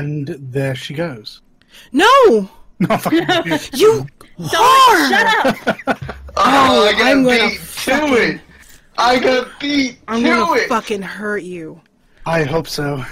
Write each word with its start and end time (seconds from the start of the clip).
and 0.00 0.26
there 0.52 0.74
she 0.74 0.94
goes. 0.94 1.42
No, 1.92 2.04
No, 2.80 2.96
fucking 2.96 3.20
you 3.74 4.06
Don't 4.38 4.48
whore! 4.48 5.08
shut 5.10 5.46
up. 5.86 6.16
Oh, 6.36 6.86
I 6.88 6.92
got 6.92 7.02
I'm 7.02 7.24
gonna 7.24 7.48
beat 7.48 7.58
fucking- 7.60 8.08
to 8.08 8.22
it. 8.34 8.40
I 8.98 9.18
got 9.18 9.60
beat 9.60 9.98
I'm 10.08 10.22
to 10.22 10.28
gonna 10.28 10.52
it. 10.62 10.68
fucking 10.68 11.02
hurt 11.02 11.42
you. 11.42 11.80
I 12.26 12.42
hope 12.44 12.66
so. 12.68 13.04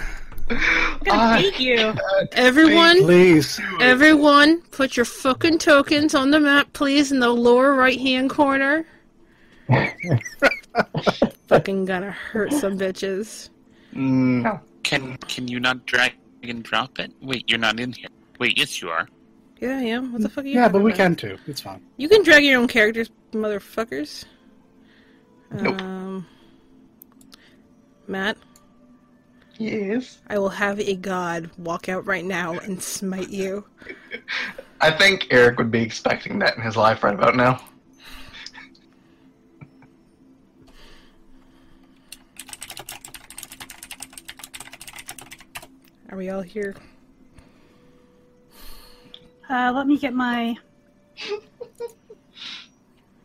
I'm 0.50 0.98
gonna 1.04 1.18
I 1.22 1.42
beat 1.42 1.60
you. 1.60 1.94
Everyone, 2.32 3.02
Please. 3.02 3.60
everyone, 3.80 4.62
put 4.70 4.96
your 4.96 5.04
fucking 5.04 5.58
tokens 5.58 6.14
on 6.14 6.30
the 6.30 6.40
map, 6.40 6.72
please, 6.72 7.12
in 7.12 7.20
the 7.20 7.28
lower 7.28 7.74
right 7.74 8.00
hand 8.00 8.30
corner. 8.30 8.86
fucking 11.48 11.84
gonna 11.84 12.10
hurt 12.10 12.52
some 12.52 12.78
bitches. 12.78 13.50
Mm, 13.94 14.60
Can 14.82 15.16
can 15.18 15.48
you 15.48 15.60
not 15.60 15.84
drag 15.86 16.14
and 16.42 16.62
drop 16.62 16.98
it? 16.98 17.12
Wait, 17.20 17.44
you're 17.48 17.58
not 17.58 17.78
in 17.80 17.92
here. 17.92 18.08
Wait, 18.38 18.58
yes 18.58 18.80
you 18.80 18.90
are. 18.90 19.08
Yeah, 19.60 19.76
I 19.78 19.82
am. 19.82 20.12
What 20.12 20.22
the 20.22 20.28
fuck 20.28 20.44
are 20.44 20.48
you? 20.48 20.54
Yeah, 20.54 20.68
but 20.68 20.82
we 20.82 20.92
about? 20.92 20.96
can 20.96 21.16
too. 21.16 21.38
It's 21.46 21.60
fine. 21.60 21.82
You 21.96 22.08
can 22.08 22.22
drag 22.22 22.44
your 22.44 22.60
own 22.60 22.68
characters, 22.68 23.10
motherfuckers. 23.32 24.24
Nope. 25.50 25.80
Um, 25.80 26.26
Matt, 28.06 28.36
yes. 29.58 30.18
I 30.28 30.38
will 30.38 30.48
have 30.50 30.78
a 30.78 30.94
god 30.94 31.50
walk 31.58 31.88
out 31.88 32.06
right 32.06 32.24
now 32.24 32.52
and 32.58 32.80
smite 32.80 33.30
you. 33.30 33.64
I 34.80 34.92
think 34.92 35.26
Eric 35.30 35.58
would 35.58 35.70
be 35.72 35.82
expecting 35.82 36.38
that 36.38 36.56
in 36.56 36.62
his 36.62 36.76
life 36.76 37.02
right 37.02 37.14
about 37.14 37.34
now. 37.34 37.60
Are 46.10 46.16
we 46.16 46.30
all 46.30 46.40
here? 46.42 46.74
Uh, 49.50 49.72
let 49.74 49.86
me 49.86 49.98
get 49.98 50.14
my. 50.14 50.56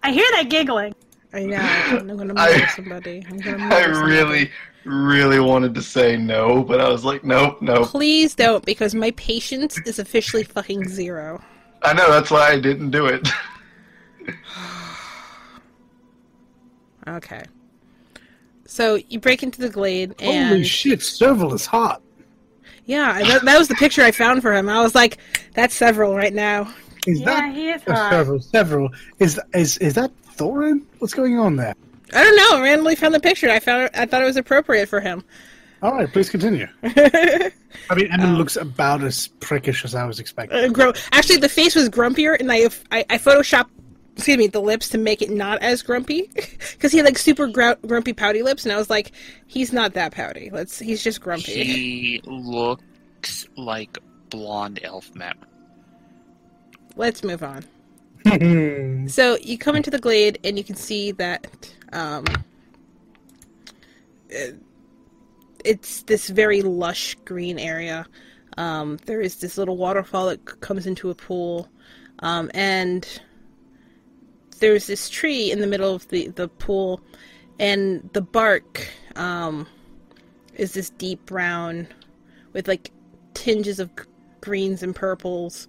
I 0.03 0.12
hear 0.12 0.25
that 0.34 0.50
giggling. 0.50 0.94
I 1.34 1.45
know. 1.45 1.58
I'm 1.58 2.08
gonna 2.17 2.34
I- 2.36 2.52
murder 2.52 2.67
somebody. 2.75 3.25
I'm 3.30 3.38
gonna 3.40 3.58
murder 3.70 3.75
I 3.75 3.94
somebody. 3.94 4.12
really, 4.12 4.52
really 4.86 5.40
wanted 5.40 5.73
to 5.75 5.81
say 5.81 6.17
no, 6.17 6.64
but 6.64 6.80
I 6.81 6.90
was 6.90 7.03
like, 7.06 7.23
nope, 7.23 7.62
nope. 7.62 7.88
Please 7.88 8.36
don't, 8.36 8.64
because 8.66 8.94
my 8.94 9.12
patience 9.12 9.80
is 9.86 10.00
officially 10.00 10.44
fucking 10.44 10.88
zero. 10.90 11.42
I 11.81 11.94
know 11.94 12.09
that's 12.12 12.31
why 12.31 12.50
I 12.52 12.59
didn't 12.59 12.92
do 12.92 13.06
it. 13.08 13.28
Okay. 17.06 17.44
So 18.66 18.95
you 18.95 19.20
break 19.20 19.44
into 19.44 19.59
the 19.59 19.68
glade, 19.70 20.16
and 20.20 20.47
Holy 20.50 20.64
shit, 20.64 21.02
Serval 21.02 21.53
is 21.53 21.66
hot. 21.66 22.02
Yeah, 22.86 23.22
that, 23.23 23.45
that 23.45 23.58
was 23.58 23.67
the 23.67 23.76
picture 23.76 24.02
I 24.02 24.12
found 24.12 24.42
for 24.42 24.53
him. 24.53 24.67
I 24.70 24.81
was 24.81 24.94
like, 24.94 25.17
"That's 25.53 25.73
Serval 25.73 26.16
right 26.16 26.34
now." 26.34 26.73
Is 27.08 27.20
Yeah, 27.22 27.25
that 27.25 27.53
he 27.56 27.70
is 27.70 27.81
oh, 27.88 27.94
hot. 27.94 28.12
Serval? 28.12 28.40
Serval. 28.42 28.90
Is 29.20 29.40
is 29.53 29.78
is 29.78 29.94
that 29.95 30.12
Thorin? 30.36 30.81
What's 31.00 31.14
going 31.14 31.38
on 31.40 31.56
there? 31.56 31.73
I 32.14 32.23
don't 32.23 32.36
know. 32.36 32.58
I 32.58 32.62
randomly 32.62 32.95
found 32.95 33.14
the 33.14 33.20
picture. 33.20 33.50
I 33.50 33.59
found. 33.59 33.84
It, 33.86 33.92
I 33.95 34.06
thought 34.06 34.22
it 34.22 34.25
was 34.25 34.38
appropriate 34.38 34.88
for 34.90 35.00
him. 35.00 35.23
All 35.81 35.94
right, 35.95 36.12
please 36.12 36.30
continue. 36.30 36.67
I 36.84 37.52
mean, 37.95 38.08
Emin 38.12 38.38
looks 38.38 38.56
about 38.56 39.03
as 39.03 39.30
prickish 39.40 39.84
as 39.84 39.95
I 39.95 40.06
was 40.06 40.20
expecting. 40.20 40.58
Uh, 40.58 40.68
gro- 40.70 40.94
Actually, 41.12 41.38
the 41.38 41.50
face 41.50 41.75
was 41.75 41.90
grumpier, 41.90 42.40
and 42.40 42.52
I 42.52 42.66
I, 42.92 43.06
I 43.09 43.18
photoshopped. 43.18 43.70
Excuse 44.16 44.38
me, 44.38 44.47
the 44.47 44.61
lips 44.61 44.89
to 44.89 44.97
make 44.97 45.22
it 45.22 45.31
not 45.31 45.61
as 45.61 45.81
grumpy, 45.81 46.30
because 46.73 46.92
he 46.92 47.00
had 47.00 47.06
like 47.06 47.17
super 47.17 47.47
gr- 47.47 47.73
grumpy 47.86 48.14
pouty 48.14 48.44
lips, 48.44 48.64
and 48.64 48.72
I 48.72 48.78
was 48.78 48.89
like, 48.89 49.11
he's 49.47 49.73
not 49.73 49.94
that 49.94 50.11
pouty. 50.11 50.50
Let's. 50.52 50.78
He's 50.80 51.03
just 51.03 51.19
grumpy. 51.22 51.64
He 51.64 52.22
looks 52.25 53.47
like 53.58 53.97
blonde 54.30 54.80
elf 54.84 55.14
map. 55.16 55.45
Let's 56.95 57.23
move 57.23 57.44
on. 57.44 57.66
So 59.09 59.38
you 59.41 59.58
come 59.58 59.75
into 59.75 59.91
the 59.91 60.00
glade 60.00 60.39
and 60.45 60.58
you 60.58 60.64
can 60.64 60.75
see 60.78 61.11
that 61.11 61.45
um, 61.91 62.23
uh, 64.34 64.53
it's 65.66 66.03
this 66.03 66.29
very 66.29 66.62
lush 66.62 67.16
green 67.25 67.59
area. 67.59 68.06
Um, 68.57 68.97
there 69.06 69.22
is 69.22 69.38
this 69.38 69.57
little 69.57 69.78
waterfall 69.78 70.28
that 70.28 70.62
comes 70.62 70.85
into 70.88 71.09
a 71.09 71.16
pool, 71.16 71.68
um, 72.19 72.52
and 72.53 73.07
there's 74.63 74.88
this 74.88 75.09
tree 75.09 75.51
in 75.51 75.59
the 75.59 75.68
middle 75.68 75.94
of 75.94 76.07
the, 76.07 76.29
the 76.29 76.47
pool, 76.47 77.01
and 77.59 78.09
the 78.13 78.22
bark 78.22 78.88
um, 79.18 79.68
is 80.56 80.74
this 80.74 80.90
deep 80.91 81.25
brown 81.25 81.85
with 82.53 82.66
like 82.69 82.90
tinges 83.34 83.81
of 83.81 83.91
greens 84.40 84.81
and 84.81 84.96
purples. 84.96 85.68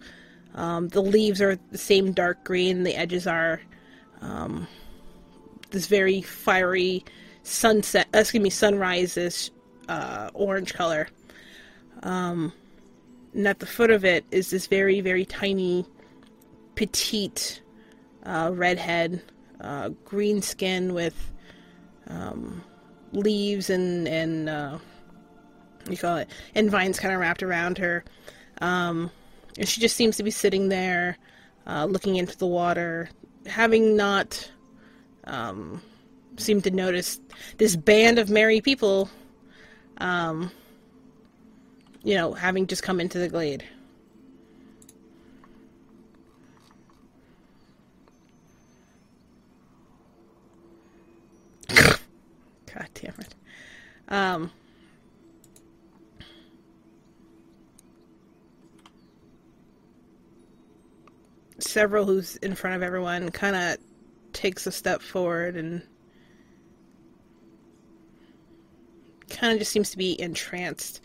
Um, 0.55 0.87
the 0.91 1.03
leaves 1.03 1.43
are 1.43 1.59
the 1.73 1.79
same 1.79 2.13
dark 2.13 2.45
green. 2.45 2.85
The 2.85 2.95
edges 2.95 3.27
are 3.27 3.61
um, 4.21 4.69
this 5.73 5.89
very 5.89 6.23
fiery 6.23 7.05
sunset. 7.43 8.07
Excuse 8.15 8.45
me, 8.45 8.51
sunrises 8.51 9.51
uh, 9.89 10.31
orange 10.35 10.73
color. 10.73 11.09
Um, 12.05 12.53
and 13.33 13.49
at 13.49 13.59
the 13.59 13.67
foot 13.67 13.91
of 13.91 14.05
it 14.05 14.25
is 14.31 14.51
this 14.51 14.69
very 14.69 15.01
very 15.01 15.25
tiny, 15.25 15.85
petite 16.77 17.61
uh, 18.25 18.51
redhead, 18.53 19.23
uh, 19.61 19.91
green 20.05 20.43
skin 20.43 20.95
with 20.95 21.33
um, 22.09 22.63
leaves 23.13 23.71
and 23.71 24.09
and 24.09 24.49
uh, 24.49 24.79
you 25.89 25.97
call 25.97 26.17
it 26.17 26.29
and 26.55 26.71
vines 26.71 26.99
kind 26.99 27.15
of 27.15 27.21
wrapped 27.21 27.43
around 27.43 27.79
her. 27.79 28.05
Um, 28.61 29.11
and 29.59 29.69
she 29.69 29.81
just 29.81 29.97
seems 29.97 30.17
to 30.17 30.23
be 30.23 30.31
sitting 30.31 30.69
there, 30.69 31.17
uh, 31.67 31.85
looking 31.85 32.17
into 32.17 32.37
the 32.37 32.47
water, 32.47 33.09
having 33.47 33.97
not 33.97 34.51
um, 35.25 35.81
seemed 36.37 36.65
to 36.65 36.71
notice 36.71 37.21
this 37.59 37.77
band 37.77 38.19
of 38.19 38.31
merry 38.31 38.61
people, 38.61 39.09
um, 39.99 40.51
you 42.03 42.15
know, 42.15 42.33
having 42.33 42.67
just 42.67 42.83
come 42.83 43.01
into 43.01 43.19
the 43.19 43.29
glade. 43.29 43.65
God 52.75 52.89
damn 52.95 53.15
it. 53.21 53.35
Um, 54.09 54.51
Serval 61.59 62.05
who's 62.05 62.37
in 62.37 62.55
front 62.55 62.77
of 62.77 62.83
everyone 62.83 63.31
kind 63.31 63.55
of 63.55 63.79
takes 64.33 64.67
a 64.67 64.73
step 64.73 65.01
forward 65.01 65.57
and 65.57 65.83
kind 69.31 69.53
of 69.53 69.59
just 69.59 69.73
seems 69.73 69.91
to 69.91 69.97
be 69.97 70.21
entranced 70.21 71.01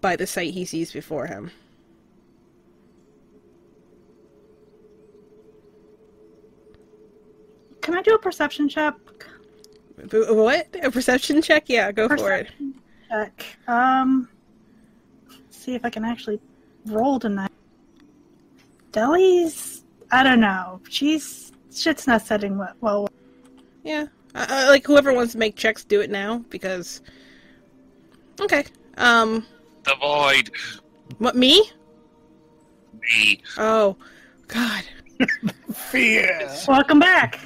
by 0.00 0.16
the 0.16 0.26
sight 0.26 0.52
he 0.52 0.64
sees 0.64 0.92
before 0.92 1.26
him. 1.26 1.50
Can 7.82 7.94
I 7.94 8.02
do 8.02 8.14
a 8.14 8.18
perception 8.18 8.68
check? 8.68 8.94
B- 9.96 10.18
What? 10.28 10.68
A 10.82 10.90
perception 10.90 11.42
check? 11.42 11.64
Yeah, 11.68 11.90
go 11.92 12.08
for 12.08 12.32
it. 12.32 12.48
Check. 13.08 13.44
Um, 13.66 14.28
see 15.50 15.74
if 15.74 15.84
I 15.84 15.90
can 15.90 16.04
actually 16.04 16.40
roll 16.86 17.18
tonight. 17.18 17.50
Deli's. 18.92 19.84
I 20.10 20.22
don't 20.22 20.40
know. 20.40 20.80
She's 20.88 21.52
shit's 21.74 22.06
not 22.06 22.22
setting 22.26 22.56
well. 22.58 22.74
well 22.80 23.08
Yeah. 23.82 24.06
Uh, 24.34 24.46
uh, 24.48 24.66
like 24.68 24.86
whoever 24.86 25.12
wants 25.12 25.32
to 25.32 25.38
make 25.38 25.56
checks, 25.56 25.84
do 25.84 26.00
it 26.00 26.10
now 26.10 26.44
because. 26.50 27.02
Okay. 28.40 28.64
Um. 28.98 29.46
The 29.84 29.94
void. 30.00 30.50
What 31.18 31.36
me? 31.36 31.70
Me. 33.00 33.40
Oh, 33.56 33.96
God. 34.48 34.82
Fear. 35.72 36.50
welcome 36.66 36.98
back. 36.98 37.40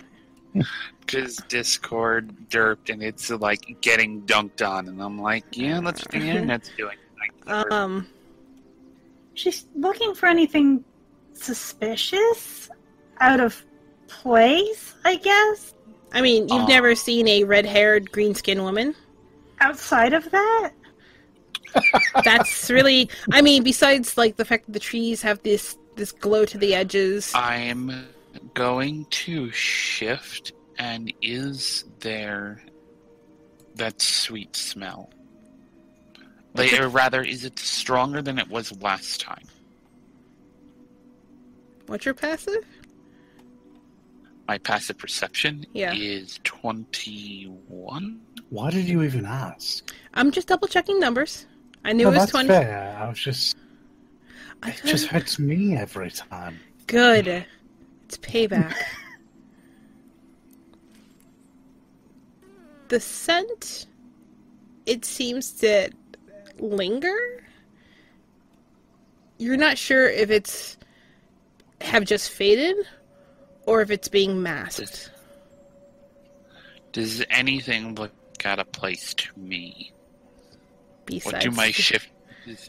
Because 1.11 1.37
Discord 1.49 2.35
derped 2.49 2.91
and 2.91 3.03
it's 3.03 3.31
like 3.31 3.77
getting 3.81 4.23
dunked 4.23 4.67
on, 4.67 4.89
and 4.89 5.03
I'm 5.03 5.21
like, 5.21 5.45
yeah, 5.53 5.81
that's 5.81 6.03
what 6.03 6.11
the 6.11 6.19
internet's 6.19 6.71
doing. 6.77 6.97
Like, 7.47 7.71
Um. 7.73 8.09
She's 9.35 9.67
looking 9.75 10.15
for 10.15 10.27
anything 10.27 10.85
suspicious, 11.33 12.69
out 13.21 13.41
of 13.41 13.65
place. 14.09 14.95
I 15.05 15.17
guess. 15.17 15.75
I 16.12 16.21
mean, 16.21 16.43
you've 16.49 16.62
Aw. 16.62 16.67
never 16.67 16.95
seen 16.95 17.27
a 17.29 17.45
red-haired, 17.45 18.11
green-skinned 18.12 18.62
woman. 18.62 18.95
Outside 19.61 20.12
of 20.12 20.29
that, 20.31 20.73
That's 22.25 22.71
really. 22.71 23.09
I 23.33 23.43
mean, 23.43 23.62
besides 23.62 24.17
like 24.17 24.37
the 24.37 24.45
fact 24.45 24.67
that 24.67 24.73
the 24.73 24.81
trees 24.81 25.23
have 25.23 25.43
this 25.43 25.77
this 25.97 26.12
glow 26.12 26.45
to 26.47 26.59
the 26.59 26.75
edges. 26.75 27.33
I'm 27.35 28.07
going 28.55 29.07
to 29.11 29.51
shift, 29.51 30.53
and 30.81 31.12
is 31.21 31.85
there 32.00 32.59
that 33.77 34.00
sweet 34.00 34.56
smell? 34.56 35.11
Like, 36.55 36.73
or 36.81 36.88
rather, 36.88 37.23
is 37.23 37.44
it 37.44 37.59
stronger 37.59 38.23
than 38.23 38.38
it 38.38 38.49
was 38.49 38.73
last 38.82 39.21
time? 39.21 39.44
What's 41.87 42.05
your 42.06 42.15
passive? 42.15 42.65
My 44.49 44.56
passive 44.59 44.97
perception 44.99 45.67
Yeah. 45.75 45.93
is 45.94 46.41
21. 46.44 48.21
Why 48.49 48.71
did 48.71 48.87
you 48.87 49.03
even 49.03 49.26
ask? 49.26 49.94
I'm 50.15 50.33
just 50.33 50.49
double 50.49 50.67
checking 50.67 50.99
numbers. 50.99 51.47
I 51.85 51.93
knew 51.93 52.05
No, 52.05 52.11
it 52.11 52.15
was 52.15 52.21
that's 52.23 52.31
20. 52.33 52.49
fair. 52.49 52.97
I 52.99 53.09
was 53.09 53.19
just. 53.19 53.56
I 54.62 54.71
It 54.71 54.83
just 54.85 55.06
hurts 55.06 55.38
me 55.38 55.76
every 55.76 56.11
time. 56.11 56.59
Good. 56.87 57.47
It's 58.06 58.19
payback. 58.19 58.75
The 62.91 63.01
scent, 63.01 63.87
it 64.85 65.05
seems 65.05 65.53
to 65.53 65.91
linger. 66.59 67.17
You're 69.39 69.57
not 69.57 69.79
sure 69.79 70.07
if 70.09 70.29
it's 70.31 70.77
have 71.81 72.05
just 72.05 72.31
faded 72.31 72.77
or 73.65 73.81
if 73.81 73.91
it's 73.91 74.09
being 74.09 74.43
masked. 74.43 75.11
Does 76.93 77.25
anything 77.31 77.95
look 77.95 78.13
out 78.45 78.59
of 78.59 78.71
place 78.73 79.15
to 79.15 79.29
me? 79.39 79.93
Besides, 81.07 81.33
What 81.33 81.41
do 81.43 81.51
my 81.53 81.71
shift? 81.71 82.11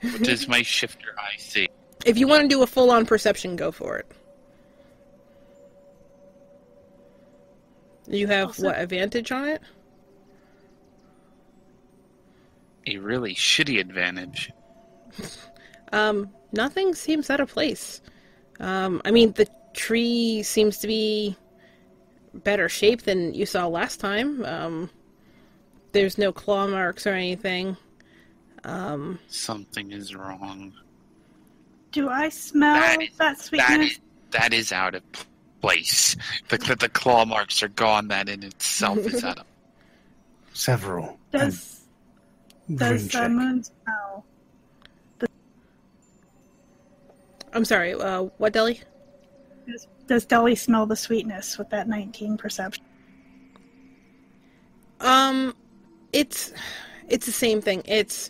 What 0.02 0.22
does 0.24 0.48
my 0.48 0.62
shifter 0.62 1.16
eye 1.18 1.36
see? 1.38 1.68
if 2.06 2.18
you 2.18 2.28
want 2.28 2.42
to 2.44 2.48
do 2.48 2.64
a 2.64 2.68
full-on 2.68 3.06
perception, 3.06 3.56
go 3.56 3.72
for 3.72 3.98
it. 3.98 4.06
You 8.08 8.28
have 8.28 8.48
Also- 8.48 8.64
what 8.66 8.80
advantage 8.80 9.32
on 9.32 9.48
it? 9.48 9.62
A 12.88 12.98
really 12.98 13.36
shitty 13.36 13.80
advantage. 13.80 14.52
Um, 15.94 16.30
nothing 16.54 16.96
seems 16.96 17.30
out 17.30 17.42
of 17.42 17.50
place. 17.50 18.00
Um, 18.62 19.02
I 19.04 19.12
mean, 19.12 19.34
the 19.34 19.46
tree 19.74 20.42
seems 20.42 20.78
to 20.78 20.88
be 20.88 21.36
better 22.34 22.70
shape 22.70 23.02
than 23.02 23.34
you 23.34 23.46
saw 23.46 23.68
last 23.68 24.00
time. 24.00 24.46
Um, 24.46 24.90
there's 25.92 26.18
no 26.18 26.32
claw 26.32 26.66
marks 26.66 27.06
or 27.06 27.10
anything. 27.10 27.76
Um, 28.64 29.20
Something 29.28 29.92
is 29.92 30.16
wrong. 30.16 30.72
Do 31.92 32.08
I 32.08 32.30
smell 32.30 32.76
That 32.76 33.00
that, 33.00 33.02
is- 33.04 33.18
That 33.18 33.40
sweetness? 33.42 33.92
is, 33.92 34.00
that 34.30 34.54
is 34.54 34.72
out 34.72 34.96
of 34.96 35.04
place. 35.60 36.16
The, 36.48 36.58
the, 36.58 36.76
the 36.78 36.88
claw 36.90 37.26
marks 37.26 37.62
are 37.64 37.68
gone. 37.68 38.08
That 38.08 38.30
in 38.30 38.44
itself 38.44 39.00
is 39.00 39.26
out 39.26 39.40
of. 39.40 39.46
Serval. 40.54 41.20
Does 41.34 41.42
And 41.42 41.81
does 42.76 43.14
ring 43.14 43.24
uh. 43.24 43.30
Moon 43.30 43.64
smell? 43.64 44.26
The... 45.20 45.28
I'm 47.54 47.66
sorry. 47.66 47.94
Uh, 47.94 48.24
what 48.38 48.54
deli? 48.54 48.82
Does, 49.68 49.88
does 50.08 50.26
Deli 50.26 50.56
smell 50.56 50.86
the 50.86 50.96
sweetness 50.96 51.58
with 51.58 51.70
that 51.70 51.88
19 51.88 52.38
perception? 52.38 52.84
Um, 55.00 55.56
it's 56.14 56.54
it's 57.10 57.26
the 57.26 57.32
same 57.32 57.62
thing. 57.62 57.82
It's 57.86 58.30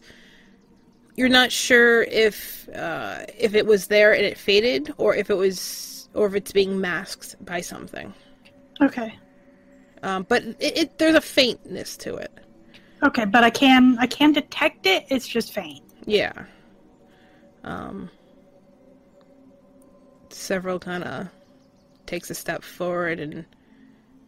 you're 1.15 1.29
not 1.29 1.51
sure 1.51 2.03
if 2.03 2.69
uh, 2.69 3.25
if 3.37 3.53
it 3.55 3.65
was 3.65 3.87
there 3.87 4.13
and 4.13 4.25
it 4.25 4.37
faded, 4.37 4.93
or 4.97 5.15
if 5.15 5.29
it 5.29 5.35
was, 5.35 6.09
or 6.13 6.27
if 6.27 6.35
it's 6.35 6.51
being 6.51 6.79
masked 6.79 7.35
by 7.43 7.61
something. 7.61 8.13
Okay. 8.81 9.13
Um, 10.03 10.25
but 10.27 10.43
it, 10.43 10.77
it 10.77 10.97
there's 10.97 11.15
a 11.15 11.21
faintness 11.21 11.97
to 11.97 12.15
it. 12.15 12.31
Okay, 13.03 13.25
but 13.25 13.43
I 13.43 13.49
can 13.49 13.97
I 13.99 14.05
can 14.07 14.31
detect 14.31 14.85
it. 14.85 15.05
It's 15.09 15.27
just 15.27 15.53
faint. 15.53 15.83
Yeah. 16.05 16.33
Um. 17.63 18.09
Serval 20.29 20.79
kind 20.79 21.03
of 21.03 21.27
takes 22.05 22.29
a 22.29 22.35
step 22.35 22.63
forward, 22.63 23.19
and 23.19 23.45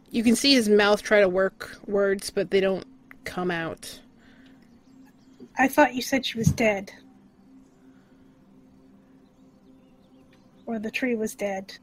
you 0.09 0.23
can 0.23 0.35
see 0.35 0.53
his 0.53 0.69
mouth 0.69 1.01
try 1.01 1.21
to 1.21 1.29
work 1.29 1.79
words, 1.87 2.29
but 2.29 2.51
they 2.51 2.59
don't 2.59 2.85
come 3.23 3.51
out. 3.51 3.99
I 5.57 5.67
thought 5.67 5.93
you 5.93 6.01
said 6.01 6.25
she 6.25 6.37
was 6.37 6.47
dead. 6.47 6.91
Or 10.65 10.79
the 10.79 10.91
tree 10.91 11.15
was 11.15 11.35
dead. 11.35 11.77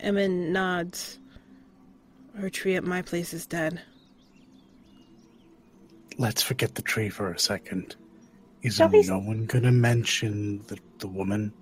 Emin 0.00 0.52
nods. 0.52 1.18
Her 2.36 2.48
tree 2.48 2.76
at 2.76 2.84
my 2.84 3.02
place 3.02 3.34
is 3.34 3.46
dead. 3.46 3.82
Let's 6.18 6.42
forget 6.42 6.74
the 6.74 6.82
tree 6.82 7.08
for 7.08 7.32
a 7.32 7.38
second. 7.38 7.94
Is 8.62 8.74
Shelby's- 8.76 9.08
no 9.08 9.18
one 9.18 9.46
gonna 9.46 9.70
mention 9.72 10.60
the, 10.66 10.78
the 10.98 11.06
woman? 11.06 11.52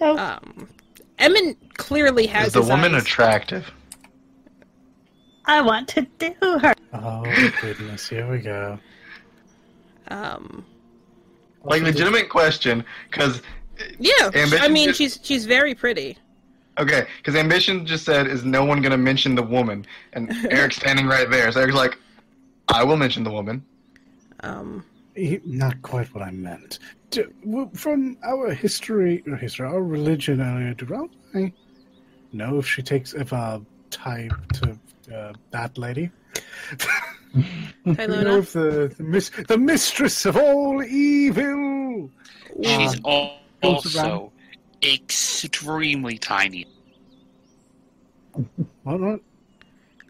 Oh, 0.00 0.16
Um, 0.16 0.68
Emin 1.18 1.56
clearly 1.76 2.26
has 2.26 2.48
Is 2.48 2.52
the 2.54 2.60
his 2.60 2.68
woman 2.70 2.94
eyes- 2.94 3.02
attractive? 3.02 3.70
I 5.44 5.60
want 5.62 5.88
to 5.90 6.02
do 6.18 6.34
her. 6.40 6.74
Oh 6.92 7.22
goodness, 7.60 8.08
here 8.08 8.28
we 8.30 8.38
go. 8.38 8.78
um, 10.08 10.64
Like 11.64 11.82
legitimate 11.82 12.28
question, 12.28 12.84
because 13.10 13.42
yeah. 13.98 14.26
Ambition 14.34 14.58
I 14.62 14.68
mean, 14.68 14.88
just- 14.88 14.98
she's 14.98 15.18
she's 15.22 15.46
very 15.46 15.74
pretty. 15.74 16.18
Okay, 16.78 17.06
because 17.18 17.34
ambition 17.34 17.86
just 17.86 18.04
said, 18.04 18.26
"Is 18.26 18.44
no 18.44 18.64
one 18.64 18.80
gonna 18.82 18.96
mention 18.98 19.34
the 19.34 19.42
woman?" 19.42 19.86
And 20.12 20.32
Eric's 20.50 20.76
standing 20.76 21.06
right 21.06 21.28
there, 21.30 21.50
so 21.52 21.60
Eric's 21.60 21.74
like, 21.76 21.98
"I 22.68 22.84
will 22.84 22.96
mention 22.96 23.24
the 23.24 23.30
woman." 23.30 23.64
Um, 24.40 24.84
Not 25.44 25.80
quite 25.82 26.12
what 26.14 26.22
I 26.22 26.30
meant. 26.30 26.78
D- 27.10 27.24
w- 27.44 27.70
From 27.74 28.16
our 28.24 28.52
history, 28.52 29.22
or 29.26 29.36
history, 29.36 29.66
our 29.66 29.82
religion, 29.82 30.40
uh, 30.40 30.74
do 30.76 31.10
I 31.34 31.52
know 32.32 32.58
if 32.58 32.68
she 32.68 32.82
takes 32.82 33.14
if 33.14 33.32
a 33.32 33.60
type 33.90 34.32
to 34.54 34.78
uh, 35.14 35.32
that 35.50 35.76
lady? 35.78 36.10
you 37.84 37.94
know 38.06 38.38
if 38.38 38.52
the 38.52 38.92
the, 38.96 39.02
mis- 39.02 39.30
the 39.48 39.58
mistress 39.58 40.24
of 40.24 40.36
all 40.36 40.82
evil. 40.84 42.10
She's 42.62 42.94
al- 43.04 43.38
goes 43.62 43.96
around- 43.96 44.10
also 44.10 44.32
extremely 44.82 46.18
tiny. 46.18 46.66
What? 48.82 49.00
what? 49.00 49.20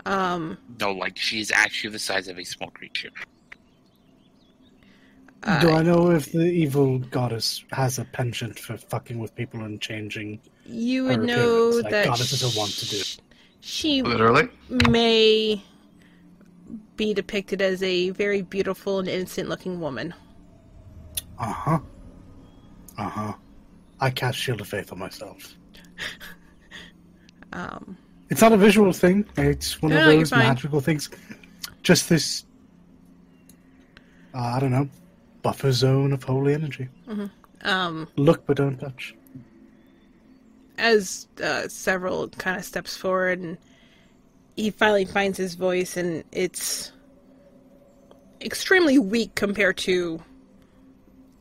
Um, 0.06 0.58
No, 0.80 0.92
like 0.92 1.16
she's 1.18 1.50
actually 1.50 1.90
the 1.90 1.98
size 1.98 2.28
of 2.28 2.38
a 2.38 2.44
small 2.44 2.70
creature. 2.70 3.10
uh, 5.42 5.60
Do 5.60 5.70
I 5.70 5.82
know 5.82 6.10
if 6.10 6.32
the 6.32 6.44
evil 6.44 6.98
goddess 6.98 7.64
has 7.72 7.98
a 7.98 8.04
penchant 8.04 8.58
for 8.58 8.76
fucking 8.76 9.18
with 9.18 9.34
people 9.34 9.64
and 9.64 9.80
changing? 9.80 10.40
you 10.66 11.04
her 11.06 11.16
would 11.16 11.26
know 11.26 11.70
like 11.82 11.90
that 11.90 12.04
goddesses 12.04 12.42
are 12.44 12.58
wont 12.58 12.72
to 12.72 12.87
do. 12.88 13.02
she 13.60 14.02
Literally. 14.02 14.48
may 14.68 15.62
be 16.96 17.14
depicted 17.14 17.62
as 17.62 17.82
a 17.82 18.10
very 18.10 18.42
beautiful 18.42 18.98
and 18.98 19.08
innocent-looking 19.08 19.80
woman. 19.80 20.12
Uh 21.38 21.52
huh. 21.52 21.78
Uh 22.98 23.08
huh. 23.08 23.32
I 24.00 24.11
cast 24.11 24.38
Shield 24.38 24.61
of 24.61 24.69
Faith 24.69 24.93
on 24.93 24.99
myself. 24.99 25.55
Um, 27.52 27.97
It's 28.28 28.43
not 28.43 28.52
a 28.52 28.59
visual 28.59 28.93
thing. 28.93 29.25
It's 29.38 29.81
one 29.81 29.90
No, 29.93 30.00
of 30.00 30.05
those 30.19 30.31
magical 30.33 30.81
things. 30.83 31.09
Just 31.83 32.11
this. 32.11 32.45
Uh, 34.35 34.38
I 34.38 34.61
don't 34.61 34.71
know. 34.71 34.87
Buffer 35.43 35.73
zone 35.73 36.12
of 36.12 36.23
holy 36.23 36.52
energy. 36.52 36.88
um, 37.62 38.07
Look 38.17 38.45
but 38.45 38.59
don't 38.59 38.76
touch. 38.78 39.14
as 40.76 41.26
uh, 41.43 41.67
Serval 41.69 42.28
kind 42.28 42.59
of 42.59 42.64
steps 42.67 42.95
forward 42.97 43.38
and 43.40 43.57
he 44.57 44.71
finally 44.71 45.07
finds 45.07 45.38
his 45.38 45.55
voice 45.55 45.97
and 45.97 46.23
it's 46.33 46.93
extremely 48.43 48.99
weak 48.99 49.35
compared 49.37 49.78
to 49.78 50.23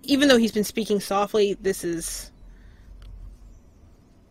even 0.03 0.29
though 0.29 0.37
he's 0.37 0.53
been 0.53 0.63
speaking 0.63 0.99
softly 1.01 1.53
this 1.61 1.83
is 1.83 2.31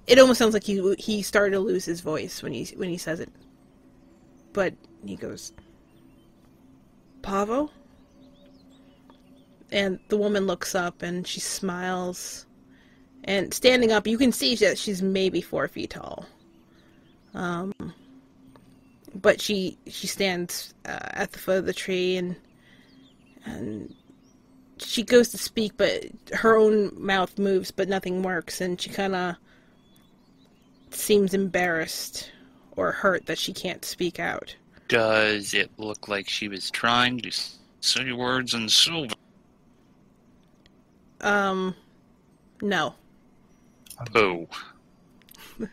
it 0.06 0.18
almost 0.18 0.38
sounds 0.38 0.54
like 0.54 0.64
he 0.64 0.94
he 0.98 1.22
started 1.22 1.52
to 1.52 1.60
lose 1.60 1.84
his 1.84 2.00
voice 2.00 2.42
when 2.42 2.52
he 2.52 2.64
when 2.76 2.88
he 2.88 2.98
says 2.98 3.20
it. 3.20 3.30
But 4.52 4.74
he 5.04 5.16
goes 5.16 5.52
pavo? 7.26 7.70
And 9.72 9.98
the 10.08 10.16
woman 10.16 10.46
looks 10.46 10.74
up 10.74 11.02
and 11.02 11.26
she 11.26 11.40
smiles. 11.40 12.46
And 13.24 13.52
standing 13.52 13.90
up, 13.90 14.06
you 14.06 14.16
can 14.16 14.30
see 14.30 14.54
that 14.56 14.78
she's 14.78 15.02
maybe 15.02 15.40
four 15.40 15.66
feet 15.66 15.90
tall. 15.90 16.24
Um, 17.34 17.74
but 19.14 19.40
she 19.40 19.76
she 19.88 20.06
stands 20.06 20.72
uh, 20.86 20.98
at 21.10 21.32
the 21.32 21.38
foot 21.38 21.58
of 21.58 21.66
the 21.66 21.72
tree 21.72 22.16
and 22.16 22.36
and 23.44 23.94
she 24.78 25.02
goes 25.02 25.28
to 25.30 25.38
speak, 25.38 25.72
but 25.76 26.04
her 26.32 26.56
own 26.56 26.92
mouth 26.94 27.38
moves, 27.38 27.70
but 27.70 27.88
nothing 27.88 28.22
works, 28.22 28.60
and 28.60 28.80
she 28.80 28.90
kind 28.90 29.14
of 29.14 29.36
seems 30.96 31.34
embarrassed 31.34 32.32
or 32.76 32.92
hurt 32.92 33.26
that 33.26 33.38
she 33.38 33.52
can't 33.52 33.84
speak 33.84 34.18
out. 34.20 34.54
Does 34.88 35.54
it 35.54 35.70
look 35.78 36.08
like 36.08 36.28
she 36.28 36.48
was 36.48 36.70
trying 36.70 37.18
to 37.20 37.28
s- 37.28 37.58
say 37.80 38.12
words 38.12 38.54
in 38.54 38.68
Sylvan? 38.68 39.16
Um, 41.20 41.74
no. 42.62 42.94
Oh, 44.14 44.46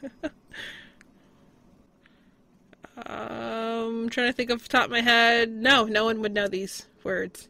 Um, 2.95 4.07
trying 4.09 4.27
to 4.27 4.33
think 4.33 4.51
off 4.51 4.61
the 4.63 4.69
top 4.69 4.85
of 4.85 4.91
my 4.91 5.01
head. 5.01 5.49
No, 5.51 5.85
no 5.85 6.05
one 6.05 6.21
would 6.21 6.33
know 6.33 6.47
these 6.47 6.85
words. 7.03 7.49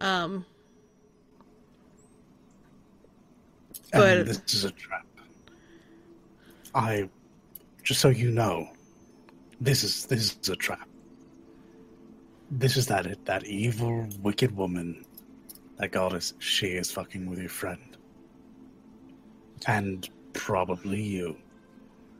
Um, 0.00 0.46
But- 3.92 4.18
And 4.20 4.28
this 4.28 4.54
is 4.54 4.64
a 4.64 4.70
trap. 4.72 5.06
I, 6.74 7.08
just 7.82 8.00
so 8.00 8.08
you 8.08 8.30
know, 8.30 8.68
this 9.60 9.84
is 9.84 10.06
this 10.06 10.36
is 10.40 10.48
a 10.48 10.56
trap. 10.56 10.88
This 12.50 12.76
is 12.76 12.86
that 12.86 13.24
that 13.26 13.44
evil, 13.46 14.06
wicked 14.22 14.56
woman, 14.56 15.04
that 15.78 15.92
goddess. 15.92 16.34
She 16.38 16.68
is 16.68 16.90
fucking 16.90 17.26
with 17.28 17.38
your 17.38 17.48
friend, 17.48 17.96
and 19.66 20.08
probably 20.32 21.02
you. 21.02 21.36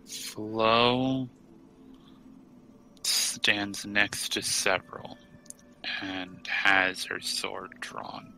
Flo 0.06 1.28
stands 3.02 3.84
next 3.86 4.32
to 4.32 4.42
Serval 4.42 5.18
and 6.02 6.46
has 6.46 7.04
her 7.04 7.20
sword 7.20 7.74
drawn. 7.80 8.32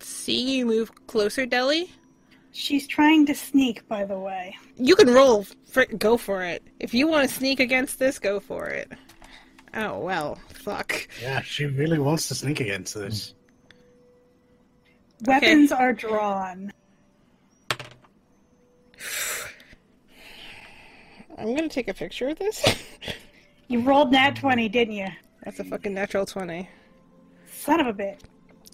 seeing 0.00 0.48
you 0.48 0.66
move 0.66 1.06
closer, 1.06 1.46
Deli. 1.46 1.90
She's 2.56 2.86
trying 2.86 3.26
to 3.26 3.34
sneak, 3.34 3.86
by 3.88 4.04
the 4.04 4.16
way. 4.16 4.56
You 4.76 4.94
can 4.94 5.12
roll. 5.12 5.44
For, 5.66 5.86
go 5.86 6.16
for 6.16 6.44
it. 6.44 6.62
If 6.78 6.94
you 6.94 7.08
want 7.08 7.28
to 7.28 7.34
sneak 7.34 7.58
against 7.58 7.98
this, 7.98 8.20
go 8.20 8.38
for 8.38 8.68
it. 8.68 8.92
Oh 9.74 9.98
well, 9.98 10.38
fuck. 10.50 11.08
Yeah, 11.20 11.40
she 11.40 11.66
really 11.66 11.98
wants 11.98 12.28
to 12.28 12.34
sneak 12.36 12.60
against 12.60 12.94
this. 12.94 13.34
Weapons 15.26 15.72
are 15.72 15.92
drawn. 15.92 16.72
I'm 21.36 21.56
gonna 21.56 21.68
take 21.68 21.88
a 21.88 21.94
picture 21.94 22.28
of 22.28 22.38
this. 22.38 22.64
You 23.66 23.80
rolled 23.80 24.12
nat 24.12 24.36
20, 24.36 24.68
didn't 24.68 24.92
you? 24.92 25.08
That's 25.42 25.58
a 25.58 25.64
fucking 25.64 25.94
natural 25.94 26.26
twenty. 26.26 26.68
Son 27.50 27.80
of 27.80 27.86
a 27.86 27.94
bitch. 27.94 28.20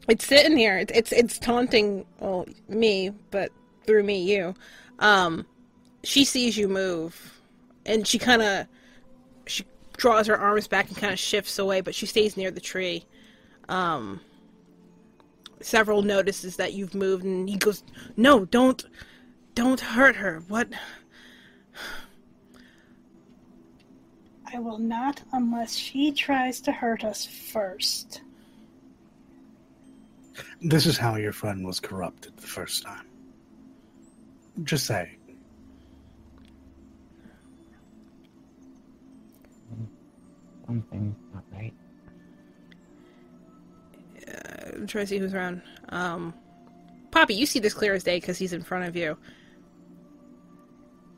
It's 0.09 0.27
sitting 0.27 0.57
here. 0.57 0.79
It's 0.79 0.93
it's, 0.93 1.13
it's 1.13 1.39
taunting 1.39 2.05
well 2.19 2.45
me, 2.69 3.11
but 3.31 3.53
through 3.91 4.05
me 4.05 4.23
you. 4.23 4.55
Um, 5.01 5.45
she 6.05 6.25
sees 6.25 6.57
you 6.57 6.69
move, 6.69 7.41
and 7.85 8.07
she 8.07 8.21
kind 8.21 8.41
of 8.41 8.67
she 9.47 9.65
draws 9.97 10.29
her 10.29 10.39
arms 10.39 10.69
back 10.69 10.87
and 10.87 10.97
kind 10.97 11.13
of 11.13 11.19
shifts 11.19 11.59
away, 11.59 11.81
but 11.81 11.93
she 11.93 12.07
stays 12.07 12.37
near 12.37 12.53
the 12.53 12.61
tree. 12.61 13.05
Um, 13.69 14.21
Serval 15.61 16.03
notices 16.03 16.55
that 16.57 16.73
you've 16.73 16.95
moved, 16.95 17.25
and 17.25 17.49
he 17.49 17.57
goes, 17.57 17.83
"No, 18.17 18.45
don't, 18.45 18.85
don't 19.57 19.81
hurt 19.81 20.15
her. 20.17 20.45
What? 20.47 20.69
I 24.55 24.61
will 24.61 24.79
not 24.79 25.21
unless 25.33 25.75
she 25.75 26.13
tries 26.13 26.61
to 26.63 26.71
hurt 26.73 27.03
us 27.03 27.27
first. 27.27 28.23
This 30.63 30.87
is 30.87 30.97
how 30.97 31.17
your 31.17 31.33
friend 31.33 31.67
was 31.67 31.81
corrupted 31.81 32.37
the 32.37 32.47
first 32.47 32.85
time. 32.85 33.10
Just 34.65 34.87
say. 34.87 35.17
Something's 40.67 41.17
not 41.35 41.43
right. 41.53 41.73
I'm 44.75 44.87
trying 44.87 45.05
to 45.05 45.09
see 45.09 45.19
who's 45.19 45.35
around. 45.35 45.63
Um, 45.89 46.33
Poppy, 47.11 47.35
you 47.35 47.47
see 47.47 47.59
this 47.59 47.75
clear 47.75 47.95
as 47.95 48.05
day 48.05 48.21
because 48.21 48.39
he's 48.39 48.53
in 48.53 48.63
front 48.63 48.87
of 48.87 48.95
you. 48.95 49.17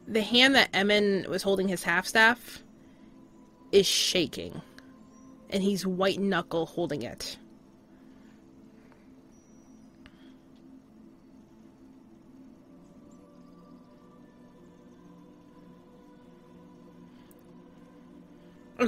The 0.09 0.23
hand 0.23 0.55
that 0.55 0.71
Emin 0.73 1.27
was 1.29 1.43
holding 1.43 1.69
his 1.69 1.83
half 1.83 2.07
staff 2.07 2.63
is 3.73 3.87
shaking, 3.87 4.61
and 5.51 5.63
he's 5.63 5.87
white 5.87 6.21
knuckle 6.21 6.67
holding 6.67 7.03
it. 7.03 7.37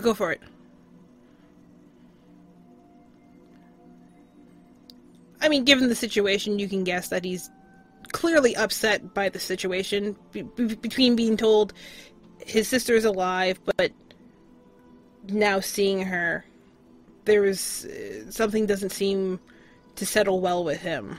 Go 0.03 0.15
for 0.15 0.33
it. 0.33 0.41
I 5.41 5.49
mean, 5.49 5.65
given 5.65 5.89
the 5.89 5.95
situation, 5.95 6.59
you 6.59 6.69
can 6.69 6.85
guess 6.85 7.09
that 7.09 7.25
he's 7.25 7.51
clearly 8.13 8.57
upset 8.57 9.13
by 9.13 9.29
the 9.29 9.39
situation 9.39 10.17
be- 10.33 10.43
be- 10.43 10.75
between 10.75 11.17
being 11.17 11.37
told 11.37 11.75
his 12.47 12.69
sister 12.69 12.95
is 12.95 13.05
alive, 13.05 13.61
but 13.77 13.93
now 15.29 15.61
seeing 15.61 16.03
her, 16.03 16.45
there 17.25 17.45
is 17.45 17.87
uh, 17.87 18.31
something 18.31 18.67
doesn't 18.67 18.91
seem 18.91 19.41
to 19.97 20.07
settle 20.07 20.41
well 20.41 20.65
with 20.65 20.81
him. 20.81 21.19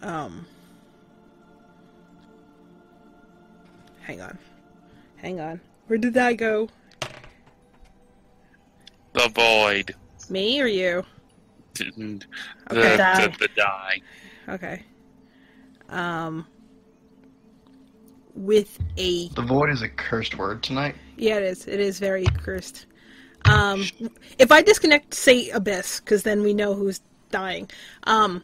Um, 0.00 0.46
hang 4.02 4.20
on, 4.20 4.38
hang 5.16 5.40
on. 5.40 5.60
Where 5.86 5.98
did 5.98 6.14
that 6.14 6.32
go? 6.36 6.68
The 9.14 9.28
void. 9.34 9.94
Me 10.30 10.60
or 10.60 10.66
you? 10.66 11.04
The, 11.74 12.20
Okay. 12.70 12.96
Die. 12.96 13.26
the, 13.26 13.38
the 13.38 13.48
die. 13.56 14.00
Okay. 14.48 14.82
Um, 15.88 16.46
with 18.34 18.78
a 18.96 19.28
The 19.28 19.42
void 19.42 19.70
is 19.70 19.82
a 19.82 19.88
cursed 19.88 20.38
word 20.38 20.62
tonight. 20.62 20.94
yeah, 21.16 21.36
it 21.36 21.42
is. 21.42 21.66
It 21.68 21.80
is 21.80 21.98
very 21.98 22.24
cursed. 22.24 22.86
Um, 23.44 23.84
if 24.38 24.50
I 24.52 24.62
disconnect, 24.62 25.12
say 25.14 25.50
abyss, 25.50 26.00
because 26.00 26.22
then 26.22 26.42
we 26.42 26.54
know 26.54 26.74
who's 26.74 27.00
dying. 27.30 27.68
Um, 28.04 28.42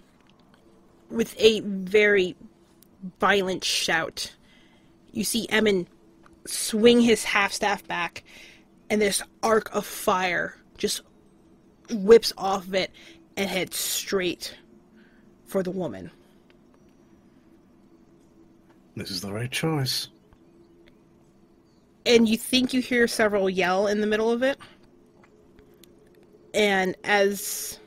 with 1.11 1.35
a 1.41 1.61
very 1.61 2.35
violent 3.21 3.65
shout, 3.65 4.35
you 5.19 5.25
see 5.25 5.49
Emin 5.49 5.87
swing 6.47 7.01
his 7.01 7.25
half 7.25 7.53
staff 7.53 7.87
back, 7.87 8.25
and 8.89 9.03
this 9.03 9.21
arc 9.43 9.75
of 9.75 9.85
fire 9.85 10.57
just 10.79 11.03
whips 11.91 12.33
off 12.39 12.67
of 12.67 12.75
it 12.75 12.91
and 13.37 13.51
heads 13.51 13.77
straight 13.77 14.57
for 15.45 15.63
the 15.63 15.71
woman. 15.71 16.11
This 18.97 19.11
is 19.11 19.21
the 19.21 19.33
right 19.33 19.51
choice. 19.51 20.09
and 22.09 22.27
you 22.29 22.39
think 22.39 22.73
you 22.73 22.81
hear 22.81 23.07
Serval 23.07 23.51
yell 23.51 23.87
in 23.87 24.01
the 24.01 24.07
middle 24.07 24.33
of 24.33 24.43
it. 24.43 24.59
And 26.55 26.97
as. 27.05 27.79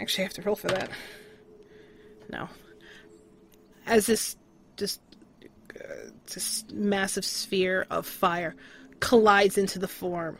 Actually, 0.00 0.24
I 0.24 0.26
have 0.26 0.34
to 0.34 0.42
roll 0.42 0.56
for 0.56 0.68
that. 0.68 0.90
No. 2.32 2.48
As 3.86 4.06
this 4.06 4.36
this 6.34 6.64
massive 6.72 7.24
sphere 7.24 7.86
of 7.90 8.06
fire 8.06 8.54
collides 9.00 9.58
into 9.58 9.78
the 9.78 9.88
form, 9.88 10.38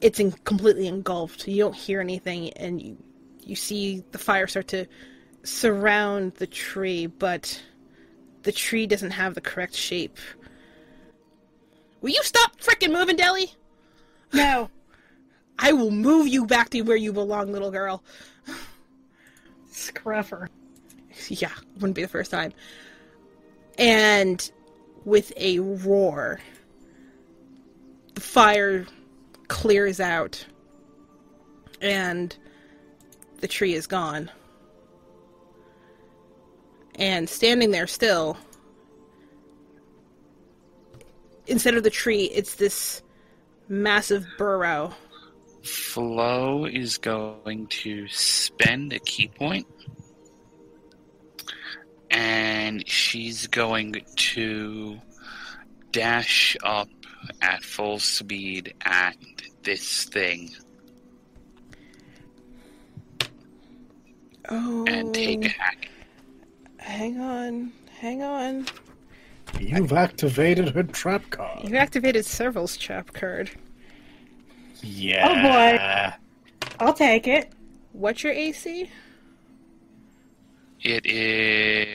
it's 0.00 0.20
in, 0.20 0.32
completely 0.32 0.86
engulfed. 0.86 1.46
You 1.48 1.64
don't 1.64 1.74
hear 1.74 2.00
anything, 2.00 2.50
and 2.54 2.80
you, 2.80 2.96
you 3.42 3.56
see 3.56 4.04
the 4.12 4.18
fire 4.18 4.46
start 4.46 4.68
to 4.68 4.86
surround 5.42 6.34
the 6.34 6.46
tree, 6.46 7.06
but 7.06 7.60
the 8.42 8.52
tree 8.52 8.86
doesn't 8.86 9.12
have 9.12 9.34
the 9.34 9.40
correct 9.40 9.74
shape. 9.74 10.18
Will 12.00 12.10
you 12.10 12.22
stop 12.22 12.60
frickin' 12.60 12.92
moving, 12.92 13.16
Deli? 13.16 13.52
No. 14.32 14.70
I 15.58 15.72
will 15.72 15.90
move 15.90 16.28
you 16.28 16.46
back 16.46 16.70
to 16.70 16.82
where 16.82 16.96
you 16.96 17.12
belong, 17.12 17.50
little 17.50 17.72
girl. 17.72 18.04
Scruffer. 19.72 20.48
Yeah, 21.28 21.50
wouldn't 21.74 21.96
be 21.96 22.02
the 22.02 22.08
first 22.08 22.30
time. 22.30 22.52
And 23.76 24.50
with 25.08 25.32
a 25.38 25.58
roar, 25.58 26.38
the 28.14 28.20
fire 28.20 28.86
clears 29.48 30.00
out, 30.00 30.44
and 31.80 32.36
the 33.40 33.48
tree 33.48 33.72
is 33.72 33.86
gone. 33.86 34.30
And 36.96 37.26
standing 37.26 37.70
there 37.70 37.86
still, 37.86 38.36
instead 41.46 41.74
of 41.74 41.84
the 41.84 41.90
tree, 41.90 42.24
it's 42.24 42.56
this 42.56 43.02
massive 43.66 44.26
burrow. 44.36 44.92
Flo 45.62 46.66
is 46.66 46.98
going 46.98 47.66
to 47.68 48.06
spend 48.08 48.92
a 48.92 48.98
key 48.98 49.28
point 49.28 49.66
and 52.10 52.86
she's 52.88 53.46
going 53.46 53.96
to 54.16 54.98
dash 55.92 56.56
up 56.62 56.88
at 57.42 57.62
full 57.62 57.98
speed 57.98 58.74
at 58.84 59.16
this 59.62 60.04
thing 60.04 60.50
Oh. 64.50 64.84
and 64.88 65.12
take 65.14 65.44
a 65.44 65.48
hack. 65.48 65.90
Hang 66.78 67.20
on. 67.20 67.72
Hang 68.00 68.22
on. 68.22 68.66
You've 69.60 69.92
activated 69.92 70.70
her 70.70 70.84
trap 70.84 71.28
card. 71.30 71.64
You've 71.64 71.74
activated 71.74 72.24
Serval's 72.24 72.76
trap 72.76 73.12
card. 73.12 73.50
Yeah. 74.82 75.26
Oh 75.28 76.16
boy. 76.70 76.76
I'll 76.80 76.94
take 76.94 77.26
it. 77.26 77.52
What's 77.92 78.22
your 78.22 78.32
AC? 78.32 78.88
It 80.82 81.06
is 81.06 81.88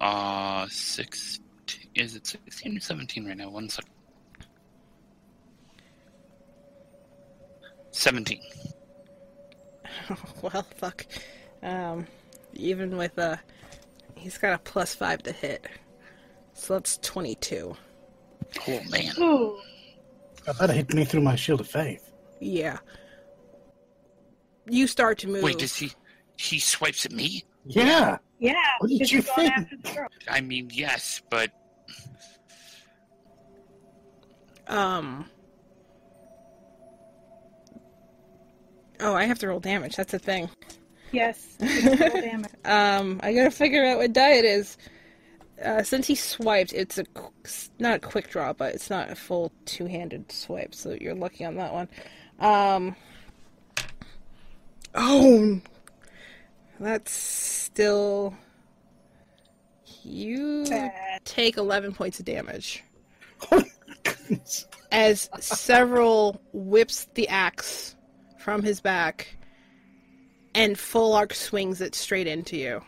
uh 0.00 0.66
six. 0.68 1.38
Is 1.94 2.16
it 2.16 2.26
sixteen 2.26 2.76
or 2.76 2.80
seventeen 2.80 3.26
right 3.26 3.36
now? 3.36 3.50
One 3.50 3.68
second. 3.68 3.92
Seventeen. 7.92 8.40
well, 10.42 10.66
fuck. 10.76 11.06
Um, 11.62 12.06
even 12.54 12.96
with 12.96 13.18
a, 13.18 13.40
he's 14.14 14.38
got 14.38 14.54
a 14.54 14.58
plus 14.58 14.94
five 14.94 15.22
to 15.24 15.32
hit, 15.32 15.66
so 16.54 16.74
that's 16.74 16.98
twenty-two. 16.98 17.76
Oh 18.66 18.80
man. 18.90 19.12
Ooh. 19.18 19.58
That 20.58 20.70
hit 20.70 20.94
me 20.94 21.04
through 21.04 21.20
my 21.20 21.36
shield 21.36 21.60
of 21.60 21.68
faith. 21.68 22.10
Yeah. 22.40 22.78
You 24.68 24.86
start 24.86 25.18
to 25.18 25.28
move. 25.28 25.42
Wait, 25.42 25.58
does 25.58 25.76
he? 25.76 25.92
He 26.36 26.58
swipes 26.58 27.04
at 27.04 27.12
me? 27.12 27.44
Yeah. 27.64 28.18
Yeah. 28.38 28.54
What 28.78 28.88
did 28.88 29.10
you 29.10 29.22
think? 29.22 29.52
after 29.52 29.76
the 29.82 29.92
girl. 29.94 30.08
I 30.28 30.40
mean, 30.40 30.70
yes, 30.72 31.22
but 31.30 31.50
Um. 34.68 35.28
Oh, 39.00 39.14
I 39.14 39.24
have 39.24 39.38
to 39.40 39.48
roll 39.48 39.60
damage. 39.60 39.96
That's 39.96 40.12
a 40.14 40.18
thing. 40.18 40.50
Yes. 41.12 41.56
roll 41.60 41.96
damage. 42.20 42.50
Um, 42.64 43.20
I 43.22 43.32
gotta 43.32 43.50
figure 43.50 43.84
out 43.84 43.98
what 43.98 44.12
die 44.12 44.32
it 44.34 44.44
is. 44.44 44.76
Uh, 45.64 45.82
since 45.82 46.06
he 46.06 46.14
swiped, 46.14 46.72
it's 46.72 46.98
a 46.98 47.04
qu- 47.04 47.32
not 47.78 47.96
a 47.96 47.98
quick 48.00 48.28
draw, 48.30 48.52
but 48.52 48.74
it's 48.74 48.90
not 48.90 49.10
a 49.10 49.14
full 49.16 49.52
two-handed 49.64 50.30
swipe, 50.30 50.72
so 50.74 50.96
you're 51.00 51.14
lucky 51.14 51.44
on 51.44 51.56
that 51.56 51.72
one. 51.72 51.88
Um. 52.38 52.94
Oh, 54.94 55.60
that's 56.80 57.12
still. 57.12 58.34
You 60.02 60.64
take 61.24 61.56
eleven 61.58 61.92
points 61.92 62.18
of 62.18 62.24
damage 62.24 62.82
Oh, 63.50 63.62
as 64.90 65.28
Serval 65.40 66.40
whips 66.52 67.06
the 67.14 67.28
axe 67.28 67.94
from 68.38 68.62
his 68.62 68.80
back 68.80 69.36
and 70.54 70.78
full 70.78 71.12
arc 71.12 71.34
swings 71.34 71.80
it 71.80 71.94
straight 71.94 72.26
into 72.26 72.56
you. 72.56 72.82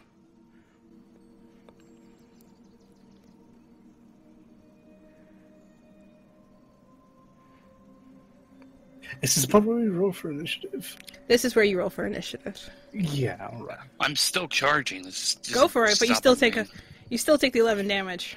This 9.21 9.37
is 9.37 9.45
probably 9.47 9.89
roll 9.89 10.13
for 10.13 10.31
initiative. 10.31 10.97
This 11.29 11.45
is 11.45 11.55
where 11.55 11.65
you 11.65 11.79
roll 11.79 11.91
for 11.91 12.07
initiative. 12.07 12.69
Yeah, 12.93 13.37
alright. 13.53 13.79
I'm 14.01 14.17
still 14.17 14.49
charging. 14.49 15.03
This 15.03 15.37
is 15.45 15.53
Go 15.55 15.69
for 15.69 15.85
it, 15.87 15.99
but 15.99 16.09
you 16.09 16.15
still 16.15 16.35
take 16.37 16.55
stopping 16.55 16.73
a 16.73 17.11
you 17.11 17.19
still 17.19 17.37
take 17.39 17.53
the 17.53 17.59
eleven 17.59 17.87
damage. 17.87 18.37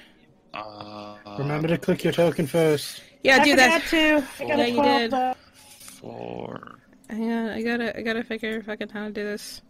Uh, 0.54 1.16
Remember 1.40 1.68
to 1.68 1.78
click 1.78 2.04
your 2.04 2.14
token 2.14 2.46
first. 2.48 3.02
Yeah, 3.24 3.38
I 3.38 3.44
do 3.46 3.52
forgot 3.52 3.82
that. 3.82 3.90
to. 3.90 4.44
I 4.44 4.48
got 4.48 4.58
Yeah, 4.60 4.66
you 4.66 4.84
did. 4.84 5.12
though. 5.12 5.34
four. 5.80 6.80
Hang 7.10 7.32
on, 7.32 7.50
I 7.50 7.62
gotta 7.62 7.98
I 7.98 8.02
gotta 8.02 8.24
figure 8.24 8.62
fucking 8.62 8.90
how 8.90 9.06
to 9.06 9.12
do 9.12 9.24
this. 9.24 9.62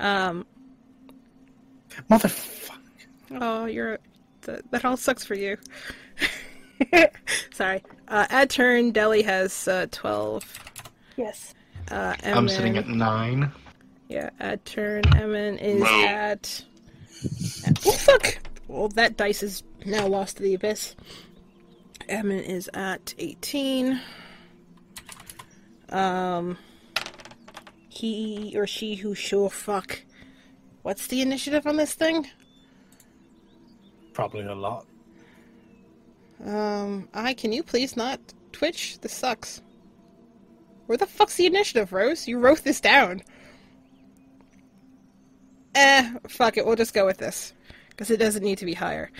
Um. 0.00 0.46
Motherfucker. 2.10 2.70
Oh, 3.32 3.64
you're 3.66 3.98
that, 4.42 4.70
that 4.70 4.84
all 4.84 4.96
sucks 4.96 5.24
for 5.24 5.34
you. 5.34 5.56
Sorry. 7.52 7.82
Uh, 8.08 8.26
at 8.30 8.50
turn, 8.50 8.90
Deli 8.92 9.22
has 9.22 9.66
uh, 9.68 9.86
twelve. 9.90 10.44
Yes. 11.16 11.54
Uh, 11.90 12.14
I'm 12.24 12.48
sitting 12.48 12.76
at 12.76 12.88
nine. 12.88 13.50
Yeah, 14.08 14.30
at 14.40 14.64
turn, 14.64 15.02
Emin 15.16 15.58
is 15.58 15.82
Whoa. 15.82 16.04
at. 16.04 16.64
at- 17.66 17.86
Oh 17.86 17.92
fuck! 17.92 18.38
Well, 18.68 18.88
that 18.90 19.16
dice 19.16 19.42
is 19.42 19.62
now 19.86 20.06
lost 20.06 20.36
to 20.38 20.42
the 20.42 20.54
abyss. 20.54 20.96
Emin 22.08 22.40
is 22.40 22.68
at 22.74 23.14
eighteen. 23.18 24.00
Um, 25.88 26.58
he 27.88 28.54
or 28.56 28.66
she 28.66 28.94
who 28.96 29.14
sure 29.14 29.50
fuck. 29.50 30.02
What's 30.82 31.06
the 31.06 31.20
initiative 31.22 31.66
on 31.66 31.76
this 31.76 31.94
thing? 31.94 32.26
Probably 34.14 34.42
a 34.42 34.54
lot. 34.54 34.86
Um, 36.44 37.08
I 37.14 37.34
can 37.34 37.52
you 37.52 37.62
please 37.62 37.96
not 37.96 38.20
Twitch? 38.52 38.98
This 39.00 39.12
sucks. 39.14 39.62
Where 40.86 40.98
the 40.98 41.06
fuck's 41.06 41.36
the 41.36 41.46
initiative, 41.46 41.92
Rose? 41.92 42.26
You 42.26 42.38
wrote 42.38 42.64
this 42.64 42.80
down. 42.80 43.22
Eh, 45.74 46.12
fuck 46.28 46.56
it. 46.56 46.66
We'll 46.66 46.76
just 46.76 46.92
go 46.94 47.06
with 47.06 47.18
this 47.18 47.52
because 47.90 48.10
it 48.10 48.18
doesn't 48.18 48.42
need 48.42 48.58
to 48.58 48.66
be 48.66 48.74
higher. 48.74 49.10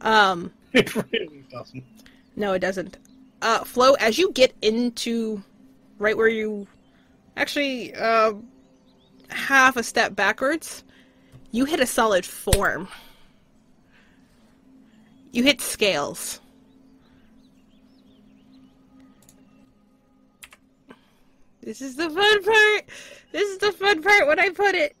Um, 0.00 0.52
It 0.72 0.94
really 0.94 1.44
doesn't. 1.50 1.84
no, 2.36 2.54
it 2.54 2.60
doesn't. 2.60 2.96
Uh, 3.42 3.62
Flo, 3.64 3.92
as 3.94 4.16
you 4.16 4.32
get 4.32 4.54
into 4.62 5.42
right 5.98 6.16
where 6.16 6.28
you 6.28 6.66
actually 7.36 7.94
uh, 7.94 8.32
half 9.28 9.76
a 9.76 9.82
step 9.82 10.14
backwards, 10.16 10.82
you 11.50 11.66
hit 11.66 11.80
a 11.80 11.86
solid 11.86 12.24
form. 12.24 12.88
You 15.32 15.42
hit 15.42 15.60
scales. 15.60 16.40
This 21.62 21.80
is 21.80 21.96
the 21.96 22.10
fun 22.10 22.44
part. 22.44 22.84
This 23.30 23.48
is 23.48 23.58
the 23.58 23.72
fun 23.72 24.02
part 24.02 24.26
when 24.26 24.38
I 24.38 24.50
put 24.50 24.74
it. 24.74 24.96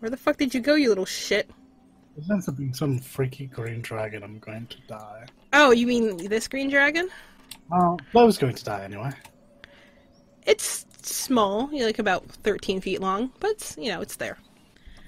Where 0.00 0.10
the 0.10 0.16
fuck 0.16 0.36
did 0.36 0.54
you 0.54 0.60
go, 0.60 0.74
you 0.74 0.88
little 0.88 1.06
shit? 1.06 1.50
It 2.16 2.24
ends 2.30 2.48
up 2.48 2.56
being 2.56 2.74
some 2.74 2.98
freaky 2.98 3.46
green 3.46 3.80
dragon. 3.80 4.22
I'm 4.22 4.38
going 4.38 4.66
to 4.66 4.76
die. 4.86 5.26
Oh, 5.52 5.70
you 5.70 5.86
mean 5.86 6.28
this 6.28 6.48
green 6.48 6.68
dragon? 6.68 7.08
Oh, 7.72 7.96
well, 8.12 8.24
I 8.24 8.26
was 8.26 8.38
going 8.38 8.54
to 8.54 8.64
die 8.64 8.84
anyway. 8.84 9.10
It's 10.46 10.86
small, 11.02 11.70
you're 11.72 11.86
like 11.86 11.98
about 11.98 12.26
13 12.26 12.80
feet 12.80 13.00
long, 13.00 13.30
but 13.40 13.74
you 13.78 13.90
know, 13.90 14.00
it's 14.00 14.16
there. 14.16 14.38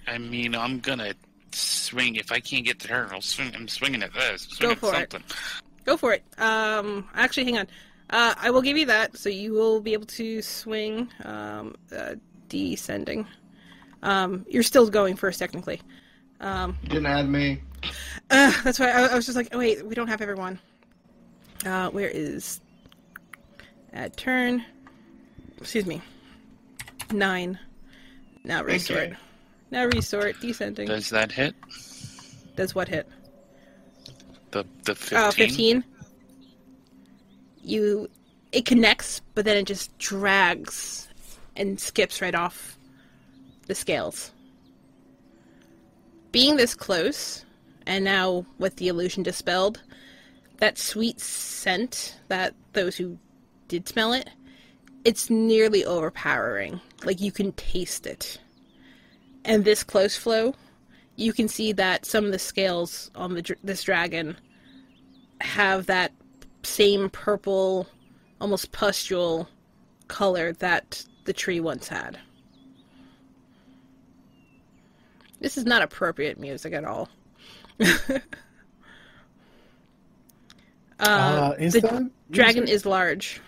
I 0.06 0.18
mean, 0.18 0.54
I'm 0.54 0.80
gonna 0.80 1.14
swing. 1.52 2.16
If 2.16 2.32
I 2.32 2.40
can't 2.40 2.64
get 2.64 2.78
to 2.80 2.88
her, 2.88 3.08
I'll 3.12 3.20
swing. 3.20 3.52
I'm 3.54 3.68
swinging 3.68 4.02
at 4.02 4.12
this. 4.12 4.46
Go 4.46 4.74
Swing 4.74 4.92
at 4.94 5.10
for 5.10 5.16
it. 5.16 5.22
Go 5.84 5.96
for 5.96 6.12
it. 6.12 6.22
Um, 6.38 7.08
actually, 7.14 7.44
hang 7.44 7.58
on. 7.58 7.66
Uh, 8.10 8.34
I 8.36 8.50
will 8.50 8.62
give 8.62 8.76
you 8.76 8.86
that, 8.86 9.16
so 9.16 9.28
you 9.28 9.52
will 9.52 9.80
be 9.80 9.92
able 9.92 10.06
to 10.06 10.42
swing, 10.42 11.08
um, 11.24 11.76
uh, 11.96 12.16
descending. 12.48 13.26
Um, 14.02 14.44
you're 14.48 14.62
still 14.64 14.88
going 14.90 15.14
first, 15.16 15.38
technically. 15.38 15.80
Um, 16.40 16.76
You 16.82 16.88
didn't 16.88 17.06
add 17.06 17.28
me. 17.28 17.62
uh, 18.30 18.52
that's 18.64 18.80
why 18.80 18.90
I, 18.90 19.06
I 19.06 19.14
was 19.14 19.26
just 19.26 19.36
like, 19.36 19.48
oh 19.52 19.58
wait, 19.58 19.86
we 19.86 19.94
don't 19.94 20.08
have 20.08 20.20
everyone. 20.20 20.58
Uh, 21.64 21.90
where 21.90 22.08
is 22.08 22.60
add 23.92 24.16
turn? 24.16 24.64
Excuse 25.58 25.86
me. 25.86 26.00
Nine. 27.12 27.58
Now 28.44 28.62
resort. 28.62 28.98
Okay. 29.00 29.16
Now 29.70 29.84
resort. 29.86 30.36
Descending. 30.40 30.88
Does, 30.88 31.04
Does 31.04 31.10
that 31.10 31.30
hit? 31.32 31.54
Does 32.56 32.74
what 32.74 32.88
hit? 32.88 33.06
The 34.50 34.64
the 34.84 34.94
fifteen. 34.94 35.18
Uh, 35.18 35.30
15. 35.30 35.84
You. 37.62 38.08
It 38.52 38.66
connects, 38.66 39.20
but 39.34 39.44
then 39.44 39.56
it 39.56 39.66
just 39.66 39.96
drags 39.98 41.08
and 41.54 41.78
skips 41.78 42.20
right 42.20 42.34
off 42.34 42.76
the 43.66 43.74
scales. 43.74 44.32
Being 46.32 46.56
this 46.56 46.74
close, 46.74 47.44
and 47.86 48.04
now 48.04 48.44
with 48.58 48.76
the 48.76 48.88
illusion 48.88 49.22
dispelled, 49.22 49.80
that 50.58 50.78
sweet 50.78 51.20
scent 51.20 52.16
that 52.28 52.54
those 52.72 52.96
who 52.96 53.18
did 53.68 53.88
smell 53.88 54.12
it, 54.12 54.28
it's 55.04 55.30
nearly 55.30 55.84
overpowering. 55.84 56.80
Like 57.04 57.20
you 57.20 57.32
can 57.32 57.52
taste 57.52 58.06
it. 58.06 58.38
And 59.44 59.64
this 59.64 59.82
close 59.82 60.16
Flo, 60.16 60.54
you 61.16 61.32
can 61.32 61.48
see 61.48 61.72
that 61.72 62.04
some 62.04 62.24
of 62.24 62.32
the 62.32 62.38
scales 62.38 63.10
on 63.14 63.34
the 63.34 63.56
this 63.64 63.84
dragon 63.84 64.36
have 65.40 65.86
that 65.86 66.12
same 66.62 67.10
purple, 67.10 67.86
almost 68.40 68.72
pustule 68.72 69.48
color 70.08 70.52
that 70.54 71.04
the 71.24 71.32
tree 71.32 71.60
once 71.60 71.88
had. 71.88 72.18
This 75.40 75.56
is 75.56 75.64
not 75.64 75.82
appropriate 75.82 76.38
music 76.38 76.72
at 76.72 76.84
all. 76.84 77.08
uh, 77.80 78.18
Uh, 81.00 81.54
is 81.58 81.72
the 81.72 81.80
that 81.80 82.10
dragon 82.30 82.68
is 82.68 82.84
large. 82.84 83.40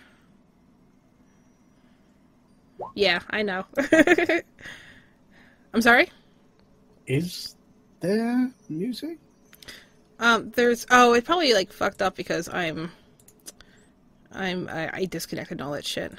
Yeah, 2.95 3.19
I 3.29 3.43
know. 3.43 3.65
I'm 5.73 5.81
sorry. 5.81 6.09
Is 7.07 7.55
there 7.99 8.51
music? 8.69 9.17
Um, 10.19 10.51
there's 10.51 10.85
oh, 10.91 11.13
it 11.13 11.25
probably 11.25 11.53
like 11.53 11.71
fucked 11.71 12.01
up 12.01 12.15
because 12.15 12.47
I'm, 12.49 12.91
I'm 14.33 14.67
I, 14.67 14.89
I 14.93 15.05
disconnected 15.05 15.61
all 15.61 15.71
that 15.71 15.85
shit. 15.85 16.13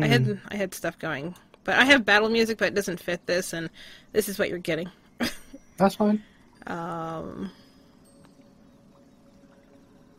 I 0.00 0.06
had 0.06 0.40
I 0.48 0.56
had 0.56 0.74
stuff 0.74 0.98
going, 0.98 1.34
but 1.64 1.76
I 1.76 1.84
have 1.84 2.04
battle 2.04 2.30
music, 2.30 2.58
but 2.58 2.68
it 2.68 2.74
doesn't 2.74 2.98
fit 2.98 3.26
this, 3.26 3.52
and 3.52 3.68
this 4.12 4.28
is 4.28 4.38
what 4.38 4.48
you're 4.48 4.58
getting. 4.58 4.90
That's 5.76 5.96
fine. 5.96 6.22
Um, 6.66 7.50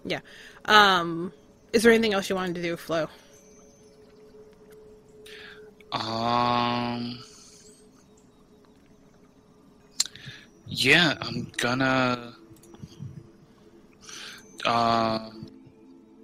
yeah. 0.05 0.19
Um, 0.65 1.33
is 1.71 1.83
there 1.83 1.91
anything 1.91 2.13
else 2.13 2.29
you 2.29 2.35
wanted 2.35 2.55
to 2.55 2.61
do, 2.61 2.77
Flo? 2.77 3.07
Um. 5.91 7.19
Yeah, 10.67 11.15
I'm 11.21 11.51
gonna. 11.57 12.33
Uh, 14.65 15.29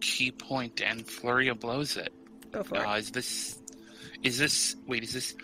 key 0.09 0.31
point 0.31 0.81
and 0.81 1.05
flurry 1.05 1.47
of 1.49 1.59
blows 1.59 1.95
it. 1.95 2.11
Go 2.51 2.63
for. 2.63 2.77
Uh, 2.77 2.97
is 2.97 3.11
this? 3.11 3.59
Is 4.23 4.37
this? 4.37 4.75
Wait, 4.87 5.03
is 5.03 5.13
this 5.13 5.35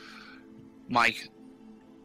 my 0.90 1.16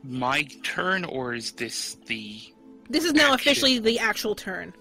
my 0.03 0.43
turn 0.63 1.05
or 1.05 1.35
is 1.35 1.53
this 1.53 1.97
the? 2.07 2.41
This 2.89 3.05
is 3.05 3.15
now 3.15 3.33
action. 3.33 3.35
officially 3.35 3.79
the 3.79 3.99
actual 3.99 4.35
turn. 4.35 4.75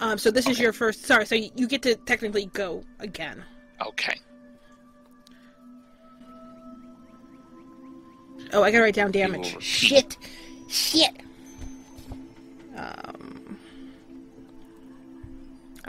Um, 0.00 0.18
so 0.18 0.30
this 0.30 0.48
is 0.48 0.58
your 0.58 0.72
first. 0.72 1.04
Sorry, 1.04 1.26
so 1.26 1.34
you 1.34 1.68
get 1.68 1.82
to 1.82 1.94
technically 1.94 2.46
go 2.46 2.82
again. 2.98 3.44
Okay. 3.86 4.18
Oh, 8.52 8.62
I 8.62 8.70
gotta 8.72 8.82
write 8.82 8.94
down 8.94 9.12
damage. 9.12 9.62
Shit, 9.62 10.16
shit. 10.68 11.20
Um. 12.76 13.39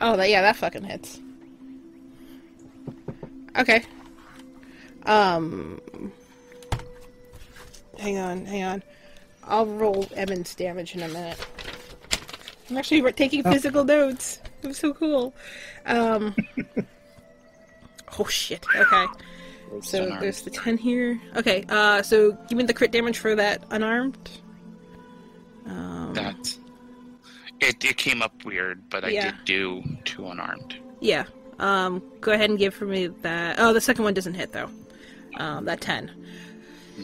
Oh, 0.02 0.18
that 0.18 0.30
yeah, 0.30 0.42
that 0.42 0.56
fucking 0.56 0.84
hits. 0.84 1.20
Okay. 3.58 3.84
Um. 5.06 5.80
Hang 8.00 8.18
on, 8.18 8.46
hang 8.46 8.64
on. 8.64 8.84
I'll 9.44 9.66
roll 9.66 10.08
Emin's 10.16 10.56
damage 10.56 10.96
in 10.96 11.04
a 11.04 11.08
minute. 11.08 11.38
I'm 12.70 12.78
actually 12.78 13.12
taking 13.14 13.44
physical 13.44 13.84
notes. 13.84 14.40
I'm 14.64 14.74
so 14.74 14.94
cool. 14.94 15.34
Um. 15.86 16.36
oh 18.20 18.26
shit. 18.26 18.66
Okay. 18.76 19.06
So 19.82 20.04
unarmed. 20.04 20.22
there's 20.22 20.42
the 20.42 20.50
10 20.50 20.78
here. 20.78 21.22
Okay, 21.38 21.64
uh, 21.70 22.02
so 22.02 22.34
give 22.50 22.58
me 22.58 22.66
the 22.66 22.74
crit 22.74 22.92
damage 22.92 23.18
for 23.18 23.36
that 23.36 23.64
unarmed. 23.72 24.30
Um, 25.66 26.14
That. 26.14 26.58
It, 27.62 27.84
it 27.86 27.98
came 27.98 28.22
up 28.22 28.44
weird, 28.44 28.82
but 28.90 29.06
I 29.06 29.10
Yeah. 29.10 29.32
did 29.32 29.46
do 29.46 29.84
two 30.04 30.28
unarmed. 30.28 30.76
yeah. 31.00 31.24
Um, 31.60 32.02
go 32.22 32.32
ahead 32.32 32.50
and 32.50 32.58
give 32.58 32.74
for 32.74 32.86
me 32.86 33.06
that. 33.22 33.58
Oh, 33.60 33.72
the 33.72 33.80
second 33.82 34.04
one 34.04 34.16
doesn't 34.16 34.34
hit 34.34 34.52
though. 34.52 34.70
Um, 35.38 35.66
that 35.66 35.80
10. 35.80 36.10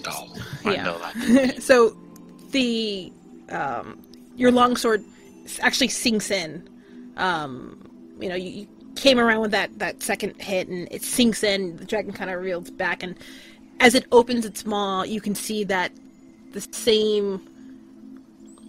No, 0.04 0.28
I 0.66 0.74
Yeah. 0.74 0.84
know 0.84 0.98
that. 1.00 1.62
so 1.62 1.96
the 2.52 3.12
um, 3.50 4.00
your 4.36 4.52
longsword 4.52 5.04
actually 5.62 5.90
sinks 5.90 6.32
in. 6.32 6.68
Um, 7.18 7.88
you 8.20 8.30
know, 8.30 8.36
you, 8.36 8.50
you 8.50 8.68
came 8.96 9.20
around 9.20 9.42
with 9.42 9.52
that 9.52 9.78
that 9.78 10.02
second 10.02 10.42
hit, 10.42 10.68
and 10.70 10.88
it 10.90 11.04
sinks 11.04 11.44
in. 11.44 11.78
The 11.78 11.86
dragon 11.86 12.12
kind 12.12 12.32
of 12.32 12.42
reels 12.42 12.72
back, 12.72 13.04
and 13.04 13.16
as 13.80 13.94
it 13.94 14.06
opens 14.12 14.44
its 14.44 14.66
maw, 14.66 15.04
you 15.04 15.22
can 15.22 15.36
see 15.36 15.64
that 15.66 15.92
the 16.54 16.62
same 16.62 17.48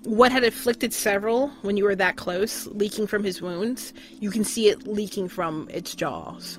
what 0.09 0.33
had 0.33 0.43
afflicted 0.43 0.95
Serval 0.95 1.49
when 1.61 1.77
you 1.77 1.85
were 1.85 1.95
that 1.95 2.17
close, 2.17 2.67
leaking 2.69 3.07
from 3.07 3.23
his 3.23 3.43
wounds. 3.43 3.93
You 4.21 4.31
can 4.31 4.43
see 4.43 4.69
it 4.69 4.87
leaking 4.87 5.29
from 5.29 5.69
its 5.71 5.95
jaws. 5.95 6.59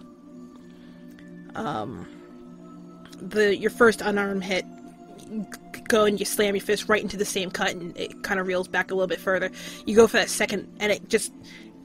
Um, 1.56 2.08
the 3.20 3.58
your 3.58 3.72
first 3.72 4.02
unarmed 4.02 4.44
hit 4.44 4.66
go 5.88 6.06
and 6.06 6.20
you 6.20 6.26
slam 6.26 6.56
your 6.56 6.64
fist 6.64 6.88
right 6.88 7.02
into 7.02 7.18
the 7.18 7.26
same 7.26 7.50
cut 7.50 7.72
and 7.72 7.98
it 7.98 8.22
kind 8.22 8.40
of 8.40 8.46
reels 8.46 8.68
back 8.68 8.92
a 8.92 8.94
little 8.94 9.08
bit 9.08 9.20
further 9.20 9.52
you 9.86 9.96
go 9.96 10.08
for 10.08 10.18
that 10.18 10.30
second 10.30 10.68
and 10.80 10.92
it 10.92 11.10
just 11.10 11.34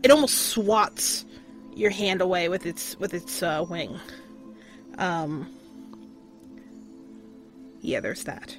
it 0.02 0.10
almost 0.10 0.48
swats 0.48 1.24
your 1.74 1.90
hand 1.90 2.20
away 2.20 2.48
with 2.48 2.66
its 2.66 2.98
with 3.00 3.12
its 3.14 3.42
uh, 3.42 3.64
wing 3.68 3.98
um 4.98 5.50
yeah 7.80 8.00
there's 8.00 8.24
that 8.24 8.56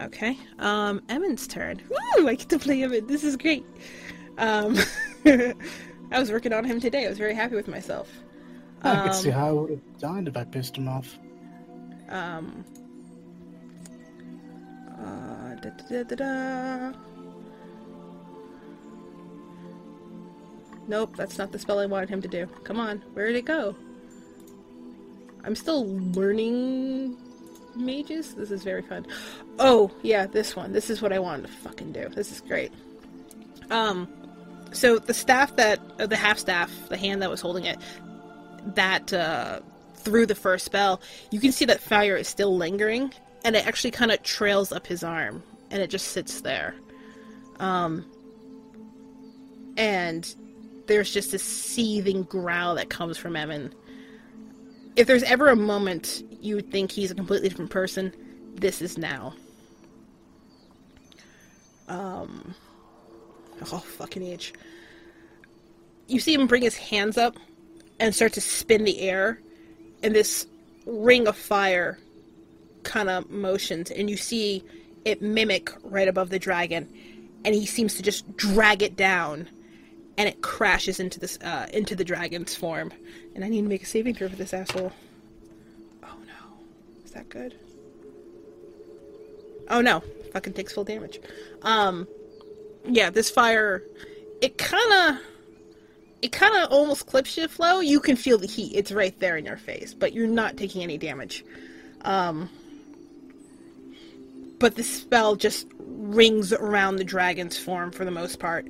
okay 0.00 0.38
um 0.58 1.02
Emin's 1.08 1.46
turn 1.46 1.80
Woo! 1.88 2.28
I 2.28 2.34
get 2.34 2.48
to 2.50 2.58
play 2.58 2.82
Emin 2.82 3.06
this 3.06 3.24
is 3.24 3.36
great 3.36 3.64
um 4.38 4.76
I 5.24 5.54
was 6.20 6.30
working 6.30 6.52
on 6.52 6.64
him 6.64 6.80
today 6.80 7.06
I 7.06 7.08
was 7.08 7.18
very 7.18 7.34
happy 7.34 7.54
with 7.56 7.68
myself 7.68 8.08
I 8.82 9.06
could 9.06 9.14
see 9.14 9.30
Um, 9.30 9.38
how 9.40 9.48
I 9.48 9.52
would 9.52 9.70
have 9.70 9.98
died 9.98 10.28
if 10.28 10.36
I 10.36 10.44
pissed 10.44 10.76
him 10.76 10.86
off. 10.86 11.18
Um. 12.10 12.64
Uh, 14.98 15.54
da, 15.56 15.70
da, 15.70 16.02
da, 16.02 16.14
da, 16.14 16.14
da. 16.92 16.98
Nope, 20.86 21.16
that's 21.16 21.38
not 21.38 21.50
the 21.50 21.58
spell 21.58 21.78
I 21.80 21.86
wanted 21.86 22.08
him 22.10 22.22
to 22.22 22.28
do. 22.28 22.46
Come 22.64 22.78
on, 22.78 22.98
where 23.14 23.26
did 23.26 23.36
it 23.36 23.44
go? 23.44 23.74
I'm 25.42 25.56
still 25.56 25.86
learning 26.12 27.16
mages. 27.76 28.34
This 28.34 28.50
is 28.50 28.62
very 28.62 28.82
fun. 28.82 29.06
Oh, 29.58 29.90
yeah, 30.02 30.26
this 30.26 30.56
one. 30.56 30.72
This 30.72 30.90
is 30.90 31.02
what 31.02 31.12
I 31.12 31.18
wanted 31.18 31.46
to 31.46 31.52
fucking 31.52 31.92
do. 31.92 32.08
This 32.08 32.32
is 32.32 32.40
great. 32.40 32.72
Um, 33.70 34.08
so 34.72 34.98
the 34.98 35.14
staff 35.14 35.56
that, 35.56 35.80
uh, 35.98 36.06
the 36.06 36.16
half 36.16 36.38
staff, 36.38 36.70
the 36.88 36.96
hand 36.96 37.22
that 37.22 37.30
was 37.30 37.40
holding 37.40 37.64
it, 37.64 37.78
that 38.74 39.12
uh, 39.12 39.60
through 39.94 40.26
the 40.26 40.34
first 40.34 40.64
spell, 40.64 41.00
you 41.30 41.40
can 41.40 41.52
see 41.52 41.64
that 41.64 41.80
fire 41.80 42.16
is 42.16 42.28
still 42.28 42.56
lingering, 42.56 43.12
and 43.44 43.56
it 43.56 43.66
actually 43.66 43.90
kind 43.90 44.10
of 44.10 44.22
trails 44.22 44.72
up 44.72 44.86
his 44.86 45.02
arm, 45.02 45.42
and 45.70 45.82
it 45.82 45.90
just 45.90 46.08
sits 46.08 46.40
there. 46.40 46.74
Um, 47.58 48.04
and 49.76 50.34
there's 50.86 51.12
just 51.12 51.32
this 51.32 51.42
seething 51.42 52.22
growl 52.24 52.76
that 52.76 52.90
comes 52.90 53.18
from 53.18 53.36
Evan. 53.36 53.74
If 54.96 55.06
there's 55.06 55.22
ever 55.24 55.48
a 55.48 55.56
moment 55.56 56.22
you 56.40 56.60
think 56.60 56.90
he's 56.90 57.10
a 57.10 57.14
completely 57.14 57.48
different 57.48 57.70
person, 57.70 58.12
this 58.54 58.80
is 58.80 58.96
now. 58.96 59.34
Um, 61.86 62.54
oh 63.72 63.78
fucking 63.78 64.22
age. 64.22 64.54
You 66.08 66.18
see 66.18 66.34
him 66.34 66.46
bring 66.46 66.62
his 66.62 66.76
hands 66.76 67.18
up 67.18 67.36
and 68.00 68.14
start 68.14 68.32
to 68.34 68.40
spin 68.40 68.84
the 68.84 69.00
air, 69.00 69.40
and 70.02 70.14
this 70.14 70.46
ring 70.86 71.26
of 71.26 71.36
fire 71.36 71.98
kind 72.82 73.08
of 73.08 73.30
motions, 73.30 73.90
and 73.90 74.08
you 74.08 74.16
see 74.16 74.64
it 75.04 75.20
mimic 75.20 75.70
right 75.82 76.08
above 76.08 76.30
the 76.30 76.38
dragon, 76.38 76.88
and 77.44 77.54
he 77.54 77.66
seems 77.66 77.94
to 77.94 78.02
just 78.02 78.36
drag 78.36 78.82
it 78.82 78.96
down, 78.96 79.48
and 80.18 80.28
it 80.28 80.42
crashes 80.42 81.00
into 81.00 81.20
this 81.20 81.38
uh, 81.42 81.66
into 81.72 81.94
the 81.94 82.04
dragon's 82.04 82.54
form. 82.54 82.92
And 83.34 83.44
I 83.44 83.48
need 83.48 83.62
to 83.62 83.68
make 83.68 83.82
a 83.82 83.86
saving 83.86 84.14
throw 84.14 84.28
for 84.28 84.36
this 84.36 84.54
asshole. 84.54 84.92
Oh 86.02 86.16
no, 86.26 87.04
is 87.04 87.12
that 87.12 87.28
good? 87.28 87.54
Oh 89.68 89.80
no, 89.80 90.02
fucking 90.32 90.52
takes 90.52 90.72
full 90.72 90.84
damage. 90.84 91.20
Um, 91.62 92.06
yeah, 92.84 93.10
this 93.10 93.30
fire, 93.30 93.82
it 94.40 94.58
kind 94.58 94.92
of 94.92 95.20
it 96.22 96.32
kind 96.32 96.56
of 96.56 96.72
almost 96.72 97.06
clips 97.06 97.36
you, 97.36 97.48
Flo. 97.48 97.80
You 97.80 98.00
can 98.00 98.16
feel 98.16 98.38
the 98.38 98.46
heat. 98.46 98.72
It's 98.74 98.92
right 98.92 99.18
there 99.20 99.36
in 99.36 99.44
your 99.44 99.56
face, 99.56 99.92
but 99.92 100.12
you're 100.12 100.26
not 100.26 100.56
taking 100.56 100.82
any 100.82 100.98
damage. 100.98 101.44
Um, 102.02 102.48
but 104.58 104.76
the 104.76 104.82
spell 104.82 105.36
just 105.36 105.66
rings 105.78 106.52
around 106.52 106.96
the 106.96 107.04
dragon's 107.04 107.58
form 107.58 107.90
for 107.90 108.04
the 108.04 108.10
most 108.10 108.38
part, 108.38 108.66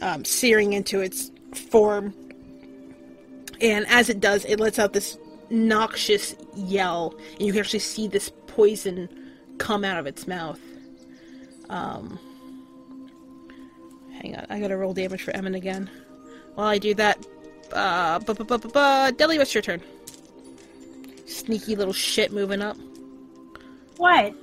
um, 0.00 0.24
searing 0.24 0.72
into 0.72 1.00
its 1.00 1.30
form. 1.70 2.14
And 3.60 3.86
as 3.88 4.08
it 4.08 4.20
does, 4.20 4.44
it 4.46 4.58
lets 4.60 4.78
out 4.78 4.92
this 4.92 5.18
noxious 5.50 6.34
yell, 6.54 7.14
and 7.38 7.42
you 7.46 7.52
can 7.52 7.60
actually 7.60 7.80
see 7.80 8.08
this 8.08 8.32
poison 8.46 9.08
come 9.58 9.84
out 9.84 9.98
of 9.98 10.06
its 10.06 10.26
mouth. 10.26 10.58
Um, 11.68 12.18
hang 14.20 14.36
on, 14.36 14.46
I 14.48 14.60
gotta 14.60 14.76
roll 14.76 14.94
damage 14.94 15.22
for 15.22 15.32
Emin 15.32 15.54
again. 15.54 15.90
While 16.54 16.68
I 16.68 16.78
do 16.78 16.94
that, 16.94 17.24
uh, 17.72 18.18
bu- 18.20 18.34
bu- 18.34 18.44
bu- 18.44 18.58
bu- 18.58 18.68
bu- 18.68 19.12
Deli, 19.16 19.38
what's 19.38 19.54
your 19.54 19.62
turn? 19.62 19.80
Sneaky 21.26 21.76
little 21.76 21.92
shit 21.92 22.32
moving 22.32 22.60
up. 22.62 22.76
What? 23.98 24.34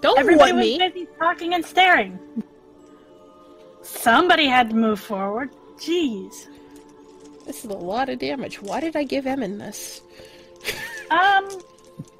Don't 0.00 0.18
Everybody 0.18 0.52
what 0.52 0.56
was 0.56 0.64
me. 0.64 0.78
busy 0.78 1.08
talking 1.18 1.54
and 1.54 1.64
staring. 1.64 2.18
Somebody 3.88 4.46
had 4.46 4.70
to 4.70 4.76
move 4.76 5.00
forward. 5.00 5.50
Jeez. 5.78 6.46
This 7.46 7.64
is 7.64 7.70
a 7.70 7.74
lot 7.76 8.08
of 8.08 8.18
damage. 8.18 8.60
Why 8.60 8.80
did 8.80 8.94
I 8.96 9.04
give 9.04 9.26
Emin 9.26 9.58
this? 9.58 10.02
Um, 11.10 11.48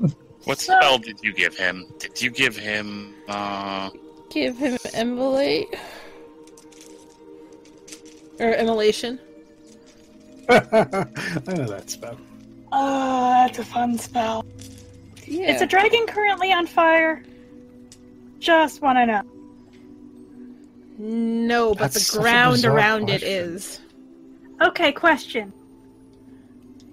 What 0.44 0.58
So- 0.58 0.74
spell 0.80 0.98
did 0.98 1.18
you 1.22 1.32
give 1.34 1.54
him? 1.56 1.92
Did 1.98 2.22
you 2.22 2.30
give 2.30 2.56
him 2.56 3.14
uh 3.28 3.90
Give 4.30 4.56
him 4.56 4.78
emulate 4.94 5.68
or 8.40 8.52
immolation. 8.52 9.18
I 10.48 10.54
know 10.60 11.66
that 11.66 11.84
spell. 11.90 12.18
oh, 12.72 13.30
that's 13.46 13.58
a 13.58 13.64
fun 13.64 13.98
spell. 13.98 14.44
Yeah. 15.26 15.52
Is 15.52 15.60
the 15.60 15.66
dragon 15.66 16.06
currently 16.06 16.52
on 16.52 16.66
fire? 16.66 17.22
Just 18.38 18.80
want 18.80 18.96
to 18.98 19.06
know. 19.06 19.22
No, 20.98 21.74
but 21.74 21.92
That's 21.92 22.10
the 22.10 22.18
ground 22.18 22.64
around 22.64 23.04
it 23.08 23.20
question. 23.20 23.28
is. 23.28 23.80
Okay, 24.60 24.90
question. 24.90 25.52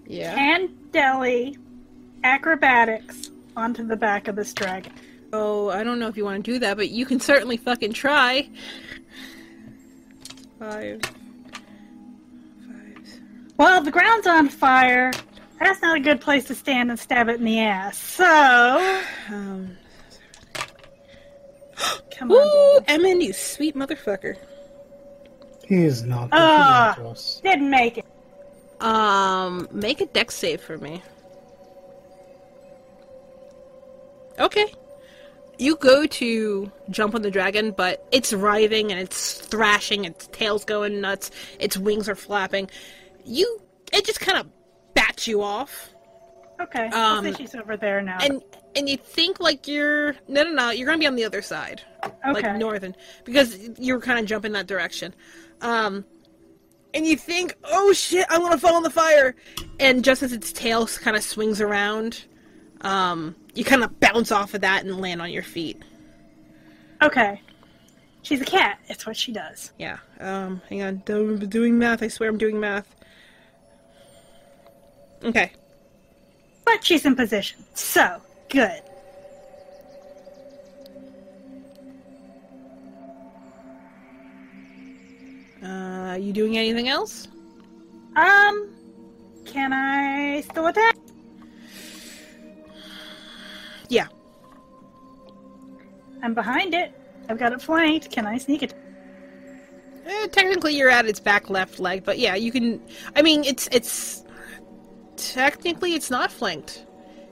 Yeah. 0.05 0.35
Can 0.35 0.69
Deli 0.91 1.57
acrobatics 2.23 3.31
onto 3.57 3.85
the 3.85 3.95
back 3.95 4.27
of 4.27 4.35
this 4.35 4.53
dragon? 4.53 4.93
Oh, 5.33 5.69
I 5.69 5.83
don't 5.83 5.99
know 5.99 6.07
if 6.07 6.15
you 6.15 6.23
want 6.23 6.45
to 6.45 6.51
do 6.51 6.59
that, 6.59 6.77
but 6.77 6.89
you 6.89 7.05
can 7.05 7.19
certainly 7.19 7.57
fucking 7.57 7.93
try. 7.93 8.47
Five. 10.59 11.01
Five. 11.01 11.11
Well, 13.57 13.81
the 13.81 13.91
ground's 13.91 14.27
on 14.27 14.49
fire. 14.49 15.11
That's 15.59 15.81
not 15.81 15.97
a 15.97 15.99
good 15.99 16.21
place 16.21 16.45
to 16.45 16.55
stand 16.55 16.91
and 16.91 16.99
stab 16.99 17.27
it 17.27 17.39
in 17.39 17.45
the 17.45 17.59
ass. 17.59 17.97
So, 17.97 19.01
Um. 19.29 19.75
come 22.17 22.31
on. 22.31 22.37
Ooh, 22.37 22.85
Deli. 22.85 22.99
Emin, 23.09 23.21
you 23.21 23.33
sweet 23.33 23.75
motherfucker. 23.75 24.35
He 25.65 25.83
is 25.83 26.03
not 26.03 26.29
Ah. 26.31 26.95
looking 26.97 27.11
us. 27.11 27.41
Didn't 27.43 27.69
make 27.69 27.97
it. 27.97 28.05
Um, 28.81 29.67
make 29.71 30.01
a 30.01 30.05
Dex 30.05 30.35
save 30.35 30.61
for 30.61 30.77
me. 30.77 31.01
Okay. 34.39 34.65
You 35.57 35.77
go 35.77 36.05
to 36.05 36.71
jump 36.89 37.15
on 37.15 37.21
the 37.21 37.31
dragon, 37.31 37.71
but 37.71 38.05
it's 38.11 38.33
writhing 38.33 38.91
and 38.91 38.99
it's 38.99 39.35
thrashing, 39.39 40.03
its 40.03 40.27
tail's 40.27 40.65
going 40.65 40.99
nuts, 40.99 41.31
its 41.59 41.77
wings 41.77 42.09
are 42.09 42.15
flapping. 42.15 42.69
You, 43.23 43.61
it 43.93 44.05
just 44.05 44.19
kind 44.19 44.37
of 44.37 44.47
bats 44.93 45.27
you 45.27 45.41
off, 45.41 45.89
Okay, 46.59 46.87
Um, 46.87 47.33
she's 47.35 47.53
over 47.55 47.75
there 47.77 48.01
now. 48.01 48.17
and 48.21 48.41
and 48.75 48.87
you 48.89 48.97
think 48.97 49.39
like 49.39 49.67
you're 49.67 50.13
no 50.27 50.43
no 50.43 50.51
no, 50.51 50.69
you're 50.71 50.85
gonna 50.85 50.97
be 50.97 51.07
on 51.07 51.15
the 51.15 51.25
other 51.25 51.41
side. 51.41 51.81
okay. 52.03 52.31
like 52.33 52.55
northern 52.57 52.95
because 53.25 53.57
you 53.77 53.93
were 53.93 53.99
kind 53.99 54.19
of 54.19 54.25
jumping 54.25 54.51
that 54.53 54.67
direction 54.67 55.13
um 55.61 56.05
and 56.93 57.05
you 57.05 57.15
think 57.17 57.55
oh 57.65 57.91
shit 57.93 58.25
i 58.29 58.37
want 58.37 58.51
to 58.53 58.57
fall 58.59 58.77
in 58.77 58.83
the 58.83 58.89
fire 58.89 59.35
and 59.79 60.03
just 60.03 60.21
as 60.23 60.31
its 60.33 60.51
tail 60.53 60.85
kind 60.87 61.17
of 61.17 61.23
swings 61.23 61.59
around 61.61 62.25
um 62.81 63.35
you 63.53 63.63
kind 63.63 63.83
of 63.83 63.99
bounce 63.99 64.31
off 64.31 64.53
of 64.53 64.61
that 64.61 64.83
and 64.85 64.99
land 65.01 65.21
on 65.21 65.31
your 65.31 65.43
feet 65.43 65.81
okay. 67.01 67.41
She's 68.21 68.41
a 68.41 68.45
cat. 68.45 68.79
It's 68.87 69.05
what 69.05 69.15
she 69.17 69.31
does. 69.31 69.71
yeah 69.79 69.97
um 70.19 70.61
hang 70.69 70.81
on 70.83 71.03
I'm 71.09 71.39
doing 71.49 71.77
math 71.77 72.01
i 72.03 72.07
swear 72.07 72.29
i'm 72.29 72.37
doing 72.37 72.59
math 72.59 72.93
okay 75.23 75.51
But 76.65 76.83
she's 76.83 77.05
in 77.05 77.15
position. 77.15 77.63
So, 77.73 78.21
good. 78.49 78.81
uh 85.63 86.17
you 86.19 86.33
doing 86.33 86.57
anything 86.57 86.89
else 86.89 87.27
Um, 88.15 88.69
can 89.45 89.73
I 89.73 90.41
still 90.41 90.67
attack? 90.67 90.95
yeah 93.89 94.07
I'm 96.23 96.33
behind 96.33 96.73
it. 96.73 96.91
I've 97.29 97.37
got 97.37 97.53
it 97.53 97.61
flanked. 97.61 98.09
Can 98.11 98.25
I 98.25 98.39
sneak 98.39 98.63
it? 98.63 98.73
Eh, 100.07 100.27
technically 100.31 100.75
you're 100.75 100.89
at 100.89 101.05
its 101.05 101.19
back 101.19 101.49
left 101.49 101.79
leg 101.79 102.03
but 102.03 102.17
yeah 102.19 102.35
you 102.35 102.51
can 102.51 102.81
i 103.15 103.21
mean 103.21 103.43
it's 103.43 103.67
it's 103.71 104.23
technically 105.17 105.93
it's 105.93 106.09
not 106.09 106.31
flanked. 106.31 106.85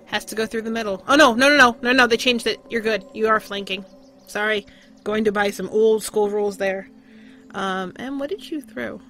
Has 0.06 0.26
to 0.26 0.36
go 0.36 0.46
through 0.46 0.63
the 0.63 0.72
middle. 0.72 1.04
Oh 1.08 1.15
no 1.15 1.34
no 1.34 1.50
no 1.50 1.58
no 1.58 1.78
no 1.82 1.91
no 1.91 2.08
they 2.08 2.17
changed 2.17 2.48
it. 2.48 2.60
You're 2.69 2.82
good. 2.82 3.06
You 3.13 3.28
are 3.28 3.39
flanking. 3.39 3.86
Sorry. 4.28 4.65
Going 5.04 5.24
to 5.26 5.32
buy 5.32 5.50
some 5.50 5.69
old 5.69 6.04
school 6.04 6.30
rules 6.30 6.58
there. 6.58 6.89
Um 7.54 7.93
and 7.98 8.19
what 8.19 8.30
did 8.30 8.50
you 8.50 8.62
throw? 8.62 9.02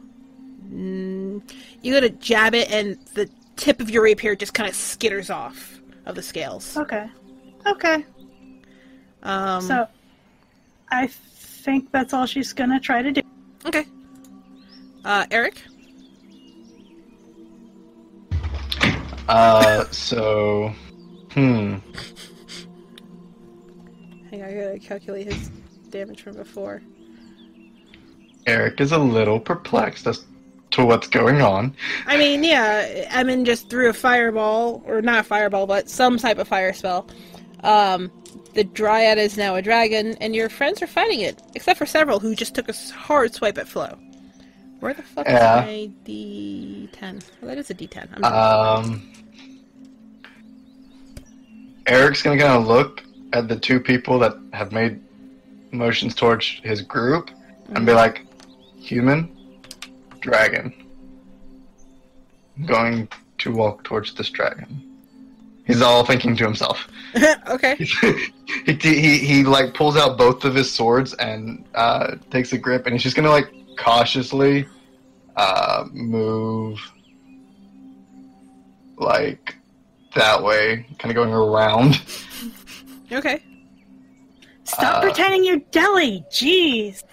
Mm, 0.70 1.42
you 1.82 1.94
gotta 1.94 2.10
jab 2.10 2.56
it 2.56 2.72
and 2.72 2.98
the 3.14 3.30
tip 3.56 3.82
of 3.82 3.90
your 3.90 4.04
rapier 4.04 4.36
just 4.36 4.54
kind 4.54 4.70
of 4.70 4.76
skitters 4.76 5.34
off 5.34 5.80
of 6.06 6.16
the 6.16 6.22
scales. 6.22 6.78
Okay. 6.78 7.08
Okay. 7.66 8.06
um 9.24 9.62
so, 9.62 9.88
I 10.90 11.08
think 11.08 11.92
that's 11.92 12.14
all 12.14 12.26
she's 12.26 12.54
gonna 12.54 12.80
try 12.80 13.02
to 13.02 13.12
do. 13.12 13.22
okay. 13.66 13.86
Uh 15.04 15.26
eric 15.32 15.62
Uh, 19.28 19.86
so, 19.92 20.74
hmm. 21.32 21.78
hang 24.30 24.42
on 24.42 24.50
i 24.50 24.54
gotta 24.54 24.80
calculate 24.80 25.32
his 25.32 25.50
damage 25.90 26.22
from 26.22 26.36
before 26.36 26.82
Eric 28.46 28.82
is 28.82 28.92
a 28.92 28.98
little 28.98 29.40
perplexed 29.40 30.08
as 30.08 30.26
to 30.72 30.86
what's 30.86 31.08
going 31.08 31.42
on. 31.42 31.76
I 32.08 32.18
mean, 32.18 32.44
yeah, 32.44 33.06
Emin 33.12 33.46
just 33.46 33.70
threw 33.70 33.90
a 33.90 33.94
fireball, 33.94 34.84
or 34.86 35.02
not 35.02 35.20
a 35.20 35.24
fireball, 35.24 35.68
but 35.68 35.90
some 35.90 36.18
type 36.18 36.40
of 36.40 36.48
fire 36.48 36.74
spell. 36.74 37.08
Um, 37.64 38.12
the 38.54 38.64
Dryad 38.64 39.18
is 39.18 39.38
now 39.38 39.56
a 39.56 39.62
dragon, 39.62 40.16
and 40.20 40.36
your 40.36 40.50
friends 40.50 40.82
are 40.82 40.88
fighting 40.88 41.22
it, 41.22 41.42
except 41.56 41.78
for 41.78 41.86
Serval 41.86 42.20
who 42.20 42.36
just 42.36 42.56
took 42.56 42.70
a 42.70 42.74
hard 42.94 43.34
swipe 43.34 43.58
at 43.58 43.68
Flo. 43.68 43.98
Where 44.84 44.94
the 44.94 45.02
fuck 45.02 45.26
Yeah. 45.26 45.64
is 45.64 45.66
my 45.66 45.92
D10? 46.06 47.24
Well, 47.40 47.48
that 47.48 47.58
is 47.58 47.70
a 47.70 47.74
D10. 47.74 48.10
I'm 48.16 48.22
sorry. 48.22 48.36
Um, 48.36 49.12
Eric's 51.88 52.22
gonna 52.22 52.38
kind 52.38 52.52
of 52.52 52.68
look 52.68 53.02
at 53.32 53.48
the 53.48 53.56
two 53.56 53.80
people 53.80 54.20
that 54.20 54.34
have 54.52 54.74
made 54.74 55.00
motions 55.72 56.14
towards 56.14 56.60
his 56.64 56.82
group 56.82 57.32
and 57.70 57.86
be 57.86 57.94
like, 57.94 58.26
"Human, 58.78 59.32
dragon." 60.20 60.74
I'm 62.58 62.66
going 62.66 63.08
to 63.38 63.54
walk 63.54 63.86
towards 63.86 64.14
this 64.14 64.30
dragon. 64.32 64.84
He's 65.66 65.82
all 65.82 66.06
thinking 66.06 66.36
to 66.36 66.44
himself. 66.44 66.90
okay. 67.48 67.76
he, 68.66 68.74
he 68.82 69.18
he 69.20 69.44
like 69.46 69.74
pulls 69.74 69.96
out 69.96 70.18
both 70.18 70.44
of 70.44 70.54
his 70.56 70.70
swords 70.70 71.14
and 71.14 71.64
uh, 71.74 72.16
takes 72.32 72.52
a 72.52 72.58
grip, 72.58 72.86
and 72.86 72.94
he's 72.94 73.04
just 73.04 73.16
gonna 73.16 73.30
like 73.30 73.50
cautiously 73.78 74.66
uh, 75.36 75.86
move 75.92 76.80
like 78.98 79.56
that 80.16 80.42
way, 80.44 80.86
kind 81.00 81.12
of 81.12 81.16
going 81.16 81.34
around. 81.34 82.02
Okay. 83.12 83.44
Stop 84.64 84.96
Uh, 84.96 85.02
pretending 85.02 85.44
you're 85.44 85.60
Deli. 85.70 86.26
Jeez. 86.32 87.04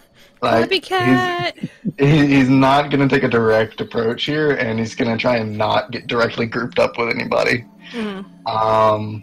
Like 0.40 0.60
Happy 0.60 0.80
cat. 0.80 1.58
He, 1.98 2.26
he's 2.26 2.48
not 2.48 2.90
gonna 2.90 3.08
take 3.08 3.22
a 3.24 3.28
direct 3.28 3.82
approach 3.82 4.24
here, 4.24 4.52
and 4.52 4.78
he's 4.78 4.94
gonna 4.94 5.18
try 5.18 5.36
and 5.36 5.58
not 5.58 5.90
get 5.90 6.06
directly 6.06 6.46
grouped 6.46 6.78
up 6.78 6.96
with 6.96 7.10
anybody. 7.14 7.66
Mhm. 7.92 8.24
Um, 8.48 9.22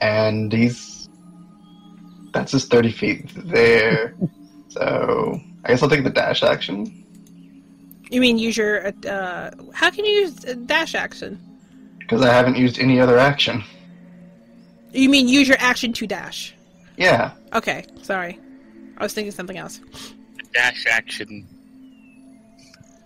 and 0.00 0.52
he's 0.52 1.08
that's 2.32 2.52
his 2.52 2.66
thirty 2.66 2.92
feet 2.92 3.32
there. 3.34 4.14
so 4.68 5.40
I 5.68 5.72
guess 5.72 5.82
I'll 5.82 5.90
take 5.90 6.02
the 6.02 6.10
dash 6.10 6.42
action 6.42 7.04
You 8.10 8.20
mean 8.22 8.38
use 8.38 8.56
your. 8.56 8.86
Uh, 9.06 9.50
how 9.74 9.90
can 9.90 10.04
you 10.06 10.12
use 10.22 10.42
a 10.44 10.54
dash 10.56 10.94
action? 10.94 11.38
because 11.98 12.22
I 12.22 12.32
haven't 12.32 12.56
used 12.56 12.78
any 12.78 12.98
other 12.98 13.18
action. 13.18 13.62
You 14.94 15.10
mean 15.10 15.28
use 15.28 15.46
your 15.46 15.58
action 15.60 15.92
to 15.92 16.06
dash? 16.06 16.54
Yeah, 16.96 17.32
Okay, 17.52 17.84
sorry. 18.02 18.40
I 18.96 19.02
was 19.02 19.12
thinking 19.12 19.30
something 19.30 19.58
else. 19.58 19.80
dash 20.54 20.86
action? 20.86 21.46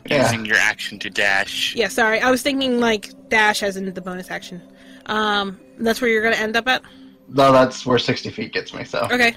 Yeah. 0.06 0.22
Using 0.22 0.46
your 0.46 0.56
action 0.56 1.00
to 1.00 1.10
dash. 1.10 1.74
Yeah, 1.74 1.88
sorry. 1.88 2.20
I 2.20 2.30
was 2.30 2.42
thinking 2.42 2.78
like 2.78 3.10
dash 3.28 3.64
as 3.64 3.76
in 3.76 3.92
the 3.92 4.00
bonus 4.00 4.30
action. 4.30 4.62
Um, 5.06 5.58
that's 5.78 6.00
where 6.00 6.08
you're 6.08 6.22
gonna 6.22 6.36
end 6.36 6.56
up 6.56 6.68
at. 6.68 6.82
no, 7.28 7.50
that's 7.50 7.84
where 7.84 7.98
sixty 7.98 8.30
feet 8.30 8.52
gets 8.52 8.72
me. 8.72 8.84
So, 8.84 9.08
Okay. 9.10 9.34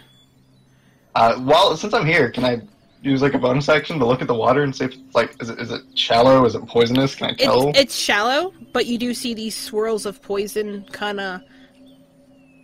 uh, 1.15 1.35
while 1.38 1.75
since 1.75 1.93
I'm 1.95 2.05
here, 2.05 2.29
can 2.29 2.45
I 2.45 2.61
use 3.05 3.21
like 3.21 3.33
a 3.33 3.37
bonus 3.39 3.69
action 3.69 3.99
to 3.99 4.05
look 4.05 4.21
at 4.21 4.27
the 4.27 4.33
water 4.35 4.63
and 4.63 4.75
see 4.75 4.85
if 4.85 4.93
it's 4.93 5.15
like 5.15 5.35
is 5.41 5.49
it 5.49 5.59
is 5.59 5.71
it 5.71 5.81
shallow? 5.95 6.45
Is 6.45 6.55
it 6.55 6.65
poisonous? 6.67 7.15
Can 7.15 7.29
I 7.29 7.33
tell? 7.33 7.69
It's, 7.69 7.79
it's 7.79 7.95
shallow, 7.95 8.53
but 8.73 8.85
you 8.85 8.97
do 8.97 9.13
see 9.13 9.33
these 9.33 9.55
swirls 9.55 10.05
of 10.05 10.21
poison 10.21 10.85
kind 10.91 11.19
of 11.19 11.41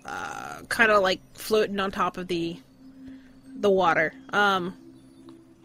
uh, 0.05 0.61
kind 0.69 0.91
of 0.91 1.03
like 1.03 1.21
floating 1.33 1.79
on 1.79 1.91
top 1.91 2.17
of 2.17 2.27
the 2.27 2.59
the 3.59 3.69
water. 3.69 4.13
Um, 4.33 4.75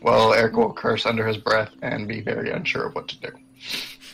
Well, 0.03 0.35
Eric 0.35 0.57
will 0.57 0.73
curse 0.73 1.07
under 1.07 1.27
his 1.27 1.39
breath 1.39 1.71
and 1.83 2.07
be 2.07 2.21
very 2.21 2.51
unsure 2.51 2.87
of 2.87 2.95
what 2.95 3.09
to 3.09 3.21
do. 3.21 3.29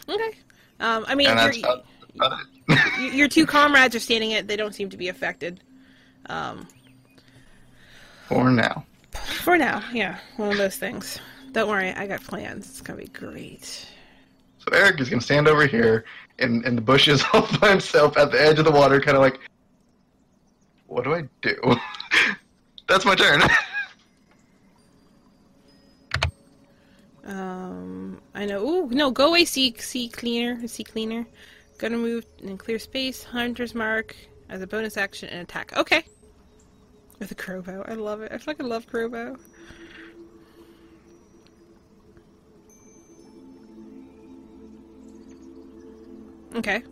okay. 0.09 0.39
Um, 0.79 1.05
I 1.09 1.15
mean, 1.17 1.29
And 1.29 1.39
that's 1.39 1.57
your, 1.59 1.67
about, 1.67 1.85
about 2.15 2.39
it. 2.69 3.15
your 3.15 3.29
two 3.29 3.47
comrades 3.47 3.95
are 3.97 4.01
standing 4.01 4.31
it. 4.33 4.47
They 4.47 4.57
don't 4.57 4.75
seem 4.75 4.91
to 4.91 4.97
be 4.97 5.09
affected. 5.09 5.61
Um, 6.27 6.69
For 8.29 8.51
now. 8.51 8.85
For 9.15 9.57
now, 9.57 9.83
yeah, 9.93 10.19
one 10.37 10.51
of 10.51 10.59
those 10.59 10.77
things. 10.77 11.19
Don't 11.53 11.69
worry, 11.69 11.91
I 11.91 12.07
got 12.07 12.23
plans. 12.23 12.69
It's 12.69 12.81
gonna 12.81 12.99
be 13.01 13.09
great. 13.09 13.87
So 14.59 14.73
Eric 14.73 15.01
is 15.01 15.11
to 15.11 15.21
stand 15.21 15.49
over 15.49 15.67
here 15.67 16.05
in, 16.39 16.65
in 16.65 16.77
the 16.77 16.81
bushes 16.81 17.25
all 17.33 17.49
by 17.61 17.71
himself 17.71 18.17
at 18.17 18.31
the 18.31 18.41
edge 18.41 18.59
of 18.59 18.65
the 18.65 18.71
water, 18.71 19.01
kind 19.01 19.17
of 19.17 19.23
like, 19.23 19.41
what 20.87 21.05
do 21.05 21.15
I 21.15 21.25
do? 21.41 21.57
That's 22.89 23.05
my 23.05 23.15
turn. 23.15 23.43
Um, 27.25 28.21
I 28.35 28.47
know. 28.47 28.67
Ooh, 28.67 28.89
no, 28.91 29.11
go 29.11 29.29
away, 29.29 29.45
sea 29.45 29.75
sea 29.79 30.09
cleaner, 30.09 30.67
sea 30.67 30.83
cleaner. 30.85 31.25
Gonna 31.79 31.99
move 31.99 32.27
and 32.43 32.59
clear 32.59 32.79
space. 32.79 33.23
Hunter's 33.23 33.75
mark 33.75 34.17
as 34.49 34.61
a 34.61 34.67
bonus 34.67 34.97
action 34.97 35.29
and 35.29 35.43
attack. 35.43 35.73
Okay. 35.77 36.05
With 37.23 37.31
a 37.31 37.35
crowbow, 37.37 37.89
I 37.89 37.95
love 37.95 38.21
it. 38.21 38.33
I 38.33 38.39
fucking 38.39 38.67
love 38.67 38.89
crowbow. 38.89 39.39
Okay. 46.57 46.83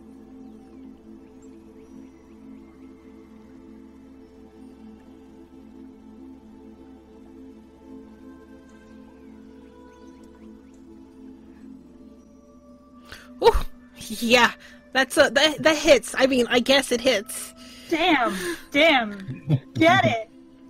Ooh, 13.43 13.51
yeah, 13.97 14.53
that's 14.93 15.17
a 15.17 15.29
that 15.29 15.61
that 15.61 15.75
hits. 15.75 16.15
I 16.17 16.25
mean, 16.27 16.47
I 16.49 16.61
guess 16.61 16.93
it 16.93 17.01
hits. 17.01 17.53
Damn, 17.91 18.57
damn. 18.71 19.59
Get 19.73 20.05
it. 20.05 20.29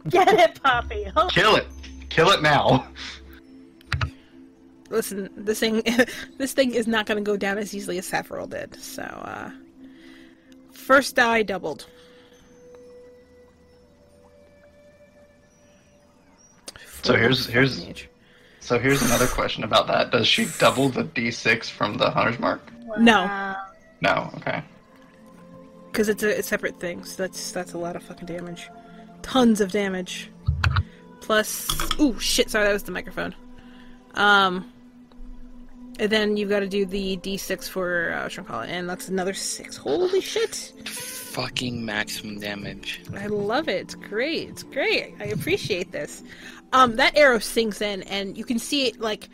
Get 0.10 0.27
it, 0.27 0.62
Poppy. 0.63 1.05
Oh, 1.15 1.27
Kill 1.27 1.55
it. 1.55 1.67
Kill 2.10 2.31
it 2.31 2.41
now. 2.41 2.88
Listen, 4.89 5.29
this 5.38 5.60
thing, 5.60 5.84
this 6.39 6.53
thing 6.53 6.73
is 6.73 6.88
not 6.88 7.05
going 7.05 7.23
to 7.23 7.23
go 7.23 7.38
down 7.38 7.60
as 7.60 7.75
easily 7.75 7.99
as 7.99 8.10
Sephiroth 8.10 8.49
did. 8.49 8.75
So, 8.81 9.03
uh, 9.03 9.51
first 10.71 11.15
die 11.15 11.43
doubled. 11.43 11.86
So 17.03 17.15
here's 17.15 17.45
here's 17.45 17.86
so 18.60 18.79
here's 18.79 19.01
another 19.03 19.27
question 19.27 19.63
about 19.63 19.88
that. 19.88 20.12
Does 20.12 20.27
she 20.27 20.47
double 20.60 20.89
the 20.89 21.03
D6 21.03 21.69
from 21.69 21.97
the 21.97 22.10
hunter's 22.10 22.39
mark? 22.39 22.62
No. 22.97 23.55
No. 24.01 24.31
Okay. 24.38 24.63
Because 25.91 26.10
it's 26.10 26.23
a, 26.23 26.39
a 26.39 26.43
separate 26.43 26.80
thing. 26.80 27.04
So 27.04 27.23
that's 27.23 27.51
that's 27.51 27.73
a 27.73 27.77
lot 27.77 27.95
of 27.95 28.04
fucking 28.04 28.27
damage, 28.27 28.69
tons 29.21 29.62
of 29.62 29.71
damage. 29.71 30.32
Plus, 31.21 31.67
ooh, 31.99 32.19
shit! 32.19 32.49
Sorry, 32.49 32.65
that 32.65 32.73
was 32.73 32.84
the 32.84 32.91
microphone. 32.91 33.36
Um, 34.15 34.71
and 35.99 36.12
then 36.12 36.36
you've 36.38 36.49
got 36.49 36.62
to 36.62 36.67
do 36.67 36.86
the 36.86 37.17
d6 37.17 37.69
for 37.69 38.13
uh, 38.13 38.27
Shankala, 38.27 38.67
and 38.67 38.89
that's 38.89 39.08
another 39.08 39.34
six. 39.34 39.77
Holy 39.77 40.21
shit! 40.21 40.73
Fucking 40.86 41.86
maximum 41.86 42.39
damage. 42.39 43.01
I 43.15 43.27
love 43.27 43.69
it. 43.69 43.82
It's 43.82 43.95
great. 43.95 44.49
It's 44.49 44.63
great. 44.63 45.15
I 45.19 45.25
appreciate 45.25 45.91
this. 45.91 46.23
Um, 46.73 46.95
that 46.95 47.15
arrow 47.17 47.39
sinks 47.39 47.82
in, 47.82 48.04
and 48.04 48.38
you 48.38 48.45
can 48.45 48.60
see 48.60 48.88
it 48.88 48.99
like 48.99 49.30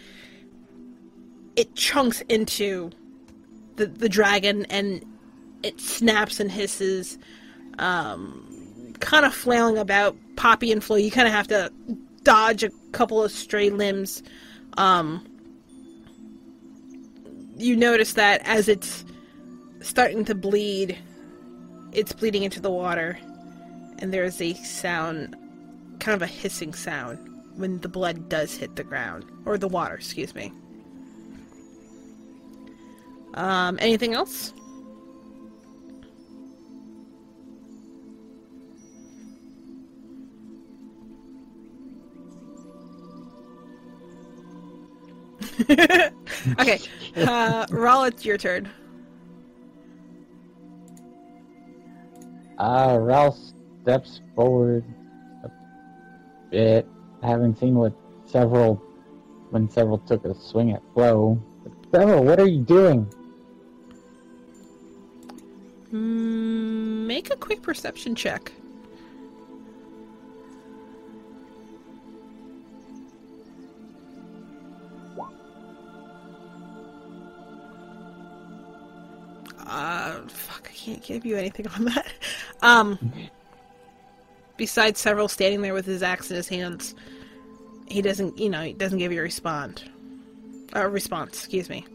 it 1.55 1.73
chunks 1.75 2.21
into 2.29 2.91
the 3.77 3.85
the 3.85 4.09
dragon, 4.09 4.65
and 4.65 5.05
it 5.63 5.79
snaps 5.79 6.39
and 6.39 6.51
hisses, 6.51 7.17
um, 7.79 8.93
kind 8.99 9.25
of 9.25 9.33
flailing 9.33 9.77
about. 9.77 10.15
Poppy 10.35 10.71
and 10.71 10.83
Flo, 10.83 10.97
you 10.97 11.09
kind 11.09 11.27
of 11.27 11.33
have 11.33 11.47
to 11.47 11.71
dodge 12.23 12.63
a 12.63 12.69
couple 12.91 13.23
of 13.23 13.31
stray 13.31 13.69
limbs. 13.69 14.21
Um, 14.77 15.25
you 17.57 17.75
notice 17.75 18.13
that 18.13 18.41
as 18.45 18.69
it's 18.69 19.03
starting 19.81 20.25
to 20.25 20.35
bleed, 20.35 20.97
it's 21.91 22.13
bleeding 22.13 22.43
into 22.43 22.59
the 22.59 22.69
water, 22.69 23.17
and 23.97 24.13
there's 24.13 24.39
a 24.41 24.53
sound, 24.55 25.35
kind 25.99 26.15
of 26.15 26.21
a 26.21 26.27
hissing 26.27 26.73
sound, 26.73 27.17
when 27.55 27.79
the 27.79 27.89
blood 27.89 28.29
does 28.29 28.55
hit 28.55 28.75
the 28.75 28.83
ground 28.83 29.25
or 29.45 29.57
the 29.57 29.67
water. 29.67 29.95
Excuse 29.95 30.35
me. 30.35 30.51
Um, 33.33 33.77
anything 33.81 34.13
else? 34.13 34.53
okay, 46.59 46.79
uh, 47.15 47.65
it's 48.03 48.25
your 48.25 48.37
turn. 48.37 48.69
Uh, 52.57 52.97
Ralph 52.99 53.37
steps 53.81 54.21
forward 54.35 54.83
a 55.43 55.49
bit, 56.51 56.87
having 57.23 57.55
seen 57.55 57.75
what 57.75 57.93
Serval, 58.25 58.75
when 59.49 59.69
Serval 59.69 59.99
took 59.99 60.25
a 60.25 60.35
swing 60.35 60.71
at 60.71 60.81
Flo. 60.93 61.41
Serval, 61.91 62.23
what 62.23 62.39
are 62.39 62.47
you 62.47 62.61
doing? 62.61 63.11
Mm, 65.91 67.05
make 67.07 67.31
a 67.31 67.35
quick 67.35 67.61
perception 67.61 68.13
check. 68.13 68.51
Uh, 79.67 80.21
fuck, 80.27 80.69
I 80.71 80.73
can't 80.73 81.03
give 81.03 81.25
you 81.25 81.35
anything 81.35 81.67
on 81.67 81.85
that. 81.85 82.07
Um, 82.63 82.97
besides 84.57 84.99
Serval 84.99 85.27
standing 85.27 85.61
there 85.61 85.75
with 85.75 85.85
his 85.85 86.01
axe 86.01 86.31
in 86.31 86.37
his 86.37 86.47
hands, 86.49 86.95
he 87.87 88.01
doesn't, 88.01 88.39
you 88.39 88.49
know, 88.49 88.63
he 88.63 88.73
doesn't 88.73 88.97
give 88.97 89.11
you 89.11 89.19
a 89.19 89.21
respond. 89.21 89.83
A 90.73 90.89
response, 90.89 91.37
excuse 91.37 91.69
me. 91.69 91.85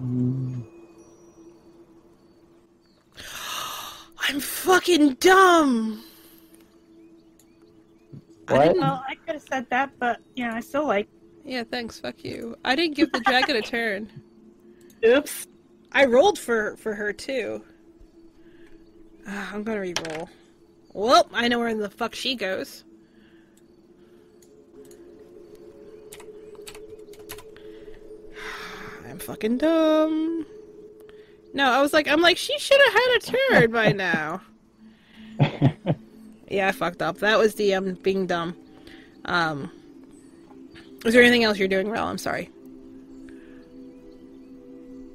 Mm, 0.00 0.62
I'm 4.28 4.40
fucking 4.40 5.14
dumb. 5.14 6.02
I 8.48 8.52
What? 8.54 8.62
didn't 8.64 8.80
Well, 8.80 9.04
I 9.08 9.14
could 9.14 9.34
have 9.34 9.42
said 9.42 9.68
that, 9.70 9.90
but 9.98 10.20
you 10.34 10.46
know, 10.46 10.54
I 10.54 10.60
still 10.60 10.86
like. 10.86 11.08
Yeah, 11.44 11.62
thanks. 11.64 12.00
Fuck 12.00 12.24
you. 12.24 12.56
I 12.64 12.74
didn't 12.74 12.96
give 12.96 13.12
the 13.12 13.20
dragon 13.20 13.56
a 13.56 13.62
turn. 13.74 14.10
Oops. 15.04 15.46
I 15.92 16.04
rolled 16.06 16.38
for 16.38 16.76
for 16.76 16.94
her 16.94 17.12
too. 17.12 17.62
Ah, 19.28 19.50
I'm 19.54 19.62
gonna 19.62 19.80
re-roll. 19.80 20.28
Well, 20.92 21.28
I 21.32 21.48
know 21.48 21.58
where 21.58 21.74
the 21.74 21.90
fuck 21.90 22.14
she 22.14 22.34
goes. 22.34 22.84
I'm 29.08 29.18
fucking 29.18 29.58
dumb. 29.58 30.46
No, 31.56 31.70
I 31.70 31.80
was 31.80 31.92
like, 31.94 32.06
I'm 32.06 32.20
like, 32.20 32.36
she 32.36 32.56
should 32.58 32.80
have 32.84 32.92
had 32.92 33.16
a 33.16 33.20
turn 33.60 33.70
by 33.72 33.92
now. 33.92 34.42
Yeah, 36.48 36.68
I 36.68 36.72
fucked 36.72 37.02
up. 37.02 37.18
That 37.18 37.38
was 37.38 37.56
the 37.56 37.74
um 37.74 37.94
being 37.94 38.24
dumb. 38.24 38.56
Um, 39.24 39.68
is 41.04 41.12
there 41.12 41.20
anything 41.20 41.42
else 41.42 41.58
you're 41.58 41.66
doing, 41.66 41.90
Rel? 41.90 42.06
I'm 42.06 42.18
sorry. 42.18 42.50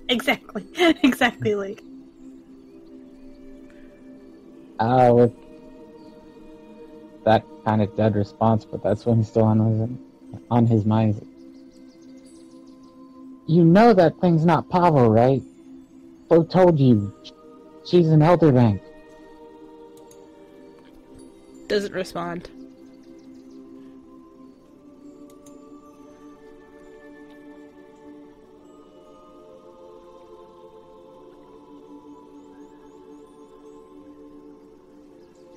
Exactly. 0.09 0.65
exactly. 1.03 1.55
Like. 1.55 1.81
uh, 4.81 5.11
with 5.13 5.31
that 7.23 7.45
kind 7.63 7.81
of 7.81 7.95
dead 7.95 8.15
response, 8.15 8.65
but 8.65 8.83
that's 8.83 9.05
when 9.05 9.17
he's 9.17 9.27
still 9.27 9.43
on 9.43 9.59
his, 9.59 9.89
on 10.49 10.65
his 10.65 10.85
mind. 10.85 11.25
You 13.47 13.63
know 13.63 13.93
that 13.93 14.19
thing's 14.19 14.45
not 14.45 14.69
Pavo, 14.69 15.07
right? 15.07 15.41
Who 16.32 16.45
told 16.45 16.79
you? 16.79 17.13
She's 17.86 18.07
an 18.07 18.21
elder 18.21 18.53
Bank. 18.53 18.82
Doesn't 21.67 21.93
respond. 21.93 22.49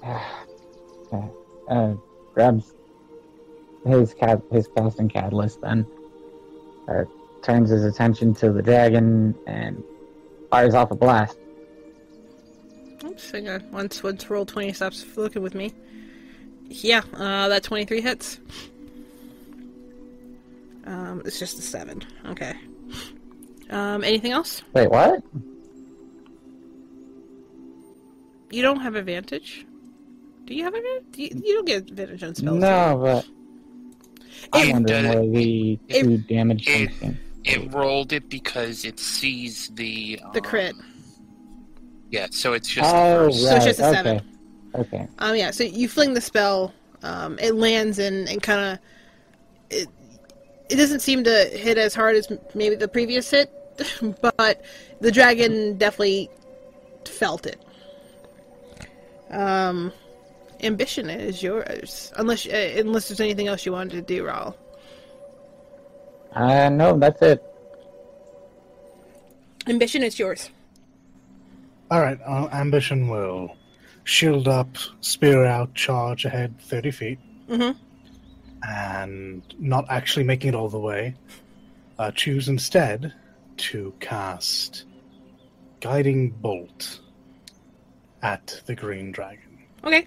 Uh, 1.66 1.95
grabs 2.35 2.75
his 3.87 4.12
cat, 4.12 4.43
his 4.53 4.68
casting 4.77 5.05
and 5.05 5.11
catalyst, 5.11 5.62
then 5.62 5.87
turns 7.43 7.70
his 7.70 7.85
attention 7.85 8.35
to 8.35 8.53
the 8.53 8.61
dragon 8.61 9.35
and 9.47 9.83
fires 10.51 10.75
off 10.75 10.91
a 10.91 10.95
blast 10.95 11.37
Oops, 13.05 13.31
hang 13.33 13.49
on. 13.51 13.71
Once 13.71 14.03
once 14.03 14.31
roll 14.31 14.47
twenty 14.47 14.73
stops 14.73 15.05
looking 15.17 15.43
with 15.43 15.55
me. 15.55 15.75
Yeah, 16.71 17.03
uh, 17.13 17.49
that 17.49 17.63
twenty 17.63 17.85
three 17.85 18.01
hits. 18.01 18.41
Um, 20.87 21.21
it's 21.27 21.39
just 21.39 21.59
a 21.59 21.63
seven. 21.63 22.03
Okay. 22.29 22.55
Um, 23.69 24.03
anything 24.05 24.33
else? 24.33 24.63
wait 24.73 24.91
what 24.91 25.23
You 28.51 28.63
don't 28.63 28.81
have 28.81 28.95
advantage. 28.95 29.67
Do 30.47 30.55
you 30.55 30.65
have 30.65 30.75
advantage? 30.75 31.19
You, 31.19 31.43
you 31.45 31.55
don't 31.57 31.67
get 31.67 31.91
advantage 31.91 32.23
on 32.23 32.35
spells. 32.35 32.59
no 32.59 32.99
but 33.03 33.27
i'm 34.53 34.69
It 34.69 34.73
wondering 34.73 35.03
does- 35.05 35.15
where 35.15 35.27
the 35.31 35.79
it- 35.89 36.03
two 36.03 36.19
damage 36.19 36.67
it- 36.69 36.87
comes 36.89 36.99
from 36.99 37.19
It 37.45 37.73
rolled 37.73 38.13
it 38.13 38.31
because 38.31 38.85
it 38.85 38.99
sees 38.99 39.69
the 39.75 40.19
The 40.33 40.41
um, 40.41 40.45
crit. 40.45 40.75
Yeah, 42.11 42.29
so 42.31 42.53
it's 42.53 42.69
just 42.69 42.93
oh 42.95 43.27
first. 43.27 43.43
So 43.43 43.57
it's 43.57 43.65
just 43.65 43.81
a 43.81 43.83
right, 43.83 43.95
seven. 43.95 44.23
okay 44.75 44.81
okay 44.81 45.09
Um, 45.19 45.37
yeah. 45.37 45.51
So 45.51 45.65
you 45.65 45.89
fling 45.89 46.15
the 46.15 46.21
spell. 46.21 46.73
Um, 47.03 47.39
it 47.39 47.55
lands 47.55 47.99
and 47.99 48.29
and 48.29 48.43
kind 48.43 48.73
of. 48.73 48.79
It 49.71 49.89
it 50.71 50.77
doesn't 50.77 51.01
seem 51.01 51.25
to 51.25 51.45
hit 51.53 51.77
as 51.77 51.95
hard 51.95 52.17
as 52.17 52.33
maybe 52.55 52.75
the 52.77 52.89
previous 52.89 53.31
hit, 53.31 53.53
but 54.23 54.63
the 55.01 55.13
dragon 55.13 55.77
definitely 55.77 56.31
felt 57.05 57.47
it. 57.47 57.61
Um, 59.31 59.93
ambition 60.63 61.11
is 61.11 61.43
yours, 61.43 62.13
unless 62.17 62.47
uh, 62.47 62.75
unless 62.79 63.09
there's 63.09 63.21
anything 63.21 63.49
else 63.49 63.67
you 63.67 63.73
wanted 63.73 63.93
to 63.93 64.03
do, 64.03 64.25
Raul. 64.25 64.55
Uh 66.35 66.68
no 66.68 66.99
that's 66.99 67.20
it 67.22 67.43
Ambition 69.66 70.03
is 70.03 70.18
yours. 70.18 70.51
All 71.91 72.01
right, 72.03 72.18
uh, 72.26 72.49
ambition 72.53 73.09
will 73.09 73.57
shield 74.05 74.47
up, 74.47 74.76
spear 75.01 75.47
out, 75.47 75.72
charge 75.72 76.26
ahead 76.26 76.55
thirty 76.61 76.91
feet, 76.91 77.18
Mhm. 77.49 77.74
and 78.68 79.43
not 79.59 79.87
actually 79.89 80.24
making 80.24 80.51
it 80.51 80.55
all 80.55 80.68
the 80.68 80.78
way. 80.78 81.14
Uh, 81.99 82.11
choose 82.11 82.51
instead 82.51 83.14
to 83.57 83.95
cast 84.01 84.85
guiding 85.80 86.28
bolt 86.28 87.01
at 88.22 88.61
the 88.66 88.74
green 88.74 89.12
dragon. 89.12 89.64
Okay. 89.82 90.07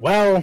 Well, 0.00 0.42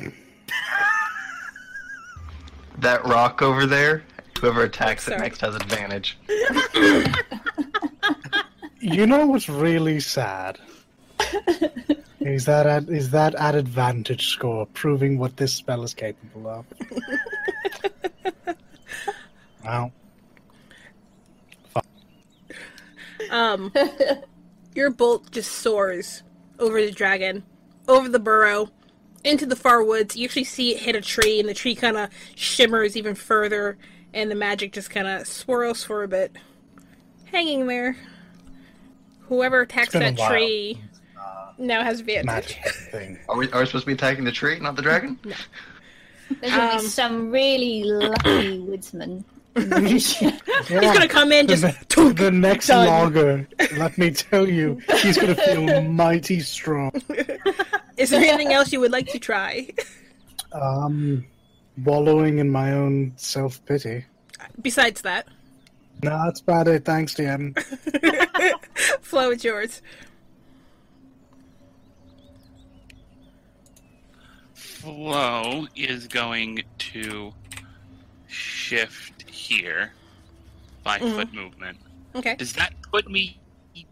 That 2.79 3.03
rock 3.05 3.41
over 3.41 3.65
there, 3.65 4.03
whoever 4.39 4.63
attacks 4.63 5.07
it 5.07 5.17
next 5.17 5.41
has 5.41 5.55
advantage. 5.55 6.17
you 8.79 9.07
know 9.07 9.25
what's 9.27 9.49
really 9.49 9.99
sad 9.99 10.59
is 12.19 12.45
that 12.45 12.67
at, 12.67 12.87
is 12.89 13.09
that 13.11 13.35
at 13.35 13.55
advantage 13.55 14.27
score 14.27 14.65
proving 14.67 15.17
what 15.17 15.37
this 15.37 15.53
spell 15.53 15.83
is 15.83 15.93
capable 15.93 16.47
of. 16.47 16.65
well, 19.63 19.91
Um, 23.29 23.73
your 24.75 24.89
bolt 24.89 25.31
just 25.31 25.51
soars 25.51 26.23
over 26.59 26.81
the 26.81 26.91
dragon, 26.91 27.43
over 27.87 28.07
the 28.09 28.19
burrow, 28.19 28.69
into 29.27 29.45
the 29.45 29.55
far 29.55 29.83
woods. 29.83 30.15
You 30.15 30.25
actually 30.25 30.45
see 30.45 30.73
it 30.75 30.81
hit 30.81 30.95
a 30.95 31.01
tree, 31.01 31.39
and 31.39 31.47
the 31.47 31.53
tree 31.53 31.75
kind 31.75 31.97
of 31.97 32.09
shimmers 32.35 32.95
even 32.97 33.13
further, 33.15 33.77
and 34.13 34.31
the 34.31 34.35
magic 34.35 34.71
just 34.73 34.89
kind 34.89 35.07
of 35.07 35.27
swirls 35.27 35.83
for 35.83 36.03
a 36.03 36.07
bit, 36.07 36.35
hanging 37.25 37.67
there. 37.67 37.97
Whoever 39.27 39.61
attacks 39.61 39.91
that 39.91 40.17
while. 40.17 40.29
tree 40.29 40.81
now 41.57 41.83
has 41.83 41.99
advantage. 41.99 42.25
magic 42.25 42.73
thing. 42.91 43.19
Are 43.27 43.35
we, 43.37 43.51
are 43.51 43.59
we 43.59 43.65
supposed 43.65 43.83
to 43.83 43.87
be 43.87 43.93
attacking 43.93 44.23
the 44.23 44.31
tree, 44.31 44.57
not 44.59 44.75
the 44.77 44.81
dragon? 44.81 45.19
There's 45.21 46.51
gonna 46.53 46.71
Um, 46.75 46.79
be 46.81 46.87
some 46.87 47.31
really 47.31 47.83
lucky 47.83 48.59
woodsman. 48.67 49.25
He's 49.57 50.13
gonna 50.69 51.07
come 51.07 51.31
in 51.31 51.47
just 51.47 51.63
the, 51.63 52.13
the 52.17 52.29
next 52.31 52.67
done. 52.67 52.85
logger, 52.87 53.47
let 53.77 53.97
me 53.97 54.11
tell 54.11 54.47
you, 54.47 54.79
he's 55.01 55.17
gonna 55.17 55.33
feel 55.33 55.81
mighty 55.89 56.39
strong. 56.41 56.91
Is 57.97 58.11
there 58.11 58.21
anything 58.21 58.53
else 58.53 58.71
you 58.71 58.79
would 58.79 58.91
like 58.91 59.07
to 59.07 59.19
try? 59.19 59.67
Um, 60.53 61.25
wallowing 61.83 62.37
in 62.39 62.49
my 62.49 62.71
own 62.73 63.13
self 63.17 63.63
pity. 63.65 64.05
Besides 64.61 65.01
that, 65.01 65.27
No, 66.03 66.11
that's 66.25 66.39
about 66.41 66.67
it. 66.67 66.85
Thanks, 66.85 67.15
DM. 67.15 67.57
Flo, 69.01 69.31
it's 69.31 69.43
yours. 69.43 69.81
Flo 74.53 75.67
is 75.75 76.07
going 76.07 76.61
to 76.77 77.33
shift 78.27 79.29
here. 79.29 79.91
5 80.83 81.01
Mhm. 81.01 81.15
foot 81.15 81.33
movement. 81.33 81.77
Okay. 82.15 82.35
Does 82.35 82.53
that 82.53 82.73
put 82.91 83.09
me 83.09 83.39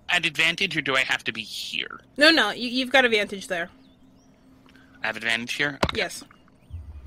at 0.10 0.26
advantage, 0.26 0.76
or 0.78 0.82
do 0.82 0.95
I 0.95 1.01
have 1.01 1.24
to 1.26 1.32
be 1.34 1.41
here? 1.41 1.99
No, 2.18 2.32
no, 2.32 2.51
you, 2.51 2.70
you've 2.70 2.91
got 2.91 3.06
advantage 3.06 3.47
there. 3.47 3.70
I 5.06 5.10
have 5.10 5.18
advantage 5.18 5.53
here. 5.53 5.78
Okay. 5.86 5.97
Yes, 5.99 6.24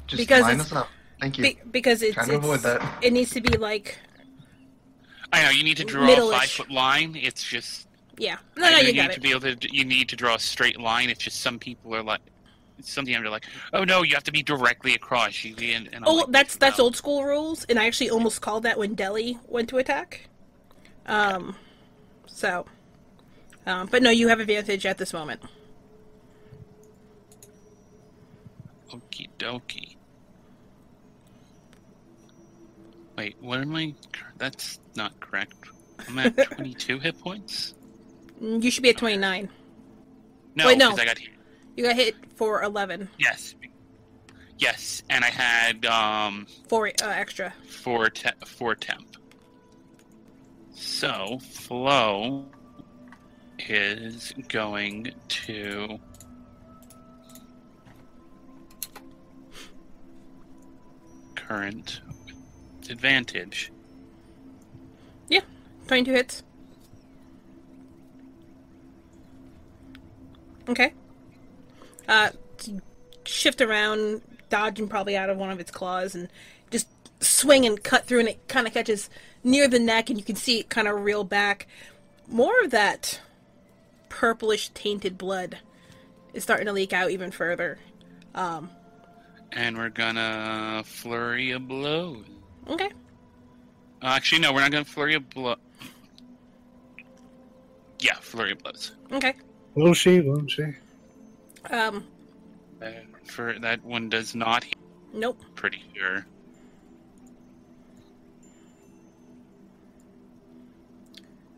Just 0.06 0.20
Because 0.20 0.42
line 0.42 0.60
us 0.60 0.72
up. 0.72 0.88
Thank 1.20 1.36
you. 1.36 1.42
Be- 1.42 1.58
because 1.72 2.00
it's, 2.00 2.14
Trying 2.14 2.28
to 2.28 2.36
avoid 2.36 2.60
that. 2.60 2.80
it 3.02 3.12
needs 3.12 3.30
to 3.32 3.40
be 3.40 3.56
like 3.58 3.98
I 5.32 5.42
know 5.42 5.50
you 5.50 5.64
need 5.64 5.76
to 5.78 5.84
draw 5.84 6.04
a 6.04 6.06
Middle-ish. 6.06 6.38
five 6.38 6.48
foot 6.48 6.70
line. 6.70 7.16
It's 7.16 7.42
just 7.42 7.88
yeah. 8.16 8.36
No, 8.56 8.66
I 8.66 8.70
no, 8.70 8.76
know 8.76 8.82
you 8.82 8.92
need 8.92 8.98
got 8.98 9.12
to 9.14 9.20
be 9.20 9.30
able 9.30 9.40
to. 9.40 9.56
You 9.74 9.84
need 9.84 10.08
to 10.10 10.16
draw 10.16 10.36
a 10.36 10.38
straight 10.38 10.80
line. 10.80 11.10
It's 11.10 11.22
just 11.22 11.40
some 11.40 11.58
people 11.58 11.92
are 11.94 12.02
like, 12.04 12.20
some 12.80 13.04
DMs 13.04 13.24
are 13.24 13.30
like, 13.30 13.46
oh 13.72 13.82
no, 13.82 14.02
you 14.02 14.14
have 14.14 14.22
to 14.24 14.32
be 14.32 14.44
directly 14.44 14.94
across. 14.94 15.44
You 15.44 15.56
and, 15.74 15.88
and 15.92 16.04
Oh, 16.06 16.14
like, 16.14 16.26
that's 16.30 16.56
that's 16.56 16.78
old 16.78 16.94
school 16.94 17.24
rules, 17.24 17.64
and 17.64 17.80
I 17.80 17.86
actually 17.86 18.10
almost 18.10 18.40
called 18.40 18.62
that 18.62 18.78
when 18.78 18.94
Deli 18.94 19.38
went 19.48 19.68
to 19.70 19.78
attack. 19.78 20.28
Um, 21.06 21.56
so, 22.26 22.64
um, 23.66 23.88
but 23.90 24.02
no, 24.04 24.10
you 24.10 24.28
have 24.28 24.38
advantage 24.38 24.86
at 24.86 24.98
this 24.98 25.12
moment. 25.12 25.42
Okie 28.90 29.28
dokie. 29.38 29.96
Wait, 33.16 33.36
what 33.40 33.60
am 33.60 33.74
I? 33.74 33.94
That's 34.38 34.78
not 34.94 35.18
correct. 35.20 35.54
I'm 36.08 36.18
at 36.20 36.36
22 36.52 36.98
hit 37.00 37.18
points. 37.20 37.74
Mm, 38.42 38.62
You 38.62 38.70
should 38.70 38.82
be 38.84 38.90
at 38.90 38.96
twenty 38.96 39.16
nine. 39.16 39.48
No, 40.54 40.66
Wait, 40.68 40.78
no. 40.78 40.92
I 40.92 41.04
got 41.04 41.18
hit. 41.18 41.30
You 41.76 41.84
got 41.84 41.96
hit 41.96 42.14
for 42.36 42.62
eleven, 42.62 43.08
Yes, 43.18 43.54
yes, 44.58 45.02
and 45.10 45.24
I 45.24 45.28
had 45.28 45.84
um 45.86 46.46
four 46.68 46.86
uh, 46.88 46.92
extra. 47.08 47.52
four 47.68 48.08
te- 48.10 48.30
four 48.46 48.74
temp. 48.76 49.16
So 50.74 51.38
Flo 51.50 52.46
is 53.58 54.32
going 54.48 55.12
to 55.28 55.98
current 61.48 62.02
advantage. 62.90 63.72
Yeah, 65.28 65.40
Twenty 65.86 66.04
two 66.04 66.12
hits. 66.12 66.42
Okay. 70.68 70.92
Uh, 72.06 72.30
shift 73.24 73.62
around, 73.62 74.20
dodging 74.50 74.88
probably 74.88 75.16
out 75.16 75.30
of 75.30 75.38
one 75.38 75.50
of 75.50 75.58
its 75.58 75.70
claws, 75.70 76.14
and 76.14 76.28
just 76.70 76.86
swing 77.20 77.64
and 77.64 77.82
cut 77.82 78.04
through, 78.04 78.20
and 78.20 78.28
it 78.28 78.46
kind 78.48 78.66
of 78.66 78.74
catches 78.74 79.08
near 79.42 79.68
the 79.68 79.78
neck, 79.78 80.10
and 80.10 80.18
you 80.18 80.24
can 80.24 80.36
see 80.36 80.60
it 80.60 80.68
kind 80.68 80.86
of 80.86 81.02
reel 81.02 81.24
back. 81.24 81.66
More 82.26 82.60
of 82.62 82.70
that 82.72 83.20
purplish 84.10 84.68
tainted 84.70 85.16
blood 85.16 85.58
is 86.34 86.42
starting 86.42 86.66
to 86.66 86.72
leak 86.72 86.92
out 86.92 87.10
even 87.10 87.30
further. 87.30 87.78
Um, 88.34 88.70
And 89.52 89.76
we're 89.78 89.88
gonna 89.88 90.82
flurry 90.84 91.52
a 91.52 91.58
blow. 91.58 92.22
okay. 92.68 92.90
Uh, 94.00 94.06
actually, 94.06 94.40
no, 94.40 94.52
we're 94.52 94.60
not 94.60 94.70
gonna 94.70 94.84
flurry 94.84 95.14
a 95.14 95.20
blow. 95.20 95.56
Yeah, 98.00 98.14
flurry 98.20 98.52
of 98.52 98.58
blows. 98.58 98.92
Okay. 99.10 99.34
Will 99.74 99.94
she? 99.94 100.20
Won't 100.20 100.50
she? 100.50 100.64
Um, 101.70 102.04
Uh, 102.80 102.90
for 103.24 103.58
that 103.58 103.82
one 103.84 104.08
does 104.08 104.34
not 104.34 104.62
hit, 104.64 104.76
nope. 105.12 105.40
pretty 105.56 105.82
sure. 105.96 106.24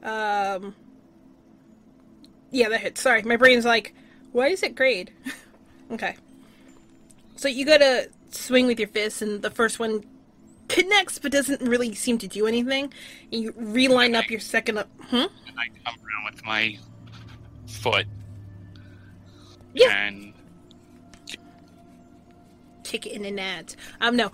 Um, 0.03 0.75
Yeah, 2.51 2.69
that 2.71 2.81
hits. 2.81 3.01
Sorry, 3.01 3.23
my 3.23 3.37
brain's 3.37 3.65
like, 3.65 3.95
why 4.33 4.49
is 4.49 4.63
it 4.63 4.75
grade? 4.75 5.13
okay. 5.93 6.17
So 7.41 7.49
you 7.49 7.65
gotta 7.65 8.11
swing 8.29 8.67
with 8.67 8.79
your 8.79 8.89
fists, 8.89 9.23
and 9.23 9.41
the 9.41 9.51
first 9.51 9.79
one 9.79 10.05
connects 10.69 11.19
but 11.19 11.33
doesn't 11.33 11.63
really 11.63 11.95
seem 11.95 12.19
to 12.19 12.29
do 12.29 12.47
anything. 12.47 12.93
And 13.33 13.43
you 13.43 13.55
reline 13.57 14.15
up 14.15 14.29
your 14.29 14.41
second 14.41 14.77
up. 14.77 14.91
Hmm? 15.09 15.17
And 15.17 15.59
I 15.59 15.69
come 15.83 15.95
around 15.95 16.35
with 16.35 16.45
my 16.45 16.77
foot. 17.67 18.05
Yeah. 19.73 19.89
And 19.91 20.35
Kick 22.85 23.07
it 23.07 23.13
in 23.13 23.25
an 23.25 23.39
ad. 23.39 23.75
Um, 24.03 24.17
no. 24.17 24.33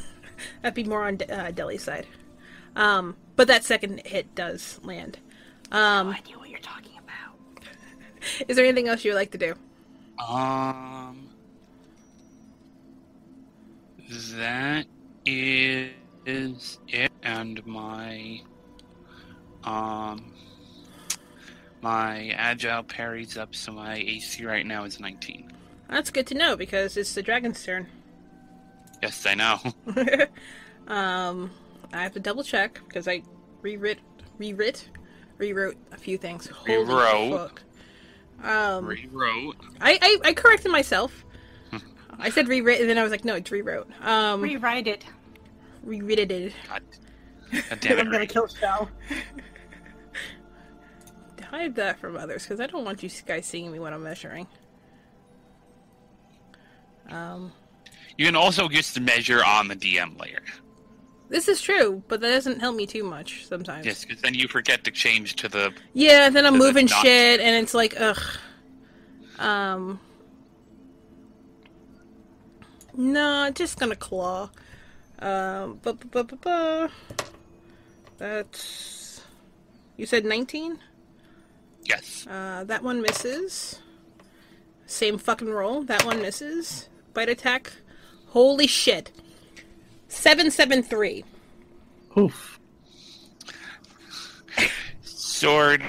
That'd 0.62 0.74
be 0.74 0.82
more 0.82 1.06
on 1.06 1.18
uh, 1.30 1.52
Deli's 1.54 1.84
side. 1.84 2.08
Um, 2.74 3.14
but 3.36 3.46
that 3.46 3.62
second 3.62 4.04
hit 4.04 4.34
does 4.34 4.80
land. 4.82 5.16
Um, 5.70 6.08
No 6.08 6.12
idea 6.14 6.38
what 6.38 6.50
you're 6.50 6.58
talking 6.58 6.94
about. 6.98 7.64
is 8.48 8.56
there 8.56 8.64
anything 8.64 8.88
else 8.88 9.04
you 9.04 9.12
would 9.12 9.18
like 9.18 9.30
to 9.30 9.38
do? 9.38 9.54
um, 10.18 11.01
that 14.36 14.86
is 15.26 16.78
it. 16.88 17.12
And 17.22 17.64
my 17.66 18.42
um, 19.64 20.32
my 21.82 22.28
agile 22.30 22.82
parries 22.82 23.36
up, 23.36 23.54
so 23.54 23.72
my 23.72 23.96
AC 23.96 24.44
right 24.44 24.66
now 24.66 24.84
is 24.84 25.00
19. 25.00 25.52
That's 25.88 26.10
good 26.10 26.26
to 26.28 26.34
know 26.34 26.56
because 26.56 26.96
it's 26.96 27.14
the 27.14 27.22
dragon's 27.22 27.62
turn. 27.64 27.86
Yes, 29.02 29.26
I 29.26 29.34
know. 29.34 29.58
um, 30.92 31.50
I 31.92 32.02
have 32.02 32.12
to 32.12 32.20
double 32.20 32.44
check 32.44 32.80
because 32.86 33.08
I 33.08 33.22
rewrit, 33.62 33.98
rewrit, 34.38 34.84
rewrote 35.38 35.76
a 35.92 35.98
few 35.98 36.16
things. 36.16 36.46
Holy 36.46 36.78
Rewrote. 36.78 37.32
fuck. 37.32 37.62
Um, 38.42 38.86
Rewrote. 38.86 39.56
I, 39.80 39.98
I 40.00 40.28
I 40.28 40.32
corrected 40.32 40.72
myself. 40.72 41.24
I 42.18 42.30
said 42.30 42.46
rewrit, 42.46 42.80
and 42.80 42.88
then 42.88 42.98
I 42.98 43.02
was 43.02 43.10
like, 43.10 43.24
no, 43.24 43.34
it's 43.34 43.50
rewrote. 43.50 43.88
Um, 44.02 44.40
Rewrite 44.42 44.86
it. 44.86 45.04
rewritten 45.82 46.30
it. 46.30 46.52
God, 46.68 46.82
God 47.68 47.78
damn 47.80 47.98
I'm 47.98 48.04
gonna 48.06 48.18
Ray. 48.18 48.26
kill 48.26 48.46
Shell. 48.48 48.88
Hide 51.50 51.74
that 51.74 51.98
from 51.98 52.16
others 52.16 52.44
because 52.44 52.60
I 52.60 52.66
don't 52.66 52.84
want 52.84 53.02
you 53.02 53.10
guys 53.26 53.44
seeing 53.44 53.70
me 53.70 53.78
when 53.78 53.92
I'm 53.92 54.02
measuring. 54.02 54.46
Um, 57.10 57.52
You 58.16 58.24
can 58.26 58.36
also 58.36 58.68
just 58.68 58.98
measure 59.00 59.44
on 59.44 59.68
the 59.68 59.76
DM 59.76 60.18
layer. 60.18 60.40
this 61.28 61.48
is 61.48 61.60
true, 61.60 62.02
but 62.08 62.20
that 62.22 62.30
doesn't 62.30 62.60
help 62.60 62.74
me 62.76 62.86
too 62.86 63.04
much 63.04 63.44
sometimes. 63.46 63.84
Yes, 63.84 64.02
because 64.04 64.22
then 64.22 64.32
you 64.34 64.48
forget 64.48 64.82
to 64.84 64.90
change 64.90 65.36
to 65.36 65.48
the. 65.48 65.74
Yeah, 65.92 66.30
then 66.30 66.46
I'm 66.46 66.56
moving 66.56 66.86
not- 66.86 67.02
shit, 67.04 67.40
and 67.40 67.62
it's 67.62 67.74
like, 67.74 68.00
ugh. 68.00 68.22
Um. 69.38 70.00
No, 72.96 73.50
just 73.54 73.78
gonna 73.78 73.96
claw. 73.96 74.50
Um, 75.18 75.78
bu- 75.82 75.94
bu- 75.94 76.08
bu- 76.08 76.24
bu- 76.24 76.36
bu. 76.36 76.88
That's. 78.18 79.22
You 79.96 80.06
said 80.06 80.24
19? 80.24 80.78
Yes. 81.84 82.26
Uh, 82.26 82.64
that 82.64 82.82
one 82.82 83.02
misses. 83.02 83.80
Same 84.86 85.18
fucking 85.18 85.48
roll. 85.48 85.82
That 85.82 86.04
one 86.04 86.20
misses. 86.20 86.88
Bite 87.14 87.28
attack. 87.28 87.72
Holy 88.28 88.66
shit. 88.66 89.10
773. 90.08 91.24
Oof. 92.18 92.58
Sword 95.02 95.82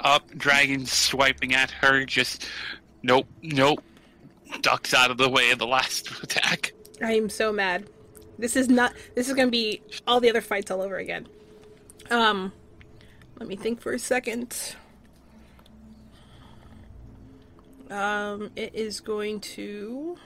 up, 0.00 0.28
dragon 0.36 0.86
swiping 0.86 1.54
at 1.54 1.70
her. 1.70 2.04
Just 2.04 2.46
nope, 3.02 3.26
nope. 3.42 3.82
Ducks 4.60 4.94
out 4.94 5.10
of 5.10 5.18
the 5.18 5.28
way 5.28 5.50
of 5.50 5.58
the 5.58 5.66
last 5.66 6.10
attack. 6.22 6.72
I 7.02 7.12
am 7.12 7.28
so 7.28 7.52
mad. 7.52 7.88
This 8.38 8.56
is 8.56 8.68
not. 8.68 8.94
This 9.14 9.28
is 9.28 9.34
gonna 9.34 9.50
be 9.50 9.82
all 10.06 10.20
the 10.20 10.30
other 10.30 10.40
fights 10.40 10.70
all 10.70 10.82
over 10.82 10.96
again. 10.96 11.28
Um, 12.10 12.52
let 13.38 13.48
me 13.48 13.56
think 13.56 13.80
for 13.80 13.92
a 13.92 13.98
second. 13.98 14.76
Um, 17.90 18.50
it 18.56 18.74
is 18.74 19.00
going 19.00 19.40
to. 19.40 20.16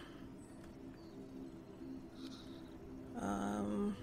Um, 3.21 3.97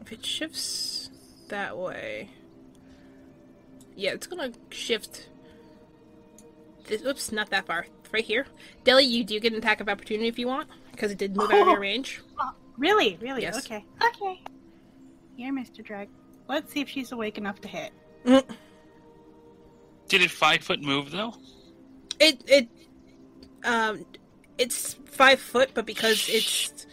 if 0.00 0.12
it 0.12 0.24
shifts 0.24 1.10
that 1.48 1.76
way, 1.76 2.30
yeah, 3.96 4.12
it's 4.12 4.26
gonna 4.26 4.52
shift. 4.70 5.28
This, 6.84 7.04
oops, 7.04 7.30
not 7.32 7.50
that 7.50 7.66
far. 7.66 7.86
Right 8.12 8.24
here. 8.24 8.46
Deli, 8.84 9.04
you 9.04 9.24
do 9.24 9.40
get 9.40 9.52
an 9.52 9.58
attack 9.58 9.80
of 9.80 9.88
opportunity 9.88 10.28
if 10.28 10.38
you 10.38 10.46
want, 10.46 10.68
because 10.90 11.10
it 11.10 11.18
did 11.18 11.34
move 11.36 11.50
out 11.50 11.60
of 11.62 11.66
your 11.68 11.76
Oh. 11.78 11.80
range. 11.80 12.20
Oh, 12.38 12.52
really? 12.76 13.16
Really? 13.20 13.42
Yes. 13.42 13.64
Okay. 13.64 13.84
Okay. 14.06 14.40
Here, 15.36 15.52
Mr. 15.52 15.82
Drag. 15.82 16.08
Let's 16.46 16.70
see 16.72 16.80
if 16.80 16.88
she's 16.90 17.10
awake 17.12 17.38
enough 17.38 17.60
to 17.62 17.68
hit. 17.68 17.92
Did 20.08 20.20
it 20.20 20.30
five 20.30 20.62
foot 20.62 20.82
move 20.82 21.10
though? 21.10 21.34
It 22.20 22.42
it 22.46 22.68
um 23.64 24.04
it's 24.58 24.94
five 25.06 25.40
foot, 25.40 25.70
but 25.72 25.86
because 25.86 26.28
it's 26.28 26.86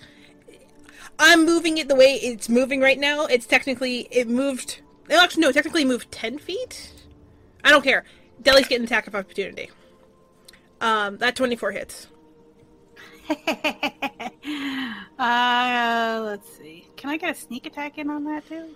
I'm 1.20 1.46
moving 1.46 1.78
it 1.80 1.90
the 1.90 1.96
way 1.96 2.14
it's 2.16 2.48
moving 2.48 2.80
right 2.80 2.98
now. 2.98 3.26
It's 3.26 3.46
technically 3.46 4.08
it 4.12 4.30
moved. 4.30 4.82
no, 5.10 5.22
Actually, 5.22 5.42
no, 5.42 5.52
technically 5.52 5.84
moved 5.84 6.10
ten 6.12 6.38
feet. 6.38 6.94
I 7.66 7.72
don't 7.72 7.84
care. 7.84 8.06
Deli's 8.42 8.70
getting 8.70 8.86
attack 8.86 9.06
of 9.08 9.16
opportunity. 9.16 9.70
Um, 10.82 11.18
that 11.18 11.36
twenty 11.36 11.56
four 11.56 11.72
hits. 11.72 12.08
uh, 15.20 16.22
let's 16.24 16.52
see. 16.58 16.88
Can 16.96 17.10
I 17.10 17.18
get 17.18 17.36
a 17.36 17.40
sneak 17.40 17.66
attack 17.66 17.98
in 17.98 18.10
on 18.10 18.24
that 18.26 18.48
too? 18.48 18.70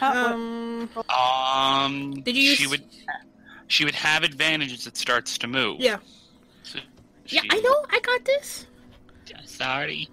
Uh, 0.00 0.30
Um, 0.32 0.88
Um. 1.08 2.20
Did 2.22 2.36
you 2.36 2.54
She 2.54 2.66
would. 2.66 2.84
She 3.68 3.84
would 3.84 3.94
have 3.96 4.22
advantage 4.22 4.72
as 4.72 4.86
it 4.86 4.96
starts 4.96 5.38
to 5.38 5.48
move. 5.48 5.80
yeah, 5.80 5.96
So 6.62 6.78
yeah. 7.26 7.40
I 7.50 7.58
know. 7.60 7.84
I 7.90 7.98
got 8.00 8.24
this. 8.24 8.66
Sorry. 9.44 10.08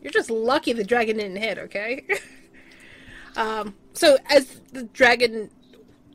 You're 0.00 0.10
just 0.10 0.30
lucky 0.30 0.72
the 0.72 0.82
dragon 0.82 1.18
didn't 1.18 1.36
hit, 1.36 1.58
okay? 1.58 2.04
um, 3.36 3.74
so 3.92 4.16
as 4.28 4.60
the 4.72 4.82
dragon 4.84 5.50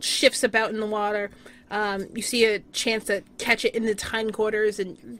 shifts 0.02 0.44
about 0.44 0.72
in 0.72 0.80
the 0.82 0.86
water, 0.86 1.32
um, 1.72 2.08
you 2.14 2.22
see 2.22 2.46
a 2.46 2.60
chance 2.72 3.06
to 3.06 3.24
catch 3.38 3.66
it 3.66 3.76
in 3.76 3.86
its 3.86 4.04
hindquarters, 4.04 4.80
and 4.80 5.20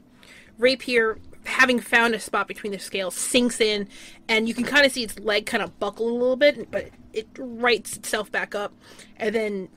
Rapier, 0.58 1.18
having 1.44 1.78
found 1.80 2.14
a 2.14 2.20
spot 2.20 2.48
between 2.48 2.72
the 2.72 2.78
scales, 2.78 3.14
sinks 3.14 3.60
in, 3.60 3.88
and 4.28 4.48
you 4.48 4.54
can 4.54 4.64
kind 4.64 4.84
of 4.84 4.92
see 4.92 5.02
its 5.02 5.18
leg 5.18 5.46
kind 5.46 5.62
of 5.62 5.78
buckle 5.78 6.08
a 6.08 6.12
little 6.12 6.36
bit, 6.36 6.70
but 6.70 6.90
it 7.12 7.26
rights 7.38 7.96
itself 7.96 8.30
back 8.30 8.54
up, 8.54 8.72
and 9.16 9.34
then 9.34 9.68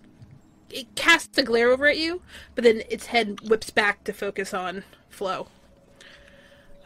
it 0.69 0.93
casts 0.95 1.37
a 1.37 1.43
glare 1.43 1.69
over 1.69 1.87
at 1.87 1.97
you, 1.97 2.21
but 2.55 2.63
then 2.63 2.83
its 2.89 3.07
head 3.07 3.39
whips 3.49 3.69
back 3.69 4.03
to 4.05 4.13
focus 4.13 4.53
on 4.53 4.83
Flo. 5.09 5.47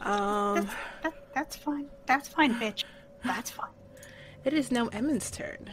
Um, 0.02 0.56
That's, 0.56 0.76
that, 1.04 1.14
that's 1.34 1.56
fine. 1.56 1.88
That's 2.06 2.28
fine, 2.28 2.54
bitch. 2.56 2.84
That's 3.24 3.50
fine. 3.50 3.70
It 4.44 4.54
is 4.54 4.72
now 4.72 4.88
Emin's 4.88 5.32
turn. 5.32 5.72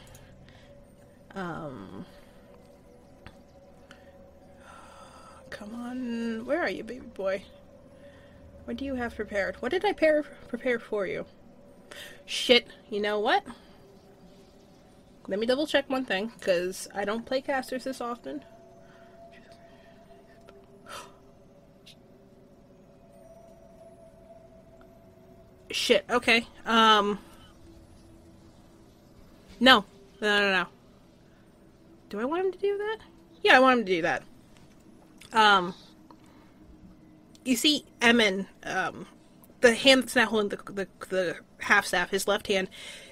Um. 1.35 2.07
Come 5.53 5.75
on. 5.75 6.45
Where 6.47 6.61
are 6.61 6.71
you, 6.71 6.83
baby 6.83 7.07
boy? 7.07 7.45
What 8.65 8.77
do 8.79 8.85
you 8.85 8.95
have 8.95 9.15
prepared? 9.15 9.57
What 9.57 9.71
did 9.71 9.85
I 9.85 9.93
prepare 9.93 10.79
for 10.79 11.07
you? 11.07 11.27
Shit, 12.25 12.67
you 12.91 13.01
know 13.01 13.21
what? 13.21 13.45
Let 15.29 15.39
me 15.39 15.47
double 15.47 15.67
check 15.67 15.89
one 15.89 16.05
thing, 16.05 16.33
because 16.39 16.89
I 16.95 17.05
don't 17.05 17.27
play 17.27 17.41
casters 17.41 17.85
this 17.85 18.01
often. 18.01 18.43
Shit, 25.71 26.05
okay. 26.11 26.47
Um. 26.67 27.19
No. 29.61 29.85
No, 30.21 30.41
no, 30.41 30.53
no. 30.53 30.67
Do 32.09 32.21
I 32.21 32.25
want 32.25 32.47
him 32.47 32.53
to 32.53 32.59
do 32.59 32.79
that? 32.79 32.99
Yeah, 33.43 33.57
I 33.57 33.61
want 33.61 33.81
him 33.81 33.87
to 33.87 33.93
do 33.93 34.03
that. 34.03 34.23
Um, 35.33 35.75
you 37.45 37.57
see 37.57 37.85
Emin, 38.01 38.47
um, 38.65 39.07
the 39.61 39.75
hand 39.75 40.03
that's 40.03 40.17
now 40.17 40.27
holding 40.27 40.51
the, 40.51 40.73
the, 40.73 40.89
the 41.09 41.37
half 41.59 41.87
staff, 41.87 42.11
his 42.11 42.29
left 42.29 42.47
hand, 42.47 42.69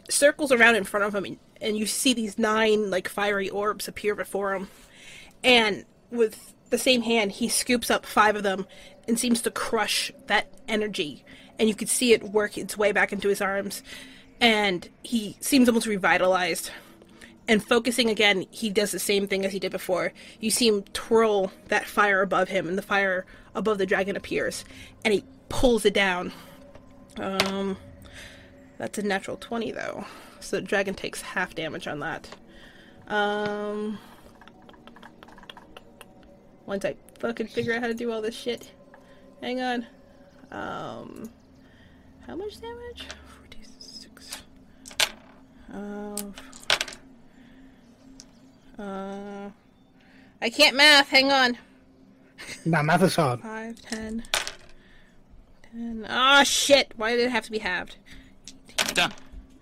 circles 0.09 0.53
around 0.53 0.77
in 0.77 0.85
front 0.85 1.05
of 1.07 1.15
him, 1.15 1.25
and, 1.25 1.39
and 1.61 1.77
you 1.77 1.87
see 1.87 2.13
these 2.13 2.39
nine, 2.39 2.91
like, 2.91 3.09
fiery 3.09 3.49
orbs 3.49 3.89
appear 3.89 4.15
before 4.15 4.55
him. 4.55 4.69
And 5.43 5.85
with 6.11 6.55
the 6.71 6.79
same 6.79 7.03
hand, 7.03 7.33
he 7.33 7.49
scoops 7.49 7.91
up 7.91 8.07
five 8.07 8.37
of 8.37 8.43
them 8.43 8.67
and 9.09 9.19
seems 9.19 9.43
to 9.43 9.51
crush 9.51 10.13
that 10.27 10.53
energy. 10.69 11.25
And 11.59 11.69
you 11.69 11.75
could 11.75 11.89
see 11.89 12.13
it 12.13 12.23
work 12.23 12.57
its 12.57 12.77
way 12.77 12.93
back 12.93 13.13
into 13.13 13.29
his 13.29 13.41
arms. 13.41 13.83
And 14.41 14.89
he 15.03 15.37
seems 15.41 15.69
almost 15.69 15.87
revitalized. 15.87 16.71
And 17.51 17.67
focusing 17.67 18.09
again, 18.09 18.47
he 18.53 18.71
does 18.71 18.93
the 18.93 19.01
same 19.01 19.27
thing 19.27 19.45
as 19.45 19.53
he 19.53 19.59
did 19.59 19.73
before. 19.73 20.13
You 20.39 20.53
see 20.53 20.69
him 20.69 20.85
twirl 20.93 21.51
that 21.67 21.85
fire 21.85 22.23
above 22.23 22.49
him, 22.49 22.69
and 22.69 22.79
the 22.79 22.83
fire 22.83 23.27
above 23.57 23.79
the 23.79 23.87
dragon 23.87 24.15
appears, 24.15 24.65
and 25.05 25.13
he 25.13 25.25
pulls 25.49 25.85
it 25.85 25.93
down. 25.93 26.33
Um, 27.17 27.77
that's 28.79 28.99
a 28.99 29.03
natural 29.03 29.37
20, 29.37 29.73
though. 29.73 30.07
So 30.39 30.57
the 30.57 30.63
dragon 30.63 30.95
takes 30.95 31.23
half 31.23 31.57
damage 31.57 31.89
on 31.89 31.99
that. 31.99 32.29
Um, 33.09 33.99
once 36.67 36.85
I 36.85 36.95
fucking 37.19 37.49
figure 37.49 37.75
out 37.75 37.81
how 37.81 37.89
to 37.89 37.95
do 37.95 38.13
all 38.13 38.23
this 38.23 38.37
shit. 38.37 38.71
Hang 39.43 39.61
on. 39.61 39.87
Um, 40.53 41.29
how 42.29 42.37
much 42.37 42.61
damage? 42.61 43.09
46. 43.41 44.43
Uh, 45.75 46.17
uh, 48.81 49.51
I 50.43 50.51
can't 50.51 50.77
math. 50.77 51.09
Hang 51.09 51.31
on. 51.33 51.59
Nah, 52.65 52.83
math 52.83 53.03
is 53.03 53.17
hard. 53.17 53.41
5, 53.41 53.83
10, 53.83 54.23
10. 55.73 56.07
Oh, 56.09 56.43
shit. 56.45 56.93
Why 56.97 57.15
did 57.17 57.27
it 57.27 57.31
have 57.31 57.45
to 57.45 57.51
be 57.51 57.59
halved? 57.59 57.97
Done. 58.95 59.13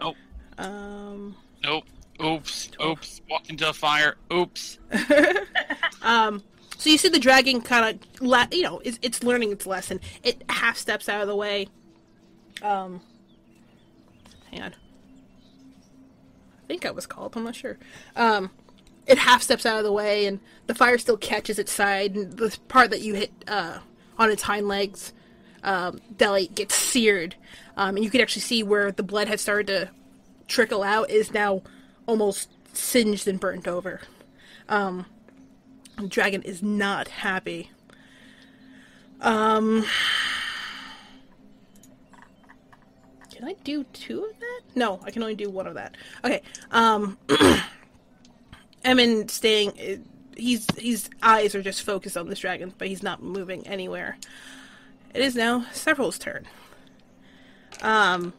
Oh, 0.01 0.15
Um, 0.59 1.37
nope. 1.65 1.85
Oops. 2.25 2.71
Oops. 2.85 3.21
Walk 3.29 3.49
into 3.51 3.69
a 3.69 3.73
fire. 3.73 4.17
Oops. 4.33 4.79
um, 6.03 6.43
so 6.77 6.91
you 6.91 6.99
see 6.99 7.09
the 7.09 7.19
dragon 7.19 7.61
kind 7.61 8.01
of, 8.01 8.23
la- 8.23 8.47
you 8.53 8.63
know, 8.63 8.81
it's, 8.85 8.99
it's 9.03 9.23
learning 9.25 9.51
its 9.53 9.67
lesson. 9.67 10.01
It 10.23 10.43
half 10.49 10.77
steps 10.79 11.09
out 11.09 11.21
of 11.21 11.27
the 11.29 11.37
way. 11.37 11.69
Um, 12.63 13.01
hang 14.51 14.63
on. 14.63 14.73
I 16.65 16.67
think 16.69 16.87
I 16.87 16.91
was 16.91 17.07
called. 17.07 17.37
I'm 17.37 17.45
not 17.45 17.55
sure. 17.57 17.79
Um, 18.17 18.51
it 19.09 19.19
half 19.19 19.43
steps 19.43 19.67
out 19.67 19.79
of 19.79 19.85
the 19.85 19.93
way, 19.93 20.27
and 20.27 20.39
the 20.67 20.75
fire 20.75 20.99
still 20.99 21.17
catches 21.17 21.59
its 21.59 21.73
side, 21.73 22.15
and 22.15 22.33
the 22.35 22.57
part 22.69 22.91
that 22.91 23.01
you 23.01 23.15
hit 23.15 23.33
uh, 23.49 23.79
on 24.19 24.31
its 24.31 24.43
hind 24.43 24.69
legs, 24.69 25.13
um, 25.65 25.99
Deli 26.17 26.49
gets 26.49 26.75
seared, 26.75 27.35
um, 27.77 27.97
and 27.97 28.05
you 28.05 28.11
can 28.11 28.21
actually 28.21 28.43
see 28.43 28.63
where 28.63 28.93
the 28.93 29.03
blood 29.03 29.27
had 29.27 29.41
started 29.41 29.67
to 29.67 29.91
trickle 30.47 30.83
out 30.83 31.11
is 31.11 31.33
now 31.33 31.63
almost 32.07 32.51
singed 32.75 33.27
and 33.27 33.41
burnt 33.41 33.67
over. 33.67 34.03
Um, 34.69 35.07
the 35.97 36.07
dragon 36.07 36.43
is 36.43 36.63
not 36.63 37.09
happy. 37.09 37.71
Um, 39.21 39.85
can 43.33 43.49
I 43.49 43.55
do 43.65 43.85
two 43.85 44.25
of 44.25 44.39
that? 44.39 44.61
No, 44.75 45.01
I 45.03 45.11
can 45.11 45.23
only 45.23 45.35
do 45.35 45.49
one 45.49 45.67
of 45.67 45.75
that. 45.75 45.97
Okay. 46.25 46.43
Um, 46.71 47.19
Emin 48.89 49.29
staying. 49.29 50.07
He's 50.35 50.67
his 50.79 51.11
eyes 51.23 51.55
are 51.55 51.63
just 51.63 51.83
focused 51.83 52.17
on 52.17 52.29
this 52.29 52.39
dragon, 52.39 52.73
but 52.79 52.89
he's 52.89 53.03
not 53.03 53.23
moving 53.23 53.67
anywhere. 53.67 54.17
It 55.13 55.21
is 55.21 55.37
now 55.37 55.67
Serval's 55.73 56.19
turn. 56.19 56.47
Um, 57.83 58.33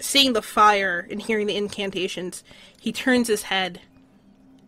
seeing 0.00 0.32
the 0.32 0.42
fire 0.42 1.06
and 1.08 1.22
hearing 1.22 1.46
the 1.46 1.56
incantations, 1.56 2.42
he 2.80 2.92
turns 2.92 3.28
his 3.28 3.42
head 3.42 3.80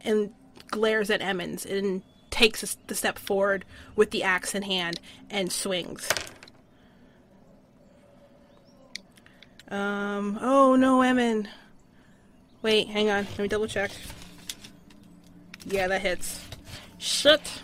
and 0.03 0.33
glares 0.69 1.11
at 1.11 1.21
Emmons 1.21 1.67
and 1.67 2.03
takes 2.31 2.77
the 2.87 2.95
step 2.95 3.19
forward 3.19 3.65
with 3.97 4.13
the 4.13 4.23
axe 4.23 4.55
in 4.55 4.63
hand 4.63 5.01
and 5.29 5.51
swings. 5.51 6.09
Um, 9.69 10.39
oh 10.41 10.77
no, 10.77 11.03
Emin. 11.03 11.49
Wait, 12.63 12.89
hang 12.89 13.11
on. 13.11 13.25
Let 13.25 13.39
me 13.41 13.49
double 13.49 13.67
check. 13.67 13.91
Yeah, 15.67 15.89
that 15.89 16.03
hits. 16.03 16.41
Shit. 16.99 17.63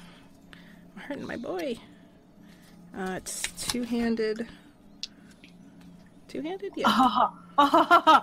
I'm 0.97 1.03
hurting 1.03 1.27
my 1.27 1.37
boy. 1.37 1.79
Uh, 2.97 3.15
it's 3.17 3.43
two 3.69 3.83
handed. 3.83 4.47
Two 6.29 6.43
handed? 6.43 6.73
Yeah. 6.77 7.29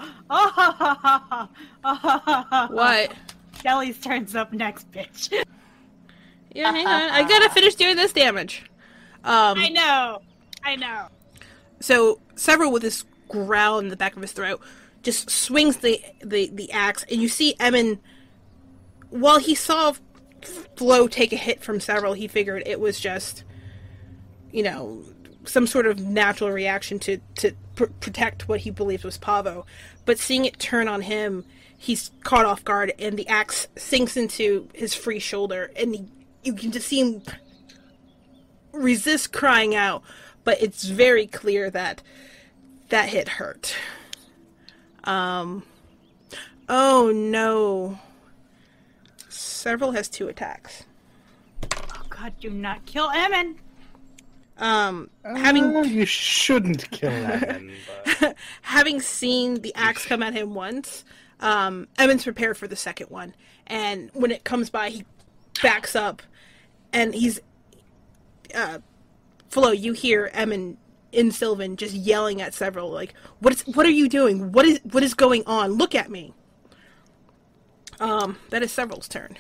What? 2.70 3.14
Jelly's 3.62 4.00
turns 4.00 4.36
up 4.36 4.52
next, 4.54 4.92
bitch. 4.92 5.32
Yeah, 6.54 6.72
hang 6.72 6.88
on. 6.88 7.10
I 7.12 7.28
gotta 7.28 7.50
finish 7.52 7.76
doing 7.76 7.96
this 7.96 8.14
damage. 8.14 8.64
Um, 9.24 9.58
I 9.60 9.70
know. 9.70 10.22
I 10.64 10.76
know. 10.76 11.08
so 11.80 12.20
Serval 12.36 12.72
with 12.72 12.82
this 12.82 13.06
growl 13.28 13.78
in 13.80 13.90
the 13.90 13.96
back 13.98 14.16
of 14.16 14.22
his 14.22 14.32
throat 14.32 14.62
just 15.04 15.30
swings 15.30 15.78
the 15.78 16.02
the, 16.24 16.50
the 16.52 16.72
axe, 16.72 17.06
and 17.12 17.22
you 17.22 17.30
see 17.30 17.56
Emin. 17.60 18.00
While 19.10 19.40
he 19.40 19.56
saw 19.56 19.94
Flo 20.76 21.08
take 21.08 21.34
a 21.34 21.38
hit 21.38 21.64
from 21.64 21.80
Serval, 21.80 22.14
he 22.14 22.28
figured 22.28 22.64
it 22.66 22.80
was 22.80 23.00
just, 23.00 23.44
you 24.52 24.64
know, 24.64 25.04
some 25.46 25.66
sort 25.66 25.88
of 25.88 26.00
natural 26.00 26.52
reaction 26.52 27.00
to 27.00 27.18
to 27.36 27.54
pr- 27.76 27.86
protect 28.00 28.48
what 28.48 28.62
he 28.62 28.72
believed 28.72 29.04
was 29.04 29.18
Pavo. 29.18 29.66
But 30.06 30.20
seeing 30.20 30.46
it 30.46 30.60
turn 30.60 30.88
on 30.88 31.02
him, 31.02 31.46
he's 31.78 32.12
caught 32.24 32.46
off 32.46 32.64
guard, 32.64 32.94
and 33.00 33.18
the 33.18 33.28
axe 33.28 33.68
sinks 33.76 34.18
into 34.18 34.68
his 34.74 34.94
free 34.94 35.20
shoulder, 35.20 35.72
and 35.76 35.96
he, 35.96 36.06
you 36.44 36.54
can 36.54 36.72
just 36.72 36.88
see 36.88 37.00
him 37.00 37.22
resist 38.72 39.34
crying 39.34 39.76
out, 39.76 40.04
but 40.44 40.62
it's 40.62 40.86
very 40.86 41.28
clear 41.28 41.70
that 41.72 42.02
that 42.90 43.10
hit 43.10 43.28
hurt. 43.30 43.76
Um. 45.04 45.64
Oh 46.70 47.12
no. 47.14 48.00
Serval 49.38 49.92
has 49.92 50.10
two 50.10 50.28
attacks. 50.28 50.84
Oh 51.74 52.02
God, 52.10 52.34
do 52.40 52.50
not 52.50 52.86
kill 52.86 53.10
Emin. 53.10 53.58
Um, 54.58 55.10
having 55.24 55.76
Uh, 55.76 55.82
you 55.82 56.06
shouldn't 56.06 56.90
kill 56.90 57.12
Emin, 57.12 57.72
but 58.20 58.36
having 58.64 59.00
seen 59.00 59.62
the 59.62 59.74
axe 59.76 60.06
come 60.06 60.24
at 60.24 60.34
him 60.34 60.56
once, 60.56 61.06
um, 61.40 61.88
Emin's 62.00 62.24
prepared 62.24 62.58
for 62.58 62.68
the 62.68 62.76
second 62.76 63.12
one, 63.12 63.36
and 63.68 64.10
when 64.14 64.32
it 64.32 64.44
comes 64.44 64.72
by, 64.72 64.90
he 64.90 65.06
backs 65.62 65.96
up, 65.96 66.24
and 66.92 67.14
he's, 67.14 67.40
uh, 68.56 68.80
Flo, 69.50 69.72
you 69.72 69.94
hear 69.94 70.32
Emin 70.34 70.78
in 71.12 71.32
Sylvan 71.32 71.76
just 71.76 71.94
yelling 71.94 72.42
at 72.42 72.56
Serval, 72.56 72.90
like, 72.90 73.14
"What 73.40 73.54
is? 73.54 73.62
What 73.68 73.86
are 73.86 73.92
you 73.92 74.10
doing? 74.10 74.52
What 74.52 74.66
is? 74.66 74.80
What 74.92 75.04
is 75.04 75.14
going 75.14 75.44
on? 75.46 75.74
Look 75.74 75.94
at 75.94 76.10
me!" 76.10 76.34
Um, 78.00 78.38
that 78.50 78.62
is 78.64 78.72
Serval's 78.72 79.08
turn. 79.08 79.38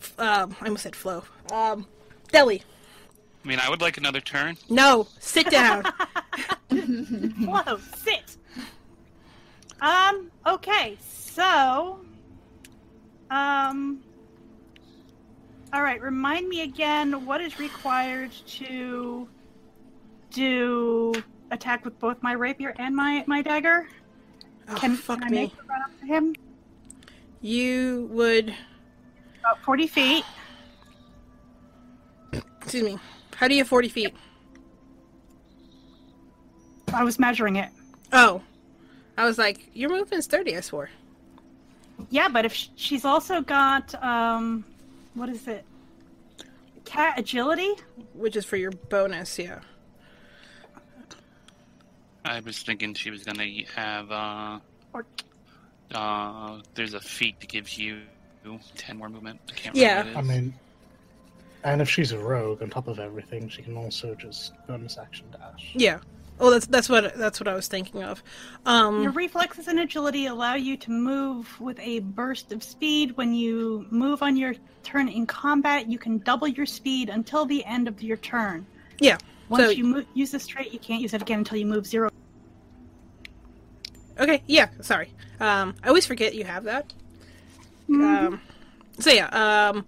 F- 0.00 0.14
Um, 0.18 0.56
I 0.60 0.64
almost 0.66 0.82
said 0.82 0.96
Flo. 0.96 1.24
Um, 1.52 1.86
Deli, 2.32 2.62
I 3.44 3.48
mean, 3.48 3.58
I 3.60 3.70
would 3.70 3.80
like 3.80 3.96
another 3.96 4.20
turn. 4.20 4.56
no, 4.68 5.06
sit 5.20 5.48
down. 5.50 5.84
Whoa, 6.70 7.78
sit. 7.96 8.36
Um. 9.80 10.30
Okay. 10.46 10.96
So. 11.00 12.00
Um. 13.30 14.00
All 15.72 15.82
right. 15.82 16.00
Remind 16.02 16.48
me 16.48 16.62
again. 16.62 17.24
What 17.24 17.40
is 17.40 17.58
required 17.60 18.32
to 18.46 19.28
do 20.30 21.14
attack 21.50 21.84
with 21.84 21.98
both 22.00 22.22
my 22.22 22.32
rapier 22.32 22.74
and 22.78 22.94
my 22.96 23.24
my 23.26 23.40
dagger? 23.42 23.88
oh, 24.68 24.74
Can, 24.74 24.96
fuck 24.96 25.20
can 25.20 25.28
I 25.28 25.30
me. 25.30 25.36
make 25.42 25.52
a 25.54 25.66
run 25.66 25.82
up 25.82 26.00
to 26.00 26.06
him? 26.06 26.34
You 27.40 28.08
would. 28.12 28.54
About 29.40 29.62
forty 29.62 29.86
feet. 29.86 30.24
Excuse 32.32 32.82
me. 32.82 32.98
How 33.34 33.48
do 33.48 33.54
you 33.54 33.60
have 33.60 33.68
40 33.68 33.88
feet? 33.88 34.14
I 36.92 37.02
was 37.02 37.18
measuring 37.18 37.56
it. 37.56 37.70
Oh. 38.12 38.42
I 39.16 39.24
was 39.24 39.38
like, 39.38 39.70
your 39.74 39.88
movement's 39.90 40.26
30, 40.26 40.56
I 40.56 40.60
swore. 40.60 40.90
Yeah, 42.10 42.28
but 42.28 42.44
if 42.44 42.52
she's 42.76 43.04
also 43.06 43.40
got 43.40 43.94
um, 44.02 44.64
what 45.14 45.28
is 45.30 45.48
it? 45.48 45.64
Cat 46.84 47.18
agility. 47.18 47.72
Which 48.12 48.36
is 48.36 48.44
for 48.44 48.56
your 48.56 48.70
bonus, 48.70 49.38
yeah. 49.38 49.60
I 52.24 52.40
was 52.40 52.62
thinking 52.62 52.92
she 52.92 53.10
was 53.10 53.24
gonna 53.24 53.46
have 53.74 54.10
uh, 54.12 54.58
Or- 54.92 55.06
uh, 55.94 56.60
there's 56.74 56.94
a 56.94 57.00
feat 57.00 57.40
that 57.40 57.48
gives 57.48 57.78
you 57.78 58.00
ten 58.76 58.96
more 58.96 59.08
movement. 59.08 59.40
I 59.50 59.52
can't 59.54 59.76
Yeah. 59.76 59.98
remember. 60.00 60.18
I 60.18 60.22
what 60.22 60.30
it 60.30 60.36
is. 60.36 60.42
mean, 60.42 60.54
and 61.64 61.82
if 61.82 61.88
she's 61.90 62.12
a 62.12 62.18
rogue, 62.18 62.62
on 62.62 62.70
top 62.70 62.88
of 62.88 62.98
everything, 62.98 63.48
she 63.48 63.62
can 63.62 63.76
also 63.76 64.14
just 64.14 64.52
bonus 64.66 64.96
action 64.98 65.26
dash. 65.32 65.70
Yeah. 65.74 65.98
Oh, 66.40 66.50
that's 66.50 66.66
that's 66.66 66.88
what 66.88 67.16
that's 67.16 67.40
what 67.40 67.48
I 67.48 67.54
was 67.54 67.66
thinking 67.66 68.04
of. 68.04 68.22
Um 68.64 69.02
Your 69.02 69.10
reflexes 69.10 69.66
and 69.66 69.80
agility 69.80 70.26
allow 70.26 70.54
you 70.54 70.76
to 70.76 70.90
move 70.92 71.60
with 71.60 71.78
a 71.80 71.98
burst 72.00 72.52
of 72.52 72.62
speed. 72.62 73.16
When 73.16 73.34
you 73.34 73.86
move 73.90 74.22
on 74.22 74.36
your 74.36 74.54
turn 74.84 75.08
in 75.08 75.26
combat, 75.26 75.90
you 75.90 75.98
can 75.98 76.18
double 76.18 76.46
your 76.46 76.64
speed 76.66 77.08
until 77.08 77.44
the 77.44 77.64
end 77.64 77.88
of 77.88 78.00
your 78.02 78.16
turn. 78.18 78.64
yeah. 79.00 79.18
Once 79.48 79.64
So- 79.64 79.70
you 79.70 79.84
mo- 79.84 80.04
use 80.14 80.30
this 80.30 80.46
trait, 80.46 80.72
you 80.72 80.78
can't 80.78 81.00
use 81.00 81.12
it 81.14 81.22
again 81.22 81.38
until 81.38 81.56
you 81.58 81.64
move 81.66 81.86
zero. 81.86 82.10
Okay, 84.18 84.42
yeah, 84.46 84.68
sorry. 84.80 85.10
Um 85.40 85.74
I 85.82 85.88
always 85.88 86.06
forget 86.06 86.34
you 86.34 86.44
have 86.44 86.64
that. 86.64 86.92
Um, 87.90 88.40
so 88.98 89.10
yeah, 89.10 89.28
um, 89.28 89.86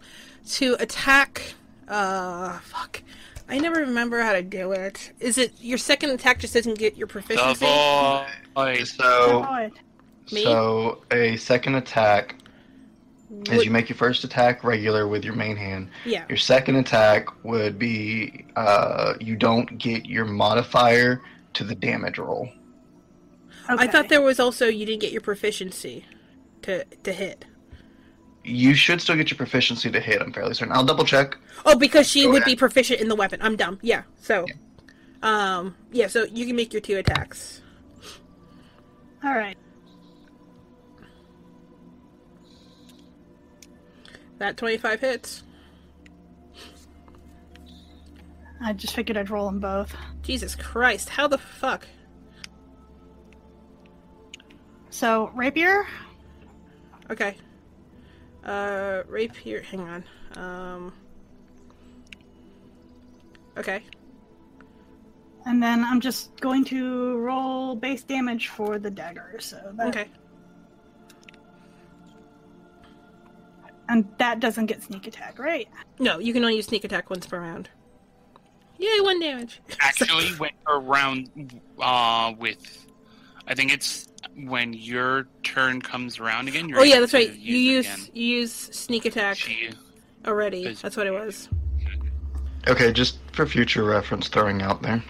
to 0.52 0.74
attack. 0.80 1.54
Uh, 1.88 2.58
fuck. 2.60 3.02
I 3.48 3.58
never 3.58 3.80
remember 3.80 4.22
how 4.22 4.32
to 4.32 4.42
do 4.42 4.72
it. 4.72 5.12
Is 5.18 5.36
it 5.36 5.52
your 5.60 5.76
second 5.76 6.10
attack 6.10 6.38
just 6.38 6.54
doesn't 6.54 6.78
get 6.78 6.96
your 6.96 7.08
proficiency? 7.08 7.66
Avoid. 7.66 8.86
So, 8.86 9.42
Avoid. 9.42 9.72
So 10.28 11.02
a 11.10 11.36
second 11.36 11.74
attack 11.74 12.36
is 13.50 13.64
you 13.64 13.70
make 13.72 13.88
your 13.88 13.96
first 13.96 14.22
attack 14.22 14.62
regular 14.62 15.08
with 15.08 15.24
your 15.24 15.34
main 15.34 15.56
hand. 15.56 15.88
yeah. 16.04 16.24
Your 16.28 16.38
second 16.38 16.76
attack 16.76 17.26
would 17.44 17.78
be 17.78 18.44
uh, 18.56 19.14
you 19.20 19.34
don't 19.36 19.78
get 19.78 20.06
your 20.06 20.24
modifier 20.24 21.20
to 21.54 21.64
the 21.64 21.74
damage 21.74 22.18
roll. 22.18 22.48
I 23.78 23.86
thought 23.86 24.08
there 24.08 24.22
was 24.22 24.40
also 24.40 24.66
you 24.66 24.84
didn't 24.86 25.00
get 25.00 25.12
your 25.12 25.20
proficiency 25.20 26.04
to 26.62 26.84
to 26.84 27.12
hit. 27.12 27.44
You 28.42 28.74
should 28.74 29.00
still 29.00 29.16
get 29.16 29.30
your 29.30 29.36
proficiency 29.36 29.90
to 29.90 30.00
hit. 30.00 30.22
I'm 30.22 30.32
fairly 30.32 30.54
certain. 30.54 30.72
I'll 30.74 30.84
double 30.84 31.04
check. 31.04 31.36
Oh, 31.66 31.76
because 31.76 32.08
she 32.08 32.22
Go 32.24 32.30
would 32.30 32.42
ahead. 32.42 32.46
be 32.46 32.56
proficient 32.56 33.00
in 33.00 33.08
the 33.08 33.14
weapon. 33.14 33.38
I'm 33.42 33.54
dumb. 33.54 33.78
Yeah. 33.82 34.02
So, 34.20 34.46
um, 35.22 35.76
yeah. 35.92 36.06
So 36.06 36.24
you 36.24 36.46
can 36.46 36.56
make 36.56 36.72
your 36.72 36.80
two 36.80 36.96
attacks. 36.96 37.60
All 39.22 39.34
right. 39.34 39.58
That 44.38 44.56
25 44.56 45.00
hits. 45.00 45.42
I 48.62 48.72
just 48.72 48.94
figured 48.94 49.18
I'd 49.18 49.28
roll 49.30 49.46
them 49.46 49.60
both. 49.60 49.94
Jesus 50.22 50.54
Christ! 50.54 51.10
How 51.10 51.28
the 51.28 51.38
fuck? 51.38 51.86
So 54.90 55.30
rapier. 55.34 55.86
Okay. 57.10 57.36
Uh, 58.44 59.02
rapier. 59.08 59.62
Hang 59.62 59.80
on. 59.80 60.04
Um. 60.36 60.92
Okay. 63.56 63.82
And 65.46 65.62
then 65.62 65.82
I'm 65.84 66.00
just 66.00 66.38
going 66.40 66.64
to 66.66 67.16
roll 67.18 67.74
base 67.74 68.02
damage 68.02 68.48
for 68.48 68.78
the 68.78 68.90
dagger. 68.90 69.36
So 69.40 69.72
that, 69.76 69.88
Okay. 69.88 70.08
and 73.88 74.06
that 74.18 74.38
doesn't 74.38 74.66
get 74.66 74.82
sneak 74.82 75.06
attack, 75.06 75.38
right? 75.38 75.66
No, 75.98 76.18
you 76.18 76.32
can 76.34 76.42
only 76.44 76.56
use 76.56 76.66
sneak 76.66 76.84
attack 76.84 77.08
once 77.10 77.26
per 77.26 77.40
round. 77.40 77.70
Yay, 78.78 79.00
one 79.00 79.18
damage. 79.18 79.60
Actually, 79.80 80.34
went 80.38 80.54
around 80.68 81.60
uh, 81.80 82.32
with, 82.38 82.86
I 83.50 83.54
think 83.54 83.72
it's 83.72 84.08
when 84.44 84.72
your 84.72 85.26
turn 85.42 85.82
comes 85.82 86.20
around 86.20 86.46
again. 86.46 86.68
You're 86.68 86.78
oh 86.78 86.82
yeah, 86.84 87.00
that's 87.00 87.10
to 87.10 87.18
right. 87.18 87.34
You 87.34 87.56
use 87.56 87.86
again. 87.86 88.06
you 88.14 88.24
use 88.38 88.52
sneak 88.52 89.04
attack 89.04 89.36
She, 89.36 89.70
already. 90.24 90.66
Is- 90.66 90.80
That's 90.80 90.96
what 90.96 91.08
it 91.08 91.10
was. 91.10 91.48
Okay, 92.68 92.92
just 92.92 93.18
for 93.32 93.46
future 93.46 93.82
reference, 93.84 94.28
throwing 94.28 94.62
out 94.62 94.82
there. 94.82 95.02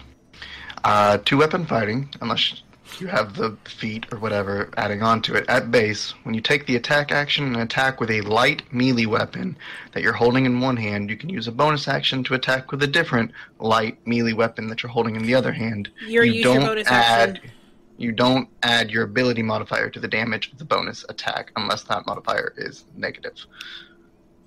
Uh, 0.83 1.19
two 1.23 1.37
weapon 1.37 1.65
fighting, 1.65 2.09
unless 2.21 2.63
you 2.99 3.07
have 3.07 3.35
the 3.35 3.55
feat 3.65 4.05
or 4.11 4.17
whatever 4.17 4.69
adding 4.77 5.03
on 5.03 5.21
to 5.21 5.35
it. 5.35 5.45
At 5.47 5.69
base, 5.69 6.11
when 6.23 6.33
you 6.33 6.41
take 6.41 6.65
the 6.65 6.77
attack 6.77 7.11
action 7.11 7.45
and 7.45 7.57
attack 7.57 7.99
with 7.99 8.09
a 8.09 8.21
light 8.21 8.63
melee 8.73 9.05
weapon 9.05 9.55
that 9.91 10.01
you're 10.01 10.13
holding 10.13 10.45
in 10.45 10.61
one 10.61 10.77
hand, 10.77 11.09
you 11.11 11.17
can 11.17 11.29
use 11.29 11.47
a 11.47 11.51
bonus 11.51 11.87
action 11.87 12.23
to 12.23 12.33
attack 12.33 12.71
with 12.71 12.81
a 12.81 12.87
different 12.87 13.31
light 13.59 13.97
melee 14.07 14.33
weapon 14.33 14.67
that 14.67 14.81
you're 14.81 14.91
holding 14.91 15.15
in 15.15 15.23
the 15.23 15.35
other 15.35 15.51
hand. 15.51 15.89
You're 16.07 16.23
you 16.23 16.33
use 16.33 16.43
don't 16.43 16.61
bonus 16.61 16.87
add, 16.87 17.37
action. 17.37 17.51
You 18.01 18.11
don't 18.11 18.49
add 18.63 18.89
your 18.89 19.03
ability 19.03 19.43
modifier 19.43 19.89
to 19.89 19.99
the 19.99 20.07
damage 20.07 20.51
of 20.51 20.57
the 20.57 20.65
bonus 20.65 21.05
attack 21.07 21.51
unless 21.55 21.83
that 21.83 22.05
modifier 22.07 22.53
is 22.57 22.85
negative. 22.95 23.35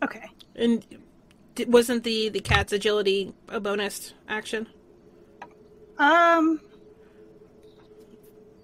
Okay. 0.02 0.28
And 0.56 0.84
wasn't 1.68 2.02
the 2.02 2.30
the 2.30 2.40
cat's 2.40 2.72
agility 2.72 3.32
a 3.48 3.60
bonus 3.60 4.12
action? 4.28 4.66
Um. 5.98 6.60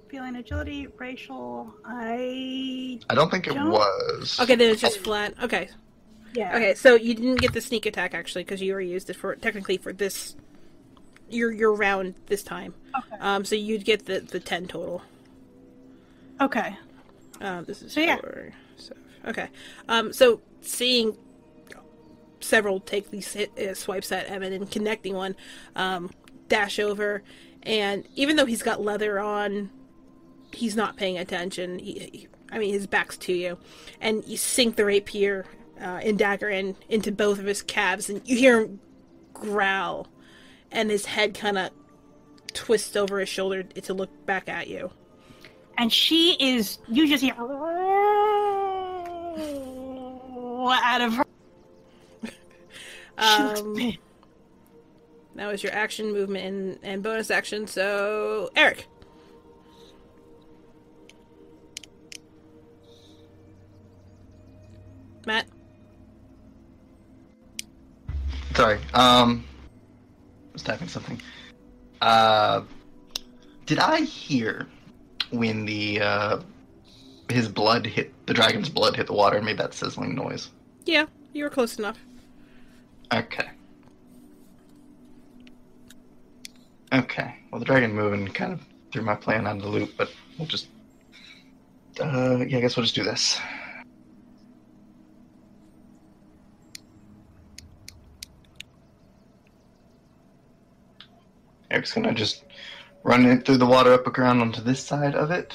Feeling 0.09 0.35
agility, 0.35 0.89
racial. 0.99 1.73
I 1.85 2.99
I 3.09 3.15
don't 3.15 3.31
think 3.31 3.47
it 3.47 3.55
Don't- 3.55 3.71
was. 3.71 4.41
Okay, 4.41 4.57
then 4.57 4.71
it's 4.71 4.81
just 4.81 4.99
flat. 4.99 5.35
Okay, 5.41 5.69
yeah. 6.35 6.57
okay. 6.57 6.75
So 6.75 6.97
you 6.97 7.15
didn't 7.15 7.37
get 7.41 7.53
the 7.53 7.61
sneak 7.61 7.87
attack 7.87 8.13
actually 8.13 8.43
because 8.43 8.61
you 8.61 8.73
already 8.73 8.89
used 8.89 9.09
it 9.09 9.15
for 9.15 9.37
technically 9.37 9.77
for 9.77 9.93
this 9.93 10.35
your 11.31 11.51
your 11.53 11.73
round 11.75 12.15
this 12.27 12.43
time. 12.43 12.75
Okay. 12.97 13.17
Um, 13.21 13.45
so 13.45 13.55
you'd 13.55 13.85
get 13.85 14.07
the 14.07 14.21
the 14.21 14.41
ten 14.41 14.67
total. 14.67 15.03
Okay. 16.41 16.77
Um, 17.41 17.65
this 17.65 17.83
is 17.83 17.93
So, 17.93 18.01
yeah. 18.01 18.17
for 18.17 18.53
so, 18.77 18.95
okay. 19.27 19.49
Um, 19.89 20.13
so 20.13 20.41
seeing 20.61 21.17
Serval 22.41 22.81
take 22.81 23.11
these 23.11 23.33
hit, 23.33 23.57
uh, 23.59 23.75
swipes 23.75 24.11
at 24.13 24.27
Evan 24.27 24.53
and 24.53 24.71
connecting 24.71 25.15
one, 25.15 25.37
um, 25.77 26.11
dash 26.49 26.79
over, 26.79 27.23
and 27.63 28.07
even 28.17 28.37
though 28.37 28.47
he's 28.47 28.63
got 28.63 28.81
leather 28.83 29.19
on, 29.21 29.71
he's 30.53 30.75
not 30.77 30.97
paying 30.97 31.19
attention. 31.19 31.79
He, 31.79 31.93
he- 32.13 32.29
I 32.53 32.59
mean, 32.59 32.73
his 32.73 32.89
back's 32.89 33.17
to 33.19 33.33
you, 33.33 33.59
and 34.01 34.25
you 34.27 34.37
sink 34.37 34.75
the 34.75 34.85
rapier 34.85 35.47
uh, 35.81 36.01
and 36.03 36.19
dagger 36.19 36.49
in 36.49 36.75
into 36.89 37.13
both 37.13 37.39
of 37.39 37.45
his 37.45 37.63
calves, 37.63 38.11
and 38.11 38.21
you 38.29 38.37
hear 38.37 38.63
him 38.63 38.81
growl, 39.35 40.09
and 40.73 40.91
his 40.91 41.07
head 41.07 41.35
kind 41.35 41.59
of 41.59 41.71
twists 42.53 42.97
over 42.97 43.21
his 43.21 43.29
shoulder 43.29 43.63
to 43.63 43.95
look 43.95 44.11
back 44.27 44.49
at 44.49 44.69
you. 44.69 44.91
And 45.79 45.93
she 45.93 46.37
is. 46.41 46.79
You 46.89 47.07
just 47.09 47.23
hear. 47.23 47.35
Out 50.73 51.01
of 51.01 51.15
her. 51.15 51.25
Um. 53.19 53.97
That 55.37 55.47
was 55.51 55.63
your 55.63 55.73
action, 55.73 56.13
movement, 56.13 56.45
and, 56.45 56.79
and 56.83 57.03
bonus 57.03 57.31
action. 57.31 57.67
So, 57.67 58.51
Eric. 58.57 58.87
Matt. 65.25 65.47
Sorry. 68.55 68.79
Um, 68.93 69.45
I 69.47 69.50
was 70.61 70.67
typing 70.67 70.89
something. 70.89 71.21
Uh, 72.01 72.63
did 73.67 73.79
I 73.79 74.03
hear 74.03 74.67
when 75.31 75.65
the 75.65 76.01
uh, 76.01 76.41
his 77.29 77.49
blood 77.49 77.87
hit 77.87 78.13
the 78.27 78.35
dragon's 78.35 78.69
blood 78.69 78.97
hit 78.97 79.07
the 79.07 79.13
water 79.13 79.37
and 79.37 79.47
made 79.47 79.59
that 79.59 79.75
sizzling 79.75 80.15
noise? 80.15 80.51
Yeah, 80.85 81.07
you 81.33 81.45
were 81.45 81.51
close 81.51 81.79
enough. 81.79 81.99
Okay. 83.13 83.51
Okay. 86.93 87.37
Well, 87.51 87.59
the 87.59 87.65
dragon 87.65 87.93
moving 87.95 88.27
kind 88.29 88.53
of 88.53 88.61
threw 88.93 89.03
my 89.03 89.15
plan 89.15 89.47
out 89.47 89.57
of 89.57 89.63
the 89.63 89.69
loop, 89.69 89.93
but 89.97 90.13
we'll 90.39 90.49
just. 90.49 90.69
Uh, 92.01 92.45
yeah, 92.49 92.59
I 92.59 92.61
guess 92.61 92.77
we'll 92.77 92.85
just 92.85 92.95
do 92.95 93.05
this. 93.05 93.39
Eric's 101.71 101.93
gonna 101.93 102.13
just 102.15 102.45
run 103.03 103.25
it 103.27 103.45
through 103.47 103.57
the 103.59 103.67
water 103.67 103.93
up 103.93 104.07
around 104.07 104.41
onto 104.41 104.61
this 104.61 104.83
side 104.83 105.15
of 105.15 105.31
it. 105.31 105.55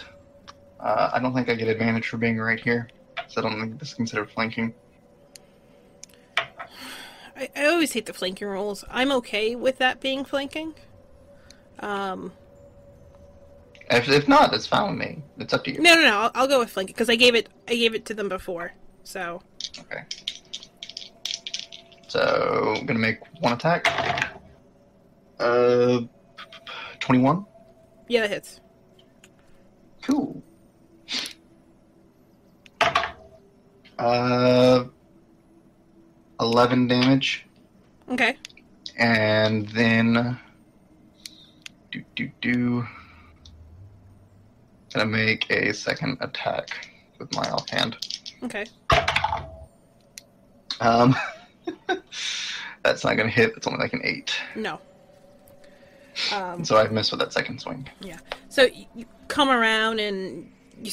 Uh, 0.80 1.10
I 1.14 1.20
don't 1.20 1.34
think 1.34 1.50
I 1.50 1.56
get 1.56 1.68
advantage 1.68 2.08
for 2.08 2.18
being 2.18 2.38
right 2.38 2.60
here, 2.60 2.88
so 3.28 3.42
I 3.42 3.50
don't 3.50 3.60
think 3.60 3.80
this 3.80 3.90
is 3.90 3.94
considered 3.96 4.30
flanking. 4.32 4.74
I, 7.38 7.50
I 7.56 7.66
always 7.66 7.92
hate 7.92 8.06
the 8.06 8.14
flanking 8.14 8.48
rules. 8.48 8.86
I'm 8.90 9.12
okay 9.14 9.56
with 9.56 9.78
that 9.80 10.00
being 10.00 10.24
flanking. 10.24 10.74
Um, 11.80 12.32
If, 13.92 14.08
if 14.08 14.28
not, 14.28 14.54
it's 14.54 14.66
fine 14.68 14.92
with 14.98 15.08
me. 15.08 15.22
It's 15.38 15.54
up 15.54 15.64
to 15.66 15.72
you. 15.74 15.82
no, 15.82 15.96
no, 15.96 16.02
no. 16.02 16.18
I'll, 16.18 16.32
I'll 16.34 16.48
go 16.48 16.60
with 16.60 16.70
flanking 16.70 16.94
because 16.94 17.10
I 17.10 17.16
gave 17.16 17.36
it. 17.36 17.50
I 17.68 17.76
gave 17.76 17.94
it 17.94 18.06
to 18.06 18.14
them 18.14 18.30
before. 18.30 18.72
So, 19.04 19.42
Okay. 19.80 20.04
So 22.08 22.76
I'm 22.78 22.86
gonna 22.86 23.00
make 23.00 23.20
one 23.42 23.52
attack. 23.54 23.86
Uh, 25.40 26.02
twenty-one. 27.00 27.46
yeah, 28.08 28.22
that 28.22 28.30
hits. 28.30 28.60
Cool. 30.04 30.42
Uh, 33.98 34.86
eleven 36.40 36.88
damage, 36.88 37.46
Okay. 38.10 38.38
and 38.98 39.68
then 39.70 40.38
do 41.92 42.04
do 42.16 42.30
do. 42.42 42.88
Gonna 44.94 45.06
make 45.06 45.50
a 45.50 45.74
second 45.74 46.18
attack 46.22 46.88
with 47.20 47.34
my 47.36 47.44
offhand. 47.50 47.98
Okay. 48.44 48.66
Um, 50.82 51.16
that's 52.84 53.04
not 53.04 53.16
gonna 53.18 53.30
hit. 53.30 53.54
It's 53.58 53.66
only 53.68 53.80
like 53.80 53.94
an 53.94 54.02
eight. 54.04 54.34
No. 54.56 54.80
Um, 56.32 56.64
So 56.64 56.78
I've 56.78 56.92
missed 56.92 57.12
with 57.12 57.20
that 57.20 57.34
second 57.34 57.60
swing. 57.60 57.88
Yeah. 58.02 58.18
So 58.50 58.68
you 58.96 59.06
come 59.28 59.50
around 59.50 60.00
and 60.00 60.52
you 60.82 60.92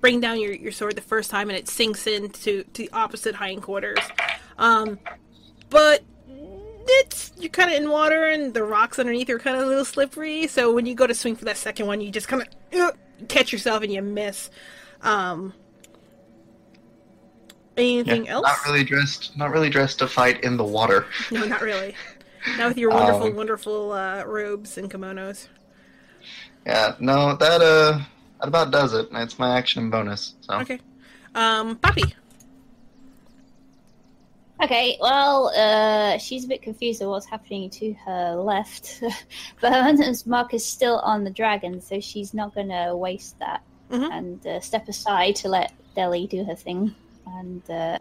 bring 0.00 0.20
down 0.20 0.40
your, 0.40 0.52
your 0.52 0.72
sword 0.72 0.96
the 0.96 1.00
first 1.02 1.30
time 1.30 1.48
and 1.50 1.58
it 1.58 1.68
sinks 1.68 2.06
into 2.06 2.62
to 2.64 2.70
the 2.74 2.90
opposite 2.92 3.34
hindquarters. 3.34 3.98
Um, 4.58 4.98
but 5.70 6.02
it's 6.86 7.32
you're 7.38 7.48
kind 7.50 7.70
of 7.70 7.76
in 7.82 7.88
water 7.90 8.24
and 8.26 8.52
the 8.52 8.62
rocks 8.62 8.98
underneath 8.98 9.28
are 9.30 9.38
kind 9.38 9.56
of 9.56 9.62
a 9.62 9.66
little 9.66 9.84
slippery. 9.84 10.46
So 10.46 10.72
when 10.72 10.86
you 10.86 10.94
go 10.94 11.06
to 11.06 11.14
swing 11.14 11.36
for 11.36 11.44
that 11.46 11.56
second 11.56 11.86
one, 11.86 12.00
you 12.00 12.10
just 12.10 12.28
kind 12.28 12.42
of 12.42 12.78
uh, 12.80 12.92
catch 13.28 13.52
yourself 13.52 13.82
and 13.82 13.92
you 13.92 14.02
miss. 14.02 14.50
Um, 15.02 15.52
anything 17.76 18.26
Yeah, 18.26 18.32
else? 18.32 18.44
Not 18.44 18.66
really 18.66 18.84
dressed. 18.84 19.36
Not 19.36 19.50
really 19.50 19.70
dressed 19.70 19.98
to 20.00 20.06
fight 20.06 20.44
in 20.44 20.56
the 20.56 20.64
water. 20.64 21.06
No, 21.30 21.44
not 21.44 21.60
really. 21.62 21.94
Not 22.58 22.68
with 22.68 22.78
your 22.78 22.90
wonderful, 22.90 23.26
Um, 23.28 23.36
wonderful 23.36 23.92
uh, 23.92 24.24
robes 24.24 24.78
and 24.78 24.90
kimonos. 24.90 25.48
Yeah, 26.66 26.94
no, 26.98 27.36
that 27.36 27.60
uh, 27.60 27.98
that 28.40 28.48
about 28.48 28.70
does 28.70 28.94
it. 28.94 29.08
It's 29.12 29.38
my 29.38 29.56
action 29.58 29.82
and 29.82 29.90
bonus. 29.92 30.34
So 30.40 30.54
Okay. 30.60 30.78
Um, 31.34 31.76
Poppy. 31.76 32.14
Okay, 34.62 34.96
well, 35.00 35.52
uh, 35.56 36.16
she's 36.18 36.44
a 36.44 36.48
bit 36.48 36.62
confused 36.62 37.02
of 37.02 37.08
what's 37.08 37.26
happening 37.26 37.68
to 37.70 37.92
her 38.06 38.34
left. 38.36 39.02
but 39.60 39.72
her 39.72 39.82
hunter's 39.82 40.26
mark 40.26 40.54
is 40.54 40.64
still 40.64 41.00
on 41.00 41.24
the 41.24 41.30
dragon, 41.30 41.80
so 41.80 42.00
she's 42.00 42.32
not 42.32 42.54
going 42.54 42.68
to 42.68 42.96
waste 42.96 43.38
that 43.40 43.62
Mhm. 43.90 44.10
and 44.12 44.46
uh, 44.46 44.60
step 44.60 44.88
aside 44.88 45.36
to 45.36 45.48
let 45.48 45.72
Deli 45.94 46.26
do 46.26 46.44
her 46.44 46.54
thing. 46.54 46.94
And 47.26 47.68
uh, 47.68 47.98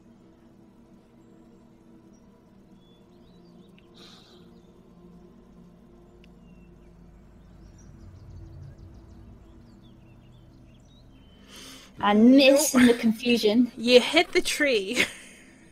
and 12.01 12.31
miss 12.31 12.73
in 12.73 12.87
the 12.87 12.93
confusion. 12.93 13.71
You 13.77 13.99
hit 13.99 14.31
the 14.31 14.41
tree. 14.41 15.05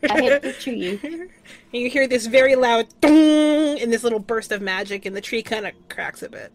I 0.08 0.20
hit 0.20 0.42
the 0.42 0.52
tree. 0.52 0.98
and 1.02 1.30
you 1.72 1.88
hear 1.88 2.06
this 2.08 2.26
very 2.26 2.56
loud 2.56 2.88
dong 3.00 3.78
and 3.80 3.92
this 3.92 4.02
little 4.02 4.18
burst 4.18 4.52
of 4.52 4.60
magic, 4.62 5.06
and 5.06 5.14
the 5.14 5.20
tree 5.20 5.42
kind 5.42 5.66
of 5.66 5.72
cracks 5.88 6.22
a 6.22 6.28
bit. 6.28 6.52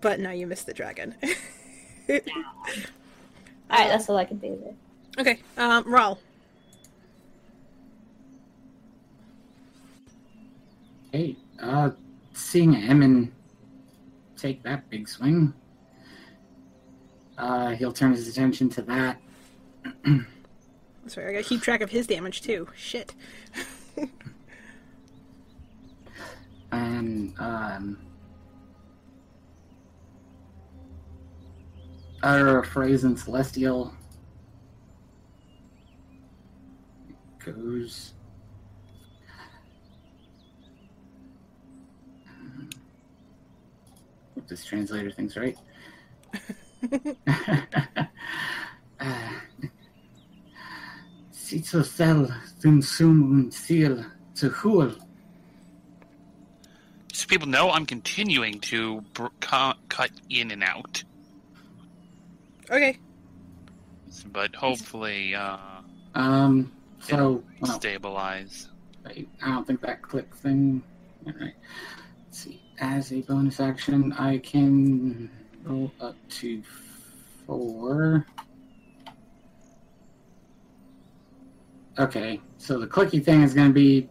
But 0.00 0.20
no, 0.20 0.30
you 0.30 0.46
missed 0.46 0.66
the 0.66 0.74
dragon. 0.74 1.14
Alright, 2.10 2.24
that's 3.70 4.08
all 4.08 4.16
I 4.16 4.24
can 4.24 4.38
do 4.38 4.58
there. 4.62 4.74
okay, 5.20 5.40
um, 5.56 5.84
Raul. 5.84 6.18
Hey, 11.12 11.36
uh, 11.60 11.90
seeing 12.34 12.76
Emin 12.76 13.32
take 14.36 14.62
that 14.62 14.88
big 14.90 15.08
swing, 15.08 15.52
uh, 17.40 17.70
he'll 17.70 17.92
turn 17.92 18.12
his 18.12 18.28
attention 18.28 18.68
to 18.68 18.82
that. 18.82 19.20
Sorry, 21.06 21.30
I 21.30 21.32
gotta 21.32 21.44
keep 21.44 21.62
track 21.62 21.80
of 21.80 21.90
his 21.90 22.06
damage 22.06 22.42
too. 22.42 22.68
Shit. 22.76 23.14
and 26.72 27.34
um, 27.38 27.98
utter 32.22 32.58
a 32.58 32.66
phrase 32.66 33.04
in 33.04 33.16
celestial. 33.16 33.94
Goes. 37.44 38.12
Hope 44.34 44.46
this 44.46 44.64
translator 44.64 45.10
thing's 45.10 45.36
right. 45.36 45.56
Uh, 49.00 49.06
Sito 51.32 51.82
sel 51.84 52.28
dun 52.60 52.82
seal 53.50 54.04
to 54.34 54.48
hul. 54.50 54.92
So 57.12 57.26
people 57.26 57.48
know 57.48 57.70
I'm 57.70 57.86
continuing 57.86 58.60
to 58.60 59.00
br- 59.14 59.26
cu- 59.40 59.72
cut 59.88 60.10
in 60.28 60.50
and 60.50 60.62
out, 60.62 61.02
Okay. 62.70 62.98
but 64.32 64.54
hopefully 64.54 65.34
uh, 65.34 65.56
Um, 66.14 66.70
so, 67.00 67.42
well, 67.60 67.72
stabilize. 67.72 68.68
Wait, 69.06 69.28
I 69.42 69.48
don't 69.48 69.66
think 69.66 69.80
that 69.80 70.02
click 70.02 70.34
thing. 70.36 70.82
Alright. 71.26 71.54
Let's 72.26 72.38
see. 72.38 72.60
As 72.80 73.12
a 73.12 73.22
bonus 73.22 73.60
action, 73.60 74.12
I 74.12 74.38
can 74.38 75.30
roll 75.64 75.92
up 76.00 76.16
to 76.28 76.62
four. 77.46 78.26
Okay, 81.98 82.40
so 82.56 82.78
the 82.78 82.86
clicky 82.86 83.22
thing 83.22 83.42
is 83.42 83.52
going 83.52 83.68
to 83.68 83.74
be 83.74 84.08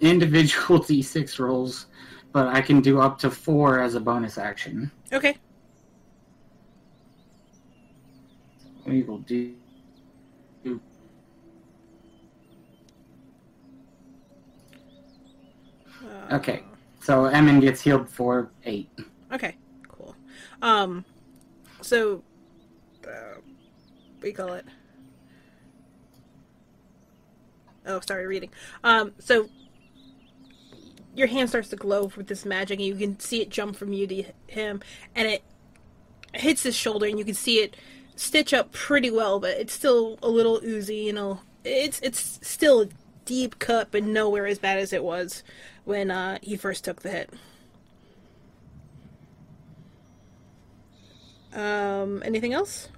individual 0.00 0.80
d6 0.80 1.38
rolls, 1.38 1.86
but 2.32 2.48
I 2.48 2.60
can 2.60 2.80
do 2.80 3.00
up 3.00 3.18
to 3.20 3.30
four 3.30 3.80
as 3.80 3.94
a 3.94 4.00
bonus 4.00 4.38
action. 4.38 4.90
Okay. 5.12 5.36
We 8.86 9.02
will 9.02 9.18
do. 9.18 9.54
Uh, 10.66 10.70
Okay, 16.32 16.62
so 17.00 17.26
Emin 17.26 17.60
gets 17.60 17.80
healed 17.80 18.08
for 18.08 18.50
eight. 18.64 18.90
Okay. 19.32 19.56
Um, 20.64 21.04
so, 21.82 22.22
uh, 23.06 23.40
you 24.22 24.32
call 24.32 24.54
it? 24.54 24.64
Oh, 27.86 28.00
sorry, 28.00 28.26
reading. 28.26 28.48
Um, 28.82 29.12
so 29.18 29.50
your 31.14 31.26
hand 31.26 31.50
starts 31.50 31.68
to 31.68 31.76
glow 31.76 32.10
with 32.16 32.28
this 32.28 32.46
magic, 32.46 32.78
and 32.78 32.86
you 32.86 32.96
can 32.96 33.20
see 33.20 33.42
it 33.42 33.50
jump 33.50 33.76
from 33.76 33.92
you 33.92 34.06
to 34.06 34.24
him, 34.46 34.80
and 35.14 35.28
it 35.28 35.42
hits 36.32 36.62
his 36.62 36.74
shoulder, 36.74 37.04
and 37.04 37.18
you 37.18 37.26
can 37.26 37.34
see 37.34 37.58
it 37.58 37.76
stitch 38.16 38.54
up 38.54 38.72
pretty 38.72 39.10
well, 39.10 39.38
but 39.40 39.58
it's 39.58 39.74
still 39.74 40.18
a 40.22 40.30
little 40.30 40.62
oozy. 40.64 40.96
You 40.96 41.12
know, 41.12 41.40
it's 41.62 42.00
it's 42.00 42.40
still 42.40 42.80
a 42.80 42.88
deep 43.26 43.58
cut, 43.58 43.88
but 43.90 44.02
nowhere 44.02 44.46
as 44.46 44.58
bad 44.58 44.78
as 44.78 44.94
it 44.94 45.04
was 45.04 45.42
when 45.84 46.10
uh, 46.10 46.38
he 46.40 46.56
first 46.56 46.84
took 46.84 47.02
the 47.02 47.10
hit. 47.10 47.30
Um, 51.54 52.22
anything 52.24 52.52
else? 52.52 52.88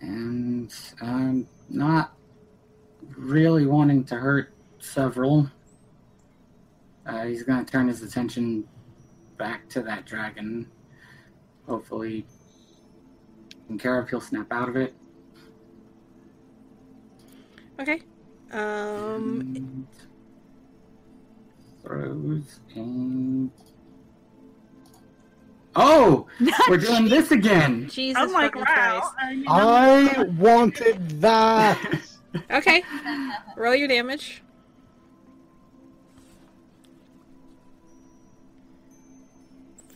and 0.00 0.72
I'm 1.00 1.48
not 1.68 2.14
really 3.16 3.66
wanting 3.66 4.04
to 4.04 4.16
hurt 4.16 4.52
Serval. 4.78 5.50
Uh, 7.06 7.24
he's 7.24 7.42
going 7.42 7.64
to 7.64 7.70
turn 7.70 7.88
his 7.88 8.02
attention 8.02 8.66
back 9.36 9.68
to 9.70 9.82
that 9.82 10.06
dragon. 10.06 10.70
Hopefully, 11.66 12.26
in 13.68 13.78
care 13.78 13.98
of, 13.98 14.08
he'll 14.08 14.20
snap 14.20 14.52
out 14.52 14.68
of 14.68 14.76
it. 14.76 14.94
Okay. 17.78 18.02
Um, 18.52 19.40
And 19.40 19.86
throws 21.82 22.60
and 22.74 23.50
oh, 25.76 26.26
we're 26.68 26.78
doing 26.78 27.08
this 27.08 27.30
again. 27.30 27.88
Jesus 27.88 28.16
I'm 28.20 28.32
like, 28.32 28.54
wow. 28.54 28.62
Christ. 28.64 29.14
I 29.20 29.34
mean, 29.34 29.44
I 29.48 30.22
wanted 30.38 31.20
that. 31.20 32.00
Okay. 32.50 32.82
Roll 33.56 33.74
your 33.74 33.88
damage. 33.88 34.42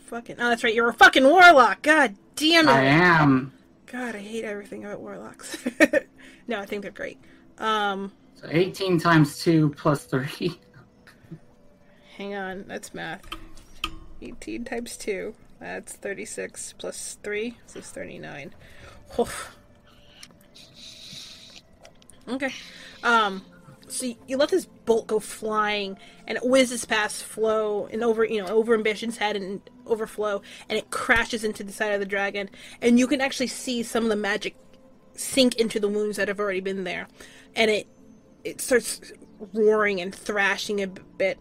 Fucking. 0.05 0.35
Oh, 0.39 0.49
that's 0.49 0.63
right. 0.63 0.73
You're 0.73 0.89
a 0.89 0.93
fucking 0.93 1.23
warlock. 1.23 1.81
God 1.81 2.15
damn 2.35 2.67
it. 2.67 2.71
I 2.71 2.83
am. 2.83 3.53
God, 3.85 4.15
I 4.15 4.19
hate 4.19 4.43
everything 4.43 4.85
about 4.85 5.01
warlocks. 5.01 5.57
no, 6.47 6.59
I 6.59 6.65
think 6.65 6.81
they're 6.81 6.91
great. 6.91 7.19
Um, 7.57 8.11
So 8.35 8.47
18 8.49 8.99
times 8.99 9.39
2 9.43 9.69
plus 9.77 10.05
3. 10.05 10.59
hang 12.17 12.35
on. 12.35 12.65
That's 12.67 12.93
math. 12.93 13.21
18 14.21 14.65
times 14.65 14.97
2. 14.97 15.33
That's 15.61 15.93
36 15.93 16.73
plus 16.77 17.17
3. 17.23 17.57
So 17.67 17.79
it's 17.79 17.91
39. 17.91 18.53
Oof. 19.19 19.55
Okay. 22.27 22.51
Um, 23.03 23.45
so 23.87 24.13
you- 24.27 24.37
let 24.37 24.49
this 24.49 24.65
bolt 24.65 25.07
go 25.07 25.19
flying, 25.19 25.97
and 26.25 26.37
it 26.37 26.43
whizzes 26.45 26.85
past 26.85 27.23
Flo 27.23 27.87
and 27.91 28.03
over, 28.03 28.25
you 28.25 28.41
know, 28.41 28.47
over 28.47 28.73
Ambition's 28.73 29.17
head 29.17 29.35
and 29.35 29.61
over 29.85 30.07
Flo, 30.07 30.41
and 30.67 30.77
it 30.79 30.89
crashes 30.89 31.43
into 31.43 31.63
the 31.63 31.71
side 31.71 31.93
of 31.93 31.99
the 31.99 32.05
dragon, 32.05 32.49
and 32.81 32.97
you 32.97 33.05
can 33.05 33.21
actually 33.21 33.47
see 33.47 33.83
some 33.83 34.03
of 34.03 34.09
the 34.09 34.15
magic 34.15 34.55
sink 35.13 35.55
into 35.57 35.79
the 35.79 35.87
wounds 35.89 36.17
that 36.17 36.27
have 36.27 36.39
already 36.39 36.61
been 36.61 36.83
there, 36.85 37.07
and 37.55 37.69
it 37.69 37.87
it 38.43 38.59
starts 38.59 39.13
roaring 39.53 40.01
and 40.01 40.15
thrashing 40.15 40.81
a 40.81 40.87
bit, 40.87 41.37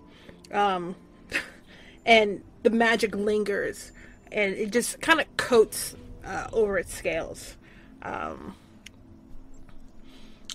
um, 0.53 0.95
and 2.05 2.43
the 2.63 2.69
magic 2.71 3.15
lingers, 3.15 3.93
and 4.33 4.55
it 4.55 4.71
just 4.71 5.01
kind 5.01 5.21
of 5.21 5.37
coats 5.37 5.95
uh, 6.25 6.49
over 6.53 6.79
its 6.79 6.95
scales. 6.95 7.57
Um, 8.03 8.55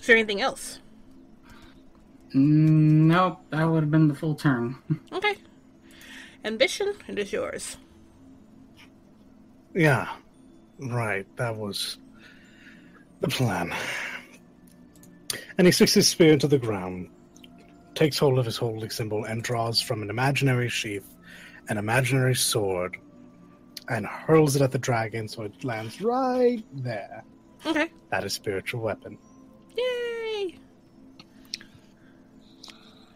is 0.00 0.06
there 0.06 0.16
anything 0.16 0.40
else? 0.40 0.80
Mm, 2.34 3.06
nope, 3.08 3.40
that 3.50 3.64
would 3.64 3.82
have 3.82 3.90
been 3.90 4.08
the 4.08 4.14
full 4.14 4.34
turn. 4.34 4.76
Okay. 5.12 5.34
Ambition, 6.44 6.94
it 7.08 7.18
is 7.18 7.32
yours. 7.32 7.76
Yeah, 9.74 10.08
right. 10.78 11.26
That 11.36 11.56
was 11.56 11.98
the 13.20 13.28
plan. 13.28 13.74
And 15.58 15.66
he 15.66 15.72
sticks 15.72 15.94
his 15.94 16.06
spear 16.06 16.32
into 16.32 16.46
the 16.46 16.58
ground, 16.58 17.08
takes 17.94 18.18
hold 18.18 18.38
of 18.38 18.44
his 18.44 18.56
holding 18.56 18.90
symbol, 18.90 19.24
and 19.24 19.42
draws 19.42 19.80
from 19.80 20.02
an 20.02 20.10
imaginary 20.10 20.68
sheath 20.68 21.16
an 21.68 21.78
imaginary 21.78 22.34
sword 22.34 22.96
and 23.88 24.06
hurls 24.06 24.56
it 24.56 24.62
at 24.62 24.72
the 24.72 24.78
dragon 24.78 25.28
so 25.28 25.42
it 25.42 25.64
lands 25.64 26.00
right 26.00 26.64
there. 26.72 27.24
Okay. 27.64 27.90
That 28.10 28.24
is 28.24 28.32
spiritual 28.32 28.80
weapon. 28.80 29.18
Yay! 29.76 30.58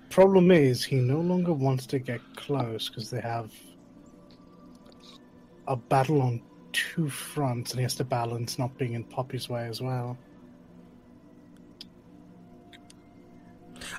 Problem 0.09 0.51
is, 0.51 0.85
he 0.85 0.97
no 0.97 1.21
longer 1.21 1.53
wants 1.53 1.87
to 1.87 1.99
get 1.99 2.21
close 2.37 2.89
because 2.89 3.11
they 3.11 3.21
have 3.21 3.53
a 5.69 5.77
battle 5.77 6.21
on 6.21 6.43
two 6.73 7.09
fronts, 7.09 7.71
and 7.73 7.79
he 7.79 7.83
has 7.83 7.95
to 7.97 8.05
balance 8.05 8.59
not 8.59 8.77
being 8.77 8.95
in 8.95 9.05
Poppy's 9.05 9.49
way 9.49 9.67
as 9.67 9.81
well. 9.81 10.19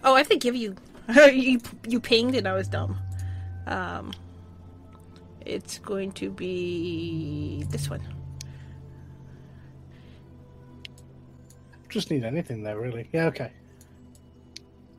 Oh, 0.04 0.16
I 0.16 0.20
have 0.20 0.30
to 0.30 0.38
give 0.38 0.56
you. 0.56 0.76
you 1.32 1.60
you 1.88 2.00
pinged 2.00 2.36
and 2.36 2.48
I 2.48 2.54
was 2.54 2.68
dumb. 2.68 2.98
Um, 3.68 4.12
it's 5.52 5.80
going 5.80 6.12
to 6.14 6.30
be 6.30 7.66
this 7.70 7.90
one. 7.90 8.02
Just 11.90 12.10
need 12.10 12.24
anything 12.24 12.64
there, 12.64 12.80
really. 12.80 13.10
Yeah, 13.12 13.26
okay. 13.26 13.52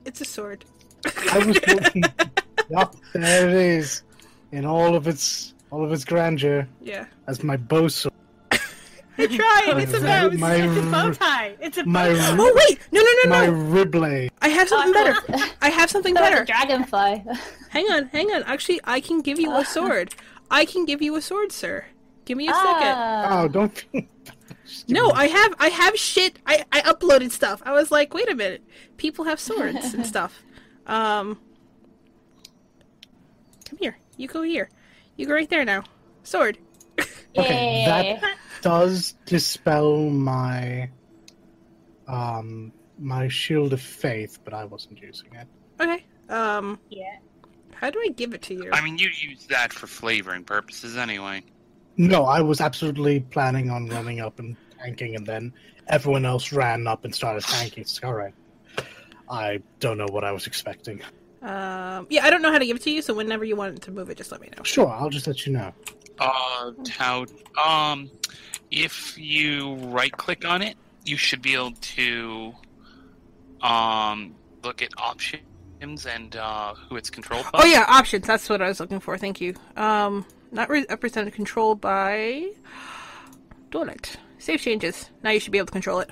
It's 0.05 0.21
a 0.21 0.25
sword. 0.27 0.65
I 1.33 1.39
was 1.39 1.47
looking. 1.67 2.05
Yup, 2.71 2.95
there 3.15 3.49
it 3.49 3.55
is, 3.55 4.03
in 4.53 4.67
all 4.67 4.95
of 4.95 5.09
its 5.09 5.55
all 5.71 5.83
of 5.85 5.91
its 5.93 6.05
grandeur, 6.05 6.69
Yeah. 6.83 7.07
as 7.29 7.43
my 7.43 7.57
bow 7.57 7.89
sword. 7.89 8.13
I 9.19 9.27
tried. 9.27 9.79
It's 9.79 9.93
a 9.95 10.01
My- 10.01 10.29
mouse. 10.29 10.39
my 10.39 10.55
It's 10.57 10.77
a 10.79 10.91
bow 10.91 11.13
tie. 11.13 11.55
It's 11.61 11.79
a 11.79 11.85
my 11.87 12.09
bow 12.11 12.17
tie. 12.17 12.37
Oh 12.39 12.53
wait! 12.69 12.79
No 12.93 13.01
no 13.01 13.07
no 13.07 13.23
no! 13.25 13.31
my 13.31 13.47
no! 13.47 13.85
riblade. 13.85 14.31
I 14.43 14.49
have 14.49 14.69
something 14.69 14.93
better. 14.93 15.15
I 15.63 15.71
have 15.71 15.91
something 15.91 16.15
better. 16.15 16.41
the 16.41 16.47
dragonfly. 16.47 17.25
Hang 17.71 17.87
on, 17.91 18.07
hang 18.09 18.31
on. 18.33 18.43
Actually, 18.45 18.81
I 18.85 19.01
can 19.01 19.21
give 19.23 19.39
you 19.41 19.55
a 19.57 19.65
sword. 19.77 20.15
I 20.53 20.65
can 20.65 20.85
give 20.85 21.03
you 21.03 21.17
a 21.17 21.23
sword, 21.23 21.51
sir. 21.51 21.87
Give 22.25 22.37
me 22.39 22.47
a 22.49 22.55
second. 22.55 22.95
Ah. 22.97 23.43
Oh, 23.43 23.49
don't. 23.49 23.85
No, 24.89 25.11
I 25.11 25.27
have 25.27 25.55
I 25.59 25.69
have 25.69 25.97
shit. 25.97 26.39
I 26.47 26.65
I 26.73 26.81
uploaded 26.83 27.31
stuff. 27.31 27.61
I 27.67 27.73
was 27.73 27.91
like, 27.91 28.15
wait 28.15 28.31
a 28.31 28.35
minute. 28.35 28.63
People 28.97 29.25
have 29.27 29.39
swords 29.39 29.93
and 29.93 30.07
stuff. 30.15 30.43
Um 30.87 31.39
Come 33.69 33.79
here. 33.79 33.99
You 34.17 34.29
go 34.29 34.43
here. 34.43 34.71
You 35.17 35.27
go 35.27 35.35
right 35.35 35.51
there 35.51 35.65
now. 35.65 35.85
Sword. 36.23 36.59
Okay, 37.37 37.85
that 37.87 38.37
does 38.61 39.15
dispel 39.25 40.11
my 40.11 40.91
um 42.09 42.73
my 42.99 43.27
shield 43.29 43.73
of 43.73 43.81
faith, 43.81 44.39
but 44.45 44.53
I 44.55 44.65
wasn't 44.65 45.01
using 45.01 45.35
it. 45.35 45.49
Okay. 45.81 46.05
Um 46.29 46.79
Yeah. 46.91 47.17
How 47.75 47.91
do 47.91 48.01
I 48.01 48.09
give 48.11 48.35
it 48.35 48.43
to 48.43 48.55
you? 48.55 48.71
I 48.73 48.81
mean, 48.81 48.99
you 48.99 49.09
use 49.09 49.47
that 49.47 49.73
for 49.73 49.87
flavoring 49.87 50.45
purposes 50.45 50.97
anyway. 50.97 51.43
No, 51.97 52.25
I 52.25 52.41
was 52.41 52.61
absolutely 52.61 53.21
planning 53.21 53.71
on 53.71 53.89
running 53.89 54.21
up 54.21 54.39
and 54.39 54.57
tanking, 54.79 55.17
and 55.17 55.27
then 55.27 55.53
everyone 55.89 56.25
else 56.25 56.53
ran 56.53 56.87
up 56.87 57.05
and 57.05 57.15
started 57.15 57.43
tanking. 57.45 57.83
It's 57.83 58.03
all 58.03 58.15
right. 58.15 58.35
I 59.29 59.61
don't 59.81 59.99
know 59.99 60.07
what 60.11 60.25
I 60.25 60.33
was 60.33 60.47
expecting. 60.47 61.01
Um 61.43 62.07
yeah, 62.09 62.25
I 62.25 62.31
don't 62.31 62.41
know 62.41 62.53
how 62.53 62.59
to 62.59 62.67
give 62.67 62.77
it 62.77 62.83
to 62.83 62.91
you, 62.91 63.03
so 63.03 63.15
whenever 63.15 63.45
you 63.45 63.57
want 63.57 63.83
to 63.83 63.91
move 63.91 64.11
it, 64.11 64.17
just 64.17 64.31
let 64.31 64.41
me 64.41 64.49
know. 64.57 64.63
Sure, 64.63 64.89
I'll 64.89 65.11
just 65.11 65.27
let 65.27 65.45
you 65.45 65.53
know. 65.53 65.73
Uh, 66.19 66.73
how? 66.89 67.27
Um, 67.63 68.11
if 68.71 69.19
you 69.19 69.75
right 69.75 70.13
click 70.13 70.45
on 70.45 70.63
it, 70.63 70.77
you 71.05 71.17
should 71.17 71.43
be 71.43 71.55
able 71.55 71.73
to 71.73 72.53
um 73.61 74.35
look 74.63 74.83
at 74.83 74.91
options 74.99 75.43
and 75.83 76.37
uh, 76.37 76.75
who 76.75 76.97
it's 76.97 77.11
controlled 77.11 77.45
by. 77.53 77.61
Oh 77.63 77.67
yeah, 77.67 77.85
options. 77.89 78.27
That's 78.27 78.49
what 78.49 78.63
I 78.63 78.69
was 78.69 78.81
looking 78.81 79.01
for. 79.01 79.19
Thank 79.19 79.41
you. 79.41 79.55
Um, 79.77 80.25
not 80.53 80.69
re- 80.69 80.87
represented, 80.89 81.35
controlled 81.35 81.81
by 81.81 82.51
Donut. 83.71 84.17
Save 84.39 84.61
changes. 84.61 85.11
Now 85.23 85.31
you 85.31 85.41
should 85.41 85.53
be 85.53 85.59
able 85.59 85.67
to 85.67 85.73
control 85.73 86.01
it. 86.01 86.11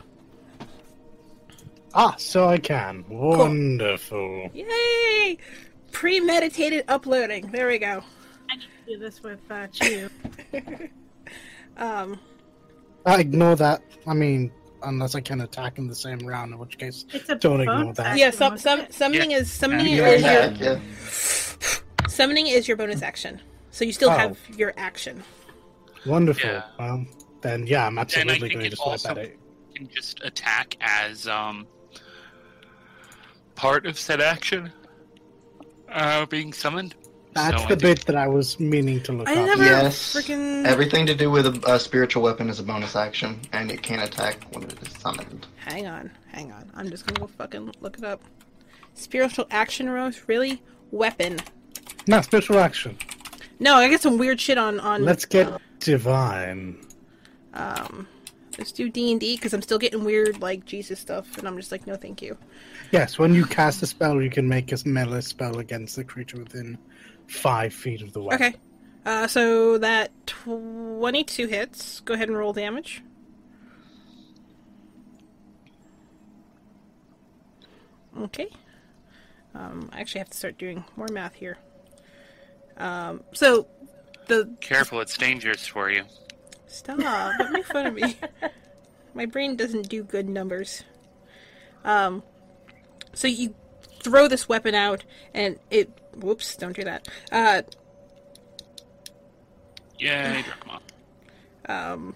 Ah, 1.95 2.14
so 2.18 2.47
I 2.47 2.59
can. 2.59 3.05
Wonderful. 3.09 4.51
Yay! 4.55 5.39
Premeditated 5.91 6.85
uploading. 6.89 7.51
There 7.51 7.66
we 7.66 7.79
go. 7.79 8.03
I 8.51 8.57
need 8.57 8.68
to 8.87 8.93
do 8.93 8.99
this 8.99 9.23
with 9.23 9.41
uh, 9.51 9.66
Chew. 9.68 10.09
Um, 11.77 12.21
I 13.07 13.21
ignore 13.21 13.57
that. 13.57 13.83
I 14.07 14.12
mean, 14.12 14.53
unless 14.83 15.14
I 15.14 15.20
can 15.20 15.41
attack 15.43 15.78
in 15.78 15.87
the 15.87 15.95
same 15.95 16.18
round, 16.20 16.53
in 16.53 16.59
which 16.59 16.78
case, 16.78 17.05
It's 17.12 17.28
a 17.28 17.35
Don't 17.37 17.61
ignore 17.61 17.93
that. 17.95 18.07
action, 18.07 18.18
yeah. 18.18 18.31
Some, 18.31 18.53
wasn't 18.53 18.61
some 18.62 18.81
it? 18.81 18.95
summoning 18.95 19.31
is 19.33 19.51
summoning 19.51 19.87
You 19.87 20.05
is 20.05 20.22
your 20.22 20.53
yeah. 20.53 20.81
summoning 22.09 22.47
is 22.49 22.66
your 22.68 22.76
bonus 22.76 23.03
action. 23.03 23.41
So 23.70 23.85
you 23.85 23.93
still 23.93 24.11
Oh. 24.11 24.16
have 24.18 24.39
your 24.57 24.72
action. 24.76 25.22
wonderful. 26.07 26.49
Yeah. 26.51 26.62
Well, 26.78 27.07
then 27.43 27.66
yeah, 27.66 27.87
I'm 27.87 27.99
absolutely 27.99 28.49
going 28.51 28.70
to 28.70 28.76
swipe 28.76 28.87
also 28.89 29.11
at 29.11 29.18
it. 29.18 29.39
can 29.74 29.89
just 29.89 30.20
attack 30.24 30.76
as 30.81 31.26
um 31.28 31.66
part 33.55 33.87
of 33.87 33.99
said 33.99 34.20
action 34.20 34.72
uh, 35.89 36.24
being 36.26 36.53
summoned. 36.53 36.95
That's 37.33 37.57
So 37.59 37.62
I 37.64 37.68
the 37.68 37.68
think- 37.68 37.81
bit 37.99 38.07
that 38.07 38.16
I 38.16 38.26
was 38.26 38.59
meaning 38.59 39.01
to 39.05 39.12
look 39.12 39.28
I 39.28 39.37
up. 39.37 39.47
never 39.47 39.64
Yes. 39.64 40.14
freaking. 40.14 40.64
Everything 40.66 41.07
to 41.07 41.14
do 41.14 41.31
with 41.31 41.47
a, 41.47 41.72
a 41.74 41.78
spiritual 41.78 42.22
weapon 42.24 42.49
is 42.51 42.59
a 42.59 42.62
bonus 42.64 42.97
action, 42.97 43.41
and 43.53 43.70
it 43.70 43.83
can't 43.83 44.03
attack 44.03 44.45
when 44.53 44.64
it 44.64 44.74
is 44.83 44.93
summoned. 45.01 45.47
Hang 45.64 45.87
on, 45.87 46.11
hang 46.28 46.51
on. 46.53 46.68
I'm 46.74 46.91
just 46.91 47.07
gonna 47.07 47.20
go 47.20 47.26
fucking 47.28 47.72
look 47.81 47.99
it 47.99 48.05
up. 48.05 48.22
Spiritual 48.95 49.47
action 49.51 49.89
rose, 49.89 50.22
really? 50.26 50.61
Weapon. 50.91 51.39
No, 52.09 52.20
spiritual 52.20 52.59
action. 52.59 52.99
No, 53.61 53.74
I 53.76 53.89
get 53.89 54.01
some 54.01 54.18
weird 54.18 54.41
shit 54.41 54.59
on 54.59 54.81
on. 54.81 55.05
Let's 55.05 55.24
get 55.24 55.49
divine. 55.78 56.78
um. 57.55 58.07
Let's 58.59 58.72
do 58.72 58.91
D 58.91 59.12
and 59.12 59.20
D 59.20 59.37
because 59.37 59.55
I'm 59.55 59.62
still 59.62 59.78
getting 59.78 60.05
weird 60.05 60.41
like 60.43 60.66
Jesus 60.66 60.99
stuff, 61.01 61.39
and 61.39 61.47
I'm 61.49 61.57
just 61.57 61.72
like, 61.72 61.87
no, 61.87 61.95
thank 61.95 62.20
you. 62.20 62.37
Yes, 62.91 63.18
when 63.18 63.33
you 63.33 63.47
cast 63.47 63.81
a 63.83 63.87
spell, 63.87 64.20
you 64.20 64.28
can 64.28 64.47
make 64.49 64.70
a 64.72 64.76
melee 64.87 65.20
spell 65.22 65.61
against 65.61 65.97
the 65.97 66.05
creature 66.05 66.37
within 66.37 66.76
five 67.31 67.72
feet 67.72 68.03
of 68.03 68.12
the 68.12 68.22
weapon. 68.22 68.47
Okay. 68.47 68.57
Uh, 69.07 69.26
so 69.26 69.78
that 69.78 70.11
22 70.26 71.47
hits. 71.47 72.01
Go 72.01 72.14
ahead 72.14 72.28
and 72.28 72.37
roll 72.37 72.53
damage. 72.53 73.03
Okay. 78.18 78.49
Um, 79.55 79.89
I 79.93 80.01
actually 80.01 80.20
have 80.20 80.31
to 80.31 80.37
start 80.37 80.59
doing 80.59 80.85
more 80.97 81.09
math 81.11 81.35
here. 81.35 81.59
Um, 82.76 83.22
so 83.33 83.66
the 84.26 84.55
Careful, 84.61 85.01
it's 85.01 85.16
dangerous 85.16 85.66
for 85.66 85.91
you. 85.91 86.05
Stop! 86.66 86.99
Don't 87.39 87.53
make 87.53 87.66
fun 87.66 87.87
of 87.87 87.95
me. 87.95 88.16
My 89.14 89.26
brain 89.26 89.57
doesn't 89.57 89.89
do 89.89 90.05
good 90.05 90.28
numbers. 90.28 90.85
Um, 91.85 92.22
so 93.12 93.26
you 93.26 93.55
throw 94.03 94.28
this 94.28 94.49
weapon 94.49 94.74
out, 94.74 95.05
and 95.35 95.59
it. 95.70 95.99
Whoops! 96.16 96.56
Don't 96.56 96.74
do 96.74 96.84
that. 96.84 97.08
Uh, 97.30 97.62
Yay, 99.98 100.44
drama. 100.64 100.80
um, 101.68 102.14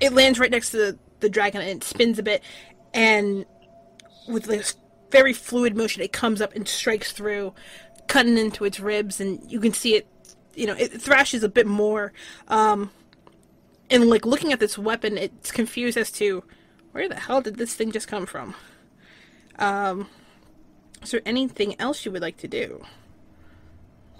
it 0.00 0.12
lands 0.12 0.38
right 0.38 0.50
next 0.50 0.70
to 0.70 0.76
the, 0.76 0.98
the 1.20 1.28
dragon, 1.28 1.60
and 1.60 1.70
it 1.70 1.84
spins 1.84 2.18
a 2.18 2.22
bit, 2.22 2.42
and 2.92 3.44
with 4.28 4.44
this 4.44 4.76
very 5.10 5.32
fluid 5.32 5.76
motion, 5.76 6.02
it 6.02 6.12
comes 6.12 6.40
up 6.40 6.54
and 6.54 6.66
strikes 6.68 7.12
through, 7.12 7.54
cutting 8.06 8.38
into 8.38 8.64
its 8.64 8.80
ribs, 8.80 9.20
and 9.20 9.40
you 9.50 9.60
can 9.60 9.72
see 9.72 9.94
it. 9.96 10.06
You 10.54 10.66
know, 10.66 10.74
it 10.74 11.00
thrashes 11.00 11.42
a 11.42 11.48
bit 11.48 11.66
more. 11.66 12.12
Um, 12.48 12.90
and 13.90 14.08
like 14.08 14.24
looking 14.24 14.52
at 14.52 14.60
this 14.60 14.78
weapon, 14.78 15.18
it's 15.18 15.50
confused 15.50 15.96
as 15.98 16.10
to 16.12 16.44
where 16.92 17.08
the 17.08 17.16
hell 17.16 17.40
did 17.40 17.56
this 17.56 17.74
thing 17.74 17.90
just 17.90 18.06
come 18.06 18.24
from. 18.26 18.54
Um, 19.58 20.08
is 21.04 21.10
there 21.10 21.22
anything 21.24 21.78
else 21.80 22.04
you 22.04 22.12
would 22.12 22.22
like 22.22 22.38
to 22.38 22.48
do? 22.48 22.82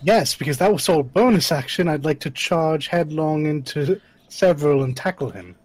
Yes, 0.03 0.35
because 0.35 0.59
that 0.59 0.72
was 0.72 0.89
all 0.89 1.03
bonus 1.03 1.51
action. 1.51 1.89
I'd 1.89 2.05
like 2.05 2.20
to 2.20 2.30
charge 2.30 2.89
headlong 2.89 3.47
into 3.47 4.01
Serval 4.28 4.82
and 4.82 4.97
tackle 4.97 5.30
him 5.30 5.57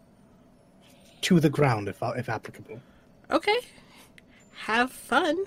to 1.22 1.39
the 1.39 1.49
ground, 1.49 1.89
if 1.89 1.97
if 2.01 2.30
applicable. 2.30 2.80
Okay, 3.30 3.59
have 4.55 4.91
fun. 4.91 5.38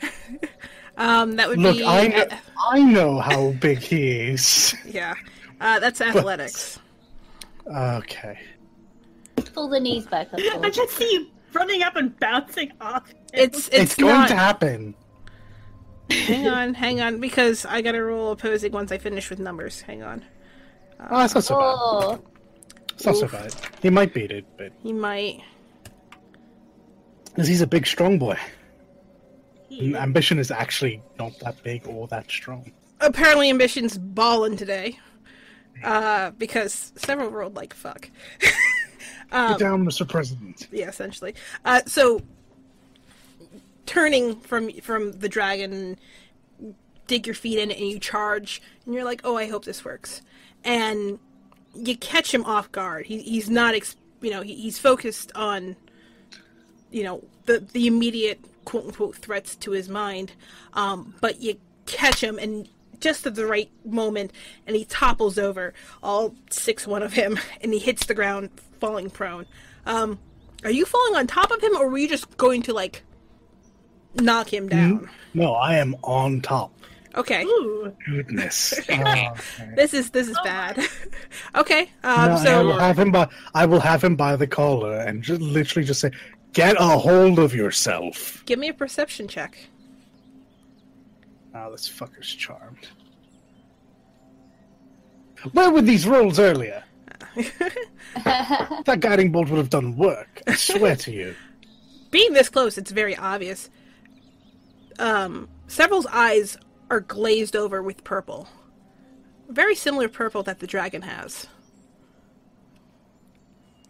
um, 0.96 1.36
that 1.36 1.48
would 1.48 1.58
Look, 1.58 1.76
be 1.76 1.84
I 1.84 2.06
know, 2.08 2.26
I 2.70 2.78
know 2.80 3.18
how 3.18 3.50
big 3.52 3.78
he 3.78 4.10
is. 4.30 4.74
yeah. 4.86 5.14
Uh, 5.60 5.80
that's 5.80 6.00
athletics. 6.00 6.78
Okay. 7.66 8.38
Pull 9.54 9.68
the 9.68 9.80
knees 9.80 10.06
back 10.06 10.32
a 10.32 10.36
I 10.38 10.38
little. 10.38 10.70
just 10.70 10.96
see 10.96 11.12
you 11.12 11.26
running 11.54 11.82
up 11.82 11.96
and 11.96 12.18
bouncing 12.18 12.72
off. 12.80 13.08
him. 13.08 13.16
It's 13.32 13.68
It's, 13.68 13.68
it's, 13.72 13.94
going 13.96 14.12
not. 14.14 14.28
to 14.28 14.36
happen. 14.36 14.94
hang 16.10 16.48
on, 16.48 16.74
hang 16.74 17.00
on, 17.00 17.20
because 17.20 17.64
I 17.64 17.80
gotta 17.80 18.02
roll 18.02 18.32
opposing 18.32 18.72
once 18.72 18.92
I 18.92 18.98
finish 18.98 19.30
with 19.30 19.38
numbers. 19.38 19.80
Hang 19.80 20.02
on. 20.02 20.24
Oh, 21.10 21.18
that's 21.18 21.34
not 21.34 21.44
so 21.44 21.54
bad. 21.56 21.62
Oh, 21.64 22.22
It's 22.92 23.06
not 23.06 23.16
so 23.16 23.28
bad. 23.28 23.54
He 23.82 23.90
might 23.90 24.14
beat 24.14 24.30
it, 24.30 24.44
but 24.56 24.72
He 24.82 24.92
might. 24.92 25.40
because 27.26 27.48
he's 27.48 27.60
a 27.62 27.66
big, 27.66 27.86
strong 27.86 28.18
boy. 28.18 28.38
He- 29.68 29.96
Ambition 29.96 30.38
is 30.38 30.50
actually 30.50 31.02
not 31.18 31.38
that 31.40 31.62
big 31.62 31.86
or 31.88 32.06
that 32.08 32.30
strong. 32.30 32.70
Apparently, 33.00 33.50
ambition's 33.50 33.98
balling 33.98 34.56
today. 34.56 34.98
Uh, 35.82 36.30
because 36.38 36.92
Serval 36.96 37.28
rolled 37.30 37.56
like 37.56 37.74
fuck. 37.74 38.08
Um, 39.32 39.52
Get 39.52 39.58
down, 39.60 39.84
Mr. 39.84 40.08
President. 40.08 40.68
yeah, 40.70 40.88
essentially. 40.88 41.34
Uh, 41.64 41.80
so 41.86 42.20
turning 43.86 44.36
from 44.40 44.70
from 44.80 45.12
the 45.12 45.28
dragon, 45.28 45.98
dig 47.06 47.26
your 47.26 47.34
feet 47.34 47.58
in 47.58 47.70
it 47.70 47.78
and 47.78 47.88
you 47.88 47.98
charge, 47.98 48.62
and 48.84 48.94
you're 48.94 49.04
like, 49.04 49.20
oh, 49.24 49.36
I 49.36 49.46
hope 49.46 49.64
this 49.64 49.84
works, 49.84 50.22
and 50.64 51.18
you 51.74 51.96
catch 51.96 52.32
him 52.32 52.44
off 52.44 52.70
guard. 52.72 53.06
He, 53.06 53.20
he's 53.22 53.50
not, 53.50 53.74
ex- 53.74 53.96
you 54.20 54.30
know, 54.30 54.42
he, 54.42 54.54
he's 54.54 54.78
focused 54.78 55.32
on, 55.34 55.76
you 56.90 57.02
know, 57.02 57.22
the 57.46 57.60
the 57.72 57.86
immediate 57.86 58.40
quote 58.64 58.84
unquote 58.86 59.16
threats 59.16 59.56
to 59.56 59.72
his 59.72 59.88
mind, 59.88 60.32
um, 60.74 61.14
but 61.20 61.40
you 61.40 61.56
catch 61.86 62.22
him 62.22 62.38
and. 62.38 62.68
Just 63.00 63.26
at 63.26 63.34
the 63.34 63.44
right 63.44 63.70
moment, 63.84 64.30
and 64.66 64.74
he 64.74 64.86
topples 64.86 65.36
over, 65.36 65.74
all 66.02 66.34
six 66.48 66.86
one 66.86 67.02
of 67.02 67.12
him, 67.12 67.38
and 67.60 67.74
he 67.74 67.78
hits 67.78 68.06
the 68.06 68.14
ground, 68.14 68.48
falling 68.84 69.10
prone. 69.10 69.46
Um, 69.86 70.18
are 70.62 70.70
you 70.70 70.84
falling 70.84 71.16
on 71.16 71.26
top 71.26 71.50
of 71.50 71.62
him, 71.62 71.76
or 71.76 71.88
were 71.88 71.98
you 71.98 72.08
just 72.08 72.36
going 72.36 72.62
to 72.62 72.72
like 72.72 73.02
knock 74.14 74.52
him 74.52 74.68
down? 74.68 75.08
No, 75.32 75.54
I 75.54 75.76
am 75.76 75.96
on 76.02 76.40
top. 76.40 76.72
Okay, 77.14 77.44
Ooh. 77.44 77.92
Goodness. 78.06 78.74
Oh, 78.90 79.34
this 79.76 79.94
is 79.94 80.10
this 80.10 80.28
is 80.28 80.38
bad. 80.42 80.78
okay, 81.54 81.90
um, 82.02 82.28
No, 82.30 82.34
I 82.34 82.44
so 82.44 82.64
will 82.66 82.78
have 82.78 82.98
him 82.98 83.12
by. 83.12 83.28
I 83.54 83.66
will 83.66 83.80
have 83.80 84.02
him 84.02 84.16
by 84.16 84.36
the 84.36 84.46
collar 84.46 84.98
and 85.00 85.22
just 85.22 85.40
literally 85.40 85.86
just 85.86 86.00
say, 86.00 86.10
"Get 86.52 86.76
a 86.78 86.98
hold 86.98 87.38
of 87.38 87.54
yourself." 87.54 88.42
give 88.46 88.58
me 88.58 88.68
a 88.68 88.74
perception 88.74 89.28
check. 89.28 89.56
Oh, 91.54 91.70
this 91.70 91.88
fucker's 91.88 92.34
charmed. 92.34 92.88
Where 95.52 95.70
were 95.70 95.82
these 95.82 96.06
rolls 96.06 96.38
earlier? 96.40 96.82
That 98.84 98.98
guiding 99.00 99.32
bolt 99.32 99.48
would 99.50 99.58
have 99.58 99.70
done 99.70 99.96
work. 99.96 100.42
I 100.46 100.54
swear 100.54 100.96
to 100.96 101.12
you. 101.12 101.34
Being 102.10 102.32
this 102.32 102.48
close, 102.48 102.78
it's 102.78 102.92
very 102.92 103.16
obvious. 103.16 103.70
Um, 104.98 105.48
Serval's 105.66 106.06
eyes 106.06 106.56
are 106.90 107.00
glazed 107.00 107.56
over 107.56 107.82
with 107.82 108.04
purple, 108.04 108.48
very 109.48 109.74
similar 109.74 110.08
purple 110.08 110.42
that 110.44 110.60
the 110.60 110.66
dragon 110.66 111.02
has. 111.02 111.48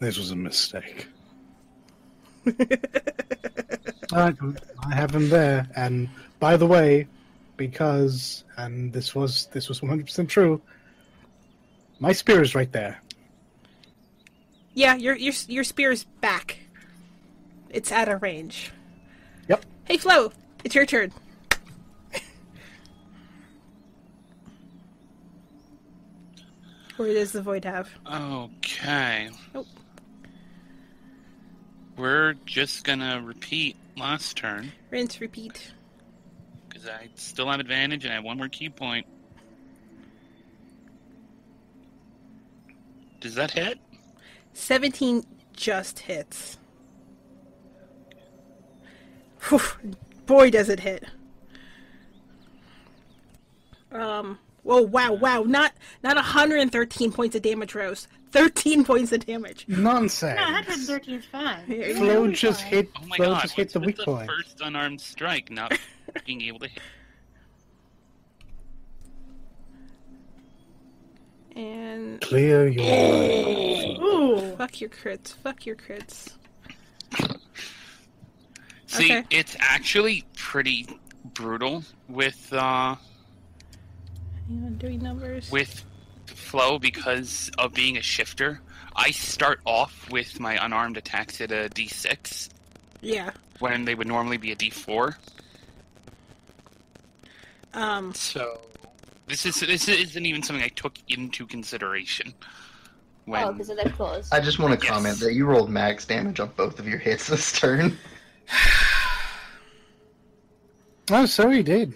This 0.00 0.16
was 0.18 0.30
a 0.30 0.36
mistake. 0.36 1.08
I, 4.12 4.34
I 4.86 4.94
have 4.94 5.14
him 5.14 5.28
there, 5.28 5.68
and 5.76 6.08
by 6.40 6.56
the 6.56 6.66
way, 6.66 7.06
because 7.56 8.44
and 8.56 8.92
this 8.92 9.14
was 9.14 9.46
this 9.46 9.68
was 9.68 9.82
one 9.82 9.88
hundred 9.88 10.06
percent 10.06 10.28
true. 10.28 10.60
My 12.00 12.12
spear 12.12 12.42
is 12.42 12.54
right 12.54 12.70
there. 12.72 13.00
Yeah, 14.74 14.94
your 14.96 15.14
your 15.16 15.32
your 15.48 15.64
spear's 15.64 16.04
back. 16.04 16.58
It's 17.70 17.90
at 17.92 18.08
a 18.08 18.16
range. 18.16 18.70
Yep. 19.48 19.64
Hey, 19.84 19.96
Flo, 19.96 20.32
it's 20.64 20.74
your 20.74 20.86
turn. 20.86 21.12
Where 26.96 27.12
does 27.12 27.32
the 27.32 27.42
void 27.42 27.64
have? 27.64 27.90
Okay. 28.06 29.28
Nope. 29.52 29.66
We're 31.96 32.34
just 32.46 32.84
gonna 32.84 33.20
repeat 33.24 33.76
last 33.96 34.36
turn 34.36 34.72
Rinse, 34.90 35.20
repeat. 35.20 35.72
because 36.68 36.88
I 36.88 37.08
still 37.14 37.48
have 37.50 37.60
advantage 37.60 38.04
and 38.04 38.12
I 38.12 38.16
have 38.16 38.24
one 38.24 38.36
more 38.36 38.48
ki 38.48 38.68
point. 38.68 39.06
Does 43.20 43.34
that 43.36 43.50
hit? 43.52 43.78
17 44.54 45.24
just 45.52 45.98
hits. 46.00 46.58
Whew, 49.48 49.60
boy, 50.26 50.50
does 50.50 50.68
it 50.70 50.80
hit. 50.80 51.04
Um. 53.92 54.38
Whoa! 54.62 54.80
Wow! 54.80 55.12
Wow! 55.12 55.42
Not 55.42 55.74
not 56.02 56.16
113 56.16 57.12
points 57.12 57.36
of 57.36 57.42
damage, 57.42 57.74
Rose. 57.74 58.08
13 58.32 58.82
points 58.86 59.12
of 59.12 59.24
damage. 59.26 59.66
Nonsense. 59.68 60.40
No, 60.40 60.44
113 60.44 61.14
is 61.16 61.24
fine. 61.26 61.62
Yeah, 61.68 61.76
yeah. 61.86 61.94
Flo 61.98 62.28
just 62.28 62.62
hit. 62.62 62.88
Oh 62.96 63.06
my 63.06 63.16
Flo 63.16 63.26
god! 63.32 63.42
just 63.42 63.54
hit 63.54 63.64
What's 63.66 63.72
the 63.74 63.80
weak 63.80 63.96
the 63.98 64.04
point. 64.04 64.30
first 64.30 64.60
unarmed 64.62 65.00
strike 65.02 65.50
not 65.50 65.78
being 66.24 66.40
able 66.42 66.60
to 66.60 66.68
hit? 66.68 66.82
And 71.54 72.20
Clear 72.20 72.66
your 72.66 72.84
mind. 72.84 73.98
Ooh. 74.02 74.56
fuck 74.56 74.80
your 74.80 74.90
crits. 74.90 75.34
Fuck 75.36 75.66
your 75.66 75.76
crits. 75.76 76.32
See, 78.86 79.04
Okay. 79.16 79.24
it's 79.30 79.56
actually 79.58 80.24
pretty 80.36 80.86
brutal 81.24 81.84
with 82.08 82.52
uh 82.52 82.96
Hang 84.48 84.64
on, 84.64 84.76
doing 84.78 85.02
numbers. 85.02 85.50
with 85.50 85.84
Flo 86.26 86.78
because 86.78 87.50
of 87.58 87.72
being 87.72 87.96
a 87.96 88.02
shifter. 88.02 88.60
I 88.94 89.10
start 89.10 89.60
off 89.64 90.08
with 90.10 90.38
my 90.38 90.62
unarmed 90.64 90.96
attacks 90.96 91.40
at 91.40 91.50
a 91.50 91.68
D6 91.74 92.50
Yeah. 93.00 93.30
when 93.58 93.84
they 93.84 93.94
would 93.94 94.06
normally 94.06 94.36
be 94.36 94.52
a 94.52 94.56
D4. 94.56 95.16
Um. 97.72 98.14
So 98.14 98.60
this 99.26 99.46
is 99.46 99.60
this 99.60 99.88
isn't 99.88 100.26
even 100.26 100.42
something 100.42 100.64
I 100.64 100.68
took 100.68 100.94
into 101.08 101.46
consideration. 101.46 102.34
When 103.26 103.42
oh, 103.42 103.52
because 103.52 103.70
of 103.70 103.78
their 103.78 103.90
claws. 103.90 104.30
I 104.32 104.40
just 104.40 104.58
want 104.58 104.78
to 104.78 104.84
Yes. 104.84 104.92
comment 104.92 105.18
that 105.20 105.32
you 105.32 105.46
rolled 105.46 105.70
max 105.70 106.04
damage 106.04 106.40
on 106.40 106.50
both 106.56 106.78
of 106.78 106.86
your 106.86 106.98
hits 106.98 107.28
this 107.28 107.52
turn. 107.52 107.96
Oh, 111.10 111.26
so 111.26 111.50
he 111.50 111.62
did. 111.62 111.92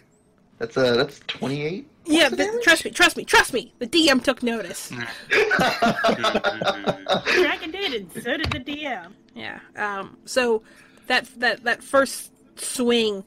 That's 0.59 0.77
uh 0.77 0.95
that's 0.97 1.21
28. 1.29 1.89
Yeah. 2.05 2.29
The, 2.29 2.61
trust 2.63 2.85
me. 2.85 2.91
Trust 2.91 3.17
me. 3.17 3.25
Trust 3.25 3.55
me. 3.55 3.73
The 3.79 3.87
DM 3.87 4.23
took 4.23 4.43
notice. 4.43 4.89
The 4.89 5.07
dragon 7.41 7.71
did, 7.71 7.95
and 7.95 8.13
so 8.13 8.37
did 8.37 8.53
the 8.53 8.61
DM. 8.61 9.13
Yeah. 9.35 9.61
Um, 9.77 10.19
so 10.27 10.63
that 11.07 11.27
that 11.39 11.65
that 11.65 11.83
first 11.83 12.31
swing 12.61 13.25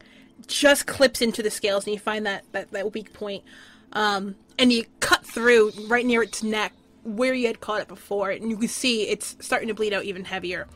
just 0.48 0.86
clips 0.86 1.22
into 1.22 1.42
the 1.42 1.52
scales, 1.52 1.86
and 1.86 1.94
you 1.94 2.00
find 2.00 2.26
that 2.26 2.44
that, 2.52 2.72
that 2.72 2.94
weak 2.94 3.14
point, 3.14 3.44
um, 3.94 4.36
and 4.58 4.72
you 4.72 4.86
cut 5.00 5.26
through 5.26 5.72
right 5.88 6.06
near 6.06 6.24
its 6.24 6.44
neck 6.44 6.74
where 7.04 7.34
you 7.34 7.48
had 7.48 7.60
caught 7.60 7.82
it 7.82 7.88
before, 7.88 8.30
and 8.30 8.50
you 8.50 8.58
can 8.58 8.68
see 8.68 9.04
it's 9.08 9.36
starting 9.40 9.68
to 9.68 9.74
bleed 9.74 9.94
out 9.94 10.04
even 10.04 10.26
heavier. 10.26 10.68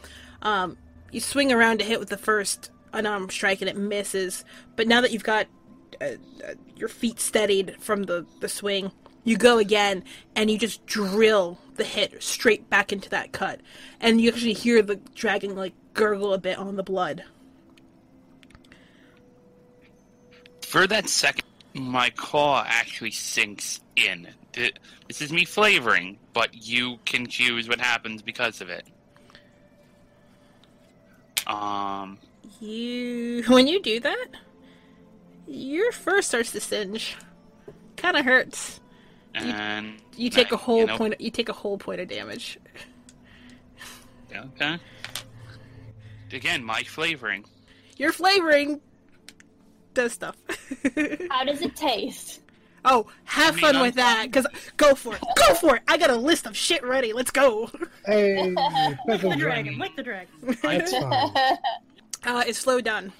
Um, 0.41 0.77
you 1.11 1.19
swing 1.19 1.51
around 1.51 1.79
to 1.79 1.85
hit 1.85 1.99
with 1.99 2.09
the 2.09 2.17
first 2.17 2.71
unarmed 2.93 3.31
strike, 3.31 3.61
and 3.61 3.69
it 3.69 3.77
misses. 3.77 4.43
But 4.75 4.87
now 4.87 5.01
that 5.01 5.11
you've 5.11 5.23
got 5.23 5.47
uh, 6.01 6.05
uh, 6.05 6.53
your 6.75 6.89
feet 6.89 7.19
steadied 7.19 7.75
from 7.79 8.03
the 8.03 8.25
the 8.39 8.49
swing, 8.49 8.91
you 9.23 9.37
go 9.37 9.57
again 9.57 10.03
and 10.35 10.49
you 10.49 10.57
just 10.57 10.85
drill 10.85 11.59
the 11.75 11.83
hit 11.83 12.23
straight 12.23 12.69
back 12.69 12.93
into 12.93 13.09
that 13.09 13.33
cut 13.33 13.59
and 13.99 14.21
you 14.21 14.29
actually 14.29 14.53
hear 14.53 14.81
the 14.81 14.95
dragon 15.13 15.55
like 15.55 15.73
gurgle 15.93 16.33
a 16.33 16.37
bit 16.37 16.57
on 16.57 16.77
the 16.77 16.83
blood 16.83 17.23
For 20.65 20.87
that 20.87 21.07
second, 21.07 21.45
my 21.75 22.09
claw 22.11 22.63
actually 22.67 23.11
sinks 23.11 23.81
in. 23.95 24.27
This 24.53 25.21
is 25.21 25.31
me 25.31 25.45
flavoring, 25.45 26.17
but 26.33 26.49
you 26.53 26.97
can 27.05 27.27
choose 27.27 27.67
what 27.67 27.79
happens 27.79 28.21
because 28.21 28.61
of 28.61 28.69
it. 28.69 28.87
Um, 31.47 32.17
you 32.59 33.43
when 33.47 33.67
you 33.67 33.79
do 33.81 33.99
that 33.99 34.27
your 35.47 35.91
fur 35.91 36.21
starts 36.21 36.51
to 36.51 36.59
singe 36.59 37.15
kind 37.97 38.17
of 38.17 38.25
hurts 38.25 38.79
and 39.35 39.93
you 40.15 40.29
take 40.29 40.51
a 40.51 40.55
uh, 40.55 40.57
whole 40.57 40.79
you 40.79 40.85
know, 40.87 40.97
point 40.97 41.21
you 41.21 41.29
take 41.29 41.49
a 41.49 41.53
whole 41.53 41.77
point 41.77 41.99
of 41.99 42.07
damage 42.07 42.57
Okay. 44.35 44.77
Again, 46.33 46.63
my 46.63 46.83
flavoring. 46.83 47.45
your 47.97 48.11
flavoring 48.11 48.81
does 49.95 50.13
stuff 50.13 50.37
How 51.31 51.43
does 51.43 51.61
it 51.61 51.75
taste? 51.75 52.41
Oh, 52.87 53.07
have 53.23 53.53
I 53.53 53.55
mean, 53.55 53.61
fun 53.61 53.75
I'm 53.77 53.81
with 53.81 53.95
that, 53.95 54.25
because 54.27 54.45
go 54.77 54.93
for 54.93 55.15
it. 55.15 55.21
Go 55.35 55.55
for 55.55 55.75
it. 55.77 55.81
I 55.87 55.97
got 55.97 56.11
a 56.11 56.15
list 56.15 56.45
of 56.45 56.55
shit 56.55 56.83
ready. 56.83 57.13
Let's 57.13 57.31
go. 57.31 57.71
Hey, 58.05 58.35
Lick 59.07 59.21
the 59.21 59.35
dragon, 59.35 59.79
lick 59.79 59.95
the 59.95 60.03
dragon. 60.03 60.31
That's 60.61 60.91
fine. 60.91 61.31
Uh, 62.23 62.43
it's 62.47 62.57
slow 62.57 62.81
done. 62.81 63.13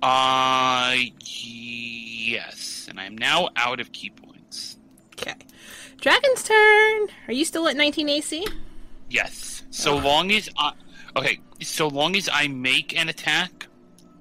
Uh, 0.00 0.94
yes, 1.20 2.86
and 2.88 3.00
I'm 3.00 3.18
now 3.18 3.48
out 3.56 3.80
of 3.80 3.90
ki 3.90 4.10
points. 4.10 4.78
Okay. 5.14 5.34
Dragon's 6.00 6.44
turn. 6.44 7.08
Are 7.26 7.32
you 7.32 7.44
still 7.44 7.66
at 7.66 7.76
19 7.76 8.08
AC? 8.08 8.46
Yes, 9.10 9.64
so 9.70 9.96
long 9.96 10.30
as 10.30 10.48
I 10.56 10.72
okay, 11.16 11.40
so 11.60 11.88
long 11.88 12.14
as 12.14 12.28
I 12.32 12.46
make 12.46 12.96
an 12.96 13.08
attack 13.08 13.67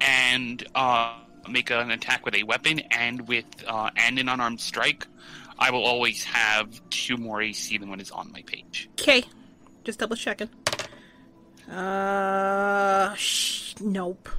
and 0.02 0.66
uh 0.76 1.14
make 1.50 1.72
an 1.72 1.92
attack 1.92 2.26
with 2.26 2.36
a 2.36 2.44
weapon 2.44 2.80
and 2.92 3.28
with 3.28 3.46
uh 3.68 3.90
and 3.96 4.20
an 4.20 4.30
unarmed 4.30 4.60
strike, 4.60 5.08
I 5.60 5.72
will 5.72 5.86
always 5.86 6.24
have 6.26 6.82
two 6.90 7.18
more 7.18 7.42
AC 7.42 7.78
than 7.78 7.90
what 7.90 8.02
is 8.02 8.12
on 8.12 8.32
my 8.32 8.42
page. 8.44 8.90
Okay. 9.00 9.24
Just 9.84 10.00
double 10.00 10.16
checking. 10.16 10.50
Uh, 11.72 13.14
sh- 13.16 13.76
nope. 13.80 14.30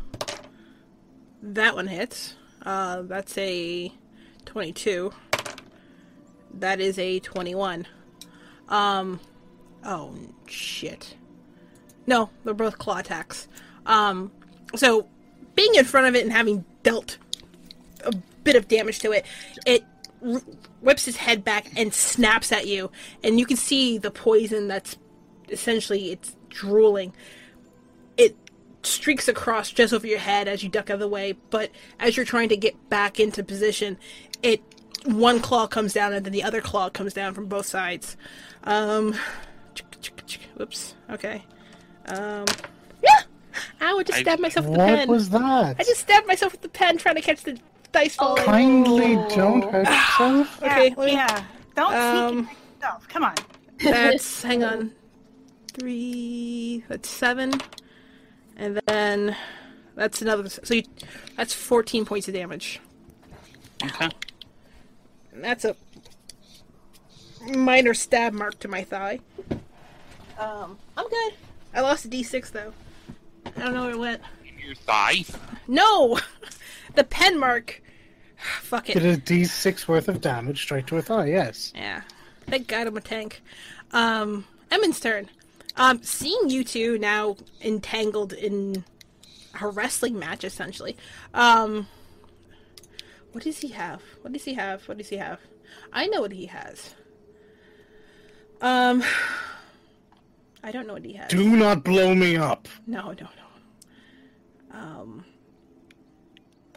That 1.43 1.74
one 1.74 1.86
hits. 1.86 2.35
Uh, 2.64 3.02
that's 3.02 3.36
a 3.39 3.93
22. 4.44 5.12
That 6.55 6.80
is 6.80 6.98
a 6.98 7.20
21. 7.20 7.86
Um, 8.68 9.20
oh, 9.85 10.14
shit. 10.47 11.16
No, 12.06 12.30
they're 12.44 12.55
both 12.55 12.78
claw 12.78 12.98
attacks. 12.98 13.48
Um, 13.86 14.32
so, 14.74 15.09
being 15.59 15.74
in 15.74 15.85
front 15.85 16.06
of 16.06 16.14
it 16.14 16.22
and 16.22 16.32
having 16.32 16.64
dealt 16.85 17.18
a 18.05 18.12
bit 18.44 18.55
of 18.55 18.68
damage 18.68 19.01
to 19.01 19.10
it, 19.10 19.26
it 19.66 19.85
r- 20.24 20.40
whips 20.80 21.05
his 21.05 21.16
head 21.16 21.43
back 21.43 21.66
and 21.76 21.93
snaps 21.93 22.52
at 22.52 22.68
you, 22.68 22.93
and 23.24 23.40
you 23.40 23.44
can 23.44 23.56
see 23.56 23.98
the 23.98 24.12
poison 24.12 24.68
that's 24.68 24.97
essentially 25.48 26.12
it's 26.12 26.36
drooling. 26.48 27.12
It 28.16 28.36
streaks 28.85 29.26
across 29.26 29.72
just 29.72 29.93
over 29.93 30.06
your 30.06 30.20
head 30.20 30.47
as 30.47 30.62
you 30.62 30.68
duck 30.68 30.90
out 30.90 30.94
of 30.94 31.01
the 31.01 31.09
way, 31.09 31.32
but 31.51 31.72
as 31.98 32.16
you're 32.16 32.24
trying 32.24 32.51
to 32.51 32.56
get 32.56 32.89
back 32.89 33.18
into 33.18 33.43
position, 33.43 33.98
it 34.44 34.62
one 35.06 35.40
claw 35.40 35.66
comes 35.66 35.93
down 35.93 36.12
and 36.12 36.24
then 36.24 36.32
the 36.32 36.44
other 36.44 36.60
claw 36.60 36.89
comes 36.89 37.12
down 37.12 37.35
from 37.35 37.47
both 37.47 37.66
sides. 37.66 38.16
Um, 38.62 39.16
whoops. 40.56 40.94
Okay. 41.10 41.43
Um. 42.06 42.44
Ow! 43.80 43.98
I 43.98 44.02
just 44.02 44.18
I- 44.18 44.22
stabbed 44.22 44.40
myself 44.43 44.66
with 44.66 44.74
the 44.74 44.78
pen. 44.85 44.98
What 44.98 45.09
was 45.09 45.30
that? 45.30 45.76
I 45.78 45.82
just 45.85 46.01
stabbed 46.01 46.26
myself 46.26 46.52
with 46.52 46.62
the 46.62 46.68
pen 46.68 46.98
trying 46.98 47.14
to 47.16 47.20
catch 47.22 47.43
the 47.43 47.59
dice 47.93 48.16
falling. 48.16 48.44
Kindly 48.44 49.14
don't 49.35 49.62
hurt 49.70 49.86
yourself. 49.86 50.62
Okay, 50.62 50.89
yeah, 50.89 50.94
let 50.97 51.06
me- 51.06 51.12
yeah. 51.12 51.44
Don't 51.74 51.94
Um, 51.94 52.35
sneak 52.47 52.56
yourself. 52.80 53.09
Come 53.09 53.24
on. 53.24 53.35
That's 53.82 54.43
hang 54.43 54.64
on. 54.64 54.93
Three. 55.74 56.85
That's 56.89 57.09
seven, 57.09 57.52
and 58.56 58.80
then 58.86 59.36
that's 59.94 60.20
another. 60.22 60.48
So 60.48 60.74
you, 60.74 60.82
that's 61.36 61.55
fourteen 61.55 62.05
points 62.05 62.26
of 62.28 62.35
damage. 62.35 62.80
Okay. 63.85 64.09
And 65.32 65.44
that's 65.44 65.64
a 65.64 65.76
minor 67.47 67.94
stab 67.94 68.32
mark 68.32 68.59
to 68.60 68.68
my 68.68 68.82
thigh. 68.82 69.20
Um, 70.39 70.78
I'm 70.97 71.09
good. 71.09 71.35
I 71.74 71.80
lost 71.80 72.05
a 72.05 72.09
d6 72.09 72.51
though. 72.51 72.72
I 73.57 73.61
don't 73.62 73.75
know 73.75 73.83
where 73.83 73.91
it 73.93 73.99
went. 73.99 74.23
Your 74.65 74.75
thigh. 74.75 75.25
No, 75.66 76.19
the 76.95 77.05
pen 77.05 77.39
mark. 77.39 77.83
Fuck 78.62 78.91
it. 78.91 78.95
Did 78.95 79.05
a 79.05 79.16
d6 79.16 79.89
worth 79.89 80.09
of 80.09 80.20
damage 80.20 80.62
straight 80.62 80.87
to 80.89 80.97
her 80.97 81.03
thigh, 81.03 81.27
yes. 81.27 81.73
Yeah. 81.75 82.03
Thank 82.47 82.69
God 82.69 82.87
I'm 82.87 82.97
a 82.97 83.01
tank. 83.01 83.43
Um, 83.93 84.45
Emin's 84.70 85.01
turn. 85.01 85.29
Um, 85.77 86.03
seeing 86.03 86.51
you 86.51 86.65
two 86.65 86.99
now 86.99 87.37
entangled 87.62 88.33
in 88.33 88.85
a 89.61 89.69
wrestling 89.69 90.19
match, 90.19 90.45
essentially. 90.45 90.97
Um, 91.35 91.87
what 93.33 93.45
does 93.45 93.59
he 93.59 93.69
have? 93.69 94.03
What 94.23 94.33
does 94.33 94.45
he 94.45 94.55
have? 94.55 94.89
What 94.89 94.99
does 94.99 95.09
he 95.09 95.16
have? 95.16 95.41
I 95.93 96.07
know 96.07 96.20
what 96.23 96.33
he 96.33 96.47
has. 96.47 96.95
Um, 98.61 99.05
I 100.62 100.72
don't 100.72 100.86
know 100.86 100.94
what 100.94 101.05
he 101.05 101.14
has. 101.14 101.30
Do 101.30 101.56
not 101.56 101.85
blow 101.85 102.14
me 102.14 102.36
up. 102.36 102.68
No, 102.86 103.12
no, 103.12 103.12
no. 103.12 104.78
Um, 104.78 105.24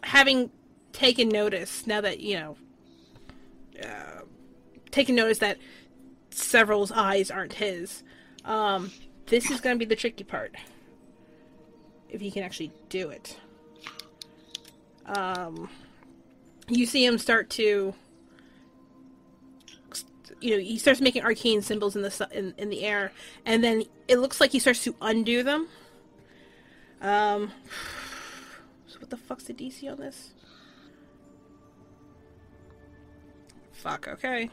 having 0.03 0.51
taken 0.93 1.29
notice 1.29 1.85
now 1.87 2.01
that 2.01 2.19
you 2.19 2.39
know, 2.39 2.57
uh, 3.83 4.21
taken 4.91 5.15
notice 5.15 5.39
that 5.39 5.57
Serval's 6.29 6.91
eyes 6.91 7.31
aren't 7.31 7.53
his. 7.53 8.03
Um, 8.45 8.91
this 9.27 9.49
is 9.49 9.61
going 9.61 9.75
to 9.75 9.79
be 9.79 9.85
the 9.85 9.95
tricky 9.95 10.23
part. 10.23 10.55
If 12.09 12.21
he 12.21 12.31
can 12.31 12.43
actually 12.43 12.71
do 12.89 13.09
it. 13.09 13.37
Um, 15.05 15.69
you 16.67 16.85
see 16.85 17.05
him 17.05 17.17
start 17.17 17.49
to. 17.51 17.93
You 20.41 20.51
know, 20.51 20.59
he 20.59 20.77
starts 20.77 21.01
making 21.01 21.23
arcane 21.23 21.61
symbols 21.61 21.95
in 21.95 22.01
the 22.01 22.27
in, 22.31 22.53
in 22.57 22.69
the 22.69 22.83
air, 22.83 23.11
and 23.45 23.63
then 23.63 23.83
it 24.07 24.17
looks 24.17 24.41
like 24.41 24.51
he 24.51 24.59
starts 24.59 24.83
to 24.83 24.95
undo 25.01 25.43
them. 25.43 25.67
Um, 26.99 27.51
so 28.87 28.99
what 28.99 29.09
the 29.09 29.17
fuck's 29.17 29.45
the 29.45 29.53
DC 29.53 29.89
on 29.89 29.97
this? 29.97 30.33
Fuck. 33.71 34.07
Okay, 34.07 34.49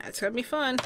that's 0.00 0.20
gonna 0.20 0.32
be 0.32 0.42
fun. 0.42 0.78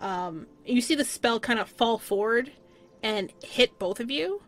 Um, 0.00 0.46
you 0.64 0.80
see 0.80 0.94
the 0.94 1.04
spell 1.04 1.40
kind 1.40 1.58
of 1.58 1.68
fall 1.68 1.98
forward 1.98 2.52
and 3.02 3.32
hit 3.42 3.78
both 3.78 4.00
of 4.00 4.10
you, 4.10 4.42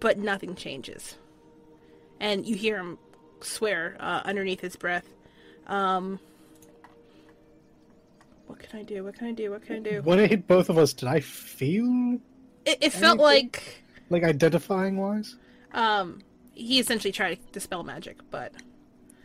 but 0.00 0.18
nothing 0.18 0.54
changes. 0.54 1.18
And 2.20 2.46
you 2.46 2.56
hear 2.56 2.78
him 2.78 2.98
swear 3.44 3.96
uh, 4.00 4.22
underneath 4.24 4.60
his 4.60 4.76
breath. 4.76 5.06
Um, 5.66 6.18
what 8.46 8.58
can 8.58 8.80
I 8.80 8.82
do? 8.82 9.02
What 9.04 9.14
can 9.16 9.28
I 9.28 9.32
do? 9.32 9.50
What 9.50 9.64
can 9.64 9.76
I 9.76 9.78
do? 9.80 10.02
When 10.02 10.18
it 10.18 10.30
hit 10.30 10.46
both 10.46 10.68
of 10.68 10.78
us, 10.78 10.92
did 10.92 11.08
I 11.08 11.20
feel 11.20 12.18
It, 12.64 12.78
it 12.80 12.92
felt 12.92 13.18
like 13.18 13.84
like 14.10 14.22
identifying 14.22 14.96
wise? 14.98 15.36
um, 15.72 16.20
he 16.52 16.78
essentially 16.78 17.10
tried 17.12 17.34
to 17.34 17.40
dispel 17.52 17.82
magic, 17.82 18.18
but 18.30 18.52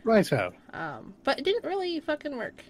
Righto. 0.04 0.52
um, 0.72 1.14
but 1.22 1.38
it 1.38 1.44
didn't 1.44 1.64
really 1.64 2.00
fucking 2.00 2.36
work 2.36 2.64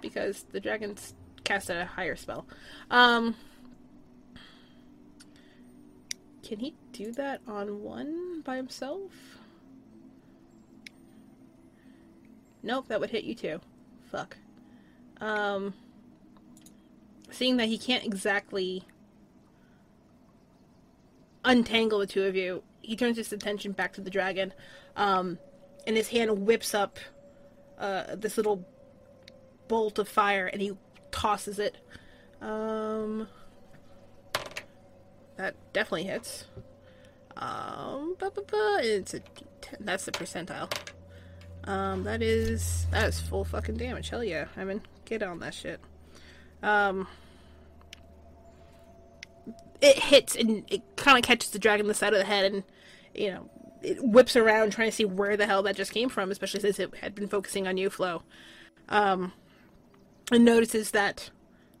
because 0.00 0.44
the 0.52 0.58
dragons 0.60 1.14
cast 1.44 1.70
a 1.70 1.84
higher 1.84 2.16
spell. 2.16 2.46
Um, 2.90 3.36
can 6.42 6.58
he 6.58 6.74
do 6.92 7.12
that 7.12 7.40
on 7.46 7.82
one 7.82 8.40
by 8.44 8.56
himself? 8.56 9.12
Nope, 12.62 12.88
that 12.88 13.00
would 13.00 13.10
hit 13.10 13.24
you 13.24 13.34
too. 13.34 13.60
Fuck. 14.10 14.36
Um, 15.20 15.74
seeing 17.30 17.56
that 17.56 17.66
he 17.66 17.78
can't 17.78 18.04
exactly 18.04 18.84
untangle 21.44 21.98
the 21.98 22.06
two 22.06 22.24
of 22.24 22.36
you, 22.36 22.62
he 22.80 22.96
turns 22.96 23.16
his 23.16 23.32
attention 23.32 23.72
back 23.72 23.92
to 23.94 24.00
the 24.00 24.10
dragon, 24.10 24.52
um, 24.96 25.38
and 25.86 25.96
his 25.96 26.08
hand 26.08 26.46
whips 26.46 26.74
up 26.74 26.98
uh, 27.78 28.14
this 28.16 28.36
little 28.36 28.64
bolt 29.68 29.98
of 29.98 30.08
fire, 30.08 30.46
and 30.46 30.60
he 30.60 30.72
tosses 31.10 31.58
it. 31.58 31.76
Um, 32.40 33.28
that 35.36 35.54
definitely 35.72 36.04
hits. 36.04 36.44
Um, 37.36 38.16
ba 38.18 38.30
ba 38.30 38.42
ba. 38.46 38.80
It's 38.82 39.14
a 39.14 39.20
D10. 39.20 39.76
That's 39.80 40.04
the 40.04 40.12
percentile. 40.12 40.70
Um, 41.64 42.04
that 42.04 42.22
is 42.22 42.86
that 42.90 43.08
is 43.08 43.20
full 43.20 43.44
fucking 43.44 43.76
damage. 43.76 44.08
Hell 44.08 44.24
yeah, 44.24 44.46
I 44.56 44.64
mean, 44.64 44.82
get 45.04 45.22
on 45.22 45.38
that 45.40 45.54
shit. 45.54 45.80
Um, 46.62 47.06
it 49.80 49.98
hits 49.98 50.36
and 50.36 50.64
it 50.68 50.82
kind 50.96 51.18
of 51.18 51.24
catches 51.24 51.50
the 51.50 51.58
dragon 51.58 51.86
the 51.86 51.94
side 51.94 52.12
of 52.12 52.18
the 52.18 52.24
head, 52.24 52.52
and 52.52 52.62
you 53.14 53.30
know, 53.30 53.50
it 53.82 54.02
whips 54.02 54.36
around 54.36 54.72
trying 54.72 54.88
to 54.88 54.96
see 54.96 55.04
where 55.04 55.36
the 55.36 55.46
hell 55.46 55.62
that 55.64 55.76
just 55.76 55.92
came 55.92 56.08
from, 56.08 56.30
especially 56.30 56.60
since 56.60 56.78
it 56.78 56.94
had 56.96 57.14
been 57.14 57.28
focusing 57.28 57.66
on 57.66 57.76
you, 57.76 57.90
Flo. 57.90 58.22
Um, 58.88 59.32
and 60.30 60.44
notices 60.44 60.92
that 60.92 61.30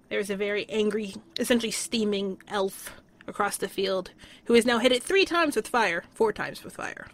there's 0.08 0.30
a 0.30 0.36
very 0.36 0.68
angry, 0.68 1.14
essentially 1.38 1.70
steaming 1.70 2.40
elf 2.48 3.00
across 3.26 3.56
the 3.56 3.68
field 3.68 4.10
who 4.44 4.54
has 4.54 4.66
now 4.66 4.78
hit 4.78 4.92
it 4.92 5.02
three 5.02 5.24
times 5.24 5.56
with 5.56 5.68
fire, 5.68 6.04
four 6.12 6.32
times 6.32 6.62
with 6.64 6.74
fire. 6.74 7.06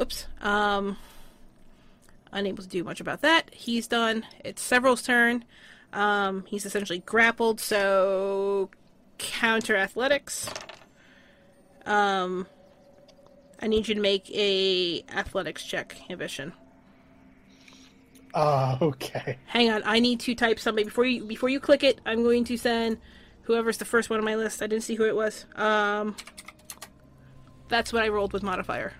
Oops. 0.00 0.26
Um, 0.40 0.96
unable 2.32 2.62
to 2.62 2.68
do 2.68 2.84
much 2.84 3.00
about 3.00 3.22
that. 3.22 3.52
He's 3.52 3.86
done. 3.86 4.24
It's 4.44 4.62
Serval's 4.62 5.02
turn. 5.02 5.44
Um, 5.92 6.44
he's 6.46 6.66
essentially 6.66 7.00
grappled, 7.00 7.60
so 7.60 8.70
counter 9.18 9.76
athletics. 9.76 10.48
Um, 11.86 12.46
I 13.60 13.66
need 13.66 13.88
you 13.88 13.94
to 13.94 14.00
make 14.00 14.30
a 14.30 15.02
athletics 15.10 15.64
check, 15.64 15.96
ambition. 16.10 16.52
Ah, 18.34 18.78
okay. 18.82 19.38
Hang 19.46 19.70
on, 19.70 19.82
I 19.84 20.00
need 20.00 20.20
to 20.20 20.34
type 20.34 20.58
something 20.58 20.84
before 20.84 21.06
you 21.06 21.24
before 21.24 21.48
you 21.48 21.58
click 21.58 21.82
it. 21.82 22.00
I'm 22.04 22.22
going 22.22 22.44
to 22.44 22.56
send 22.58 22.98
whoever's 23.42 23.78
the 23.78 23.86
first 23.86 24.10
one 24.10 24.18
on 24.18 24.24
my 24.24 24.36
list. 24.36 24.62
I 24.62 24.66
didn't 24.66 24.84
see 24.84 24.94
who 24.94 25.04
it 25.04 25.16
was. 25.16 25.46
Um, 25.56 26.14
that's 27.68 27.92
what 27.92 28.02
I 28.04 28.08
rolled 28.08 28.34
with 28.34 28.42
modifier. 28.42 28.92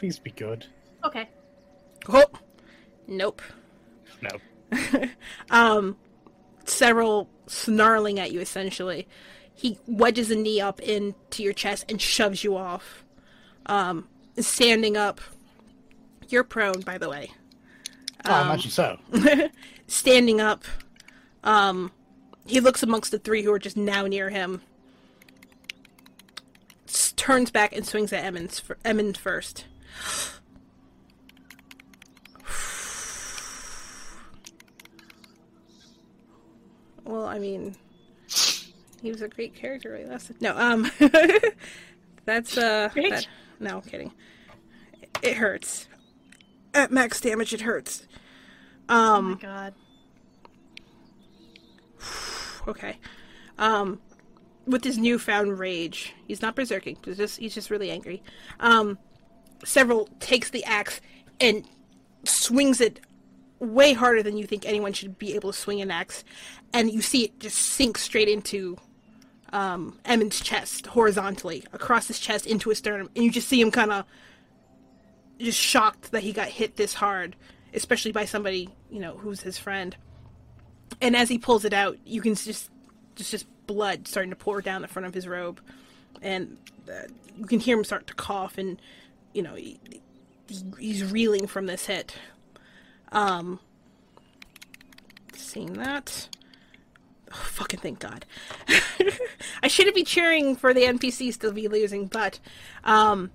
Please 0.00 0.18
be 0.18 0.30
good. 0.30 0.64
Okay. 1.04 1.28
Oh, 2.08 2.24
nope. 3.06 3.42
No. 4.22 5.10
um, 5.50 5.98
Serval 6.64 7.28
snarling 7.46 8.18
at 8.18 8.32
you 8.32 8.40
essentially. 8.40 9.06
He 9.54 9.78
wedges 9.86 10.30
a 10.30 10.36
knee 10.36 10.58
up 10.58 10.80
into 10.80 11.42
your 11.42 11.52
chest 11.52 11.84
and 11.90 12.00
shoves 12.00 12.42
you 12.42 12.56
off. 12.56 13.04
Um, 13.66 14.08
standing 14.38 14.96
up. 14.96 15.20
You're 16.30 16.44
prone, 16.44 16.80
by 16.80 16.96
the 16.96 17.10
way. 17.10 17.30
Oh, 18.24 18.32
Um, 18.34 18.46
imagine 18.46 18.70
so. 18.70 18.98
standing 19.86 20.40
up. 20.40 20.64
Um, 21.44 21.92
he 22.46 22.60
looks 22.60 22.82
amongst 22.82 23.10
the 23.10 23.18
three 23.18 23.42
who 23.42 23.52
are 23.52 23.58
just 23.58 23.76
now 23.76 24.06
near 24.06 24.30
him. 24.30 24.62
S- 26.88 27.12
turns 27.16 27.50
back 27.50 27.76
and 27.76 27.86
swings 27.86 28.14
at 28.14 28.24
Emmons, 28.24 28.62
f- 28.66 28.78
Emmons 28.82 29.18
first. 29.18 29.66
Well, 37.04 37.24
I 37.26 37.38
mean, 37.38 37.74
he 39.02 39.10
was 39.10 39.22
a 39.22 39.28
great 39.28 39.54
character, 39.54 39.92
right? 39.92 40.08
That's 40.08 40.30
no, 40.40 40.56
um, 40.56 40.90
that's 42.24 42.56
uh, 42.56 42.90
that- 42.94 43.26
no, 43.58 43.76
I'm 43.76 43.82
kidding. 43.82 44.12
It 45.22 45.36
hurts. 45.36 45.88
At 46.72 46.92
max 46.92 47.20
damage, 47.20 47.52
it 47.52 47.62
hurts. 47.62 48.06
Oh 48.88 49.16
Um, 49.16 49.30
my 49.32 49.36
god. 49.38 49.74
okay. 52.68 52.98
Um, 53.58 54.00
with 54.66 54.84
his 54.84 54.96
newfound 54.98 55.58
rage, 55.58 56.14
he's 56.28 56.40
not 56.42 56.54
berserking. 56.54 56.96
He's 57.04 57.16
just 57.16 57.38
he's 57.38 57.54
just 57.54 57.70
really 57.70 57.90
angry. 57.90 58.22
Um, 58.60 58.98
Serval 59.64 60.08
takes 60.20 60.50
the 60.50 60.64
axe 60.64 61.00
and 61.40 61.64
swings 62.24 62.80
it 62.80 63.00
way 63.58 63.92
harder 63.92 64.22
than 64.22 64.36
you 64.36 64.46
think 64.46 64.66
anyone 64.66 64.92
should 64.92 65.18
be 65.18 65.34
able 65.34 65.52
to 65.52 65.58
swing 65.58 65.80
an 65.80 65.90
axe, 65.90 66.24
and 66.72 66.90
you 66.90 67.02
see 67.02 67.24
it 67.24 67.38
just 67.40 67.56
sink 67.56 67.98
straight 67.98 68.28
into 68.28 68.76
um, 69.52 69.98
chest 70.30 70.86
horizontally 70.86 71.64
across 71.72 72.06
his 72.08 72.18
chest 72.18 72.46
into 72.46 72.68
his 72.70 72.78
sternum, 72.78 73.10
and 73.14 73.24
you 73.24 73.30
just 73.30 73.48
see 73.48 73.60
him 73.60 73.70
kind 73.70 73.92
of 73.92 74.04
just 75.38 75.58
shocked 75.58 76.12
that 76.12 76.22
he 76.22 76.32
got 76.32 76.48
hit 76.48 76.76
this 76.76 76.94
hard, 76.94 77.36
especially 77.74 78.12
by 78.12 78.24
somebody 78.24 78.68
you 78.90 79.00
know 79.00 79.16
who's 79.16 79.40
his 79.40 79.58
friend. 79.58 79.96
And 81.02 81.16
as 81.16 81.28
he 81.28 81.38
pulls 81.38 81.64
it 81.64 81.72
out, 81.72 81.98
you 82.04 82.20
can 82.20 82.34
just 82.34 82.70
just 83.14 83.30
just 83.30 83.46
blood 83.66 84.08
starting 84.08 84.30
to 84.30 84.36
pour 84.36 84.60
down 84.60 84.82
the 84.82 84.88
front 84.88 85.06
of 85.06 85.14
his 85.14 85.28
robe, 85.28 85.60
and 86.22 86.56
uh, 86.88 87.08
you 87.36 87.46
can 87.46 87.60
hear 87.60 87.76
him 87.76 87.84
start 87.84 88.06
to 88.06 88.14
cough, 88.14 88.58
and 88.58 88.80
you 89.32 89.42
know 89.42 89.54
he, 89.54 89.80
he, 90.48 90.64
he's 90.78 91.04
reeling 91.04 91.46
from 91.46 91.66
this 91.66 91.86
hit. 91.86 92.14
Um, 93.12 93.58
seeing 95.34 95.72
that, 95.74 96.28
oh, 97.32 97.34
fucking 97.34 97.80
thank 97.80 97.98
God. 97.98 98.24
I 99.62 99.68
shouldn't 99.68 99.96
be 99.96 100.04
cheering 100.04 100.54
for 100.54 100.72
the 100.72 100.82
NPCs 100.82 101.40
to 101.40 101.52
be 101.52 101.66
losing, 101.66 102.06
but 102.06 102.38
um, 102.84 103.32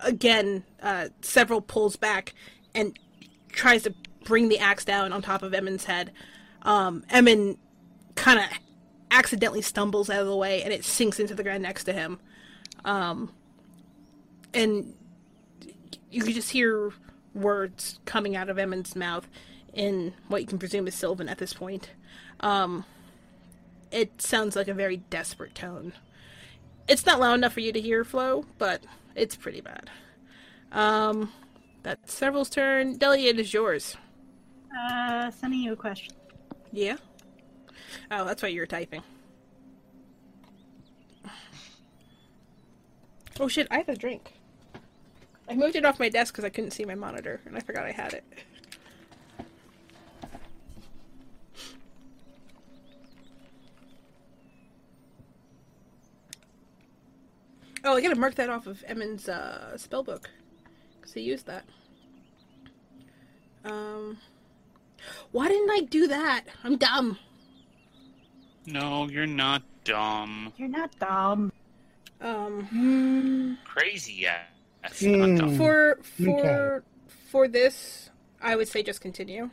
again, 0.00 0.64
uh, 0.82 1.08
Serval 1.22 1.60
pulls 1.60 1.96
back 1.96 2.34
and 2.74 2.98
tries 3.50 3.82
to 3.84 3.94
bring 4.24 4.48
the 4.48 4.58
axe 4.58 4.84
down 4.84 5.12
on 5.12 5.22
top 5.22 5.42
of 5.42 5.54
Emin's 5.54 5.84
head. 5.84 6.12
Um, 6.62 7.04
Emin 7.10 7.56
kind 8.14 8.38
of 8.38 8.46
accidentally 9.10 9.62
stumbles 9.62 10.10
out 10.10 10.20
of 10.20 10.26
the 10.26 10.36
way 10.36 10.62
and 10.62 10.72
it 10.72 10.84
sinks 10.84 11.18
into 11.18 11.34
the 11.34 11.42
ground 11.42 11.62
next 11.62 11.84
to 11.84 11.92
him. 11.92 12.20
Um, 12.84 13.32
and 14.54 14.94
you 16.10 16.22
can 16.22 16.32
just 16.32 16.50
hear 16.50 16.92
words 17.34 17.98
coming 18.04 18.36
out 18.36 18.48
of 18.48 18.58
Emin's 18.58 18.96
mouth 18.96 19.28
in 19.74 20.14
what 20.28 20.40
you 20.40 20.46
can 20.46 20.58
presume 20.58 20.86
is 20.88 20.94
Sylvan 20.94 21.28
at 21.28 21.38
this 21.38 21.52
point. 21.52 21.90
Um, 22.40 22.84
it 23.90 24.20
sounds 24.20 24.56
like 24.56 24.68
a 24.68 24.74
very 24.74 24.98
desperate 24.98 25.54
tone. 25.54 25.92
It's 26.88 27.04
not 27.04 27.20
loud 27.20 27.34
enough 27.34 27.52
for 27.52 27.60
you 27.60 27.72
to 27.72 27.80
hear, 27.80 28.04
Flo, 28.04 28.46
but 28.58 28.82
it's 29.14 29.36
pretty 29.36 29.60
bad. 29.60 29.90
Um, 30.72 31.32
that's 31.82 32.14
Serval's 32.14 32.50
turn. 32.50 32.96
Delia, 32.96 33.30
it 33.30 33.40
is 33.40 33.52
yours. 33.52 33.96
Uh, 34.76 35.30
sending 35.30 35.60
you 35.60 35.72
a 35.72 35.76
question. 35.76 36.14
Yeah? 36.72 36.96
Oh, 38.10 38.24
that's 38.24 38.42
why 38.42 38.48
you 38.48 38.60
were 38.60 38.66
typing. 38.66 39.02
Oh 43.40 43.46
shit, 43.48 43.68
I 43.70 43.78
have 43.78 43.88
a 43.88 43.96
drink. 43.96 44.32
I 45.48 45.54
moved 45.54 45.76
it 45.76 45.84
off 45.84 45.98
my 45.98 46.08
desk 46.08 46.34
because 46.34 46.44
I 46.44 46.50
couldn't 46.50 46.72
see 46.72 46.84
my 46.84 46.94
monitor, 46.94 47.40
and 47.46 47.56
I 47.56 47.60
forgot 47.60 47.84
I 47.84 47.92
had 47.92 48.12
it. 48.12 48.24
Oh, 57.84 57.96
I 57.96 58.02
gotta 58.02 58.16
mark 58.16 58.34
that 58.34 58.50
off 58.50 58.66
of 58.66 58.84
Emin's 58.86 59.28
uh, 59.28 59.72
spellbook. 59.76 60.24
Because 60.96 61.14
he 61.14 61.20
used 61.22 61.46
that. 61.46 61.64
Um. 63.64 64.18
Why 65.30 65.48
didn't 65.48 65.70
I 65.70 65.80
do 65.88 66.08
that? 66.08 66.44
I'm 66.64 66.76
dumb. 66.76 67.18
No, 68.66 69.08
you're 69.08 69.26
not 69.26 69.62
dumb. 69.84 70.52
You're 70.56 70.68
not 70.68 70.98
dumb. 70.98 71.52
Um, 72.20 73.58
Crazy, 73.64 74.12
yeah. 74.14 74.42
That's 74.82 75.02
not 75.02 75.38
dumb. 75.38 75.56
for 75.56 75.98
for 76.02 76.82
for 77.30 77.48
this, 77.48 78.10
I 78.40 78.56
would 78.56 78.68
say 78.68 78.82
just 78.82 79.00
continue. 79.00 79.50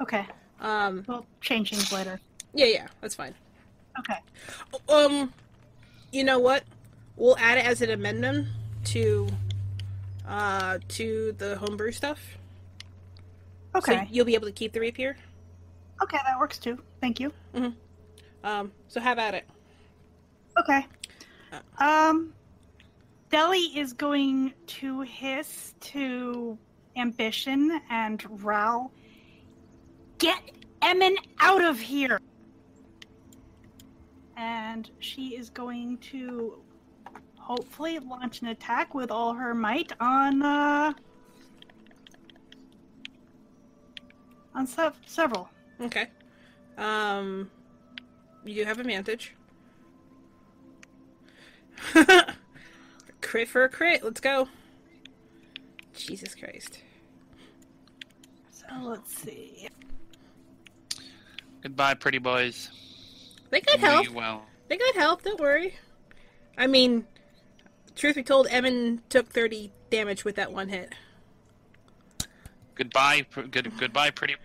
Okay. 0.00 0.26
Um, 0.60 1.04
We'll 1.06 1.26
change 1.40 1.70
things 1.70 1.92
later. 1.92 2.20
yeah, 2.54 2.66
yeah, 2.66 2.86
that's 3.00 3.14
fine. 3.14 3.34
Okay. 3.98 4.18
Um, 4.88 5.32
you 6.12 6.24
know 6.24 6.38
what? 6.38 6.64
We'll 7.16 7.36
add 7.38 7.58
it 7.58 7.64
as 7.66 7.80
an 7.82 7.90
amendment 7.90 8.48
to 8.84 9.28
uh 10.28 10.78
to 10.88 11.34
the 11.38 11.56
homebrew 11.56 11.92
stuff. 11.92 12.20
Okay. 13.74 13.96
So 13.96 14.02
you'll 14.10 14.24
be 14.26 14.34
able 14.34 14.46
to 14.46 14.52
keep 14.52 14.72
the 14.72 14.80
rapier. 14.80 15.16
Okay, 16.02 16.18
that 16.24 16.38
works 16.38 16.58
too. 16.58 16.78
Thank 17.00 17.20
you. 17.20 17.32
Um, 18.44 18.72
so 18.88 19.00
have 19.00 19.18
at 19.18 19.34
it. 19.34 19.44
Okay. 20.58 20.86
Um, 21.78 22.32
Deli 23.30 23.58
is 23.58 23.92
going 23.92 24.54
to 24.66 25.00
hiss 25.02 25.74
to 25.80 26.58
Ambition 26.96 27.80
and 27.90 28.24
Ral. 28.44 28.92
Get 30.18 30.40
Emin 30.82 31.16
out 31.40 31.64
of 31.64 31.78
here! 31.78 32.20
And 34.36 34.90
she 35.00 35.36
is 35.36 35.50
going 35.50 35.98
to 35.98 36.58
hopefully 37.36 37.98
launch 37.98 38.42
an 38.42 38.48
attack 38.48 38.94
with 38.94 39.10
all 39.10 39.32
her 39.34 39.54
might 39.54 39.92
on 40.00 40.42
uh 40.42 40.92
on 44.54 44.66
sev- 44.66 44.98
Serval. 45.06 45.48
Okay. 45.80 46.08
Um, 46.78 47.50
you 48.44 48.64
have 48.64 48.80
advantage. 48.80 49.34
crit 53.20 53.48
for 53.48 53.64
a 53.64 53.68
crit. 53.68 54.04
Let's 54.04 54.20
go. 54.20 54.48
Jesus 55.94 56.34
Christ. 56.34 56.80
So 58.50 58.64
let's 58.82 59.14
see. 59.16 59.68
Goodbye, 61.62 61.94
pretty 61.94 62.18
boys. 62.18 62.70
They 63.50 63.60
got 63.60 63.80
Do 63.80 63.86
help. 63.86 64.04
you 64.04 64.12
well. 64.12 64.44
They 64.68 64.76
got 64.76 64.94
help. 64.96 65.22
Don't 65.22 65.40
worry. 65.40 65.74
I 66.58 66.66
mean, 66.66 67.04
truth 67.94 68.16
be 68.16 68.22
told, 68.22 68.46
Emin 68.50 69.02
took 69.08 69.28
thirty 69.28 69.70
damage 69.90 70.24
with 70.24 70.36
that 70.36 70.52
one 70.52 70.68
hit. 70.68 70.92
Goodbye, 72.74 73.22
pr- 73.30 73.42
good 73.42 73.70
goodbye, 73.78 74.10
pretty 74.10 74.36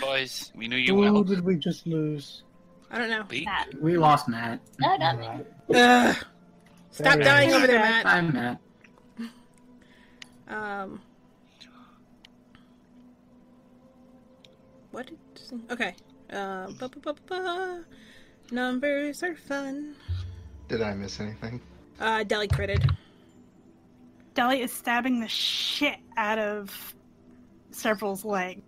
boys. 0.00 0.52
We 0.54 0.68
knew 0.68 0.76
you 0.76 0.94
Who 0.94 1.00
well. 1.00 1.22
did 1.24 1.42
we 1.44 1.56
just 1.56 1.86
lose? 1.86 2.42
I 2.90 2.98
don't 2.98 3.10
know. 3.10 3.24
Lee? 3.30 3.44
Matt. 3.44 3.68
We 3.80 3.96
lost 3.96 4.28
Matt. 4.28 4.60
No, 4.78 4.96
not 4.96 5.18
me. 5.18 5.26
Right. 5.26 5.46
Ugh. 5.76 6.16
Stop 6.90 7.12
Very 7.14 7.24
dying 7.24 7.52
over 7.52 7.66
there, 7.66 7.78
Matt. 7.80 8.06
I'm 8.06 8.32
Matt. 8.32 8.60
Um. 10.48 11.00
What 14.90 15.06
did 15.06 15.18
okay? 15.70 15.94
Uh, 16.32 16.70
ba, 16.78 16.88
ba, 16.88 16.98
ba, 17.00 17.14
ba, 17.14 17.20
ba. 17.26 17.84
numbers 18.50 19.22
are 19.22 19.36
fun. 19.36 19.94
Did 20.68 20.82
I 20.82 20.94
miss 20.94 21.20
anything? 21.20 21.60
Uh, 22.00 22.24
Deli 22.24 22.48
critted. 22.48 22.90
Deli 24.34 24.62
is 24.62 24.72
stabbing 24.72 25.20
the 25.20 25.28
shit 25.28 25.96
out 26.16 26.38
of 26.38 26.94
Serval's 27.70 28.24
leg. 28.24 28.62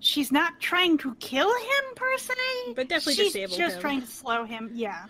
She's 0.00 0.30
not 0.30 0.60
trying 0.60 0.98
to 0.98 1.14
kill 1.16 1.48
him 1.48 1.84
per 1.94 2.18
se, 2.18 2.34
But 2.74 2.88
definitely 2.88 3.14
she's 3.14 3.32
disable 3.32 3.56
just 3.56 3.76
him. 3.76 3.80
trying 3.80 4.00
to 4.02 4.06
slow 4.06 4.44
him. 4.44 4.70
Yeah. 4.74 5.06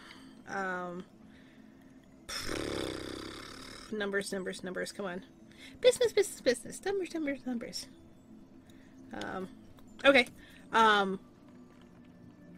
Um, 0.48 1.04
numbers, 3.92 4.32
numbers, 4.32 4.62
numbers. 4.64 4.92
Come 4.92 5.06
on, 5.06 5.22
business, 5.80 6.12
business, 6.12 6.40
business. 6.40 6.84
Numbers, 6.84 7.14
numbers, 7.14 7.46
numbers. 7.46 7.86
Um, 9.12 9.48
okay. 10.04 10.26
Um, 10.72 11.20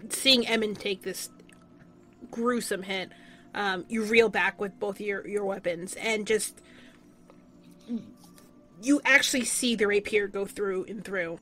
seeing 0.08 0.46
Emin 0.46 0.74
take 0.74 1.02
this 1.02 1.30
gruesome 2.30 2.82
hit, 2.82 3.10
um, 3.54 3.84
you 3.88 4.04
reel 4.04 4.28
back 4.28 4.60
with 4.60 4.78
both 4.78 5.00
your 5.00 5.26
your 5.26 5.44
weapons 5.44 5.94
and 5.96 6.26
just 6.26 6.60
you 8.82 9.00
actually 9.04 9.44
see 9.44 9.74
the 9.74 9.86
rapier 9.86 10.28
go 10.28 10.44
through 10.44 10.84
and 10.88 11.04
through 11.04 11.38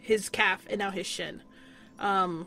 his 0.00 0.28
calf 0.28 0.64
and 0.68 0.78
now 0.78 0.90
his 0.90 1.06
shin. 1.06 1.42
Um, 1.98 2.46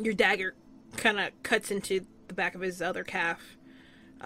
your 0.00 0.14
dagger 0.14 0.54
kind 0.96 1.18
of 1.18 1.30
cuts 1.42 1.70
into 1.70 2.06
the 2.28 2.34
back 2.34 2.54
of 2.54 2.60
his 2.60 2.80
other 2.82 3.04
calf, 3.04 3.55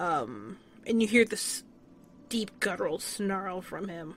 um, 0.01 0.57
and 0.87 1.03
you 1.03 1.07
hear 1.07 1.27
this 1.27 1.63
deep 2.31 2.59
guttural 2.59 2.99
snarl 2.99 3.61
from 3.61 3.87
him 3.87 4.15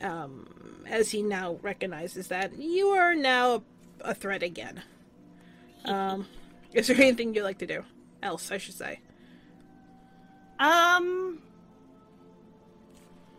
um, 0.00 0.84
as 0.88 1.10
he 1.10 1.22
now 1.22 1.58
recognizes 1.60 2.28
that 2.28 2.56
you 2.56 2.88
are 2.88 3.14
now 3.14 3.64
a 4.00 4.14
threat 4.14 4.44
again. 4.44 4.80
Um, 5.86 6.28
is 6.72 6.86
there 6.86 6.96
anything 6.96 7.34
you'd 7.34 7.42
like 7.42 7.58
to 7.58 7.66
do? 7.66 7.82
Else, 8.22 8.52
I 8.52 8.58
should 8.58 8.74
say. 8.74 9.00
Um, 10.60 11.40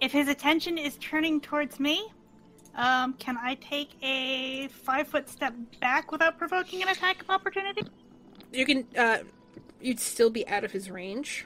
if 0.01 0.11
his 0.11 0.27
attention 0.27 0.77
is 0.77 0.97
turning 0.97 1.39
towards 1.39 1.79
me, 1.79 2.09
um, 2.75 3.13
can 3.13 3.37
I 3.37 3.55
take 3.55 3.91
a 4.03 4.67
five 4.67 5.07
foot 5.07 5.29
step 5.29 5.53
back 5.79 6.11
without 6.11 6.37
provoking 6.37 6.81
an 6.81 6.89
attack 6.89 7.21
of 7.21 7.29
opportunity? 7.29 7.83
You 8.51 8.65
can. 8.65 8.85
Uh, 8.97 9.19
you'd 9.81 9.99
still 9.99 10.29
be 10.29 10.47
out 10.47 10.63
of 10.63 10.71
his 10.71 10.89
range. 10.89 11.45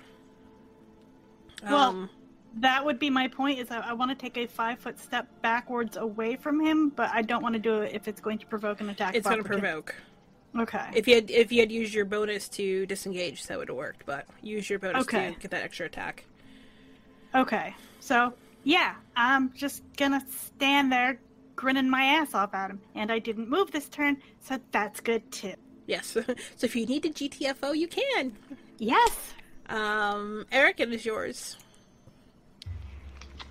Well, 1.64 1.90
Um, 1.90 2.10
That 2.56 2.84
would 2.84 3.00
be 3.00 3.10
my 3.10 3.28
point. 3.28 3.60
Is 3.60 3.72
I, 3.72 3.80
I 3.80 3.94
want 3.94 4.12
to 4.12 4.16
take 4.16 4.38
a 4.38 4.46
five 4.46 4.80
foot 4.80 5.00
step 5.00 5.28
backwards 5.42 5.96
away 5.98 6.36
from 6.36 6.60
him, 6.60 6.90
but 6.90 7.10
I 7.14 7.22
don't 7.22 7.42
want 7.42 7.54
to 7.54 7.60
do 7.60 7.82
it 7.82 7.94
if 7.94 8.08
it's 8.10 8.20
going 8.20 8.40
to 8.40 8.46
provoke 8.46 8.82
an 8.82 8.90
attack. 8.90 9.16
it's 9.16 9.26
going 9.28 9.42
to 9.42 9.48
provoke. 9.48 9.96
Okay. 10.60 10.90
If 10.94 11.08
you 11.08 11.16
had 11.16 11.32
if 11.32 11.50
you 11.52 11.62
had 11.62 11.72
used 11.72 11.94
your 11.94 12.04
bonus 12.04 12.50
to 12.50 12.86
disengage, 12.88 13.46
that 13.46 13.58
would 13.58 13.70
have 13.70 13.78
worked. 13.78 14.06
But 14.06 14.26
use 14.42 14.70
your 14.70 14.80
bonus 14.80 15.04
Okay. 15.04 15.34
to 15.34 15.40
get 15.40 15.52
that 15.52 15.64
extra 15.64 15.86
attack. 15.86 16.26
Okay. 17.34 17.74
So 18.02 18.34
yeah, 18.66 18.96
I'm 19.16 19.54
just 19.54 19.82
gonna 19.96 20.22
stand 20.30 20.92
there 20.92 21.20
grinning 21.56 21.90
my 21.90 22.04
ass 22.04 22.34
off 22.34 22.54
at 22.54 22.70
him, 22.70 22.82
and 22.96 23.12
I 23.12 23.20
didn't 23.20 23.48
move 23.50 23.72
this 23.72 23.88
turn, 23.88 24.18
so 24.42 24.60
that's 24.72 25.00
good 25.00 25.32
too. 25.32 25.54
Yes. 25.92 26.08
so 26.14 26.24
if 26.62 26.74
you 26.74 26.86
need 26.86 27.06
a 27.06 27.10
GTFO, 27.10 27.76
you 27.76 27.90
can. 27.90 28.32
Yes. 28.78 29.34
Um, 29.68 30.46
Eric, 30.50 30.80
it 30.80 30.94
is 30.94 31.06
yours. 31.06 31.58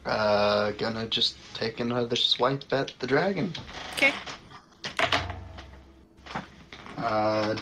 Uh, 0.07 0.71
gonna 0.73 1.07
just 1.09 1.37
take 1.53 1.81
another 1.81 2.17
swipe 2.17 2.73
at 2.73 2.95
the 2.99 3.07
dragon. 3.07 3.53
Okay. 3.93 4.15
Uh, 6.97 7.57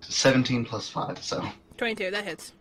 17 0.00 0.64
plus 0.64 0.88
5, 0.88 1.22
so. 1.22 1.48
22, 1.76 2.10
that 2.10 2.24
hits. 2.24 2.52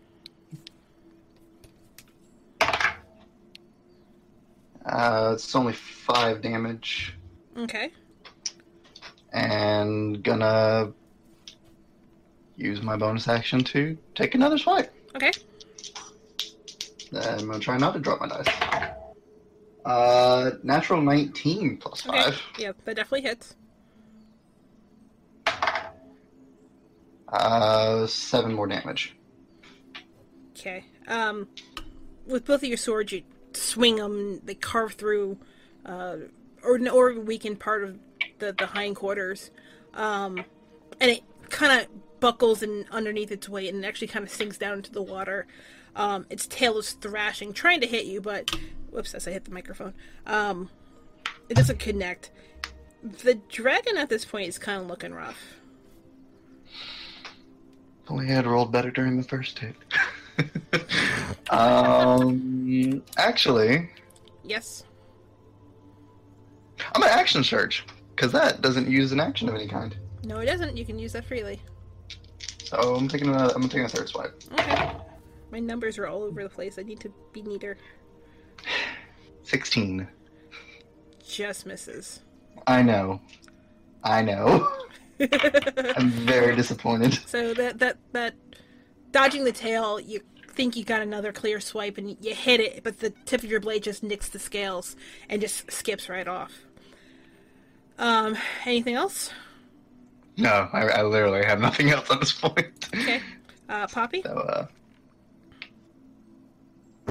Uh, 4.86 5.32
it's 5.34 5.56
only 5.56 5.74
5 5.74 6.44
damage. 6.44 7.16
Okay. 7.58 7.92
And 9.34 10.24
gonna 10.24 10.94
use 12.58 12.82
my 12.82 12.96
bonus 12.96 13.28
action 13.28 13.64
to 13.66 13.98
take 14.16 14.36
another 14.36 14.58
swipe. 14.58 14.94
Okay. 15.16 15.32
Then 17.12 17.40
I'm 17.40 17.48
gonna 17.48 17.60
try 17.60 17.78
not 17.78 17.94
to 17.94 18.00
drop 18.00 18.20
my 18.22 18.28
dice. 18.28 18.94
Uh, 19.86 20.52
natural 20.64 21.02
19 21.02 21.78
plus 21.78 22.08
Okay. 22.08 22.24
5. 22.24 22.42
Yeah, 22.58 22.72
that 22.86 22.96
definitely 22.96 23.22
hits. 23.22 23.56
Uh, 27.28 28.08
7 28.08 28.54
more 28.54 28.68
damage. 28.68 29.16
Okay. 30.52 30.86
Um, 31.08 31.48
with 32.26 32.46
both 32.46 32.64
of 32.64 32.70
your 32.70 32.78
swords, 32.78 33.12
you 33.12 33.24
swing 33.54 33.98
them. 33.98 34.40
They 34.44 34.56
carve 34.56 34.94
through, 34.94 35.38
uh, 35.86 36.18
or 36.64 36.80
or 36.90 37.20
weaken 37.20 37.56
part 37.56 37.84
of 37.84 38.00
the 38.40 38.54
the 38.54 38.66
hindquarters, 38.66 39.52
um, 39.94 40.44
and 41.00 41.12
it 41.12 41.22
kind 41.50 41.82
of 41.82 41.88
buckles 42.20 42.64
and 42.64 42.86
underneath 42.92 43.32
its 43.32 43.48
weight, 43.50 43.74
and 43.74 43.84
it 43.84 43.88
actually 43.88 44.08
kind 44.08 44.24
of 44.24 44.32
sinks 44.32 44.58
down 44.58 44.74
into 44.74 44.92
the 44.92 45.02
water. 45.02 45.48
Um, 45.96 46.26
its 46.30 46.46
tail 46.48 46.78
is 46.78 46.92
thrashing, 46.92 47.54
trying 47.54 47.82
to 47.82 47.88
hit 47.88 48.06
you, 48.06 48.22
but 48.22 48.52
whoops! 48.92 49.14
As 49.14 49.28
I 49.28 49.32
hit 49.32 49.46
the 49.46 49.52
microphone, 49.52 49.94
um, 50.26 50.70
it 51.50 51.56
doesn't 51.56 51.80
connect. 51.80 52.32
The 53.04 53.36
dragon 53.50 53.98
at 53.98 54.10
this 54.10 54.26
point 54.26 54.48
is 54.48 54.58
kind 54.58 54.82
of 54.82 54.88
looking 54.88 55.14
rough. 55.14 55.38
If 58.04 58.12
only 58.12 58.26
I 58.26 58.34
had 58.34 58.46
rolled 58.48 58.72
better 58.72 58.92
during 58.92 59.18
the 59.18 59.24
first 59.24 59.60
hit. 59.60 59.76
um, 61.50 63.02
actually, 63.18 63.90
Yes. 64.44 64.84
I'm 66.94 67.02
gonna 67.02 67.14
action 67.14 67.44
surge 67.44 67.86
because 68.16 68.32
that 68.32 68.62
doesn't 68.62 68.88
use 68.90 69.12
an 69.12 69.20
action 69.20 69.50
of 69.50 69.56
any 69.56 69.68
kind. 69.68 69.96
No, 70.24 70.38
it 70.38 70.46
doesn't. 70.46 70.78
You 70.78 70.86
can 70.86 71.00
use 71.00 71.14
that 71.14 71.26
freely. 71.26 71.60
So 72.66 72.96
I'm 72.96 73.08
taking 73.08 73.30
a, 73.30 73.48
I'm 73.50 73.64
taking 73.64 73.86
a 73.86 73.90
third 73.90 74.10
swipe. 74.10 74.42
Okay. 74.54 74.92
My 75.52 75.60
numbers 75.60 75.98
are 75.98 76.08
all 76.08 76.24
over 76.24 76.44
the 76.44 76.50
place. 76.50 76.78
I 76.80 76.82
need 76.82 77.00
to 77.02 77.14
be 77.32 77.42
neater. 77.42 77.78
16. 79.44 80.08
Just 81.28 81.66
misses. 81.66 82.22
I 82.68 82.82
know. 82.82 83.22
I 84.04 84.22
know. 84.22 84.68
I'm 85.20 86.10
very 86.10 86.56
disappointed. 86.56 87.20
So 87.28 87.54
that 87.54 87.80
that 87.80 87.98
that 88.12 88.36
dodging 89.12 89.44
the 89.44 89.52
tail, 89.52 90.00
you 90.00 90.22
think 90.50 90.76
you 90.76 90.84
got 90.84 91.02
another 91.02 91.32
clear 91.32 91.60
swipe 91.60 91.98
and 91.98 92.18
you 92.20 92.34
hit 92.34 92.60
it, 92.60 92.84
but 92.84 93.00
the 93.00 93.12
tip 93.26 93.44
of 93.44 93.50
your 93.50 93.60
blade 93.60 93.84
just 93.84 94.04
nicks 94.04 94.30
the 94.30 94.40
scales 94.40 94.96
and 95.30 95.42
just 95.42 95.72
skips 95.72 96.10
right 96.10 96.28
off. 96.28 96.52
Um, 97.98 98.38
anything 98.66 98.96
else? 98.96 99.32
No, 100.38 100.70
I, 100.74 100.88
I 100.88 101.02
literally 101.04 101.46
have 101.46 101.60
nothing 101.62 101.90
else 101.92 102.10
at 102.12 102.20
this 102.20 102.34
point. 102.34 102.68
Okay. 102.94 103.22
Uh, 103.70 103.88
Poppy. 103.88 104.22
So, 104.22 104.32
uh, 104.32 104.68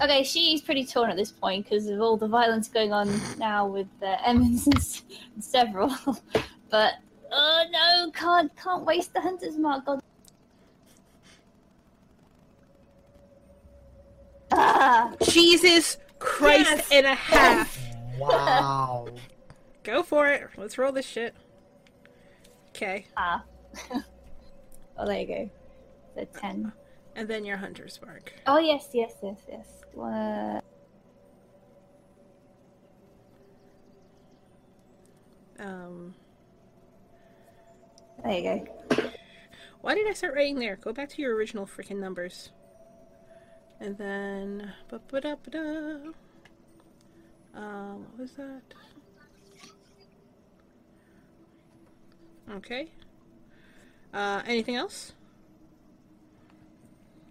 Okay, 0.02 0.24
she's 0.24 0.60
pretty 0.60 0.84
torn 0.84 1.09
at 1.10 1.16
this 1.16 1.30
point 1.30 1.64
because 1.64 1.86
of 1.86 2.01
all 2.01 2.16
the 2.16 2.26
violence 2.26 2.66
going 2.66 2.92
on 2.92 3.09
now 3.38 3.64
with 3.66 3.86
uh, 4.02 4.16
Emmons 4.24 4.66
and, 5.34 5.44
Serval. 5.44 5.94
but 6.70 6.94
oh 7.30 7.64
no, 7.70 8.10
can't 8.10 8.51
can't 8.56 8.84
waste 8.84 9.12
the 9.14 9.20
hunter's 9.20 9.56
mark. 9.56 9.84
God. 9.86 10.01
Ah, 14.51 15.12
Jesus 15.22 15.96
Christ 16.18 16.70
Yes! 16.70 16.88
and 16.92 17.06
a 17.06 17.14
half. 17.14 17.78
Wow. 18.18 19.09
Go 19.84 20.02
for 20.02 20.28
it. 20.28 20.48
Let's 20.56 20.76
roll 20.76 20.92
this 20.92 21.06
shit. 21.06 21.34
Okay, 22.74 23.06
ah. 23.16 23.44
oh, 24.98 25.06
there 25.06 25.20
you 25.20 25.26
go. 25.26 25.51
The 26.16 26.26
ten. 26.26 26.72
and 27.16 27.28
then 27.28 27.44
your 27.44 27.56
hunter's 27.56 28.01
mark. 28.05 28.32
Oh 28.46 28.59
yes, 28.59 28.88
yes, 28.92 29.12
yes, 29.22 29.40
yes. 29.48 29.66
Uh, 29.98 30.60
Um, 35.59 36.14
there 38.22 38.38
you 38.38 38.42
go. 38.42 39.05
Why 39.80 39.94
did 39.94 40.09
I 40.09 40.12
start 40.12 40.34
writing 40.34 40.59
there? 40.59 40.76
Go 40.76 40.92
back 40.92 41.09
to 41.10 41.22
your 41.22 41.34
original 41.36 41.66
freaking 41.66 41.98
numbers. 42.01 42.51
And 43.80 43.96
then. 43.98 44.72
ba-ba-da-ba-da. 44.88 46.12
Um, 47.55 48.06
what 48.10 48.18
was 48.18 48.32
that? 48.32 48.62
Okay. 52.51 52.89
Uh, 54.12 54.43
anything 54.47 54.77
else? 54.77 55.12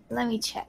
Let 0.10 0.28
me 0.28 0.40
check. 0.40 0.68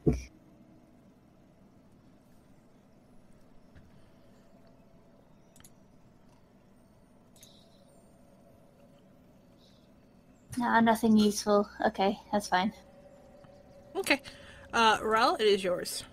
No, 10.57 10.81
nothing 10.81 11.17
useful. 11.17 11.69
Okay, 11.87 12.19
that's 12.33 12.47
fine. 12.47 12.73
Okay. 13.97 14.21
Uh, 14.73 14.99
Rel, 15.03 15.37
it 15.37 15.47
is 15.47 15.65
yours. 15.65 16.05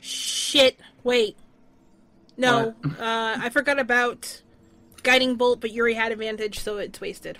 Shit. 0.00 0.78
Wait. 1.04 1.36
No. 2.36 2.74
Uh, 2.84 3.36
I 3.38 3.48
forgot 3.50 3.78
about 3.78 4.42
guiding 5.00 5.36
bolt, 5.36 5.60
but 5.60 5.70
Yuri 5.72 5.94
had 5.94 6.12
advantage, 6.12 6.58
so 6.60 6.78
it's 6.78 7.00
wasted. 7.00 7.38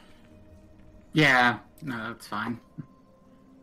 Yeah, 1.12 1.58
no, 1.82 1.96
that's 2.08 2.26
fine. 2.26 2.60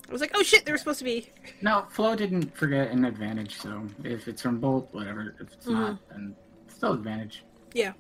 I 0.08 0.12
was 0.12 0.22
like, 0.22 0.32
oh 0.36 0.44
shit, 0.44 0.66
they 0.66 0.72
were 0.72 0.78
supposed 0.78 1.00
to 1.00 1.06
be. 1.06 1.30
No, 1.62 1.86
Flo 1.90 2.16
didn't 2.16 2.56
forget 2.56 2.92
an 2.92 3.06
advantage, 3.06 3.58
so 3.58 3.84
if 4.04 4.28
it's 4.28 4.42
from 4.42 4.60
Bolt, 4.60 4.90
whatever. 4.94 5.36
If 5.40 5.54
it's 5.54 5.68
not, 5.68 5.98
then 6.10 6.36
still 6.68 6.94
advantage. 6.94 7.44
Yeah. 7.74 7.94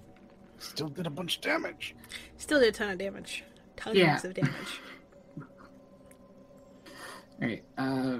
Still 0.60 0.88
did 0.88 1.06
a 1.06 1.10
bunch 1.10 1.38
of 1.38 1.42
damage. 1.44 1.96
Still 2.38 2.60
did 2.60 2.70
a 2.70 2.72
ton 2.72 2.90
of 2.90 2.98
damage. 2.98 3.44
Tons 3.76 3.98
Yeah. 3.98 4.18
of 4.24 4.34
damage. 4.34 4.82
Alright, 7.42 7.64
uh. 7.78 8.20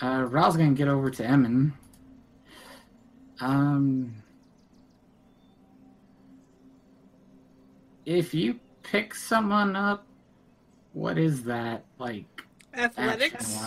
Uh, 0.00 0.26
Ral's 0.28 0.56
gonna 0.56 0.72
get 0.72 0.88
over 0.88 1.10
to 1.10 1.24
Emin. 1.24 1.72
Um. 3.40 4.14
If 8.08 8.32
you 8.32 8.58
pick 8.82 9.14
someone 9.14 9.76
up, 9.76 10.06
what 10.94 11.18
is 11.18 11.42
that, 11.44 11.84
like, 11.98 12.24
Athletics. 12.72 13.60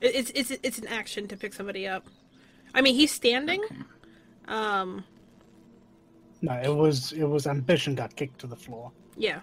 It's 0.00 0.30
it's 0.32 0.52
it's 0.62 0.78
an 0.78 0.86
action 0.86 1.26
to 1.26 1.36
pick 1.36 1.52
somebody 1.52 1.88
up. 1.88 2.06
I 2.72 2.82
mean, 2.82 2.94
he's 2.94 3.10
standing. 3.10 3.60
Okay. 3.64 3.76
Um. 4.46 5.04
No, 6.40 6.52
it 6.52 6.68
was 6.68 7.12
it 7.12 7.24
was 7.24 7.48
ambition 7.48 7.96
got 7.96 8.14
kicked 8.14 8.38
to 8.42 8.46
the 8.46 8.54
floor. 8.54 8.92
Yeah. 9.16 9.40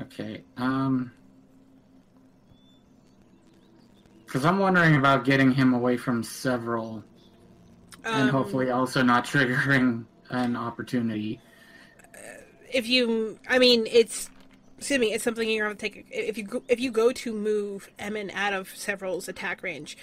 Okay, 0.00 0.42
um. 0.56 1.12
Because 4.24 4.44
I'm 4.44 4.58
wondering 4.58 4.96
about 4.96 5.24
getting 5.24 5.52
him 5.52 5.72
away 5.74 5.98
from 5.98 6.24
Serval, 6.24 7.04
and 8.04 8.22
Um, 8.24 8.28
hopefully 8.28 8.70
also 8.70 9.02
not 9.02 9.24
triggering 9.24 10.04
an 10.30 10.56
opportunity. 10.56 11.40
if 12.72 12.88
you 12.88 13.38
i 13.48 13.58
mean 13.58 13.86
it's 13.90 14.30
excuse 14.78 14.98
me 14.98 15.12
it's 15.12 15.22
something 15.22 15.48
you're 15.48 15.66
going 15.66 15.76
to 15.76 15.80
take 15.88 16.06
if 16.10 16.38
you 16.38 16.62
if 16.68 16.80
you 16.80 16.90
go 16.90 17.12
to 17.12 17.32
move 17.32 17.90
emin 17.98 18.30
out 18.30 18.54
of 18.54 18.68
Serval's 18.74 19.28
attack 19.28 19.62
range 19.62 19.96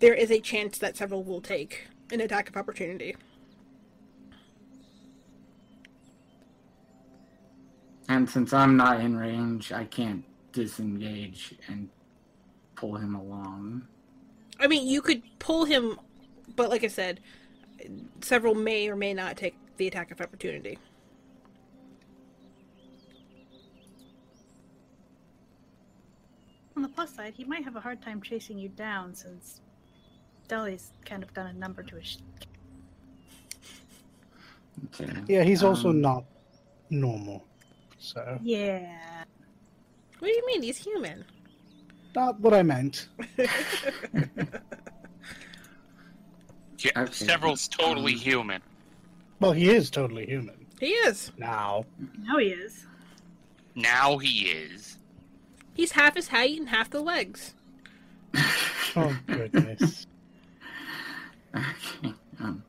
there 0.00 0.14
is 0.14 0.30
a 0.30 0.40
chance 0.40 0.78
that 0.78 0.96
Serval 0.96 1.22
will 1.22 1.40
take 1.42 1.86
an 2.10 2.20
attack 2.20 2.48
of 2.48 2.56
opportunity 2.56 3.14
And 8.08 8.28
since 8.28 8.52
I'm 8.52 8.76
not 8.76 9.00
in 9.00 9.16
range, 9.16 9.72
I 9.72 9.84
can't 9.84 10.24
disengage 10.52 11.54
and 11.68 11.88
pull 12.76 12.96
him 12.96 13.14
along. 13.14 13.86
i 14.60 14.66
mean 14.66 14.86
you 14.86 15.00
could 15.02 15.22
pull 15.38 15.64
him 15.64 15.98
but 16.56 16.70
like 16.70 16.84
i 16.84 16.86
said 16.88 17.18
Serval 18.20 18.54
may 18.54 18.88
or 18.88 18.96
may 18.96 19.14
not 19.14 19.36
take 19.36 19.54
the 19.76 19.86
attack 19.86 20.10
of 20.10 20.20
opportunity 20.20 20.78
On 26.76 26.82
the 26.82 26.88
plus 26.88 27.14
side, 27.14 27.34
he 27.36 27.44
might 27.44 27.62
have 27.64 27.76
a 27.76 27.80
hard 27.80 28.02
time 28.02 28.20
chasing 28.20 28.58
you 28.58 28.68
down 28.68 29.14
since 29.14 29.60
Deli's 30.48 30.90
kind 31.04 31.22
of 31.22 31.32
done 31.32 31.46
a 31.46 31.52
number 31.52 31.82
to 31.84 31.96
his. 31.96 32.18
Okay. 34.86 35.12
Yeah, 35.28 35.44
he's 35.44 35.62
also 35.62 35.90
Um, 35.90 36.00
not 36.00 36.24
normal. 36.90 37.46
So 37.98 38.38
Yeah. 38.42 39.24
what 40.18 40.28
do 40.28 40.34
you 40.34 40.46
mean 40.46 40.62
he's 40.62 40.78
human 40.78 41.24
not 42.14 42.38
what 42.40 42.54
I 42.54 42.62
meant. 42.62 43.08
Yeah, 46.84 47.00
Okay. 47.02 47.12
Serval's 47.12 47.66
totally 47.68 48.12
Um, 48.14 48.18
human. 48.18 48.62
Well, 49.40 49.52
he 49.52 49.70
is 49.70 49.90
totally 49.90 50.26
human 50.26 50.54
he 50.80 50.86
is 50.90 51.32
now. 51.38 51.84
Now 52.22 52.38
he 52.38 52.46
is. 52.48 52.86
Now 53.74 54.18
he 54.18 54.48
is. 54.48 54.98
he's 55.74 55.92
half 55.92 56.14
his 56.14 56.28
height 56.28 56.58
and 56.58 56.68
half 56.68 56.90
the 56.90 57.00
legs 57.00 57.54
Oh 58.96 59.16
goodness. 59.26 60.06
Okay. 61.54 62.14
Um, 62.40 62.64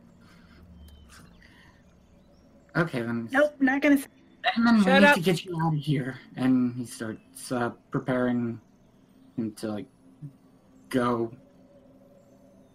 okay 2.75 3.01
then. 3.01 3.27
Nope, 3.31 3.55
not 3.59 3.81
gonna. 3.81 3.97
Say- 3.97 4.05
Emin, 4.57 4.77
we 4.77 4.83
Shut 4.83 5.01
need 5.01 5.07
up. 5.07 5.15
to 5.15 5.21
get 5.21 5.43
you 5.43 5.59
out 5.59 5.73
of 5.73 5.79
here. 5.79 6.19
And 6.35 6.75
he 6.75 6.85
starts 6.85 7.51
uh, 7.51 7.71
preparing 7.89 8.61
him 9.37 9.51
to 9.53 9.69
like 9.71 9.87
go. 10.89 11.31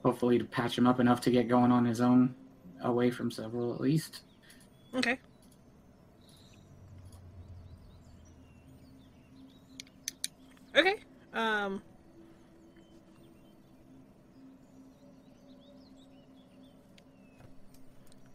Hopefully 0.03 0.39
to 0.39 0.45
patch 0.45 0.79
him 0.79 0.87
up 0.87 0.99
enough 1.01 1.21
to 1.23 1.31
get 1.31 1.49
going 1.49 1.71
on 1.71 1.85
his 1.85 2.01
own, 2.01 2.35
away 2.83 3.11
from 3.11 3.31
Serval 3.31 3.75
at 3.75 3.81
least. 3.81 4.23
okay 4.95 5.19
okay 10.77 10.97
um 11.35 11.83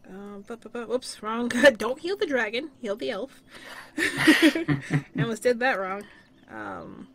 Um, 0.08 0.44
bu- 0.46 0.56
bu- 0.56 0.68
bu- 0.68 0.86
whoops, 0.86 1.22
wrong. 1.22 1.48
Don't 1.78 1.98
heal 1.98 2.16
the 2.16 2.26
dragon. 2.26 2.70
Heal 2.80 2.96
the 2.96 3.10
elf. 3.10 3.42
I 3.98 4.80
almost 5.18 5.42
did 5.42 5.58
that 5.60 5.78
wrong. 5.80 6.04
Um, 6.50 7.08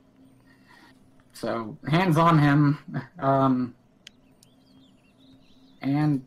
So 1.33 1.77
hands 1.87 2.17
on 2.17 2.37
him, 2.37 2.77
um, 3.17 3.73
and 5.81 6.25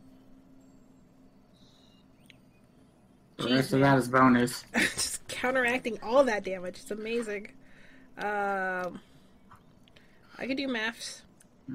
the 3.37 3.49
rest 3.49 3.73
of 3.73 3.81
that 3.81 3.97
is 3.97 4.07
bonus. 4.07 4.63
just 4.77 5.27
counteracting 5.27 5.99
all 6.01 6.23
that 6.23 6.43
damage. 6.43 6.79
It's 6.81 6.91
amazing. 6.91 7.49
Um, 8.17 9.01
I 10.37 10.47
can 10.47 10.55
do 10.55 10.67
maths. 10.67 11.21
I 11.69 11.73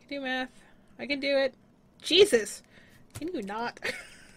can 0.00 0.08
do 0.08 0.20
math. 0.20 0.50
I 0.98 1.06
can 1.06 1.20
do 1.20 1.36
it. 1.36 1.54
Jesus, 2.00 2.62
can 3.14 3.28
you 3.28 3.42
not? 3.42 3.78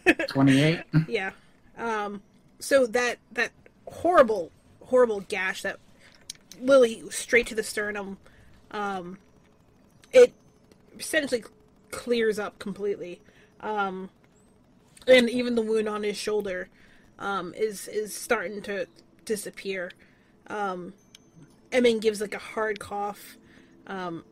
Twenty-eight. 0.28 0.82
yeah. 1.08 1.32
Um. 1.78 2.22
So 2.60 2.86
that 2.88 3.20
that 3.34 3.52
horrible, 3.86 4.52
horrible 4.82 5.22
gash 5.22 5.62
that 5.62 5.78
Lily 6.62 7.04
straight 7.10 7.48
to 7.48 7.56
the 7.56 7.64
sternum. 7.64 8.18
Um. 8.72 9.20
It 10.12 10.34
essentially 10.98 11.44
clears 11.92 12.40
up 12.40 12.60
completely. 12.60 13.22
Um. 13.62 14.10
And 15.08 15.30
even 15.30 15.56
the 15.56 15.62
wound 15.62 15.90
on 15.90 16.04
his 16.04 16.18
shoulder, 16.18 16.70
um, 17.18 17.54
is 17.56 17.88
is 17.88 18.14
starting 18.14 18.62
to 18.64 18.88
disappear. 19.26 19.92
Um. 20.48 20.94
Emin 21.72 22.00
gives 22.00 22.22
like 22.22 22.34
a 22.34 22.40
hard 22.40 22.80
cough. 22.80 23.38
Um. 23.88 24.24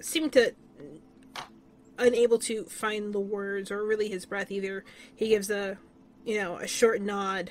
Seemed 0.00 0.32
to 0.32 0.54
unable 1.98 2.38
to 2.38 2.64
find 2.64 3.12
the 3.12 3.20
words 3.20 3.70
or 3.70 3.84
really 3.84 4.08
his 4.08 4.26
breath 4.26 4.50
either. 4.50 4.84
He 5.14 5.28
gives 5.28 5.50
a, 5.50 5.78
you 6.24 6.36
know, 6.38 6.56
a 6.56 6.66
short 6.66 7.00
nod, 7.00 7.50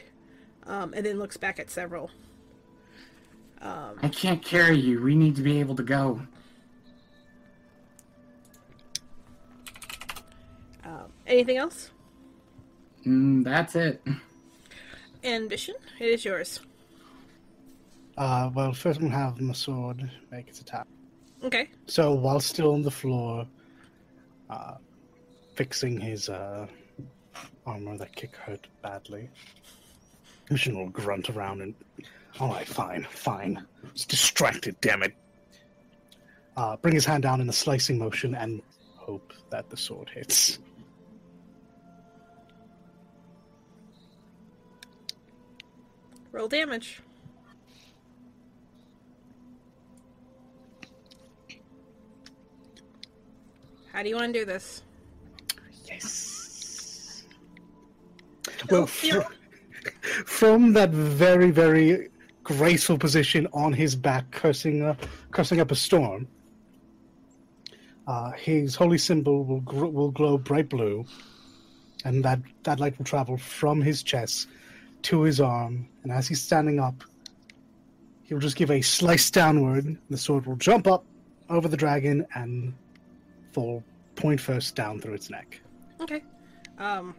um, 0.68 0.94
and 0.94 1.06
then 1.06 1.20
looks 1.20 1.38
back 1.38 1.60
at 1.60 1.70
Serval. 1.70 2.12
Um, 3.62 4.00
I 4.02 4.10
can't 4.10 4.44
carry 4.44 4.78
you. 4.78 5.02
We 5.02 5.16
need 5.16 5.36
to 5.36 5.42
be 5.42 5.60
able 5.60 5.76
to 5.76 5.84
go. 5.84 6.22
Anything 11.27 11.57
else? 11.57 11.91
Mm, 13.06 13.43
that's 13.43 13.76
it. 13.76 14.02
Ambition, 15.23 15.76
it 15.99 16.06
is 16.06 16.26
yours. 16.26 16.60
Uh, 18.18 18.49
well, 18.53 18.73
first 18.73 18.99
I'm 18.99 19.07
gonna 19.07 19.18
have 19.18 19.39
my 19.39 19.53
sword 19.53 20.10
make 20.31 20.48
its 20.48 20.61
attack. 20.61 20.88
Okay. 21.43 21.69
So 21.88 22.14
while 22.14 22.39
still 22.39 22.73
on 22.73 22.81
the 22.81 22.91
floor, 22.91 23.48
uh, 24.49 24.76
fixing 25.56 25.99
his 25.99 26.30
uh, 26.30 26.68
armor 27.65 27.98
that 27.98 28.15
kick 28.15 28.35
hurt 28.35 28.68
badly, 28.81 29.30
Mission 30.49 30.77
will 30.77 30.89
grunt 30.89 31.30
around 31.30 31.61
and, 31.61 31.73
all 32.39 32.49
right, 32.49 32.68
fine, 32.68 33.07
fine. 33.10 33.65
It's 33.91 34.06
distracted, 34.06 34.76
damn 34.81 35.02
it. 35.02 35.15
Uh, 36.57 36.76
bring 36.76 36.93
his 36.93 37.06
hand 37.06 37.23
down 37.23 37.39
in 37.41 37.49
a 37.49 37.53
slicing 37.53 37.98
motion 37.98 38.35
and 38.35 38.61
hope 38.98 39.34
that 39.49 39.69
the 39.69 39.77
sword 39.77 40.10
hits. 40.10 40.60
Roll 46.32 46.48
damage. 46.48 47.02
How 53.91 54.02
do 54.03 54.10
you 54.10 54.16
want 54.16 54.34
to 54.34 54.40
do 54.40 54.45
this? 54.45 54.84
Yes. 55.86 57.24
Well, 58.70 58.88
fr- 58.88 59.20
from 60.26 60.72
that 60.74 60.91
very, 60.91 61.52
very 61.52 62.10
graceful 62.44 62.98
position 62.98 63.48
on 63.52 63.74
his 63.74 63.95
back, 63.95 64.32
cursing, 64.32 64.84
uh, 64.84 64.95
cursing 65.32 65.60
up 65.60 65.72
a 65.72 65.76
storm, 65.76 66.28
uh, 68.08 68.32
his 68.32 68.76
holy 68.76 68.98
symbol 68.98 69.44
will 69.44 69.60
gr- 69.62 69.86
will 69.88 70.12
glow 70.12 70.38
bright 70.38 70.70
blue, 70.70 71.06
and 72.06 72.24
that 72.24 72.40
that 72.64 72.80
light 72.80 72.98
will 72.98 73.06
travel 73.06 73.38
from 73.38 73.82
his 73.82 74.02
chest 74.03 74.48
to 75.03 75.22
his 75.22 75.40
arm. 75.40 75.88
And 76.03 76.11
as 76.11 76.28
he's 76.28 76.41
standing 76.41 76.80
up, 76.80 77.03
he'll 78.23 78.40
just 78.40 78.56
give 78.56 78.72
a 78.72 78.82
slice 78.82 79.30
downward. 79.30 79.98
The 80.10 80.18
sword 80.18 80.45
will 80.45 80.56
jump 80.56 80.88
up 80.88 81.06
over 81.49 81.68
the 81.68 81.78
dragon 81.78 82.26
and 82.34 82.73
fall 83.52 83.84
point 84.15 84.40
first 84.40 84.76
down 84.76 84.99
through 84.99 85.14
its 85.14 85.30
neck. 85.30 85.61
Okay. 85.99 86.23
Um, 86.78 87.15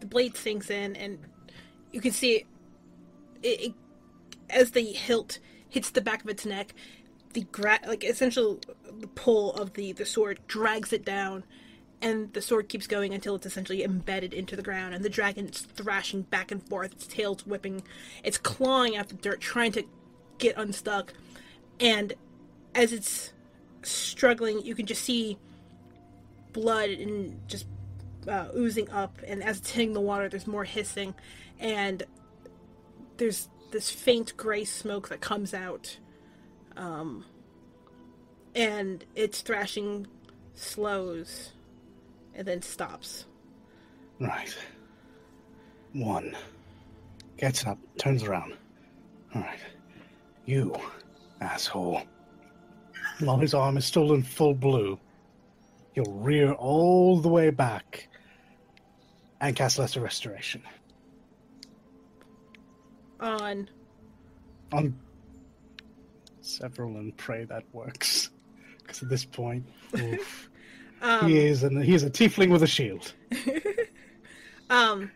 the 0.00 0.06
blade 0.06 0.36
sinks 0.36 0.70
in, 0.70 0.96
and 0.96 1.18
you 1.92 2.00
can 2.00 2.12
see 2.12 2.36
it, 2.36 2.46
it, 3.42 3.60
it 3.60 3.74
as 4.50 4.72
the 4.72 4.82
hilt 4.82 5.38
hits 5.68 5.90
the 5.90 6.00
back 6.00 6.22
of 6.22 6.30
its 6.30 6.46
neck. 6.46 6.74
The 7.32 7.42
gra- 7.52 7.80
like 7.86 8.04
essentially 8.04 8.58
the 8.98 9.06
pull 9.08 9.52
of 9.54 9.74
the 9.74 9.92
the 9.92 10.06
sword 10.06 10.40
drags 10.46 10.92
it 10.92 11.04
down, 11.04 11.44
and 12.02 12.32
the 12.32 12.42
sword 12.42 12.68
keeps 12.68 12.86
going 12.86 13.14
until 13.14 13.34
it's 13.34 13.46
essentially 13.46 13.82
embedded 13.82 14.34
into 14.34 14.56
the 14.56 14.62
ground. 14.62 14.94
And 14.94 15.04
the 15.04 15.08
dragon's 15.08 15.60
thrashing 15.60 16.22
back 16.22 16.50
and 16.50 16.62
forth, 16.68 16.92
its 16.92 17.06
tail's 17.06 17.46
whipping, 17.46 17.82
it's 18.22 18.38
clawing 18.38 18.96
at 18.96 19.08
the 19.08 19.14
dirt, 19.14 19.40
trying 19.40 19.72
to 19.72 19.84
get 20.38 20.56
unstuck. 20.56 21.12
And 21.80 22.12
as 22.74 22.92
it's 22.92 23.32
struggling, 23.82 24.64
you 24.64 24.74
can 24.74 24.86
just 24.86 25.02
see 25.02 25.38
blood 26.52 26.90
and 26.90 27.40
just 27.48 27.66
uh, 28.28 28.48
oozing 28.56 28.90
up, 28.90 29.18
and 29.26 29.42
as 29.42 29.58
it's 29.58 29.70
hitting 29.70 29.92
the 29.92 30.00
water, 30.00 30.28
there's 30.28 30.46
more 30.46 30.64
hissing, 30.64 31.14
and 31.58 32.02
there's 33.18 33.48
this 33.70 33.90
faint 33.90 34.36
gray 34.36 34.64
smoke 34.64 35.08
that 35.08 35.20
comes 35.20 35.54
out, 35.54 35.98
um, 36.76 37.24
and 38.54 39.04
its 39.14 39.42
thrashing 39.42 40.06
slows, 40.54 41.52
and 42.36 42.46
then 42.46 42.62
stops. 42.62 43.26
Right. 44.20 44.54
One. 45.92 46.36
Gets 47.38 47.66
up, 47.66 47.78
turns 47.98 48.22
around. 48.22 48.54
Alright. 49.34 49.58
You, 50.44 50.74
asshole. 51.40 52.02
While 53.20 53.38
his 53.38 53.54
arm 53.54 53.76
is 53.76 53.84
still 53.84 54.12
in 54.12 54.22
full 54.22 54.54
blue, 54.54 54.98
he'll 55.94 56.04
rear 56.04 56.52
all 56.52 57.18
the 57.18 57.28
way 57.28 57.50
back 57.50 58.08
and 59.40 59.56
cast 59.56 59.78
Lesser 59.78 60.00
Restoration. 60.00 60.62
On 63.20 63.68
On 64.72 64.94
Serval 66.42 66.96
and 66.96 67.16
pray 67.16 67.44
that 67.44 67.64
works. 67.72 68.30
Because 68.78 69.02
at 69.02 69.08
this 69.08 69.24
point, 69.24 69.66
oof, 69.98 70.50
um, 71.06 71.28
he 71.28 71.38
is 71.38 71.62
and 71.62 71.82
he 71.82 71.94
is 71.94 72.02
a 72.02 72.10
tiefling 72.10 72.50
with 72.50 72.62
a 72.62 72.66
shield. 72.66 73.12
um, 74.70 75.10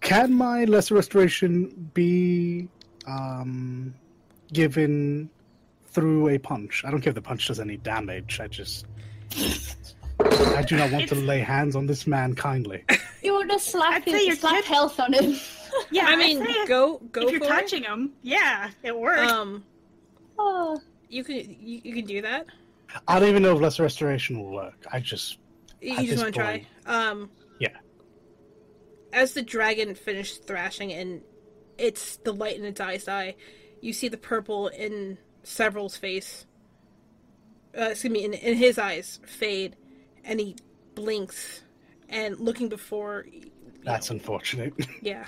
Can 0.00 0.32
my 0.32 0.64
lesser 0.64 0.94
restoration 0.94 1.90
be 1.94 2.68
um, 3.06 3.94
given 4.52 5.28
through 5.86 6.28
a 6.28 6.38
punch? 6.38 6.84
I 6.84 6.90
don't 6.90 7.00
care 7.00 7.10
if 7.10 7.14
the 7.16 7.22
punch 7.22 7.48
does 7.48 7.58
any 7.58 7.78
damage. 7.78 8.40
I 8.40 8.46
just 8.46 8.86
I 10.20 10.62
do 10.66 10.76
not 10.76 10.92
want 10.92 11.08
to 11.08 11.14
lay 11.14 11.40
hands 11.40 11.74
on 11.76 11.86
this 11.86 12.06
man 12.06 12.34
kindly. 12.34 12.84
You 13.20 13.32
want 13.34 13.50
to 13.50 13.58
slap 13.58 13.94
I'd 13.94 14.04
say 14.04 14.20
you're 14.20 14.30
his, 14.30 14.40
slap 14.40 14.54
good. 14.54 14.64
health 14.64 15.00
on 15.00 15.12
him. 15.12 15.36
Yeah, 15.90 16.06
I 16.06 16.16
mean, 16.16 16.44
say 16.44 16.66
go 16.66 16.98
go 17.12 17.22
if 17.22 17.30
you're 17.32 17.40
for 17.40 17.46
touching 17.46 17.82
him, 17.82 18.12
yeah, 18.22 18.70
it 18.82 18.88
it. 18.88 18.98
works. 18.98 19.30
Um, 19.30 19.64
oh, 20.38 20.80
you 21.08 21.22
can 21.22 21.36
you, 21.36 21.80
you 21.84 21.94
can 21.94 22.04
do 22.06 22.22
that. 22.22 22.46
I 23.06 23.18
don't 23.18 23.28
even 23.28 23.42
know 23.42 23.54
if 23.54 23.60
lesser 23.60 23.82
restoration 23.82 24.40
will 24.40 24.52
work. 24.52 24.86
I 24.92 25.00
just 25.00 25.38
You 25.80 26.06
just 26.06 26.22
want 26.22 26.34
to 26.34 26.40
try. 26.40 26.66
Um, 26.86 27.30
Yeah. 27.60 27.76
As 29.12 29.32
the 29.32 29.42
dragon 29.42 29.94
finished 29.94 30.46
thrashing 30.46 30.92
and 30.92 31.22
it's 31.78 32.16
the 32.18 32.32
light 32.32 32.56
in 32.56 32.64
its 32.64 32.80
eyes 32.80 33.04
die, 33.04 33.36
you 33.80 33.92
see 33.92 34.08
the 34.08 34.16
purple 34.16 34.68
in 34.68 35.18
Serval's 35.42 35.96
face. 35.96 36.46
Uh, 37.76 37.90
excuse 37.90 38.12
me, 38.12 38.24
in, 38.24 38.34
in 38.34 38.56
his 38.56 38.78
eyes 38.78 39.20
fade, 39.24 39.76
and 40.24 40.40
he 40.40 40.56
blinks, 40.94 41.62
and 42.08 42.40
looking 42.40 42.68
before, 42.68 43.26
that's 43.84 44.10
know, 44.10 44.14
unfortunate. 44.14 44.72
yeah, 45.02 45.26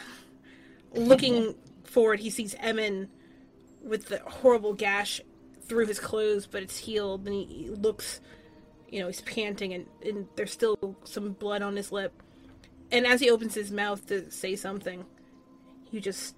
looking 0.95 1.55
forward, 1.85 2.19
he 2.19 2.31
sees 2.31 2.57
Emin 2.59 3.09
with 3.83 4.07
the 4.07 4.19
horrible 4.27 4.75
gash 4.75 5.21
through 5.71 5.87
his 5.87 5.99
clothes, 5.99 6.47
but 6.47 6.63
it's 6.63 6.77
healed, 6.77 7.25
and 7.27 7.35
he, 7.35 7.71
looks 7.71 8.21
you 8.91 9.01
know, 9.01 9.07
he's 9.07 9.21
panting 9.21 9.73
and, 9.73 9.87
and 10.05 10.27
there's 10.37 10.53
still 10.53 10.97
some 11.05 11.33
blood 11.33 11.63
on 11.63 11.77
his 11.77 11.93
lip. 11.93 12.13
And 12.91 13.07
as 13.07 13.21
he 13.21 13.31
opens 13.31 13.55
his 13.55 13.71
mouth 13.71 14.07
to 14.09 14.31
say 14.31 14.57
something, 14.57 15.05
you 15.93 16.01
just 16.01 16.35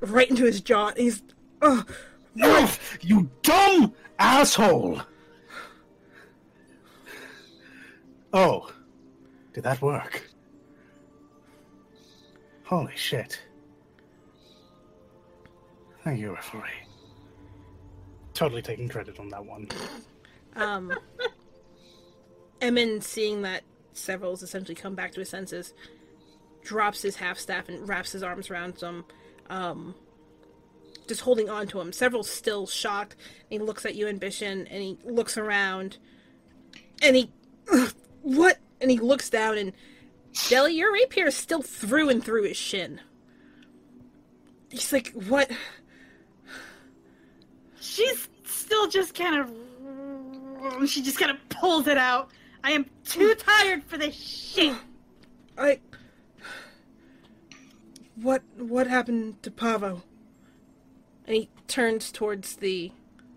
right 0.00 0.28
into 0.28 0.44
his 0.44 0.60
jaw. 0.60 0.92
He's, 0.96 1.22
oh, 1.62 1.84
Wolf, 2.36 2.98
you 3.00 3.30
dumb 3.42 3.94
asshole! 4.18 5.00
Oh, 8.34 8.70
did 9.54 9.64
that 9.64 9.80
work? 9.80 10.28
Holy 12.64 12.92
shit. 12.94 13.40
Thank 16.04 16.20
you, 16.20 16.34
referee. 16.34 16.87
Totally 18.38 18.62
taking 18.62 18.88
credit 18.88 19.18
on 19.18 19.30
that 19.30 19.44
one. 19.44 19.66
um, 20.54 20.92
Emin, 22.60 23.00
seeing 23.00 23.42
that 23.42 23.64
Serval's 23.94 24.44
essentially 24.44 24.76
come 24.76 24.94
back 24.94 25.10
to 25.14 25.18
his 25.18 25.28
senses, 25.28 25.74
drops 26.62 27.02
his 27.02 27.16
half 27.16 27.36
staff 27.36 27.68
and 27.68 27.88
wraps 27.88 28.12
his 28.12 28.22
arms 28.22 28.48
around 28.48 28.80
him, 28.80 29.04
um, 29.50 29.92
just 31.08 31.22
holding 31.22 31.50
on 31.50 31.66
to 31.66 31.80
him. 31.80 31.92
Serval's 31.92 32.30
still 32.30 32.68
shocked. 32.68 33.16
And 33.50 33.60
he 33.60 33.66
looks 33.66 33.84
at 33.84 33.96
you, 33.96 34.06
Ambition, 34.06 34.68
and 34.68 34.82
he 34.84 34.98
looks 35.02 35.36
around, 35.36 35.98
and 37.02 37.16
he, 37.16 37.32
what? 38.22 38.58
And 38.80 38.88
he 38.88 38.98
looks 38.98 39.28
down, 39.30 39.58
and 39.58 39.72
Deli, 40.48 40.74
your 40.74 40.92
rapier 40.92 41.26
is 41.26 41.36
still 41.36 41.62
through 41.62 42.08
and 42.08 42.22
through 42.22 42.44
his 42.44 42.56
shin. 42.56 43.00
He's 44.70 44.92
like, 44.92 45.08
what? 45.08 45.50
She's 47.88 48.28
still 48.44 48.88
just 48.88 49.14
kind 49.14 49.40
of. 49.40 50.88
She 50.88 51.02
just 51.02 51.18
kind 51.18 51.30
of 51.30 51.36
pulls 51.48 51.86
it 51.86 51.96
out. 51.96 52.30
I 52.62 52.72
am 52.72 52.86
too 53.04 53.34
tired 53.34 53.84
for 53.84 53.96
this 53.96 54.14
shit. 54.14 54.74
I. 55.56 55.80
What 58.16 58.42
what 58.56 58.86
happened 58.86 59.42
to 59.44 59.50
Pavo? 59.50 60.02
And 61.26 61.36
he 61.36 61.48
turns 61.68 62.10
towards 62.10 62.56
the 62.56 62.92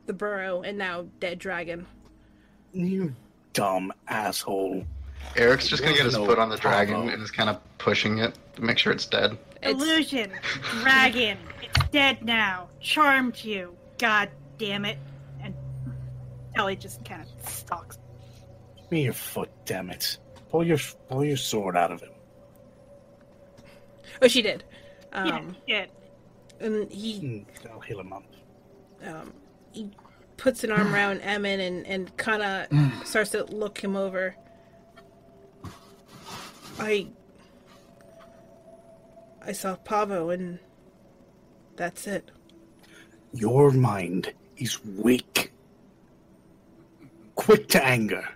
the 0.07 0.13
burrow 0.13 0.61
and 0.61 0.77
now 0.77 1.05
dead 1.19 1.39
dragon. 1.39 1.85
You 2.73 3.15
dumb 3.53 3.93
asshole. 4.07 4.85
Eric's 5.35 5.67
just 5.67 5.83
gonna 5.83 5.95
get 5.95 6.05
his 6.05 6.15
No 6.15 6.25
foot 6.25 6.39
on 6.39 6.49
the 6.49 6.57
dragon 6.57 6.95
problem. 6.95 7.13
and 7.13 7.21
is 7.23 7.31
kind 7.31 7.49
of 7.49 7.59
pushing 7.77 8.17
it 8.17 8.37
to 8.55 8.61
make 8.63 8.77
sure 8.79 8.91
it's 8.91 9.05
dead. 9.05 9.37
It's, 9.61 9.71
Illusion, 9.81 10.31
dragon, 10.81 11.37
it's 11.61 11.89
dead 11.89 12.25
now. 12.25 12.67
Charmed 12.79 13.43
you. 13.43 13.77
God 13.99 14.29
damn 14.61 14.85
it. 14.85 14.99
And 15.41 15.55
Ellie 16.55 16.75
just 16.75 17.03
kind 17.03 17.23
of 17.23 17.49
stalks. 17.49 17.97
Give 18.77 18.91
me 18.91 19.03
your 19.05 19.13
foot, 19.13 19.49
damn 19.65 19.89
it. 19.89 20.17
Pull 20.49 20.65
your 20.65 20.77
pull 21.09 21.25
your 21.25 21.37
sword 21.37 21.75
out 21.75 21.91
of 21.91 22.01
him. 22.01 22.11
oh, 24.21 24.27
she 24.27 24.41
did. 24.43 24.63
Um, 25.13 25.55
yeah, 25.67 25.85
and 26.59 26.89
he 26.91 27.19
Hmm, 27.19 27.67
I'll 27.73 27.79
heal 27.79 27.99
him 27.99 28.13
up. 28.13 28.23
um, 29.05 29.33
he 29.71 29.89
puts 30.37 30.63
an 30.63 30.71
arm 30.71 30.93
around 30.93 31.21
Emin 31.21 31.59
and 31.59 31.87
and 31.87 32.15
kind 32.17 32.43
of 32.43 33.07
starts 33.07 33.31
to 33.31 33.43
look 33.45 33.79
him 33.79 33.95
over. 33.95 34.35
I 36.79 37.07
I 39.43 39.53
saw 39.53 39.75
Pavo 39.75 40.29
and 40.29 40.59
that's 41.75 42.05
it. 42.05 42.29
Your 43.33 43.71
mind 43.71 44.33
is 44.61 44.83
weak, 44.85 45.51
quick 47.35 47.67
to 47.69 47.83
anger, 47.83 48.27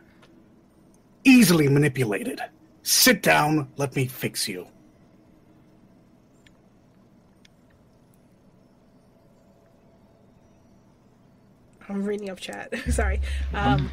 easily 1.24 1.68
manipulated. 1.68 2.42
Sit 2.84 3.22
down, 3.22 3.70
let 3.78 3.96
me 3.96 4.06
fix 4.08 4.48
you. 4.48 4.68
I'm 11.88 12.04
reading 12.04 12.30
up 12.30 12.40
chat. 12.40 12.74
Sorry. 12.90 13.22
Um, 13.54 13.92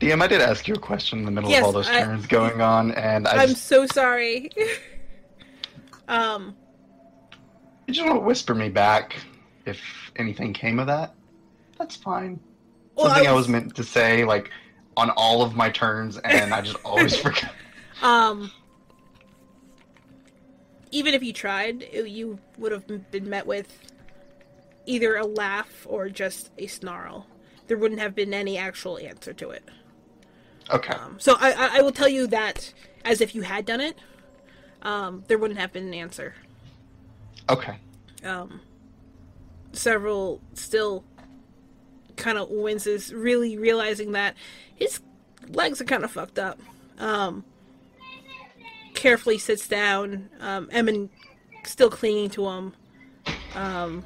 DM, 0.00 0.22
I 0.22 0.26
did 0.26 0.40
ask 0.40 0.68
you 0.68 0.74
a 0.74 0.78
question 0.78 1.18
in 1.20 1.24
the 1.24 1.30
middle 1.30 1.50
Yes, 1.50 1.60
of 1.60 1.66
all 1.66 1.72
those 1.72 1.88
I- 1.88 2.02
turns 2.02 2.26
going 2.26 2.60
on, 2.60 2.92
and 2.92 3.26
I 3.26 3.42
I'm 3.42 3.48
just, 3.50 3.66
so 3.66 3.86
sorry. 3.86 4.50
Um, 6.08 6.56
You 7.86 7.94
just 7.94 8.04
want 8.04 8.18
to 8.20 8.26
whisper 8.26 8.52
me 8.52 8.68
back 8.68 9.14
if 9.64 9.80
anything 10.16 10.52
came 10.52 10.80
of 10.80 10.88
that. 10.88 11.14
That's 11.80 11.96
fine. 11.96 12.38
well, 12.94 13.06
Something 13.06 13.26
I 13.26 13.32
was 13.32 13.48
meant 13.48 13.74
to 13.74 13.82
say, 13.82 14.22
like 14.22 14.50
on 14.98 15.08
all 15.16 15.42
of 15.42 15.56
my 15.56 15.70
turns, 15.70 16.18
and 16.18 16.52
I 16.52 16.60
just 16.60 16.76
always 16.84 17.16
forget. 17.16 17.52
Um, 18.02 18.52
even 20.90 21.14
if 21.14 21.22
you 21.22 21.32
tried, 21.32 21.88
you 21.94 22.38
would 22.58 22.70
have 22.70 23.10
been 23.10 23.30
met 23.30 23.46
with 23.46 23.78
either 24.84 25.16
a 25.16 25.24
laugh 25.24 25.86
or 25.88 26.10
just 26.10 26.50
a 26.58 26.66
snarl. 26.66 27.26
There 27.66 27.78
wouldn't 27.78 28.00
have 28.00 28.14
been 28.14 28.34
any 28.34 28.58
actual 28.58 28.98
answer 28.98 29.32
to 29.32 29.50
it. 29.50 29.64
Okay. 30.68 30.92
Um, 30.92 31.16
so 31.18 31.36
I, 31.40 31.52
I, 31.52 31.78
I 31.78 31.80
will 31.80 31.92
tell 31.92 32.08
you 32.08 32.26
that 32.26 32.74
as 33.06 33.22
if 33.22 33.34
you 33.34 33.40
had 33.40 33.64
done 33.64 33.80
it, 33.80 33.96
um, 34.82 35.24
there 35.28 35.38
wouldn't 35.38 35.58
have 35.58 35.72
been 35.72 35.86
an 35.86 35.94
answer. 35.94 36.34
Okay. 37.48 37.76
Um, 38.22 38.60
Serval 39.72 40.40
still 40.54 41.04
kind 42.20 42.38
of 42.38 42.48
wins 42.48 42.86
winces, 42.86 43.12
really 43.12 43.56
realizing 43.58 44.12
that 44.12 44.36
his 44.76 45.00
legs 45.48 45.80
are 45.80 45.84
kind 45.84 46.04
of 46.04 46.10
fucked 46.10 46.38
up. 46.38 46.60
Um, 46.98 47.44
carefully 48.94 49.38
sits 49.38 49.66
down. 49.66 50.28
Um, 50.40 50.68
Emin 50.70 51.10
still 51.64 51.90
clinging 51.90 52.30
to 52.30 52.46
him. 52.48 52.72
Um, 53.54 54.04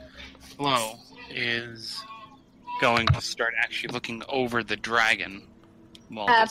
Flo 0.57 0.95
is 1.31 2.03
going 2.81 3.07
to 3.09 3.21
start 3.21 3.55
actually 3.59 3.93
looking 3.93 4.23
over 4.29 4.63
the 4.63 4.77
dragon. 4.77 5.47
While 6.09 6.29
Uh, 6.29 6.47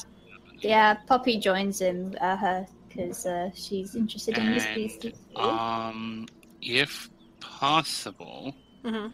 Yeah, 0.59 0.95
Poppy 1.07 1.39
joins 1.39 1.79
him, 1.81 2.15
uh, 2.21 2.37
her, 2.37 2.67
because 2.87 3.25
uh, 3.25 3.49
she's 3.53 3.95
interested 3.95 4.37
in 4.37 4.53
this 4.53 4.65
And, 4.65 4.75
beast. 4.75 5.05
um, 5.35 6.27
if 6.61 7.09
possible, 7.41 8.55
mhm. 8.83 9.11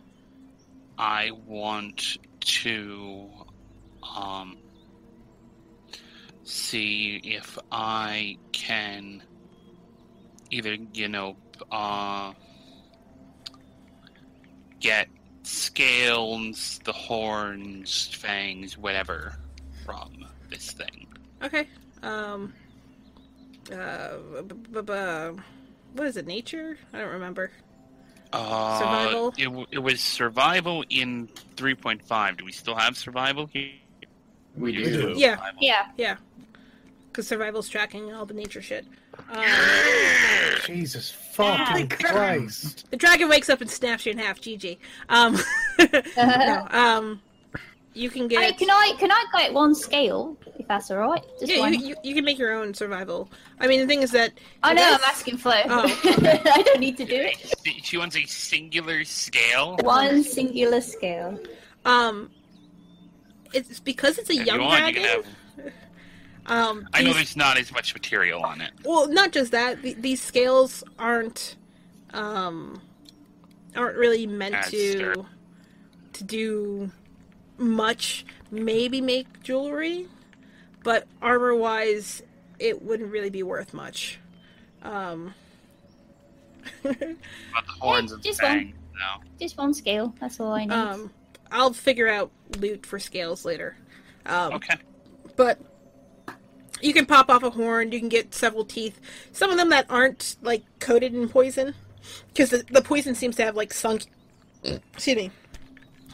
I 0.97 1.31
want 1.47 2.17
to 2.39 3.29
um 4.15 4.57
see 6.43 7.19
if 7.23 7.57
I 7.71 8.37
can 8.51 9.23
either 10.49 10.77
you 10.93 11.07
know 11.07 11.35
uh 11.71 12.33
get 14.79 15.09
scales, 15.43 16.79
the 16.83 16.93
horns, 16.93 18.09
fangs, 18.13 18.77
whatever 18.77 19.35
from 19.85 20.25
this 20.49 20.71
thing. 20.71 21.07
Okay. 21.43 21.67
Um. 22.03 22.53
Uh. 23.71 24.41
b- 24.47 24.55
b- 24.71 24.81
b- 24.81 25.41
what 25.93 26.07
is 26.07 26.17
it? 26.17 26.27
Nature? 26.27 26.77
I 26.93 26.99
don't 26.99 27.11
remember. 27.13 27.51
Uh, 28.31 28.79
Survival? 28.79 29.33
It, 29.37 29.43
w- 29.45 29.65
it 29.71 29.79
was 29.79 30.01
survival 30.01 30.83
in 30.89 31.27
3.5. 31.55 32.37
Do 32.37 32.45
we 32.45 32.51
still 32.51 32.75
have 32.75 32.95
survival 32.97 33.49
here? 33.51 33.71
We 34.55 34.71
do. 34.73 34.79
We 34.83 34.83
do. 34.91 35.13
Yeah. 35.17 35.35
Survival. 35.35 35.59
Yeah, 35.97 36.15
Because 37.07 37.27
survival's 37.27 37.69
tracking 37.69 38.13
all 38.13 38.25
the 38.25 38.33
nature 38.33 38.61
shit. 38.61 38.85
Um, 39.31 39.43
Jesus 40.65 41.11
fucking 41.11 41.89
Christ. 41.89 42.85
the 42.91 42.97
dragon 42.97 43.29
wakes 43.29 43.49
up 43.49 43.61
and 43.61 43.69
snaps 43.69 44.05
you 44.05 44.11
in 44.11 44.17
half. 44.19 44.39
GG. 44.39 44.77
Um. 45.09 45.37
no. 46.17 46.67
Um. 46.71 47.21
You 47.93 48.09
can 48.09 48.27
get. 48.27 48.41
Hey, 48.43 48.53
can 48.53 48.69
I 48.69 48.93
can 48.99 49.11
I 49.11 49.25
get 49.33 49.53
one 49.53 49.73
scale 49.73 50.37
if 50.57 50.67
that's 50.67 50.91
all 50.91 50.97
right? 50.97 51.23
Just 51.39 51.51
yeah, 51.51 51.67
you, 51.67 51.87
you, 51.89 51.95
you 52.03 52.15
can 52.15 52.23
make 52.23 52.37
your 52.37 52.53
own 52.53 52.73
survival. 52.73 53.29
I 53.59 53.67
mean, 53.67 53.79
the 53.81 53.87
thing 53.87 54.03
is 54.03 54.11
that 54.11 54.31
I 54.63 54.73
know 54.73 54.81
Yes. 54.81 55.01
I'm 55.03 55.09
asking 55.09 55.37
Flo. 55.37 55.53
Oh. 55.65 55.99
I 56.55 56.61
don't 56.65 56.79
need 56.79 56.97
to 56.97 57.05
do 57.05 57.15
it. 57.15 57.55
She 57.83 57.97
wants 57.97 58.15
a 58.15 58.23
singular 58.25 59.03
scale. 59.03 59.75
One 59.81 60.23
singular 60.23 60.81
scale. 60.81 61.39
um, 61.85 62.29
it's 63.53 63.79
because 63.79 64.19
it's 64.19 64.29
a 64.29 64.33
If 64.33 64.45
young 64.45 64.59
you 64.61 64.65
want, 64.67 64.85
you 64.87 64.93
dragon. 65.01 65.23
can 65.23 65.23
have. 65.65 65.73
Um, 66.45 66.87
I 66.93 67.01
know 67.01 67.07
these- 67.07 67.15
there's 67.15 67.35
not 67.37 67.57
as 67.57 67.71
much 67.71 67.93
material 67.93 68.43
on 68.43 68.61
it. 68.61 68.71
well, 68.85 69.07
not 69.07 69.31
just 69.31 69.51
that. 69.51 69.81
The, 69.81 69.93
these 69.95 70.21
scales 70.21 70.83
aren't, 70.97 71.55
um, 72.13 72.81
aren't 73.75 73.97
really 73.97 74.25
meant 74.27 74.53
That's 74.53 74.71
to 74.71 74.97
fair. 74.99 75.15
to 76.13 76.23
do 76.23 76.91
much. 77.59 78.25
Maybe 78.51 78.99
make 79.01 79.43
jewelry, 79.43 80.07
but 80.83 81.07
armor 81.21 81.53
wise, 81.55 82.23
it 82.57 82.81
wouldn't 82.81 83.11
really 83.11 83.29
be 83.29 83.43
worth 83.43 83.73
much. 83.73 84.19
Um, 84.81 85.33
About 86.83 86.97
the 86.97 87.71
horns 87.79 88.11
and 88.11 88.23
just 88.23 88.41
one. 88.41 88.73
No. 88.93 89.23
Just 89.39 89.57
one 89.57 89.73
scale. 89.73 90.13
That's 90.19 90.39
all 90.39 90.51
I 90.53 90.65
need. 90.65 90.71
um, 90.73 91.11
I'll 91.51 91.73
figure 91.73 92.07
out 92.07 92.31
loot 92.57 92.85
for 92.85 92.99
scales 92.99 93.45
later. 93.45 93.75
Um, 94.25 94.53
Okay. 94.53 94.75
but 95.35 95.59
you 96.81 96.93
can 96.93 97.05
pop 97.05 97.29
off 97.29 97.43
a 97.43 97.49
horn 97.49 97.91
you 97.91 97.99
can 97.99 98.07
get 98.09 98.33
several 98.33 98.63
teeth 98.63 99.01
some 99.33 99.49
of 99.51 99.57
them 99.57 99.69
that 99.69 99.85
aren't 99.89 100.37
like 100.41 100.63
coated 100.79 101.13
in 101.13 101.27
poison 101.27 101.73
because 102.29 102.51
the, 102.51 102.63
the 102.71 102.81
poison 102.81 103.13
seems 103.13 103.35
to 103.35 103.43
have 103.43 103.53
like 103.55 103.73
sunk 103.73 104.05
excuse 104.63 105.17
me 105.17 105.31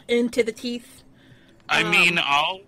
into 0.07 0.41
the 0.41 0.51
teeth 0.51 1.03
I 1.70 1.84
Um, 1.84 1.92
mean, 1.92 2.20
I'll 2.22 2.62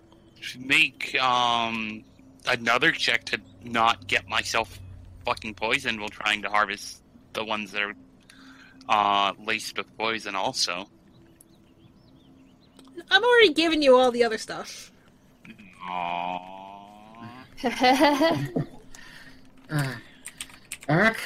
make 0.58 1.16
um 1.20 2.04
another 2.46 2.92
check 2.92 3.24
to 3.26 3.40
not 3.64 4.06
get 4.06 4.28
myself 4.28 4.78
fucking 5.24 5.54
poisoned 5.54 6.00
while 6.00 6.08
trying 6.08 6.42
to 6.42 6.48
harvest 6.48 7.02
the 7.34 7.44
ones 7.44 7.72
that 7.72 7.82
are 7.82 7.94
uh 8.88 9.32
laced 9.44 9.76
with 9.76 9.86
poison. 9.98 10.34
Also. 10.34 10.88
i'm 13.10 13.22
already 13.22 13.52
giving 13.52 13.80
you 13.82 13.94
all 13.96 14.10
the 14.10 14.24
other 14.24 14.38
stuff 14.38 14.90
Aww. 15.88 17.26
Uh, 19.70 19.94
Eric, 20.88 21.18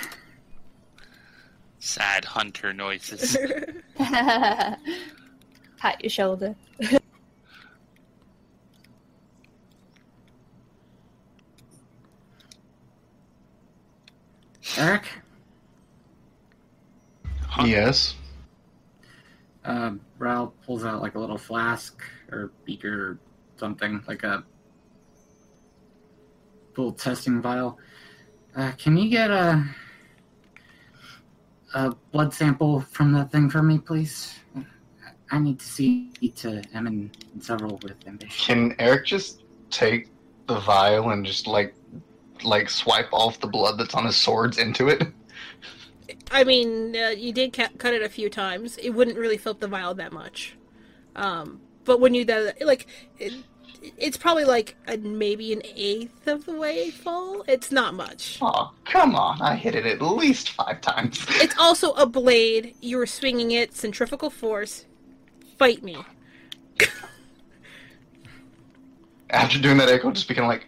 Sad 1.79 2.25
hunter 2.25 2.73
noises. 2.73 3.37
Pat 3.97 4.77
your 6.01 6.11
shoulder. 6.11 6.57
Eric, 14.79 15.05
Huh? 17.47 17.65
Yes. 17.67 18.15
uh, 19.65 19.93
Raul 20.19 20.53
pulls 20.65 20.85
out 20.85 21.03
like 21.03 21.15
a 21.15 21.19
little 21.19 21.37
flask 21.37 22.03
or 22.31 22.51
beaker 22.65 23.11
or 23.11 23.19
something, 23.57 24.03
like 24.09 24.23
a 24.23 24.43
little 26.77 26.93
testing 26.93 27.43
vial. 27.43 27.79
Uh, 28.57 28.73
can 28.79 28.97
you 28.97 29.11
get 29.11 29.31
a 29.31 29.63
a 31.75 31.95
blood 32.11 32.33
sample 32.35 32.81
from 32.81 33.13
that 33.13 33.31
thing 33.31 33.49
for 33.51 33.63
me, 33.63 33.79
please? 33.79 34.35
I 35.31 35.39
need 35.39 35.59
to 35.61 35.67
see 35.67 36.11
to 36.37 36.63
Emin 36.75 37.11
and 37.33 37.43
Serval 37.43 37.79
with 37.83 37.97
ambition. 38.07 38.45
Can 38.71 38.77
Eric 38.79 39.07
just 39.07 39.43
take 39.71 40.09
the 40.47 40.61
vial 40.61 41.11
and 41.11 41.25
just 41.25 41.47
like 41.47 41.75
like 42.45 42.69
swipe 42.71 43.09
off 43.13 43.41
the 43.41 43.47
blood 43.47 43.79
that's 43.79 43.95
on 43.95 44.05
his 44.07 44.17
swords 44.17 44.59
into 44.59 44.89
it? 44.89 45.07
i 46.31 46.45
mean 46.45 46.97
uh, 46.97 47.09
you 47.11 47.33
did 47.33 47.53
ca- 47.53 47.69
cut 47.79 47.93
it 47.95 48.03
a 48.03 48.09
few 48.09 48.29
times 48.31 48.77
it 48.79 48.91
wouldn't 48.91 49.17
really 49.19 49.37
fill 49.37 49.53
up 49.53 49.61
the 49.61 49.69
vial 49.69 49.95
that 49.95 50.13
much 50.13 50.57
um, 51.17 51.61
but 51.85 52.01
when 52.01 52.15
you 52.15 52.25
that 52.25 52.61
like 52.67 52.87
it, 53.19 53.33
it's 53.99 54.17
probably 54.17 54.45
like 54.45 54.77
a, 54.89 54.97
maybe 54.97 55.53
an 55.53 55.61
eighth 55.77 56.27
of 56.27 56.47
the 56.47 56.55
way 56.55 56.91
full 56.91 57.45
it's 57.49 57.71
not 57.71 57.95
much 57.95 58.39
Oh, 58.41 58.73
come 58.85 59.15
on. 59.15 59.41
I 59.41 59.55
hit 59.57 59.75
it 59.75 59.87
at 59.87 60.01
least 60.03 60.51
five 60.51 60.81
times. 60.81 61.25
It's 61.41 61.57
also 61.59 61.93
a 61.93 62.07
blade. 62.07 62.75
You 62.81 62.99
were 62.99 63.07
swinging 63.07 63.53
it, 63.53 63.75
centrifugal 63.75 64.31
force. 64.31 64.85
Fight 65.59 65.83
me. 65.83 65.97
After 69.31 69.59
doing 69.59 69.79
that, 69.79 69.89
Echo 69.89 70.11
just 70.11 70.29
became 70.29 70.47
like, 70.47 70.67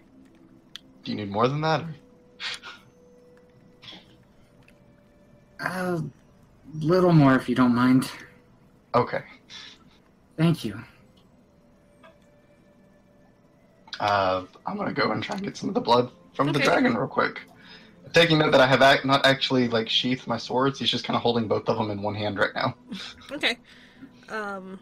do 1.05 1.13
you 1.13 1.17
need 1.17 1.31
more 1.31 1.49
than 1.49 1.61
that? 1.61 1.83
Or... 1.83 1.95
A 5.61 6.03
little 6.75 7.13
more, 7.13 7.37
if 7.37 7.49
you 7.49 7.55
don't 7.55 7.75
mind. 7.75 8.11
Okay. 8.95 9.23
Thank 10.37 10.65
you. 10.65 10.83
Uh, 14.01 14.45
I'm 14.67 14.77
gonna 14.77 14.93
go 14.93 15.13
and 15.13 15.23
try 15.23 15.37
and 15.37 15.45
get 15.45 15.57
some 15.57 15.69
of 15.69 15.75
the 15.75 15.81
blood 15.81 16.11
from 16.35 16.53
the 16.53 16.59
dragon 16.59 16.95
real 16.95 17.07
quick. 17.07 17.41
Taking 18.13 18.39
note 18.39 18.51
that 18.53 18.61
I 18.61 18.67
have 18.67 18.83
ac- 18.83 19.07
not 19.07 19.25
actually 19.25 19.69
like 19.69 19.89
sheathed 19.89 20.27
my 20.27 20.37
swords. 20.37 20.79
He's 20.79 20.91
just 20.91 21.05
kind 21.05 21.17
of 21.17 21.23
holding 21.23 21.49
both 21.49 21.69
of 21.69 21.79
them 21.79 21.91
in 21.91 22.03
one 22.03 22.15
hand 22.15 22.39
right 22.39 22.55
now. 22.55 22.75
Okay. 23.31 23.57
Um. 24.29 24.79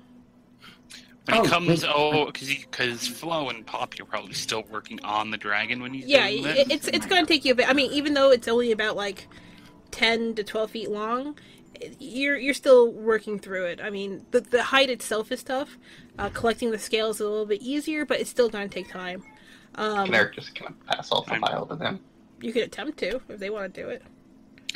When 1.26 1.38
Oh, 1.38 1.42
he 1.44 1.48
comes, 1.48 1.82
wait. 1.82 1.92
oh, 1.94 2.26
because 2.26 2.48
because 2.48 3.06
Flo 3.06 3.48
and 3.48 3.64
Pop, 3.64 3.96
you're 3.98 4.06
probably 4.06 4.34
still 4.34 4.64
working 4.70 4.98
on 5.04 5.30
the 5.30 5.36
dragon 5.36 5.80
when 5.80 5.94
he's 5.94 6.06
Yeah. 6.06 6.28
doing 6.28 6.42
this. 6.42 6.66
it's 6.70 6.88
it's 6.88 7.06
gonna 7.06 7.26
take 7.26 7.44
you 7.44 7.52
a 7.52 7.54
bit. 7.54 7.68
I 7.68 7.72
mean, 7.72 7.92
even 7.92 8.14
though 8.14 8.30
it's 8.30 8.48
only 8.48 8.72
about 8.72 8.96
like 8.96 9.28
ten 9.90 10.34
to 10.34 10.42
twelve 10.44 10.70
feet 10.72 10.90
long. 10.90 11.38
You're 11.98 12.36
you're 12.36 12.54
still 12.54 12.92
working 12.92 13.40
through 13.40 13.64
it. 13.64 13.80
I 13.82 13.90
mean, 13.90 14.24
the 14.30 14.40
the 14.40 14.62
height 14.62 14.88
itself 14.88 15.32
is 15.32 15.42
tough. 15.42 15.78
Uh, 16.18 16.28
collecting 16.28 16.70
the 16.70 16.78
scales 16.78 17.16
is 17.16 17.22
a 17.22 17.28
little 17.28 17.46
bit 17.46 17.60
easier, 17.60 18.04
but 18.06 18.20
it's 18.20 18.30
still 18.30 18.48
going 18.48 18.68
to 18.68 18.72
take 18.74 18.88
time. 18.88 19.24
Um, 19.74 20.06
Can 20.06 20.14
Eric 20.14 20.34
just 20.34 20.54
kind 20.54 20.70
of 20.70 20.86
pass 20.86 21.10
off 21.10 21.26
the 21.26 21.38
vial 21.38 21.66
to 21.66 21.74
them? 21.74 21.98
you 22.40 22.52
could 22.52 22.62
attempt 22.62 22.98
to 22.98 23.20
if 23.28 23.38
they 23.38 23.50
want 23.50 23.72
to 23.74 23.82
do 23.82 23.88
it. 23.88 24.02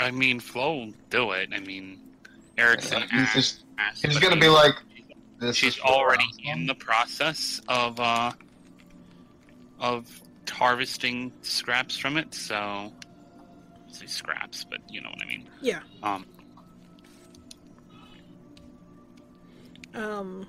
I 0.01 0.11
mean, 0.11 0.41
Flo 0.41 0.75
will 0.75 0.93
do 1.11 1.31
it. 1.33 1.51
I 1.55 1.61
mean, 1.61 2.01
Eric's 2.59 2.91
an 2.91 3.03
He's 3.13 3.33
just 3.33 3.65
he's 4.03 4.19
gonna 4.19 4.41
be 4.41 4.49
like, 4.49 4.75
this 5.39 5.57
she's 5.57 5.79
already 5.81 6.25
the 6.39 6.49
in 6.51 6.67
the 6.67 6.75
process 6.75 7.61
of 7.69 7.99
uh 8.01 8.33
of 9.81 10.21
harvesting 10.51 11.33
scraps 11.43 11.99
from 11.99 12.17
it. 12.17 12.33
So, 12.35 12.57
I 12.57 12.91
say 13.93 14.07
scraps, 14.07 14.65
but 14.65 14.81
you 14.89 15.03
know 15.03 15.11
what 15.11 15.23
I 15.23 15.29
mean. 15.29 15.49
Yeah. 15.61 15.81
Um, 16.03 16.25
Um, 19.95 20.47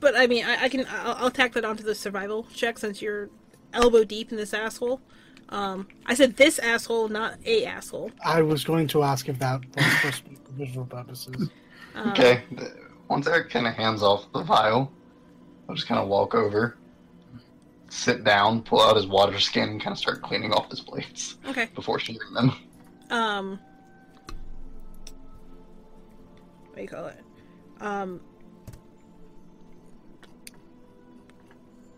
but 0.00 0.16
I 0.16 0.26
mean, 0.26 0.44
I, 0.44 0.64
I 0.64 0.68
can 0.68 0.86
I'll, 0.88 1.14
I'll 1.14 1.30
tack 1.30 1.52
that 1.54 1.64
onto 1.64 1.82
the 1.82 1.94
survival 1.94 2.46
check 2.54 2.78
since 2.78 3.02
you're 3.02 3.30
elbow 3.72 4.04
deep 4.04 4.30
in 4.30 4.36
this 4.36 4.54
asshole. 4.54 5.00
Um, 5.48 5.88
I 6.06 6.14
said 6.14 6.36
this 6.36 6.58
asshole, 6.58 7.08
not 7.08 7.34
a 7.44 7.66
asshole. 7.66 8.12
I 8.24 8.42
was 8.42 8.64
going 8.64 8.86
to 8.88 9.02
ask 9.02 9.28
if 9.28 9.38
that 9.40 9.60
was 9.76 9.84
for 10.16 10.30
visual 10.52 10.86
purposes. 10.86 11.50
Um, 11.94 12.12
Okay. 12.12 12.42
Once 13.08 13.26
Eric 13.26 13.50
kind 13.50 13.66
of 13.66 13.74
hands 13.74 14.02
off 14.02 14.30
the 14.32 14.42
vial, 14.42 14.90
I'll 15.68 15.74
just 15.74 15.86
kind 15.86 16.00
of 16.00 16.08
walk 16.08 16.34
over, 16.34 16.76
sit 17.88 18.24
down, 18.24 18.62
pull 18.62 18.80
out 18.80 18.96
his 18.96 19.06
water 19.06 19.38
skin, 19.38 19.68
and 19.70 19.80
kind 19.80 19.92
of 19.92 19.98
start 19.98 20.22
cleaning 20.22 20.52
off 20.52 20.70
his 20.70 20.80
blades 20.80 21.36
Okay. 21.46 21.68
before 21.74 21.98
shooting 21.98 22.32
them. 22.34 22.52
Um, 23.10 23.58
what 26.68 26.76
do 26.76 26.82
you 26.82 26.88
call 26.88 27.06
it? 27.06 27.20
Um, 27.80 28.20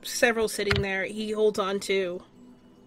Serval 0.02 0.48
sitting 0.48 0.82
there. 0.82 1.04
He 1.04 1.30
holds 1.32 1.58
on 1.58 1.80
to 1.80 2.22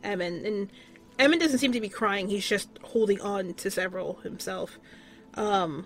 Emin, 0.03 0.45
and 0.45 0.71
Emin 1.17 1.39
doesn't 1.39 1.59
seem 1.59 1.71
to 1.73 1.81
be 1.81 1.89
crying. 1.89 2.29
He's 2.29 2.47
just 2.47 2.69
holding 2.83 3.19
on 3.21 3.53
to 3.55 3.71
Serval 3.71 4.19
himself. 4.23 4.79
Um, 5.35 5.85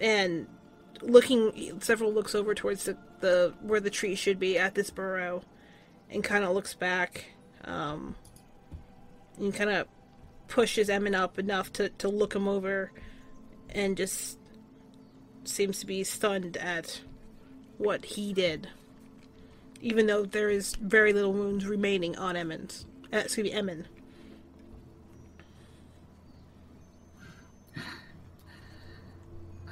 and 0.00 0.46
looking, 1.02 1.80
Serval 1.80 2.12
looks 2.12 2.34
over 2.34 2.54
towards 2.54 2.84
the, 2.84 2.96
the 3.20 3.54
where 3.62 3.80
the 3.80 3.90
tree 3.90 4.14
should 4.14 4.38
be 4.38 4.58
at 4.58 4.74
this 4.74 4.90
burrow, 4.90 5.42
and 6.10 6.22
kind 6.24 6.44
of 6.44 6.54
looks 6.54 6.74
back. 6.74 7.26
Um, 7.64 8.14
and 9.38 9.54
kind 9.54 9.70
of 9.70 9.86
pushes 10.48 10.88
Emin 10.88 11.14
up 11.14 11.38
enough 11.38 11.72
to, 11.74 11.90
to 11.90 12.08
look 12.08 12.34
him 12.34 12.48
over 12.48 12.90
and 13.70 13.96
just 13.96 14.38
seems 15.44 15.80
to 15.80 15.86
be 15.86 16.04
stunned 16.04 16.56
at 16.56 17.00
what 17.76 18.04
he 18.04 18.32
did. 18.32 18.68
Even 19.80 20.06
though 20.06 20.24
there 20.24 20.50
is 20.50 20.74
very 20.76 21.12
little 21.12 21.32
wounds 21.32 21.66
remaining 21.66 22.16
on 22.16 22.36
Emin's. 22.36 22.86
Uh, 23.12 23.18
excuse 23.18 23.44
me, 23.44 23.52
Emin. 23.52 23.86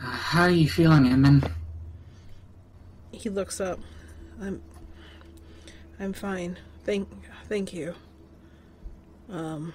Uh, 0.03 0.11
how 0.11 0.43
are 0.43 0.51
you 0.51 0.69
feeling, 0.69 1.07
Emin? 1.07 1.43
He 3.13 3.31
looks 3.31 3.61
up. 3.61 3.81
I'm 4.41 4.63
I'm 5.99 6.13
fine. 6.13 6.59
Thank 6.85 7.09
thank 7.49 7.73
you. 7.73 7.95
Um 9.31 9.73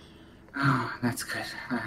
Oh, 0.56 0.94
that's 1.02 1.24
good. 1.24 1.46
Uh, 1.72 1.80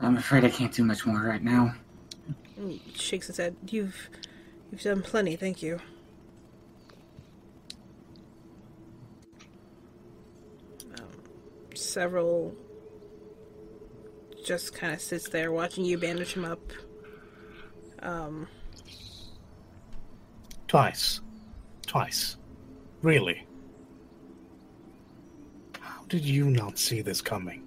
I'm 0.00 0.16
afraid 0.16 0.44
I 0.44 0.48
can't 0.50 0.72
do 0.72 0.84
much 0.84 1.06
more 1.06 1.20
right 1.20 1.42
now. 1.42 1.74
he 2.56 2.80
shakes 2.94 3.26
his 3.28 3.36
head. 3.36 3.54
You've 3.70 4.08
you've 4.72 4.82
done 4.82 5.02
plenty, 5.02 5.36
thank 5.36 5.62
you. 5.62 5.80
Um, 10.98 11.08
Serval 11.74 12.54
just 14.48 14.74
kind 14.74 14.94
of 14.94 15.00
sits 15.02 15.28
there 15.28 15.52
watching 15.52 15.84
you 15.84 15.98
bandage 15.98 16.32
him 16.32 16.46
up. 16.46 16.58
Um, 18.00 18.48
Twice. 20.66 21.20
Twice. 21.86 22.38
Really? 23.02 23.46
How 25.78 26.02
did 26.08 26.24
you 26.24 26.46
not 26.46 26.78
see 26.78 27.02
this 27.02 27.20
coming? 27.20 27.62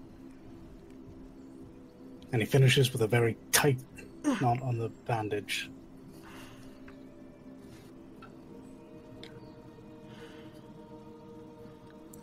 And 2.31 2.41
he 2.41 2.47
finishes 2.47 2.91
with 2.91 3.03
a 3.03 3.07
very 3.07 3.37
tight 3.51 3.77
knot 4.41 4.59
on 4.63 4.79
the 4.79 4.89
bandage. 5.05 5.69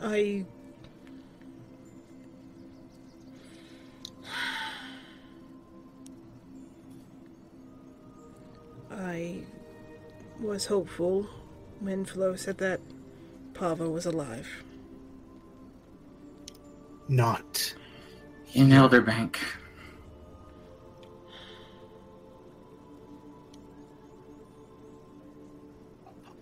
I. 0.03 0.45
I 8.99 9.43
was 10.41 10.67
hopeful 10.67 11.27
when 11.79 12.05
Flo 12.05 12.35
said 12.35 12.59
that 12.59 12.81
Pavo 13.55 13.89
was 13.91 14.07
alive. 14.07 14.49
Not. 17.09 17.75
In 18.55 18.69
Elderbank. 18.71 19.37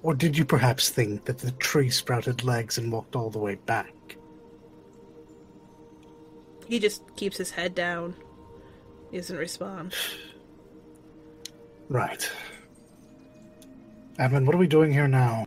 Or 0.03 0.15
did 0.15 0.39
you 0.39 0.45
perhaps 0.45 0.89
think 0.89 1.25
that 1.25 1.39
the 1.39 1.51
tree 1.53 1.91
sprouted 1.91 2.45
legs 2.45 2.79
and 2.79 2.91
walked 2.93 3.17
all 3.17 3.29
the 3.29 3.39
way 3.39 3.57
back? 3.57 3.93
He 6.67 6.79
just 6.79 7.03
keeps 7.17 7.37
his 7.37 7.51
head 7.51 7.75
down. 7.75 8.15
He 9.11 9.19
doesn't 9.19 9.37
respond. 9.37 9.95
Right. 11.89 12.31
Edmund, 14.19 14.47
what 14.47 14.55
are 14.55 14.59
we 14.59 14.67
doing 14.67 14.93
here 14.93 15.09
now? 15.09 15.47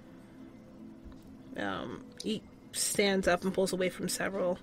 Um, 1.58 2.04
he 2.24 2.42
stands 2.72 3.28
up 3.28 3.44
and 3.44 3.54
pulls 3.54 3.74
away 3.74 3.90
from 3.90 4.08
Serval, 4.08 4.60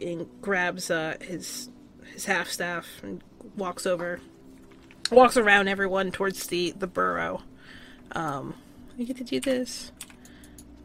and 0.00 0.26
grabs 0.40 0.90
uh, 0.90 1.16
his 1.20 1.70
his 2.12 2.26
half 2.26 2.48
staff 2.48 2.86
and 3.02 3.22
walks 3.56 3.86
over, 3.86 4.20
walks 5.10 5.36
around 5.36 5.68
everyone 5.68 6.12
towards 6.12 6.46
the 6.46 6.72
the 6.72 6.86
burrow. 6.86 7.42
Um, 8.12 8.54
I 8.98 9.04
get 9.04 9.16
to 9.16 9.24
do 9.24 9.40
this. 9.40 9.90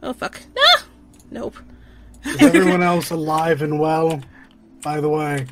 Oh 0.02 0.12
fuck! 0.12 0.40
Ah! 0.58 0.84
Nope. 1.30 1.56
Is 2.24 2.42
everyone 2.42 2.82
else 2.82 3.10
alive 3.10 3.62
and 3.62 3.78
well? 3.78 4.20
By 4.82 5.00
the 5.00 5.08
way, 5.08 5.46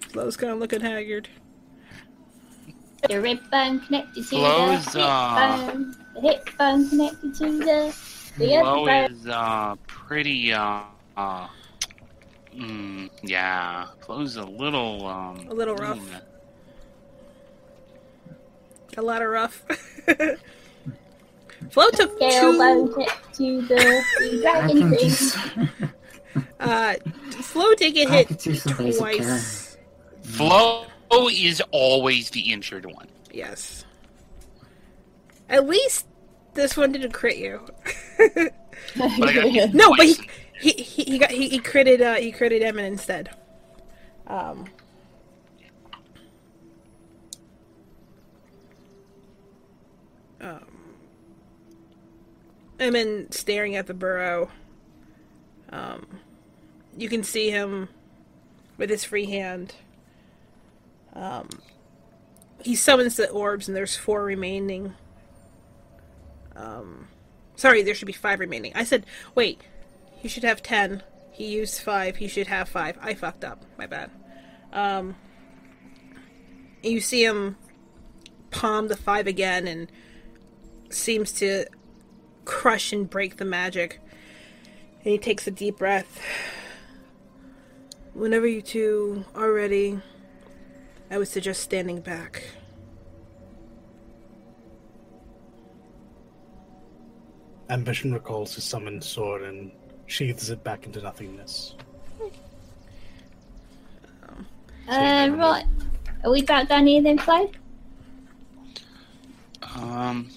Flo's 0.00 0.36
kind 0.36 0.52
of 0.52 0.58
looking 0.58 0.80
haggard. 0.80 1.28
The 3.08 3.20
rib 3.20 3.38
bone 3.50 3.80
connected 3.80 4.14
to 4.14 4.22
Flo's, 4.22 4.84
the 4.86 4.98
hip 4.98 5.08
uh, 5.08 5.66
bone. 5.72 5.94
The 6.14 6.20
hip 6.20 6.50
bone 6.58 6.88
connected 6.88 7.34
to 7.36 7.58
the 7.58 7.96
the 8.38 8.56
other 8.56 8.64
Flo 8.64 8.86
bone. 8.86 9.12
is 9.12 9.26
uh 9.28 9.74
pretty 9.86 10.52
uh 10.52 10.80
uh. 11.16 11.48
Mm, 12.56 13.08
yeah, 13.22 13.86
Flo's 14.04 14.36
a 14.36 14.44
little 14.44 15.06
um 15.06 15.46
A 15.48 15.54
little 15.54 15.76
rough. 15.76 15.98
mm, 15.98 16.20
A 18.96 19.02
lot 19.02 19.22
of 19.22 19.28
rough. 19.28 19.64
Flo 21.70 21.90
took 21.90 22.16
Scale 22.16 22.52
two. 22.52 22.88
connected 22.92 23.34
to 23.34 23.62
the, 23.62 24.04
the 24.20 24.38
dragon 24.42 24.78
can 24.78 24.90
thing. 24.90 25.08
just. 25.08 25.36
Uh, 26.60 26.94
Flo 27.42 27.74
did 27.74 27.94
get 27.94 28.08
I 28.10 28.16
hit 28.18 28.28
could 28.28 28.38
do 28.38 28.54
some 31.10 31.26
basic 31.26 31.60
care. 31.60 31.60
twice. 31.60 31.60
Flo 31.60 31.60
is 31.60 31.62
always 31.72 32.30
the 32.30 32.52
injured 32.52 32.86
one. 32.86 33.08
Yes. 33.32 33.84
At 35.48 35.66
least 35.66 36.06
this 36.54 36.76
one 36.76 36.92
didn't 36.92 37.12
crit 37.12 37.38
you. 37.38 37.62
But 39.18 39.28
I 39.28 39.32
got 39.34 39.48
hit 39.48 39.74
no, 39.74 39.94
but 39.96 40.06
he 40.06 40.16
he, 40.60 40.70
he, 40.70 41.04
he 41.04 41.18
got 41.18 41.30
he, 41.30 41.48
he 41.48 41.60
critted 41.60 42.00
uh 42.00 42.16
he 42.20 42.32
critted 42.32 42.62
Emin 42.62 42.84
instead. 42.84 43.30
Um 44.26 44.66
Um 50.40 50.66
Emin 52.80 53.32
staring 53.32 53.76
at 53.76 53.86
the 53.86 53.94
burrow. 53.94 54.50
Um 55.70 56.20
you 56.96 57.08
can 57.08 57.22
see 57.22 57.50
him 57.50 57.88
with 58.76 58.90
his 58.90 59.04
free 59.04 59.26
hand. 59.26 59.74
Um 61.18 61.48
he 62.62 62.74
summons 62.74 63.16
the 63.16 63.30
orbs 63.30 63.68
and 63.68 63.76
there's 63.76 63.96
four 63.96 64.22
remaining. 64.24 64.94
Um 66.56 67.08
sorry, 67.56 67.82
there 67.82 67.94
should 67.94 68.06
be 68.06 68.12
five 68.12 68.40
remaining. 68.40 68.72
I 68.74 68.84
said 68.84 69.04
wait, 69.34 69.60
he 70.16 70.28
should 70.28 70.44
have 70.44 70.62
ten. 70.62 71.02
He 71.38 71.46
used 71.46 71.80
five. 71.80 72.16
He 72.16 72.26
should 72.26 72.48
have 72.48 72.68
five. 72.68 72.98
I 73.00 73.14
fucked 73.14 73.44
up. 73.44 73.64
My 73.78 73.86
bad. 73.86 74.10
Um, 74.72 75.14
you 76.82 77.00
see 77.00 77.24
him 77.24 77.56
palm 78.50 78.88
the 78.88 78.96
five 78.96 79.28
again 79.28 79.68
and 79.68 79.90
seems 80.90 81.30
to 81.34 81.66
crush 82.44 82.92
and 82.92 83.08
break 83.08 83.36
the 83.36 83.44
magic. 83.44 84.00
And 85.04 85.12
he 85.12 85.18
takes 85.18 85.46
a 85.46 85.52
deep 85.52 85.78
breath. 85.78 86.20
Whenever 88.14 88.48
you 88.48 88.60
two 88.60 89.24
are 89.36 89.52
ready, 89.52 90.00
I 91.10 91.18
would 91.18 91.28
suggest 91.28 91.62
standing 91.62 92.00
back. 92.00 92.42
Ambition 97.70 98.12
recalls 98.14 98.54
his 98.54 98.64
summoned 98.64 99.04
sword 99.04 99.42
and 99.42 99.70
sheathes 100.06 100.50
it 100.50 100.64
back 100.64 100.86
into 100.86 101.00
nothingness. 101.02 101.74
Uh, 104.88 105.28
right. 105.36 105.64
Are 106.24 106.30
we 106.30 106.40
back 106.42 106.68
down 106.68 106.86
here 106.86 107.02
then, 107.02 107.18
Flo? 107.18 107.50
Um, 109.76 110.30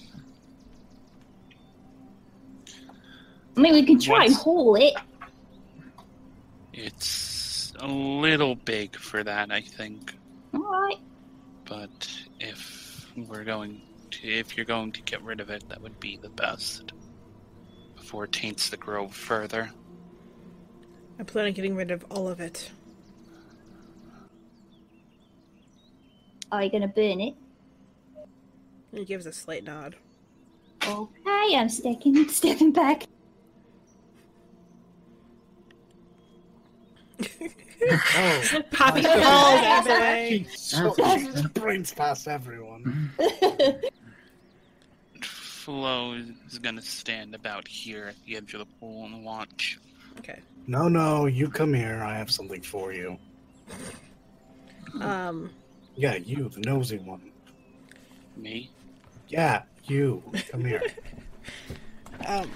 I 3.56 3.60
mean, 3.60 3.72
we 3.72 3.82
can 3.84 3.98
try 3.98 4.24
and 4.24 4.32
What's- 4.32 4.42
haul 4.44 4.74
it. 4.76 4.94
it's 6.74 7.72
a 7.80 7.86
little 7.86 8.54
big 8.56 8.94
for 8.96 9.24
that, 9.24 9.50
I 9.50 9.62
think. 9.62 10.14
Alright. 10.54 10.98
But 11.64 12.10
if 12.40 13.06
we're 13.16 13.44
going 13.44 13.80
to, 14.10 14.28
if 14.28 14.56
you're 14.56 14.66
going 14.66 14.92
to 14.92 15.02
get 15.02 15.22
rid 15.22 15.40
of 15.40 15.50
it, 15.50 15.68
that 15.68 15.80
would 15.80 15.98
be 16.00 16.16
the 16.16 16.28
best 16.28 16.92
before 17.96 18.24
it 18.24 18.32
taints 18.32 18.68
the 18.68 18.76
grove 18.76 19.14
further. 19.14 19.70
I 21.18 21.22
plan 21.24 21.46
on 21.46 21.52
getting 21.52 21.74
rid 21.74 21.90
of 21.90 22.04
all 22.10 22.28
of 22.28 22.40
it. 22.40 22.70
Are 26.50 26.62
you 26.62 26.70
going 26.70 26.82
to 26.82 26.88
burn 26.88 27.20
it? 27.20 27.34
He 28.92 29.04
gives 29.04 29.24
a 29.24 29.32
slight 29.32 29.64
nod. 29.64 29.96
Okay, 30.86 31.56
I'm 31.56 31.68
stepping, 31.68 32.28
stepping 32.28 32.72
back. 32.72 33.04
Oh, 37.90 38.62
Poppy 38.70 39.02
falls 39.02 39.62
out 39.62 39.78
of 39.80 39.84
the 39.84 39.90
way. 39.90 40.38
he 40.48 40.56
so 40.56 40.94
brains 41.54 41.92
past 41.92 42.28
everyone. 42.28 43.10
Flo 45.20 46.14
is 46.48 46.58
going 46.58 46.76
to 46.76 46.82
stand 46.82 47.34
about 47.34 47.68
here 47.68 48.08
at 48.08 48.16
the 48.26 48.36
edge 48.36 48.54
of 48.54 48.60
the 48.60 48.66
pool 48.80 49.04
and 49.06 49.24
watch. 49.24 49.78
Okay. 50.18 50.40
No, 50.66 50.88
no, 50.88 51.26
you 51.26 51.48
come 51.48 51.72
here. 51.72 52.02
I 52.02 52.16
have 52.16 52.30
something 52.30 52.62
for 52.62 52.92
you. 52.92 53.16
Um, 55.00 55.50
Yeah, 55.96 56.16
you, 56.16 56.48
the 56.48 56.60
nosy 56.60 56.98
one. 56.98 57.30
Me? 58.36 58.70
Yeah, 59.28 59.62
you. 59.84 60.22
Come 60.50 60.64
here. 60.64 60.82
um, 62.26 62.50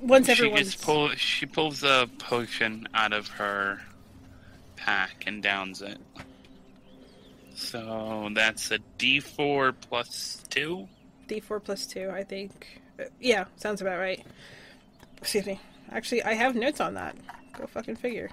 once 0.00 0.26
She 0.26 0.32
everyone's 0.32 0.74
pull, 0.76 1.10
she 1.10 1.46
pulls 1.46 1.82
a 1.82 2.08
potion 2.18 2.86
out 2.94 3.12
of 3.12 3.28
her 3.28 3.80
pack 4.80 5.24
and 5.26 5.42
downs 5.42 5.82
it. 5.82 5.98
So 7.54 8.30
that's 8.34 8.70
a 8.70 8.78
D4 8.98 9.74
plus 9.80 10.42
two. 10.48 10.88
D4 11.28 11.62
plus 11.62 11.86
2, 11.86 12.10
I 12.10 12.24
think. 12.24 12.80
Uh, 12.98 13.04
yeah, 13.20 13.44
sounds 13.56 13.80
about 13.80 13.98
right. 13.98 14.24
Excuse 15.18 15.46
me. 15.46 15.60
Actually, 15.92 16.24
I 16.24 16.34
have 16.34 16.56
notes 16.56 16.80
on 16.80 16.94
that. 16.94 17.14
Go 17.56 17.66
fucking 17.66 17.96
figure. 17.96 18.30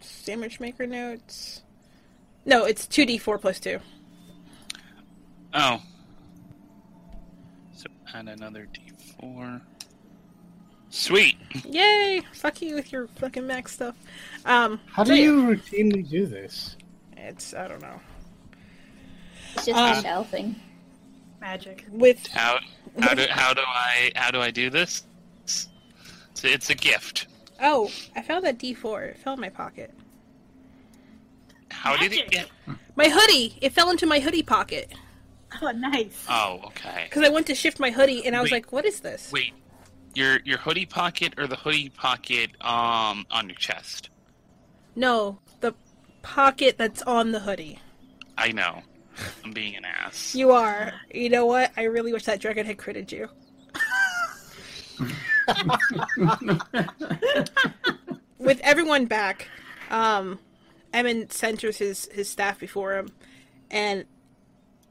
Sandwich 0.00 0.58
maker 0.58 0.86
notes. 0.86 1.62
No, 2.44 2.64
it's 2.64 2.86
2d4 2.86 3.40
plus 3.40 3.60
2. 3.60 3.78
Oh. 5.54 5.82
So 7.74 7.86
add 8.12 8.28
another 8.28 8.66
D4. 9.22 9.60
Sweet. 10.90 11.36
Yay! 11.66 12.22
Fuck 12.32 12.62
you 12.62 12.74
with 12.74 12.92
your 12.92 13.08
fucking 13.08 13.46
max 13.46 13.74
stuff. 13.74 13.96
Um, 14.46 14.80
How 14.86 15.04
so 15.04 15.10
do 15.10 15.16
yeah, 15.16 15.24
you 15.24 15.42
routinely 15.56 16.08
do 16.08 16.26
this? 16.26 16.76
It's, 17.16 17.52
I 17.52 17.68
don't 17.68 17.82
know. 17.82 18.00
It's 19.54 19.66
just 19.66 19.78
Um, 19.78 19.98
a 19.98 20.02
shell 20.02 20.24
thing. 20.24 20.56
Magic. 21.40 21.84
With 21.90 22.26
How 22.28 22.58
how 23.00 23.14
do 23.14 23.26
how 23.30 23.54
do 23.54 23.60
I 23.64 24.10
how 24.16 24.30
do 24.30 24.40
I 24.40 24.50
do 24.50 24.70
this? 24.70 25.04
It's, 25.44 25.68
it's 26.42 26.70
a 26.70 26.74
gift. 26.74 27.26
Oh, 27.60 27.90
I 28.16 28.22
found 28.22 28.44
that 28.44 28.58
D4. 28.58 29.10
It 29.10 29.18
fell 29.18 29.34
in 29.34 29.40
my 29.40 29.48
pocket. 29.48 29.92
How 31.70 31.96
did 31.96 32.12
it 32.12 32.30
get? 32.30 32.48
My 32.96 33.08
hoodie! 33.08 33.56
It 33.60 33.72
fell 33.72 33.90
into 33.90 34.06
my 34.06 34.18
hoodie 34.20 34.42
pocket. 34.42 34.92
Oh, 35.62 35.70
nice. 35.70 36.24
Oh, 36.28 36.60
okay. 36.66 37.04
Because 37.08 37.22
I 37.24 37.28
went 37.28 37.46
to 37.46 37.54
shift 37.54 37.78
my 37.78 37.90
hoodie 37.90 38.26
and 38.26 38.34
I 38.36 38.40
was 38.40 38.50
Wait. 38.50 38.56
like, 38.64 38.72
what 38.72 38.84
is 38.84 39.00
this? 39.00 39.30
Wait, 39.32 39.52
your 40.18 40.40
your 40.44 40.58
hoodie 40.58 40.86
pocket 40.86 41.34
or 41.38 41.46
the 41.46 41.56
hoodie 41.56 41.90
pocket 41.90 42.50
um 42.60 43.24
on 43.30 43.48
your 43.48 43.56
chest? 43.56 44.10
No, 44.96 45.38
the 45.60 45.74
pocket 46.22 46.76
that's 46.76 47.02
on 47.02 47.32
the 47.32 47.40
hoodie. 47.40 47.78
I 48.36 48.52
know. 48.52 48.82
I'm 49.44 49.52
being 49.52 49.76
an 49.76 49.84
ass. 49.84 50.34
You 50.34 50.52
are. 50.52 50.92
You 51.12 51.30
know 51.30 51.46
what? 51.46 51.72
I 51.76 51.84
really 51.84 52.12
wish 52.12 52.24
that 52.24 52.40
dragon 52.40 52.66
had 52.66 52.76
critted 52.76 53.10
you. 53.10 53.28
With 58.38 58.60
everyone 58.60 59.06
back, 59.06 59.48
um, 59.90 60.38
Emin 60.92 61.30
centers 61.30 61.78
his, 61.78 62.08
his 62.12 62.28
staff 62.28 62.60
before 62.60 62.96
him, 62.96 63.10
and 63.70 64.04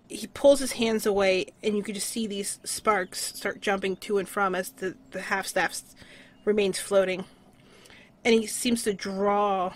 he 0.09 0.27
pulls 0.27 0.59
his 0.59 0.73
hands 0.73 1.05
away, 1.05 1.47
and 1.61 1.75
you 1.75 1.83
can 1.83 1.93
just 1.93 2.09
see 2.09 2.27
these 2.27 2.59
sparks 2.63 3.35
start 3.35 3.61
jumping 3.61 3.95
to 3.97 4.17
and 4.17 4.27
from 4.27 4.55
as 4.55 4.69
the, 4.69 4.95
the 5.11 5.21
half 5.21 5.47
staff 5.47 5.81
remains 6.45 6.79
floating. 6.79 7.25
And 8.23 8.33
he 8.33 8.47
seems 8.47 8.83
to 8.83 8.93
draw 8.93 9.73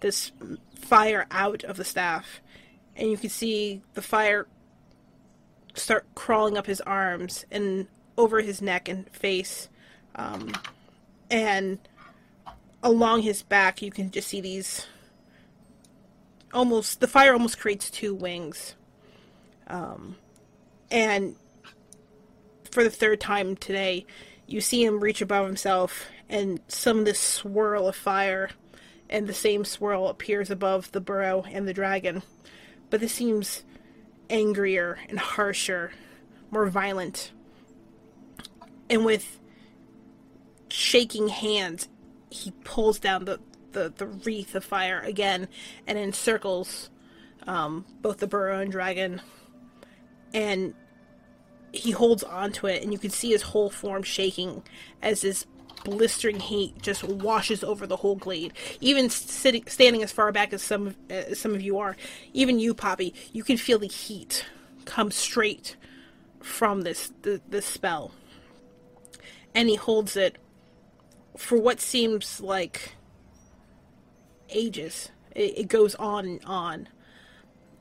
this 0.00 0.32
fire 0.74 1.26
out 1.30 1.64
of 1.64 1.76
the 1.76 1.84
staff, 1.84 2.40
and 2.96 3.10
you 3.10 3.16
can 3.16 3.30
see 3.30 3.82
the 3.94 4.02
fire 4.02 4.46
start 5.74 6.06
crawling 6.14 6.58
up 6.58 6.66
his 6.66 6.80
arms 6.82 7.46
and 7.50 7.86
over 8.18 8.40
his 8.40 8.60
neck 8.60 8.88
and 8.88 9.08
face. 9.10 9.68
Um, 10.14 10.52
and 11.30 11.78
along 12.82 13.22
his 13.22 13.42
back, 13.42 13.80
you 13.80 13.90
can 13.90 14.10
just 14.10 14.28
see 14.28 14.40
these 14.40 14.86
almost, 16.52 17.00
the 17.00 17.08
fire 17.08 17.32
almost 17.32 17.58
creates 17.58 17.90
two 17.90 18.14
wings. 18.14 18.74
Um, 19.72 20.16
and 20.90 21.34
for 22.70 22.84
the 22.84 22.90
third 22.90 23.20
time 23.20 23.56
today, 23.56 24.06
you 24.46 24.60
see 24.60 24.84
him 24.84 25.00
reach 25.00 25.22
above 25.22 25.46
himself, 25.46 26.06
and 26.28 26.60
some 26.68 27.00
of 27.00 27.04
this 27.06 27.18
swirl 27.18 27.88
of 27.88 27.96
fire 27.96 28.50
and 29.08 29.26
the 29.26 29.34
same 29.34 29.64
swirl 29.64 30.08
appears 30.08 30.50
above 30.50 30.92
the 30.92 31.00
burrow 31.00 31.44
and 31.50 31.66
the 31.66 31.74
dragon. 31.74 32.22
But 32.90 33.00
this 33.00 33.12
seems 33.12 33.62
angrier 34.30 34.98
and 35.08 35.18
harsher, 35.18 35.92
more 36.50 36.66
violent. 36.66 37.32
And 38.88 39.04
with 39.04 39.38
shaking 40.68 41.28
hands, 41.28 41.88
he 42.30 42.52
pulls 42.64 42.98
down 42.98 43.24
the, 43.24 43.40
the, 43.72 43.92
the 43.94 44.06
wreath 44.06 44.54
of 44.54 44.64
fire 44.64 45.00
again 45.00 45.48
and 45.86 45.98
encircles 45.98 46.90
um, 47.46 47.84
both 48.00 48.18
the 48.18 48.26
burrow 48.26 48.60
and 48.60 48.70
dragon. 48.70 49.20
And 50.34 50.74
he 51.72 51.90
holds 51.90 52.22
onto 52.22 52.66
it, 52.66 52.82
and 52.82 52.92
you 52.92 52.98
can 52.98 53.10
see 53.10 53.30
his 53.30 53.42
whole 53.42 53.70
form 53.70 54.02
shaking 54.02 54.62
as 55.00 55.22
this 55.22 55.46
blistering 55.84 56.38
heat 56.38 56.80
just 56.80 57.02
washes 57.02 57.64
over 57.64 57.86
the 57.86 57.96
whole 57.96 58.16
glade. 58.16 58.52
Even 58.80 59.10
sitting, 59.10 59.64
standing 59.66 60.02
as 60.02 60.12
far 60.12 60.30
back 60.32 60.52
as 60.52 60.62
some 60.62 60.88
of, 60.88 60.96
as 61.10 61.38
some 61.38 61.54
of 61.54 61.60
you 61.62 61.78
are, 61.78 61.96
even 62.32 62.58
you, 62.58 62.74
Poppy, 62.74 63.14
you 63.32 63.42
can 63.42 63.56
feel 63.56 63.78
the 63.78 63.88
heat 63.88 64.44
come 64.84 65.10
straight 65.10 65.76
from 66.40 66.82
this 66.82 67.12
the, 67.22 67.40
this 67.48 67.66
spell. 67.66 68.12
And 69.54 69.68
he 69.68 69.76
holds 69.76 70.16
it 70.16 70.38
for 71.36 71.58
what 71.58 71.80
seems 71.80 72.40
like 72.40 72.94
ages. 74.50 75.10
It, 75.34 75.58
it 75.58 75.68
goes 75.68 75.94
on 75.96 76.26
and 76.26 76.44
on, 76.44 76.88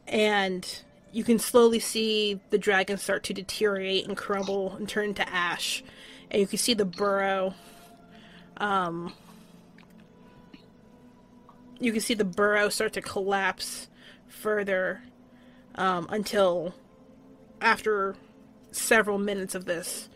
and 0.08 0.84
you 1.12 1.24
can 1.24 1.40
slowly 1.40 1.80
see 1.80 2.40
the 2.50 2.58
dragon 2.58 2.98
start 2.98 3.24
to 3.24 3.34
deteriorate 3.34 4.08
and 4.08 4.16
crumble 4.16 4.76
and 4.76 4.88
turn 4.88 5.14
to 5.16 5.30
ash, 5.30 5.84
and 6.30 6.40
you 6.40 6.48
can 6.48 6.58
see 6.58 6.74
the 6.74 6.86
burrow 6.86 7.54
um, 8.58 9.14
you 11.80 11.92
can 11.92 12.02
see 12.02 12.14
the 12.14 12.24
burrow 12.24 12.70
start 12.70 12.94
to 12.94 13.02
collapse 13.02 13.88
further 14.28 15.02
um, 15.76 16.06
until 16.10 16.76
after 17.60 18.16
several 18.72 19.18
minutes 19.18 19.56
of 19.56 19.66
this 19.66 20.10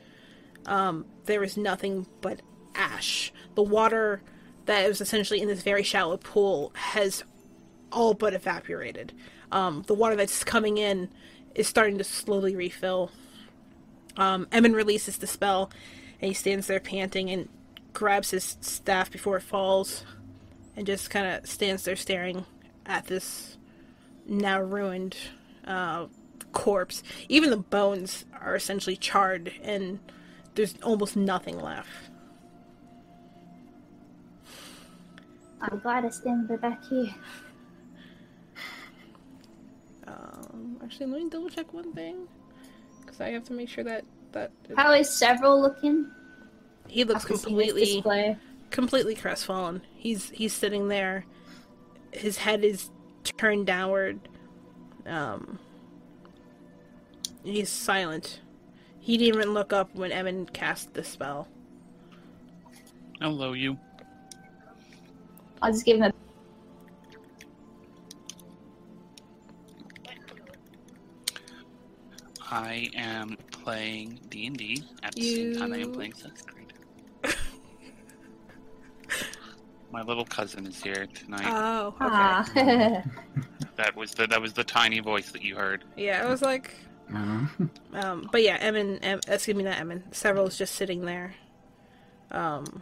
um, 0.65 1.05
there 1.25 1.43
is 1.43 1.57
nothing 1.57 2.07
but 2.21 2.41
ash. 2.73 3.31
The 3.55 3.63
water 3.63 4.21
that 4.65 4.87
was 4.87 5.01
essentially 5.01 5.41
in 5.41 5.47
this 5.47 5.61
very 5.61 5.83
shallow 5.83 6.17
pool 6.17 6.71
has 6.75 7.23
all 7.91 8.13
but 8.13 8.33
evaporated. 8.33 9.13
Um, 9.51 9.83
the 9.87 9.93
water 9.93 10.15
that's 10.15 10.43
coming 10.43 10.77
in 10.77 11.09
is 11.53 11.67
starting 11.67 11.97
to 11.97 12.03
slowly 12.03 12.55
refill. 12.55 13.11
Um, 14.17 14.47
Emin 14.51 14.73
releases 14.73 15.17
the 15.17 15.27
spell, 15.27 15.71
and 16.21 16.29
he 16.29 16.33
stands 16.33 16.67
there 16.67 16.79
panting 16.79 17.29
and 17.29 17.49
grabs 17.93 18.31
his 18.31 18.57
staff 18.61 19.11
before 19.11 19.37
it 19.37 19.43
falls, 19.43 20.03
and 20.75 20.85
just 20.85 21.09
kind 21.09 21.27
of 21.27 21.47
stands 21.47 21.83
there 21.83 21.95
staring 21.95 22.45
at 22.85 23.07
this 23.07 23.57
now 24.27 24.59
ruined 24.59 25.15
uh, 25.65 26.07
corpse. 26.51 27.03
Even 27.29 27.49
the 27.49 27.57
bones 27.57 28.25
are 28.41 28.55
essentially 28.55 28.95
charred, 28.95 29.53
and 29.61 29.99
there's 30.55 30.75
almost 30.81 31.15
nothing 31.15 31.59
left. 31.59 31.89
I'm 35.61 35.79
glad 35.79 36.05
I 36.05 36.09
stand 36.09 36.47
back 36.61 36.83
here. 36.85 37.13
Um, 40.15 40.77
actually, 40.83 41.07
let 41.07 41.23
me 41.23 41.29
double 41.29 41.49
check 41.49 41.73
one 41.73 41.91
thing, 41.91 42.27
because 43.01 43.19
I 43.19 43.31
have 43.31 43.43
to 43.45 43.53
make 43.53 43.67
sure 43.69 43.83
that 43.83 44.05
that 44.31 44.51
How 44.75 44.93
is 44.93 45.09
Serval 45.09 45.61
looking? 45.61 46.09
he 46.87 47.03
looks 47.03 47.25
after 47.25 47.37
completely 47.37 48.03
completely 48.69 49.15
crestfallen. 49.15 49.81
He's 49.95 50.29
he's 50.29 50.53
sitting 50.53 50.87
there. 50.87 51.25
His 52.11 52.37
head 52.37 52.63
is 52.63 52.91
turned 53.37 53.65
downward. 53.65 54.19
Um, 55.05 55.59
he's 57.43 57.69
silent. 57.69 58.41
He 58.99 59.17
didn't 59.17 59.35
even 59.35 59.53
look 59.53 59.73
up 59.73 59.93
when 59.95 60.11
Emin 60.11 60.47
cast 60.47 60.93
the 60.93 61.03
spell. 61.03 61.47
Hello, 63.21 63.53
you. 63.53 63.77
I'll 65.61 65.71
just 65.71 65.85
give 65.85 65.97
him 65.97 66.03
a. 66.03 66.13
I 72.49 72.89
am 72.95 73.37
playing 73.51 74.19
D 74.29 74.47
and 74.47 74.57
D 74.57 74.83
at 75.03 75.15
the 75.15 75.21
same 75.35 75.55
time 75.57 75.73
I 75.73 75.77
am 75.77 75.91
playing 75.93 76.13
Assassin's 76.13 76.41
Creed. 76.43 76.73
My 79.91 80.01
little 80.01 80.25
cousin 80.25 80.65
is 80.67 80.81
here 80.83 81.07
tonight. 81.13 81.45
Oh, 81.47 81.87
okay. 81.87 81.97
Ah. 82.01 82.45
that 83.77 83.95
was 83.95 84.11
the 84.13 84.27
that 84.27 84.41
was 84.41 84.51
the 84.53 84.63
tiny 84.63 84.99
voice 84.99 85.31
that 85.31 85.41
you 85.41 85.55
heard. 85.55 85.85
yeah, 85.95 86.25
it 86.25 86.29
was 86.29 86.41
like, 86.41 86.71
Uh, 87.13 87.45
um, 87.93 88.29
but 88.31 88.41
yeah, 88.43 88.57
Emin, 88.59 88.97
em, 88.99 89.19
excuse 89.27 89.55
me, 89.55 89.63
not 89.63 89.77
Emin. 89.79 90.03
Serval's 90.11 90.57
just 90.57 90.75
sitting 90.75 91.05
there. 91.05 91.35
Um, 92.31 92.81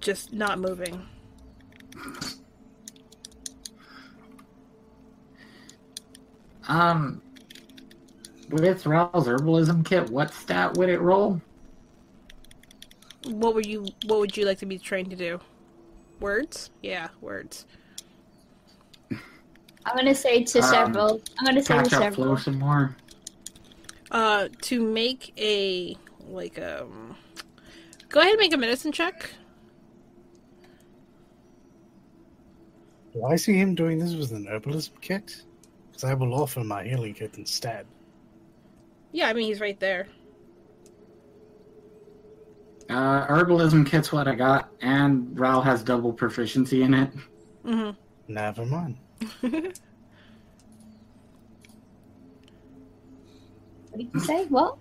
just 0.00 0.32
not 0.34 0.58
moving. 0.58 1.06
Um, 6.70 7.20
with 8.50 8.86
Raul's 8.86 9.26
herbalism 9.26 9.84
kit, 9.84 10.08
what 10.08 10.32
stat 10.32 10.76
would 10.76 10.88
it 10.88 11.00
roll? 11.00 11.40
What 13.26 13.54
would 13.56 13.66
you 13.66 13.86
What 14.06 14.20
would 14.20 14.36
you 14.36 14.46
like 14.46 14.58
to 14.58 14.66
be 14.66 14.78
trained 14.78 15.10
to 15.10 15.16
do? 15.16 15.40
Words? 16.20 16.70
Yeah, 16.82 17.08
words. 17.20 17.66
I'm 19.10 19.96
gonna 19.96 20.14
say 20.14 20.44
to 20.44 20.58
Um, 20.60 20.64
Serval. 20.70 21.20
I'm 21.38 21.44
gonna 21.46 21.62
say 21.62 21.82
to 21.82 21.90
Catch 21.90 21.92
up 21.94 22.14
Flo 22.14 22.36
Serval. 22.36 22.36
some 22.38 22.58
more. 22.60 22.96
Uh, 24.12 24.48
to 24.62 24.80
make 24.80 25.32
a 25.38 25.96
like 26.28 26.58
um, 26.60 27.16
go 28.08 28.20
ahead 28.20 28.32
and 28.32 28.40
make 28.40 28.52
a 28.52 28.56
medicine 28.56 28.92
check. 28.92 29.30
Do 33.12 33.24
I 33.24 33.34
see 33.34 33.54
him 33.54 33.74
doing 33.74 33.98
this 33.98 34.14
with 34.14 34.30
an 34.30 34.46
herbalism 34.46 34.90
kit? 35.00 35.42
Because 36.00 36.12
I 36.12 36.14
will 36.14 36.34
offer 36.34 36.64
my 36.64 36.82
healing 36.82 37.12
kit 37.12 37.36
instead. 37.36 37.84
Yeah, 39.12 39.28
I 39.28 39.34
mean 39.34 39.44
he's 39.44 39.60
right 39.60 39.78
there. 39.78 40.06
Uh, 42.88 43.26
herbalism 43.26 43.86
kit's 43.86 44.10
what 44.10 44.26
I 44.26 44.34
got, 44.34 44.70
and 44.80 45.36
Raul 45.36 45.62
has 45.62 45.82
double 45.82 46.12
proficiency 46.14 46.82
in 46.84 46.94
it. 46.94 47.10
hmm 47.64 47.90
Never 48.28 48.64
mind. 48.64 48.96
What 53.90 53.98
did 53.98 54.08
you 54.14 54.20
say? 54.20 54.44
What? 54.46 54.78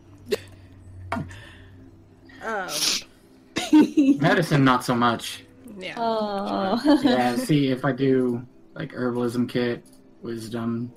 Um, 2.43 2.69
Medicine, 4.19 4.63
not 4.63 4.85
so 4.85 4.93
much. 4.93 5.43
yeah. 5.79 5.95
Oh. 5.97 6.99
Yeah, 7.03 7.35
see 7.47 7.71
if 7.71 7.83
I 7.83 7.91
do 7.91 8.45
like 8.75 8.93
herbalism 8.93 9.49
kit, 9.49 9.83
wisdom. 10.21 10.93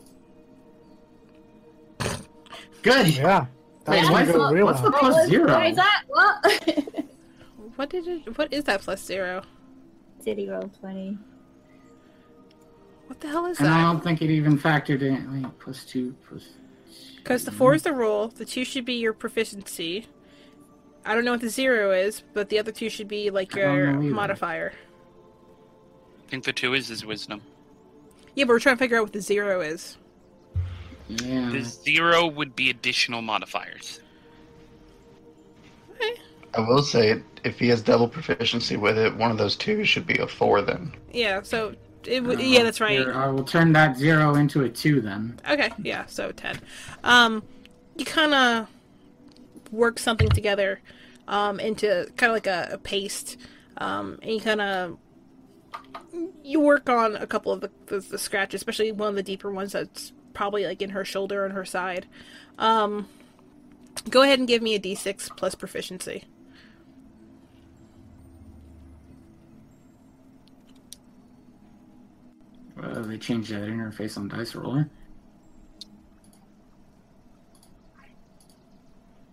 Good. 2.83 3.17
Yeah. 3.17 3.47
Wait, 3.87 3.97
That's 3.97 4.11
what's 4.11 4.33
the, 4.33 4.65
what's 4.65 4.81
the 4.81 4.91
plus 4.93 5.15
What- 5.15 5.29
zero? 5.29 5.47
What 5.53 5.67
is 5.67 5.77
that? 5.77 6.03
What? 6.09 6.85
What 7.77 7.89
did 7.89 8.07
it? 8.07 8.37
What 8.37 8.53
is 8.53 8.65
that 8.65 8.83
plus 8.83 9.03
zero? 9.03 9.43
Did 10.25 10.37
he 10.39 10.49
roll 10.49 10.71
twenty? 10.81 11.17
What 13.07 13.19
the 13.19 13.29
hell 13.29 13.47
is 13.47 13.57
that? 13.59 13.65
And 13.65 13.75
I 13.75 13.83
don't 13.83 14.05
think 14.05 14.21
it 14.21 14.31
even 14.31 14.59
factored 14.59 15.01
in. 15.01 15.43
Wait, 15.43 15.59
plus 15.59 15.85
two, 15.85 16.15
plus. 16.29 16.51
Because 17.17 17.45
the 17.45 17.51
four 17.51 17.75
is 17.75 17.83
the 17.83 17.93
roll, 17.95 18.29
the 18.29 18.45
two 18.45 18.65
should 18.65 18.85
be 18.85 18.95
your 18.95 19.15
proficiency. 19.15 20.07
I 21.05 21.15
don't 21.15 21.25
know 21.25 21.33
what 21.33 21.41
the 21.41 21.49
zero 21.49 21.93
is, 21.93 22.23
but 22.35 22.51
the 22.51 22.59
other 22.59 22.73
two 22.73 22.91
should 22.91 23.09
be 23.09 23.31
like 23.31 23.55
your 23.55 23.93
know 23.93 24.01
modifier. 24.15 24.75
I 26.27 26.31
think 26.31 26.45
the 26.45 26.53
two 26.53 26.75
is 26.75 26.89
his 26.89 27.07
wisdom. 27.07 27.41
Yeah, 28.35 28.45
but 28.45 28.51
we're 28.51 28.61
trying 28.61 28.77
to 28.77 28.81
figure 28.81 28.99
out 28.99 29.05
what 29.05 29.13
the 29.15 29.21
zero 29.23 29.61
is. 29.63 29.97
Yeah. 31.09 31.51
The 31.51 31.63
zero 31.63 32.27
would 32.27 32.57
be 32.57 32.71
additional 32.71 33.23
modifiers. 33.23 34.01
I 36.55 36.61
will 36.61 36.83
say, 36.83 37.23
if 37.45 37.59
he 37.59 37.69
has 37.69 37.81
double 37.81 38.09
proficiency 38.09 38.77
with 38.77 38.99
it, 38.99 39.17
one 39.17 39.31
of 39.31 39.39
those 39.39 39.57
two 39.57 39.85
should 39.85 40.07
be 40.07 40.19
a 40.19 40.27
four 40.27 40.61
then. 40.61 40.93
Yeah, 41.13 41.43
so 41.43 41.75
it 42.05 42.23
would. 42.23 42.39
Uh, 42.39 42.43
yeah, 42.43 42.63
that's 42.63 42.81
right. 42.81 43.07
I 43.09 43.29
will 43.29 43.45
turn 43.45 43.73
that 43.73 43.97
zero 43.97 44.35
into 44.35 44.63
a 44.63 44.69
two 44.69 45.01
then. 45.01 45.41
Okay, 45.49 45.71
yeah, 45.83 46.05
so 46.07 46.31
10. 46.31 46.61
Um, 47.05 47.43
you 47.97 48.05
kind 48.05 48.35
of 48.35 48.69
work 49.71 49.99
something 49.99 50.29
together 50.29 50.81
um, 51.27 51.59
into 51.59 52.07
kind 52.17 52.31
of 52.31 52.37
like 52.37 52.47
a, 52.47 52.69
a 52.73 52.79
paste, 52.79 53.39
um, 53.79 54.19
and 54.23 54.33
you 54.33 54.41
kind 54.41 54.61
of 54.61 54.99
you 56.43 56.61
work 56.61 56.91
on 56.91 57.17
a 57.17 57.27
couple 57.27 57.53
of 57.53 57.61
the, 57.61 57.71
the, 57.87 58.01
the 58.01 58.19
scratches, 58.19 58.61
especially 58.61 58.93
one 58.93 59.09
of 59.09 59.15
the 59.15 59.23
deeper 59.23 59.51
ones 59.51 59.73
that's 59.73 60.13
probably 60.35 60.65
like 60.65 60.83
in 60.83 60.91
her 60.91 61.05
shoulder 61.05 61.45
and 61.45 61.55
her 61.55 61.65
side. 61.65 62.07
Um, 62.59 63.09
go 64.09 64.23
ahead 64.23 64.39
and 64.39 64.49
give 64.49 64.63
me 64.63 64.75
a 64.75 64.81
d6 64.81 65.37
plus 65.37 65.55
proficiency. 65.55 66.25
Uh, 72.83 73.03
they 73.03 73.19
changed 73.19 73.53
that 73.53 73.63
interface 73.63 74.17
on 74.17 74.29
Dice 74.29 74.55
Roller. 74.55 74.91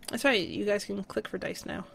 That's 0.10 0.26
right, 0.26 0.48
you 0.48 0.66
guys 0.66 0.86
can 0.86 1.04
click 1.04 1.28
for 1.28 1.38
dice 1.38 1.66
now. 1.66 1.86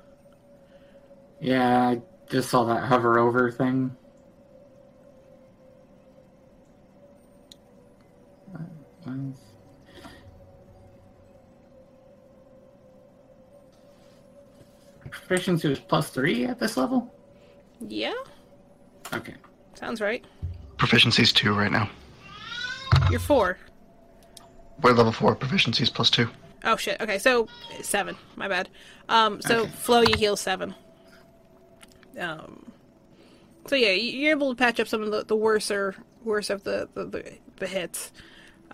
Yeah, 1.41 1.89
I 1.89 2.03
just 2.31 2.49
saw 2.49 2.65
that 2.65 2.85
hover 2.85 3.19
over 3.19 3.51
thing. 3.51 3.97
Proficiency 15.11 15.69
was 15.69 15.79
plus 15.81 16.11
three 16.11 16.45
at 16.47 16.59
this 16.59 16.77
level? 16.77 17.13
Yeah, 17.81 18.15
Okay. 19.13 19.35
sounds 19.75 20.01
right. 20.01 20.25
Proficiency's 20.79 21.33
two 21.33 21.55
right 21.55 21.71
now. 21.71 21.89
You're 23.11 23.21
four. 23.21 23.59
We're 24.81 24.93
level 24.93 25.13
four. 25.13 25.37
Proficiency's 25.37 25.91
plus 25.91 26.11
two. 26.11 26.29
Oh 26.65 26.77
shit. 26.77 27.01
Okay, 27.01 27.19
so 27.19 27.47
seven. 27.83 28.17
My 28.37 28.49
bad. 28.49 28.71
Um, 29.09 29.41
so 29.43 29.61
Okay. 29.63 29.71
Flo, 29.71 30.01
you 30.01 30.17
heal 30.17 30.37
seven. 30.37 30.75
Um, 32.19 32.73
so 33.67 33.77
yeah, 33.77 33.91
you- 33.91 34.19
you're 34.19 34.31
able 34.31 34.51
to 34.55 34.57
patch 34.57 34.81
up 34.81 34.89
some 34.89 35.03
of 35.03 35.11
the, 35.11 35.25
the 35.25 35.37
worser 35.37 35.95
worse 36.25 36.49
of 36.51 36.65
the 36.65 36.89
the, 36.95 37.05
the, 37.05 37.33
the 37.57 37.67
hits. 37.67 38.13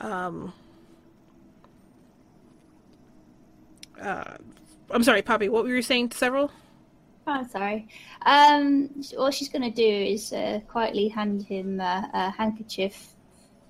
Um, 0.01 0.53
uh, 4.01 4.37
I'm 4.91 5.03
sorry, 5.03 5.23
Poppy. 5.23 5.49
What 5.49 5.65
were 5.65 5.75
you 5.75 5.83
saying 5.83 6.11
to 6.11 6.19
Serval? 6.19 6.51
Oh, 7.27 7.47
sorry. 7.51 7.89
Um, 8.23 8.89
what 9.15 9.35
she's 9.35 9.49
going 9.49 9.63
to 9.63 9.71
do 9.71 9.83
is 9.87 10.33
uh, 10.33 10.61
quietly 10.69 11.09
hand 11.09 11.43
him 11.43 11.81
uh, 11.81 12.05
a 12.13 12.31
handkerchief 12.31 13.15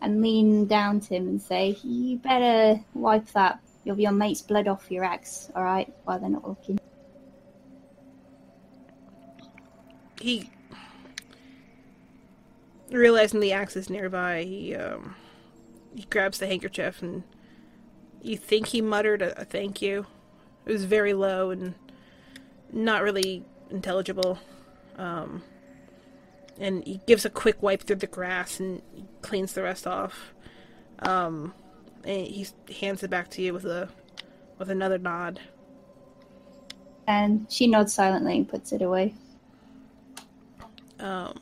and 0.01 0.23
lean 0.23 0.66
down 0.66 1.01
to 1.01 1.15
him 1.15 1.28
and 1.28 1.43
say, 1.43 1.77
"You 1.82 2.16
better 2.19 2.81
wipe 2.94 3.27
that 3.32 3.61
You'll 3.85 3.97
be 3.97 4.02
your 4.02 4.12
mate's 4.12 4.43
blood 4.43 4.69
off 4.69 4.90
your 4.90 5.05
axe, 5.05 5.51
alright? 5.57 5.93
While 6.05 6.20
they're 6.20 6.28
not 6.28 6.47
looking. 6.47 6.78
he 10.20 10.51
realizing 12.90 13.40
the 13.40 13.52
axe 13.52 13.74
is 13.74 13.89
nearby 13.89 14.43
he 14.43 14.74
um 14.74 15.15
he 15.94 16.04
grabs 16.10 16.38
the 16.38 16.46
handkerchief 16.46 17.02
and 17.02 17.24
you 18.22 18.36
think 18.36 18.68
he 18.68 18.82
muttered 18.82 19.22
a, 19.22 19.40
a 19.42 19.44
thank 19.44 19.82
you. 19.82 20.06
It 20.66 20.72
was 20.72 20.84
very 20.84 21.14
low 21.14 21.50
and 21.50 21.74
not 22.72 23.02
really 23.02 23.44
intelligible. 23.70 24.38
Um 24.98 25.42
and 26.58 26.84
he 26.86 27.00
gives 27.06 27.24
a 27.24 27.30
quick 27.30 27.62
wipe 27.62 27.82
through 27.82 27.96
the 27.96 28.06
grass 28.06 28.60
and 28.60 28.82
cleans 29.22 29.54
the 29.54 29.62
rest 29.62 29.86
off. 29.86 30.34
Um 31.00 31.54
and 32.04 32.26
he 32.26 32.46
hands 32.80 33.02
it 33.02 33.10
back 33.10 33.30
to 33.30 33.42
you 33.42 33.54
with 33.54 33.66
a 33.66 33.88
with 34.58 34.70
another 34.70 34.98
nod. 34.98 35.40
And 37.06 37.46
she 37.50 37.66
nods 37.66 37.92
silently 37.94 38.36
and 38.38 38.48
puts 38.48 38.72
it 38.72 38.82
away. 38.82 39.14
um, 41.00 41.34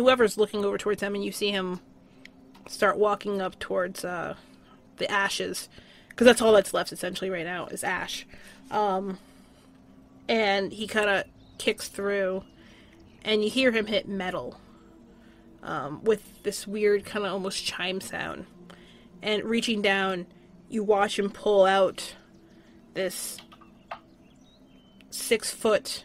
whoever's 0.00 0.38
looking 0.38 0.64
over 0.64 0.78
towards 0.78 1.02
him, 1.02 1.14
and 1.14 1.24
you 1.24 1.30
see 1.30 1.50
him 1.50 1.80
start 2.66 2.96
walking 2.96 3.40
up 3.40 3.58
towards 3.58 4.04
uh, 4.04 4.34
the 4.96 5.10
ashes, 5.10 5.68
because 6.08 6.24
that's 6.24 6.40
all 6.40 6.52
that's 6.52 6.72
left 6.72 6.92
essentially 6.92 7.30
right 7.30 7.44
now 7.44 7.66
is 7.66 7.84
ash. 7.84 8.26
Um, 8.70 9.18
and 10.28 10.72
he 10.72 10.86
kind 10.86 11.10
of 11.10 11.24
kicks 11.58 11.88
through, 11.88 12.44
and 13.24 13.44
you 13.44 13.50
hear 13.50 13.72
him 13.72 13.86
hit 13.86 14.08
metal 14.08 14.58
um, 15.62 16.02
with 16.02 16.42
this 16.42 16.66
weird 16.66 17.04
kind 17.04 17.26
of 17.26 17.32
almost 17.32 17.64
chime 17.64 18.00
sound. 18.00 18.46
And 19.22 19.44
reaching 19.44 19.82
down, 19.82 20.26
you 20.70 20.82
watch 20.82 21.18
him 21.18 21.30
pull 21.30 21.66
out 21.66 22.14
this 22.94 23.38
six 25.10 25.50
foot 25.50 26.04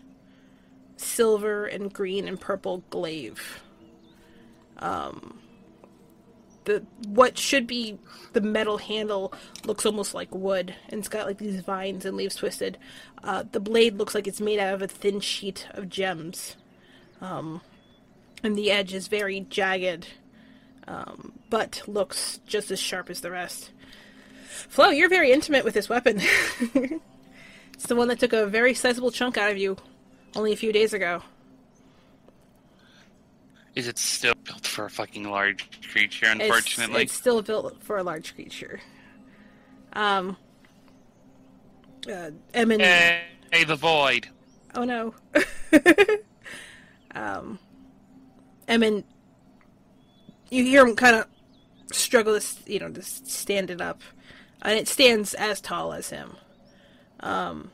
silver 0.98 1.66
and 1.66 1.94
green 1.94 2.28
and 2.28 2.42
purple 2.42 2.84
glaive. 2.90 3.62
Um, 4.80 5.40
the 6.66 6.84
what 7.08 7.38
should 7.38 7.68
be 7.68 8.00
the 8.34 8.42
metal 8.42 8.80
handle 8.80 9.32
looks 9.66 9.86
almost 9.86 10.16
like 10.16 10.34
wood 10.34 10.74
and 10.90 11.00
it's 11.00 11.08
got 11.08 11.28
like 11.28 11.38
these 11.38 11.62
vines 11.62 12.06
and 12.06 12.18
leaves 12.18 12.36
twisted. 12.36 12.78
Uh, 13.24 13.44
the 13.52 13.60
blade 13.60 13.98
looks 13.98 14.16
like 14.16 14.28
it's 14.28 14.42
made 14.42 14.60
out 14.60 14.74
of 14.74 14.82
a 14.82 14.88
thin 14.88 15.20
sheet 15.20 15.68
of 15.72 15.90
gems, 15.90 16.56
um, 17.22 17.62
and 18.44 18.56
the 18.56 18.72
edge 18.72 18.94
is 18.94 19.08
very 19.08 19.42
jagged, 19.42 20.08
um, 20.88 21.34
but 21.50 21.84
looks 21.88 22.40
just 22.48 22.72
as 22.72 22.80
sharp 22.80 23.10
as 23.10 23.22
the 23.22 23.32
rest. 23.32 23.72
Flo, 24.70 24.90
you're 24.90 25.10
very 25.10 25.32
intimate 25.32 25.64
with 25.64 25.74
this 25.74 25.90
weapon. 25.90 26.22
It's 27.76 27.88
the 27.88 27.96
one 27.96 28.08
that 28.08 28.20
took 28.20 28.34
a 28.34 28.48
very 28.48 28.74
sizable 28.74 29.12
chunk 29.12 29.38
out 29.38 29.52
of 29.52 29.58
you 29.58 29.76
only 30.36 30.54
a 30.54 30.58
few 30.58 30.72
days 30.72 30.94
ago. 30.94 31.22
Is 33.76 33.88
it 33.88 33.98
still 34.00 34.36
built 34.46 34.66
for 34.66 34.86
a 34.86 34.90
fucking 34.90 35.30
large 35.30 35.68
creature? 35.92 36.28
Unfortunately, 36.28 37.04
it's, 37.04 37.14
still 37.14 37.42
built 37.42 37.84
for 37.84 37.98
a 37.98 38.04
large 38.04 38.34
creature. 38.34 38.80
Um, 39.94 40.38
uh, 42.10 42.32
Emin. 42.54 42.80
hey, 42.80 43.24
hey, 43.52 43.64
the 43.66 43.76
void. 43.76 44.28
Oh 44.76 44.84
no. 44.84 45.14
um, 47.16 47.60
Emin, 48.68 49.04
you 50.50 50.64
hear 50.64 50.86
him 50.86 50.96
kind 50.96 51.18
of 51.18 51.28
struggle 51.92 52.40
to, 52.40 52.72
you 52.72 52.80
know, 52.80 52.90
to 52.90 53.02
stand 53.02 53.70
it 53.70 53.82
up, 53.82 54.02
and 54.62 54.80
it 54.80 54.88
stands 54.88 55.34
as 55.34 55.60
tall 55.60 55.92
as 55.92 56.10
him. 56.10 56.38
Um, 57.20 57.72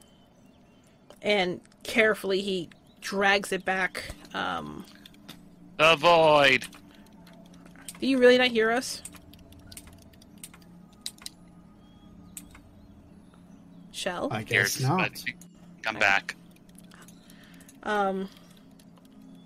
and 1.21 1.61
carefully 1.83 2.41
he 2.41 2.69
drags 3.01 3.51
it 3.51 3.65
back. 3.65 4.15
Um, 4.33 4.85
The 5.81 5.95
void. 5.95 6.67
do 7.99 8.05
you 8.05 8.19
really 8.19 8.37
not 8.37 8.49
hear 8.49 8.69
us? 8.69 9.01
Shell? 13.91 14.27
I 14.29 14.43
Here, 14.43 14.61
guess 14.61 14.75
just- 14.75 14.87
not. 14.87 14.99
let's- 14.99 15.25
I'm 15.87 15.97
back. 15.97 16.35
Um, 17.81 18.29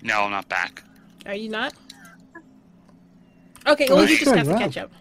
No, 0.01 0.23
I'm 0.23 0.31
not 0.31 0.49
back. 0.49 0.83
Are 1.25 1.33
you 1.33 1.47
not? 1.47 1.73
Okay, 3.65 3.87
Oh, 3.89 3.95
well, 3.95 4.01
you 4.09 4.17
just 4.17 4.25
good, 4.25 4.37
have 4.37 4.47
to 4.47 4.57
catch 4.57 4.75
up. 4.75 4.91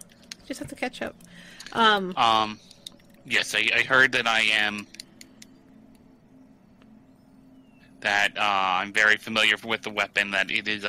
Just 0.47 0.61
have 0.61 0.69
to 0.69 0.75
catch 0.75 1.01
up. 1.01 1.15
Um, 1.73 2.13
Um, 2.15 2.59
yes, 3.25 3.53
I, 3.53 3.69
I 3.75 3.83
heard 3.83 4.13
that 4.13 4.25
I 4.25 4.39
am. 4.39 4.87
That 7.99 8.37
uh, 8.37 8.41
I'm 8.41 8.93
very 8.93 9.17
familiar 9.17 9.57
with 9.65 9.81
the 9.81 9.89
weapon. 9.89 10.31
That 10.31 10.49
it 10.49 10.65
is 10.69 10.85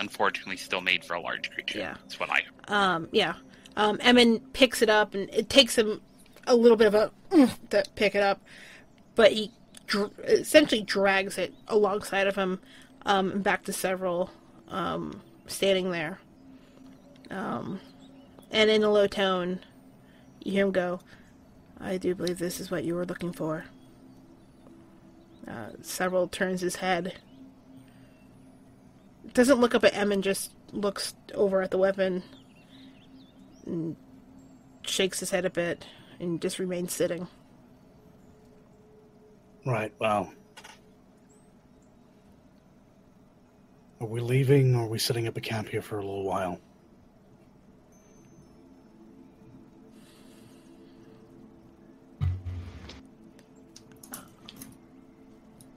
unfortunately 0.00 0.56
still 0.56 0.80
made 0.80 1.04
for 1.04 1.14
a 1.14 1.20
large 1.20 1.50
creature. 1.50 1.78
Yeah. 1.78 1.94
that's 2.02 2.18
what 2.18 2.30
I. 2.30 2.42
um, 2.68 3.08
yeah. 3.12 3.34
Um, 3.76 3.98
Emin 4.00 4.40
picks 4.52 4.82
it 4.82 4.90
up, 4.90 5.14
and 5.14 5.30
it 5.30 5.48
takes 5.48 5.76
him 5.76 6.00
a 6.46 6.56
little 6.56 6.76
bit 6.76 6.88
of 6.92 6.94
a 6.94 7.10
to 7.70 7.84
pick 7.94 8.14
it 8.16 8.22
up, 8.22 8.40
but 9.14 9.32
he 9.32 9.52
dr- 9.86 10.10
essentially 10.24 10.82
drags 10.82 11.38
it 11.38 11.54
alongside 11.68 12.26
of 12.26 12.34
him, 12.34 12.58
um, 13.06 13.30
and 13.30 13.42
back 13.44 13.62
to 13.64 13.72
Serval, 13.72 14.30
um, 14.68 15.22
standing 15.46 15.92
there. 15.92 16.18
Um, 17.30 17.80
and 18.50 18.68
in 18.68 18.82
a 18.82 18.90
low 18.90 19.06
tone, 19.06 19.60
you 20.42 20.52
hear 20.52 20.64
him 20.66 20.72
go, 20.72 21.00
"I 21.80 21.96
do 21.96 22.14
believe 22.16 22.38
this 22.40 22.58
is 22.58 22.70
what 22.72 22.82
you 22.82 22.96
were 22.96 23.06
looking 23.06 23.32
for." 23.32 23.66
Uh, 25.46 25.70
Serval 25.80 26.26
turns 26.26 26.60
his 26.60 26.76
head. 26.76 27.14
Doesn't 29.32 29.60
look 29.60 29.74
up 29.74 29.84
at 29.84 29.94
Emin 29.94 30.22
just 30.22 30.52
looks 30.72 31.14
over 31.34 31.62
at 31.62 31.70
the 31.70 31.78
weapon 31.78 32.22
and 33.64 33.96
shakes 34.82 35.20
his 35.20 35.30
head 35.30 35.44
a 35.44 35.50
bit 35.50 35.86
and 36.18 36.42
just 36.42 36.58
remains 36.58 36.92
sitting. 36.92 37.28
Right, 39.64 39.92
well. 39.98 40.32
Are 44.00 44.06
we 44.06 44.20
leaving 44.20 44.74
or 44.74 44.84
are 44.84 44.88
we 44.88 44.98
setting 44.98 45.26
up 45.26 45.36
a 45.36 45.40
camp 45.40 45.68
here 45.68 45.82
for 45.82 45.98
a 45.98 46.02
little 46.02 46.24
while? 46.24 46.58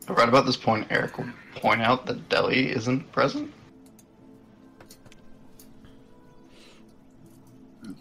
Right 0.08 0.30
about 0.30 0.46
this 0.46 0.58
point, 0.58 0.88
Eric 0.90 1.18
will 1.18 1.26
point 1.64 1.82
out 1.82 2.06
that 2.06 2.28
Deli 2.28 2.74
isn't 2.74 3.10
present. 3.14 3.50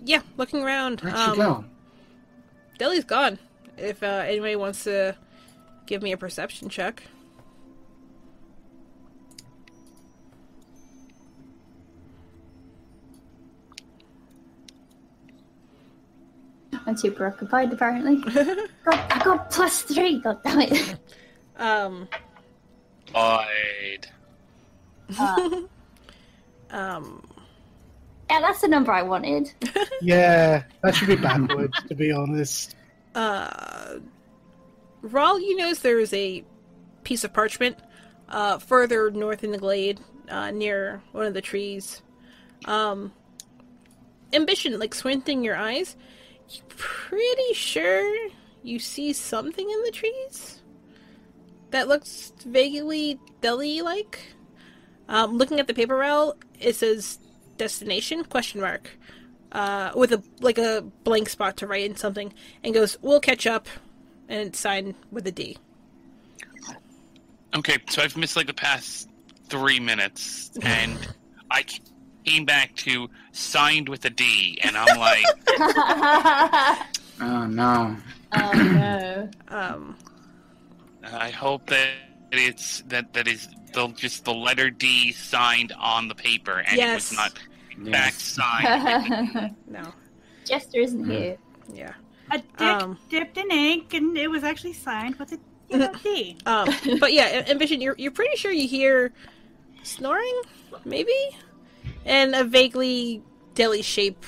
Yeah, 0.05 0.23
looking 0.37 0.65
around. 0.65 1.01
Where'd 1.01 1.15
um, 1.15 1.31
she 1.31 1.37
go? 1.37 1.65
Deli's 2.77 3.05
gone. 3.05 3.39
If 3.79 4.03
uh, 4.03 4.25
anybody 4.27 4.57
wants 4.57 4.83
to 4.83 5.17
give 5.87 6.03
me 6.03 6.11
a 6.11 6.17
perception 6.17 6.69
check. 6.69 7.05
I'm 16.85 16.97
too 16.97 17.13
preoccupied, 17.13 17.73
apparently. 17.73 18.17
God, 18.85 19.07
I 19.09 19.23
got 19.23 19.53
plus 19.53 19.83
three, 19.83 20.19
god 20.19 20.43
damn 20.43 20.63
it. 20.63 20.97
Um, 21.57 22.09
Void. 23.13 24.09
Uh, 25.19 25.61
um, 26.71 27.29
yeah, 28.31 28.41
that's 28.41 28.61
the 28.63 28.69
number 28.69 28.93
I 28.93 29.03
wanted. 29.03 29.53
Yeah, 30.05 30.65
that 30.83 30.97
should 30.97 31.07
be 31.07 31.15
backwards, 31.15 31.81
to 31.85 31.95
be 31.95 32.11
honest. 32.11 32.75
uh, 33.15 34.01
Raul, 35.05 35.41
you 35.41 35.57
notice 35.57 35.79
there 35.79 36.01
is 36.01 36.13
a 36.13 36.45
piece 37.05 37.23
of 37.23 37.33
parchment 37.33 37.79
uh, 38.29 38.59
further 38.59 39.13
north 39.13 39.45
in 39.45 39.53
the 39.53 39.59
glade, 39.59 40.01
uh, 40.29 40.51
near 40.51 41.01
one 41.13 41.27
of 41.27 41.35
the 41.35 41.41
trees. 41.41 42.03
Um, 42.65 43.13
ambition, 44.33 44.77
like 44.81 44.93
squinting 44.93 45.45
your 45.45 45.55
eyes, 45.55 45.95
you 46.49 46.63
pretty 46.69 47.55
sure 47.55 48.29
you 48.65 48.81
see 48.81 49.13
something 49.13 49.71
in 49.71 49.83
the 49.85 49.93
trees 49.93 50.62
that 51.73 51.89
looks 51.89 52.33
vaguely 52.47 53.19
deli-like. 53.41 54.21
Um, 55.09 55.37
looking 55.37 55.59
at 55.61 55.67
the 55.67 55.75
paper 55.75 55.97
rail, 55.97 56.37
it 56.61 56.77
says 56.77 57.19
destination 57.59 58.25
question 58.25 58.61
mark 58.61 58.91
uh, 59.53 59.93
with 59.95 60.13
a 60.13 60.23
like 60.41 60.59
a 60.59 60.83
blank 61.05 61.29
spot 61.29 61.57
to 61.59 61.67
write 61.67 61.85
in 61.85 61.97
something, 61.97 62.33
and 62.63 62.73
goes, 62.73 62.97
"We'll 63.03 63.21
catch 63.21 63.47
up," 63.47 63.67
and 64.29 64.49
it's 64.49 64.59
signed 64.59 64.95
with 65.11 65.27
a 65.27 65.33
D. 65.33 65.59
Okay, 67.55 67.77
so 67.91 68.03
I've 68.03 68.17
missed 68.17 68.37
like 68.37 68.47
the 68.47 68.55
past 68.55 69.09
three 69.49 69.81
minutes, 69.81 70.51
and 70.63 70.97
I 71.51 71.65
came 72.25 72.45
back 72.45 72.75
to 72.77 73.11
signed 73.33 73.89
with 73.89 74.05
a 74.05 74.11
D, 74.11 74.59
and 74.63 74.77
I'm 74.77 74.99
like, 74.99 75.25
Oh 77.21 77.47
no. 77.47 77.97
oh 78.33 78.53
no. 78.53 79.31
Um, 79.49 79.97
I 81.05 81.31
hope 81.31 81.67
that 81.67 81.89
it's 82.31 82.83
that 82.89 83.13
that 83.13 83.29
is 83.29 83.49
the, 83.75 83.89
just 83.89 84.25
the 84.25 84.33
letter 84.35 84.71
D 84.71 85.13
signed 85.13 85.73
on 85.79 86.09
the 86.09 86.15
paper, 86.15 86.63
and 86.67 86.79
it 86.79 86.95
was 86.95 87.13
not 87.13 87.35
back 87.79 88.13
Yes. 88.15 88.23
signed. 88.23 89.57
no. 89.69 89.93
Jester 90.45 90.81
isn't 90.81 91.05
here. 91.05 91.37
Yeah. 91.73 91.95
A 92.31 92.39
dick 92.39 92.61
Um. 92.61 92.99
dipped 93.11 93.37
in 93.39 93.51
ink, 93.51 93.95
and 93.95 94.17
it 94.17 94.29
was 94.29 94.45
actually 94.45 94.73
signed 94.75 95.17
with 95.17 95.33
a 95.33 95.39
you 95.69 95.79
know, 95.79 95.93
D. 96.03 96.37
Um, 96.47 96.69
but 97.01 97.13
yeah, 97.13 97.45
Ambition, 97.49 97.81
you're 97.81 97.95
you're 97.99 98.11
pretty 98.13 98.37
sure 98.37 98.53
you 98.53 98.69
hear 98.69 99.13
snoring, 99.83 100.43
maybe, 100.85 101.15
and 102.05 102.35
a 102.35 102.45
vaguely 102.45 103.23
deli 103.55 103.83
shape 103.83 104.25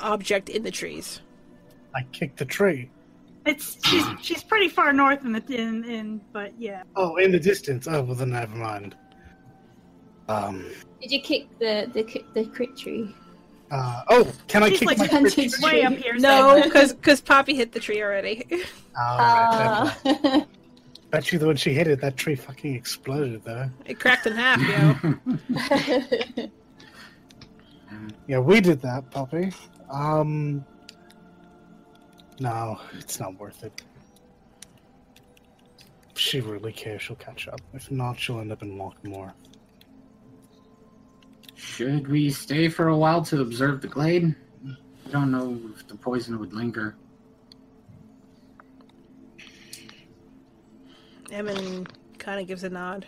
object 0.00 0.48
in 0.48 0.62
the 0.62 0.70
trees. 0.70 1.20
I 1.94 2.02
kicked 2.12 2.38
the 2.38 2.44
tree. 2.44 2.90
It's 3.44 3.84
she's 3.86 4.04
she's 4.20 4.42
pretty 4.44 4.68
far 4.68 4.92
north 4.92 5.24
in 5.24 5.32
the 5.32 5.42
in, 5.48 5.84
in 5.84 6.20
but 6.32 6.52
yeah. 6.58 6.82
Oh, 6.96 7.16
in 7.16 7.32
the 7.32 7.40
distance. 7.40 7.88
Oh, 7.88 8.02
well, 8.02 8.14
then 8.14 8.30
never 8.30 8.54
mind. 8.56 8.94
Um. 10.28 10.70
Did 11.00 11.10
you 11.10 11.20
kick 11.20 11.48
the 11.58 11.90
the 11.92 12.24
the 12.34 12.44
crit 12.50 12.76
tree? 12.76 13.14
Uh, 13.72 14.02
oh, 14.08 14.30
can 14.48 14.62
I 14.62 14.68
She's 14.68 14.80
kick 14.80 14.86
like 14.88 14.98
my 14.98 15.06
hunted 15.06 15.32
tree? 15.32 15.48
tree. 15.48 15.64
Way 15.64 15.82
up 15.82 15.94
here. 15.94 16.14
No, 16.18 16.62
because 16.62 16.92
because 16.92 17.20
Poppy 17.20 17.54
hit 17.54 17.72
the 17.72 17.80
tree 17.80 18.02
already. 18.02 18.46
All 19.00 19.18
right, 19.18 19.92
never 20.04 20.22
mind. 20.22 20.42
Uh, 20.42 20.44
Bet 21.10 21.32
you 21.32 21.38
that 21.38 21.46
when 21.46 21.56
she 21.56 21.74
hit 21.74 21.88
it, 21.88 22.00
that 22.00 22.16
tree 22.16 22.34
fucking 22.34 22.74
exploded, 22.74 23.42
though. 23.44 23.68
it 23.86 23.98
cracked 23.98 24.26
in 24.26 24.34
half, 24.34 24.60
yo. 24.60 25.14
Yeah, 28.26 28.38
we 28.38 28.60
did 28.60 28.80
that, 28.82 29.10
Poppy. 29.10 29.52
Um. 29.90 30.64
No, 32.42 32.80
it's 32.94 33.20
not 33.20 33.38
worth 33.38 33.62
it. 33.62 33.82
If 36.10 36.18
she 36.18 36.40
really 36.40 36.72
cares, 36.72 37.02
she'll 37.02 37.14
catch 37.14 37.46
up. 37.46 37.60
If 37.72 37.88
not, 37.92 38.18
she'll 38.18 38.40
end 38.40 38.50
up 38.50 38.62
in 38.62 38.76
Lockmore. 38.76 39.32
Should 41.54 42.08
we 42.08 42.30
stay 42.30 42.68
for 42.68 42.88
a 42.88 42.96
while 42.96 43.22
to 43.26 43.42
observe 43.42 43.80
the 43.80 43.86
glade? 43.86 44.34
I 45.06 45.10
don't 45.10 45.30
know 45.30 45.56
if 45.72 45.86
the 45.86 45.94
poison 45.94 46.40
would 46.40 46.52
linger. 46.52 46.96
Emin 51.30 51.86
kind 52.18 52.40
of 52.40 52.48
gives 52.48 52.64
a 52.64 52.70
nod. 52.70 53.06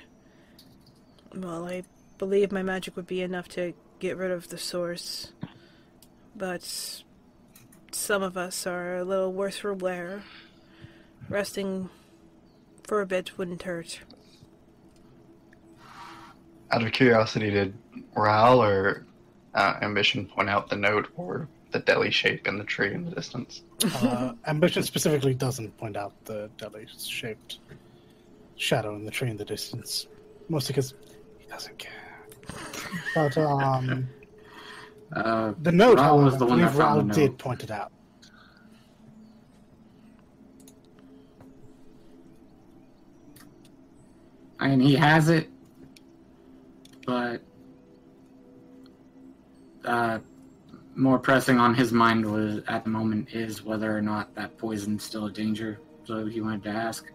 Well, 1.35 1.67
I 1.67 1.83
believe 2.19 2.53
my 2.53 2.63
magic 2.63 2.95
would 2.95 3.09
be 3.09 3.21
enough 3.21 3.49
to 3.49 3.75
get 3.99 4.17
rid 4.17 4.31
of 4.31 4.49
the 4.49 4.59
source, 4.59 5.33
but 6.37 7.03
some 7.95 8.23
of 8.23 8.37
us 8.37 8.67
are 8.67 8.97
a 8.97 9.05
little 9.05 9.33
worse 9.33 9.59
for 9.59 9.73
wear. 9.73 10.23
Resting 11.29 11.89
for 12.83 13.01
a 13.01 13.07
bit 13.07 13.39
wouldn't 13.39 13.63
hurt. 13.63 14.01
Out 16.71 16.83
of 16.83 16.93
curiosity, 16.93 17.51
did 17.51 17.75
Raul 18.15 18.59
or 18.59 19.07
uh, 19.55 19.77
Ambition 19.81 20.27
point 20.27 20.51
out 20.51 20.69
the 20.69 20.77
note 20.77 21.09
or 21.17 21.49
the 21.71 21.79
deli 21.79 22.11
shape 22.11 22.47
in 22.47 22.59
the 22.59 22.65
tree 22.65 22.93
in 22.93 23.05
the 23.05 23.11
distance? 23.11 23.63
Uh, 23.85 24.33
Ambition 24.47 24.83
specifically 24.83 25.35
doesn't 25.35 25.77
point 25.79 25.97
out 25.97 26.13
the 26.25 26.51
deli-shaped 26.59 27.59
shadow 28.57 28.95
in 28.95 29.05
the 29.05 29.11
tree 29.11 29.31
in 29.31 29.37
the 29.37 29.45
distance, 29.45 30.07
mostly 30.49 30.73
because 30.73 30.95
he 31.39 31.47
doesn't 31.47 31.79
care. 31.79 31.93
But 33.15 33.37
um, 33.39 34.09
Uh, 35.15 35.55
the 35.63 35.71
note, 35.71 35.97
Raul 35.99 36.03
however, 36.03 36.25
was 36.25 36.39
the 36.39 36.47
I 36.47 36.49
one 36.49 36.61
that 36.61 36.73
believe 36.73 36.81
Raul 36.81 36.97
found 36.97 37.11
the 37.11 37.15
did 37.15 37.39
point 37.39 37.63
it 37.63 37.71
out. 37.71 37.93
I 44.59 44.69
mean, 44.69 44.81
he 44.81 44.95
has 44.95 45.29
it, 45.29 45.49
but 47.07 47.43
uh, 49.85 50.19
more 50.95 51.19
pressing 51.19 51.59
on 51.59 51.75
his 51.75 51.93
mind 51.93 52.25
was 52.31 52.63
at 52.69 52.85
the 52.85 52.91
moment 52.91 53.29
is 53.33 53.63
whether 53.63 53.97
or 53.97 54.01
not 54.01 54.35
that 54.37 54.57
poison's 54.59 55.03
still 55.05 55.27
a 55.27 55.31
danger. 55.31 55.81
So 56.05 56.27
he 56.27 56.41
wanted 56.41 56.63
to 56.65 56.71
ask. 56.71 57.11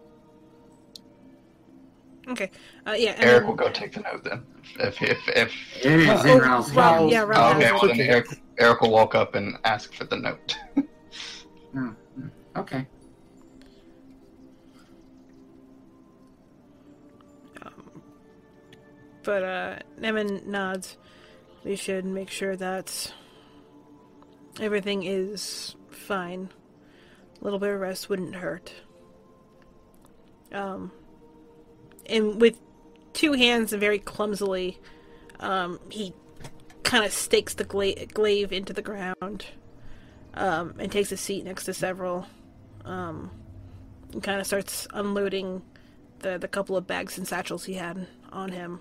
Okay. 2.27 2.51
Uh, 2.85 2.91
yeah. 2.97 3.11
and 3.11 3.23
Eric 3.23 3.39
then- 3.41 3.47
will 3.47 3.55
go 3.55 3.69
take 3.71 3.93
the 3.93 4.01
note 4.01 4.23
then. 4.23 4.43
If 4.79 5.01
if 5.01 5.27
if. 5.29 5.53
It 5.85 5.99
is 6.01 6.09
Oh, 6.25 6.27
in 6.33 6.39
Raul's 6.39 6.71
Raul- 6.71 6.99
hands. 6.99 7.11
yeah, 7.11 7.25
Raul 7.25 7.53
Oh, 7.53 7.57
okay, 7.57 7.71
well 7.71 7.87
then 7.87 7.99
Eric 8.01 8.27
Eric 8.57 8.81
will 8.81 8.91
walk 8.91 9.15
up 9.15 9.35
and 9.35 9.57
ask 9.63 9.93
for 9.93 10.05
the 10.05 10.17
note. 10.17 10.55
Okay. 12.57 12.85
But 19.23 19.43
uh 19.43 19.75
Nemen 19.99 20.45
nods. 20.45 20.97
We 21.63 21.75
should 21.75 22.05
make 22.05 22.29
sure 22.29 22.55
that 22.55 23.13
everything 24.61 25.03
is 25.03 25.75
fine. 25.89 26.49
A 27.39 27.43
little 27.43 27.59
bit 27.59 27.69
of 27.73 27.79
rest 27.79 28.09
wouldn't 28.09 28.35
hurt. 28.35 28.73
Um 30.51 30.91
and 32.05 32.39
with 32.41 32.57
two 33.19 33.33
hands 33.33 33.73
and 33.73 33.81
very 33.81 33.99
clumsily, 33.99 34.79
um, 35.41 35.77
he 35.89 36.13
kind 36.83 37.03
of 37.03 37.11
stakes 37.11 37.53
the 37.53 37.65
gla- 37.65 38.05
glaive 38.05 38.53
into 38.53 38.71
the 38.71 38.81
ground 38.81 39.45
um, 40.35 40.73
and 40.79 40.89
takes 40.89 41.11
a 41.11 41.17
seat 41.17 41.43
next 41.43 41.65
to 41.65 41.73
Serval. 41.73 42.25
Um, 42.85 43.29
and 44.13 44.23
kind 44.23 44.39
of 44.39 44.47
starts 44.47 44.87
unloading 44.93 45.61
the, 46.19 46.37
the 46.37 46.47
couple 46.47 46.77
of 46.77 46.87
bags 46.87 47.17
and 47.17 47.27
satchels 47.27 47.65
he 47.65 47.73
had 47.73 48.07
on 48.31 48.53
him. 48.53 48.79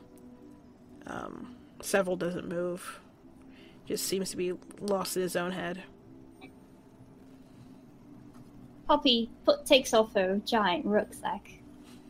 Um, 1.09 1.57
Serval 1.83 2.15
doesn't 2.15 2.49
move. 2.49 3.01
Just 3.87 4.07
seems 4.07 4.31
to 4.31 4.37
be 4.37 4.53
lost 4.81 5.17
in 5.17 5.23
his 5.23 5.35
own 5.35 5.51
head. 5.51 5.83
Poppy 8.87 9.31
put 9.45 9.67
takes 9.67 9.93
off 9.93 10.15
her 10.15 10.41
giant 10.47 10.87
rucksack 10.87 11.59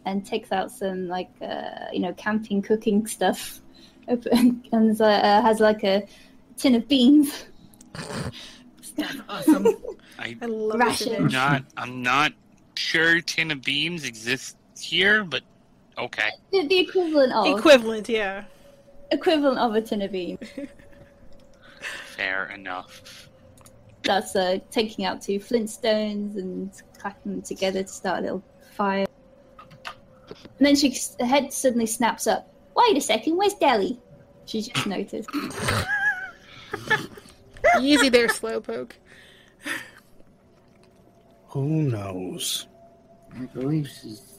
and 0.08 0.24
takes 0.24 0.50
out 0.52 0.70
some 0.70 1.06
like 1.06 1.30
uh, 1.42 1.86
you 1.92 2.00
know 2.00 2.12
camping 2.14 2.62
cooking 2.62 3.06
stuff, 3.06 3.60
and 4.08 5.00
uh, 5.00 5.42
has 5.42 5.60
like 5.60 5.84
a 5.84 6.06
tin 6.56 6.74
of 6.74 6.88
beans. 6.88 7.44
That's 8.96 9.16
awesome. 9.28 9.66
I 10.18 10.36
I 10.42 10.46
love 10.46 10.80
Ration. 10.80 11.08
this 11.08 11.18
image. 11.18 11.32
not 11.32 11.64
I'm 11.76 12.02
not 12.02 12.32
sure 12.76 13.20
tin 13.20 13.50
of 13.50 13.62
beans 13.62 14.04
exists 14.04 14.56
here, 14.80 15.24
but 15.24 15.42
okay. 15.98 16.30
The, 16.52 16.66
the 16.66 16.78
equivalent 16.80 17.32
of 17.32 17.58
Equivalent, 17.58 18.08
yeah. 18.08 18.44
equivalent 19.12 19.58
of 19.58 19.74
a 19.74 19.82
tin 19.82 20.02
of 20.02 20.10
beans. 20.12 20.40
Fair 22.16 22.46
enough. 22.46 23.28
That's 24.02 24.34
uh, 24.34 24.58
taking 24.70 25.04
out 25.04 25.20
two 25.22 25.38
flintstones 25.38 26.36
and 26.36 26.72
clacking 26.98 27.32
them 27.32 27.42
together 27.42 27.82
to 27.82 27.88
start 27.88 28.20
a 28.20 28.22
little 28.22 28.42
fire. 28.74 29.06
And 30.58 30.66
then 30.66 30.74
she 30.76 30.94
her 31.20 31.26
head 31.26 31.52
suddenly 31.52 31.86
snaps 31.86 32.26
up. 32.26 32.52
Wait 32.74 32.96
a 32.96 33.00
second, 33.00 33.36
where's 33.36 33.54
Deli? 33.54 33.98
She 34.46 34.62
just 34.62 34.86
noticed. 34.86 35.28
Easy 37.80 38.08
there, 38.08 38.28
Slowpoke. 38.28 38.92
Who 41.48 41.66
knows? 41.82 42.66
I 43.34 43.44
believe 43.46 43.88
she's 43.88 44.38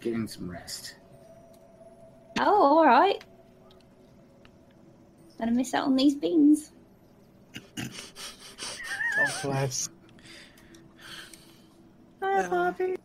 getting 0.00 0.26
some 0.26 0.50
rest. 0.50 0.96
Oh, 2.40 2.78
all 2.78 2.86
right. 2.86 3.22
Gonna 5.38 5.52
miss 5.52 5.74
out 5.74 5.84
on 5.86 5.96
these 5.96 6.14
beans. 6.14 6.72
God 7.76 7.88
bless. 9.42 9.88
Hi, 12.22 12.40
Uh, 12.42 12.48
Poppy. 12.48 12.96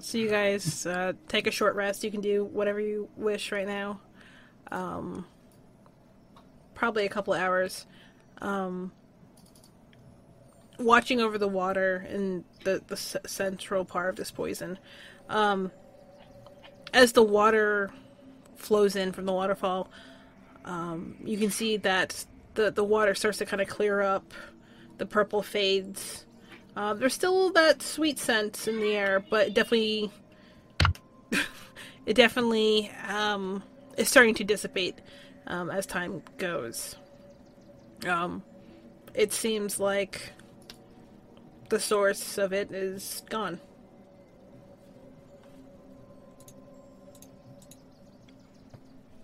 So 0.00 0.18
you 0.18 0.28
guys 0.28 0.86
uh, 0.86 1.14
take 1.26 1.46
a 1.46 1.50
short 1.50 1.74
rest. 1.74 2.04
You 2.04 2.10
can 2.10 2.20
do 2.20 2.44
whatever 2.44 2.80
you 2.80 3.08
wish 3.16 3.50
right 3.50 3.66
now. 3.66 4.00
Um, 4.70 5.26
probably 6.74 7.04
a 7.04 7.08
couple 7.08 7.34
hours. 7.34 7.86
Um, 8.40 8.92
watching 10.78 11.20
over 11.20 11.36
the 11.38 11.48
water 11.48 12.06
in 12.08 12.44
the 12.64 12.82
the 12.86 12.96
central 12.96 13.84
part 13.84 14.10
of 14.10 14.16
this 14.16 14.30
poison. 14.30 14.78
Um, 15.28 15.72
as 16.94 17.12
the 17.12 17.22
water 17.22 17.90
flows 18.56 18.96
in 18.96 19.12
from 19.12 19.26
the 19.26 19.32
waterfall, 19.32 19.90
um, 20.64 21.16
you 21.24 21.36
can 21.36 21.50
see 21.50 21.76
that 21.78 22.24
the 22.54 22.70
the 22.70 22.84
water 22.84 23.14
starts 23.14 23.38
to 23.38 23.46
kind 23.46 23.60
of 23.60 23.68
clear 23.68 24.00
up. 24.00 24.32
The 24.98 25.06
purple 25.06 25.42
fades. 25.42 26.24
Uh, 26.78 26.94
there's 26.94 27.12
still 27.12 27.50
that 27.50 27.82
sweet 27.82 28.20
scent 28.20 28.68
in 28.68 28.78
the 28.78 28.94
air, 28.94 29.18
but 29.18 29.48
it 29.48 29.54
definitely, 29.54 30.12
it 32.06 32.14
definitely 32.14 32.88
um, 33.08 33.64
is 33.96 34.08
starting 34.08 34.32
to 34.32 34.44
dissipate. 34.44 34.94
um, 35.48 35.70
as 35.70 35.86
time 35.86 36.22
goes. 36.36 36.94
Um, 38.06 38.44
it 39.12 39.32
seems 39.32 39.80
like 39.80 40.30
the 41.68 41.80
source 41.80 42.38
of 42.38 42.52
it 42.52 42.70
is 42.70 43.24
gone. 43.28 43.58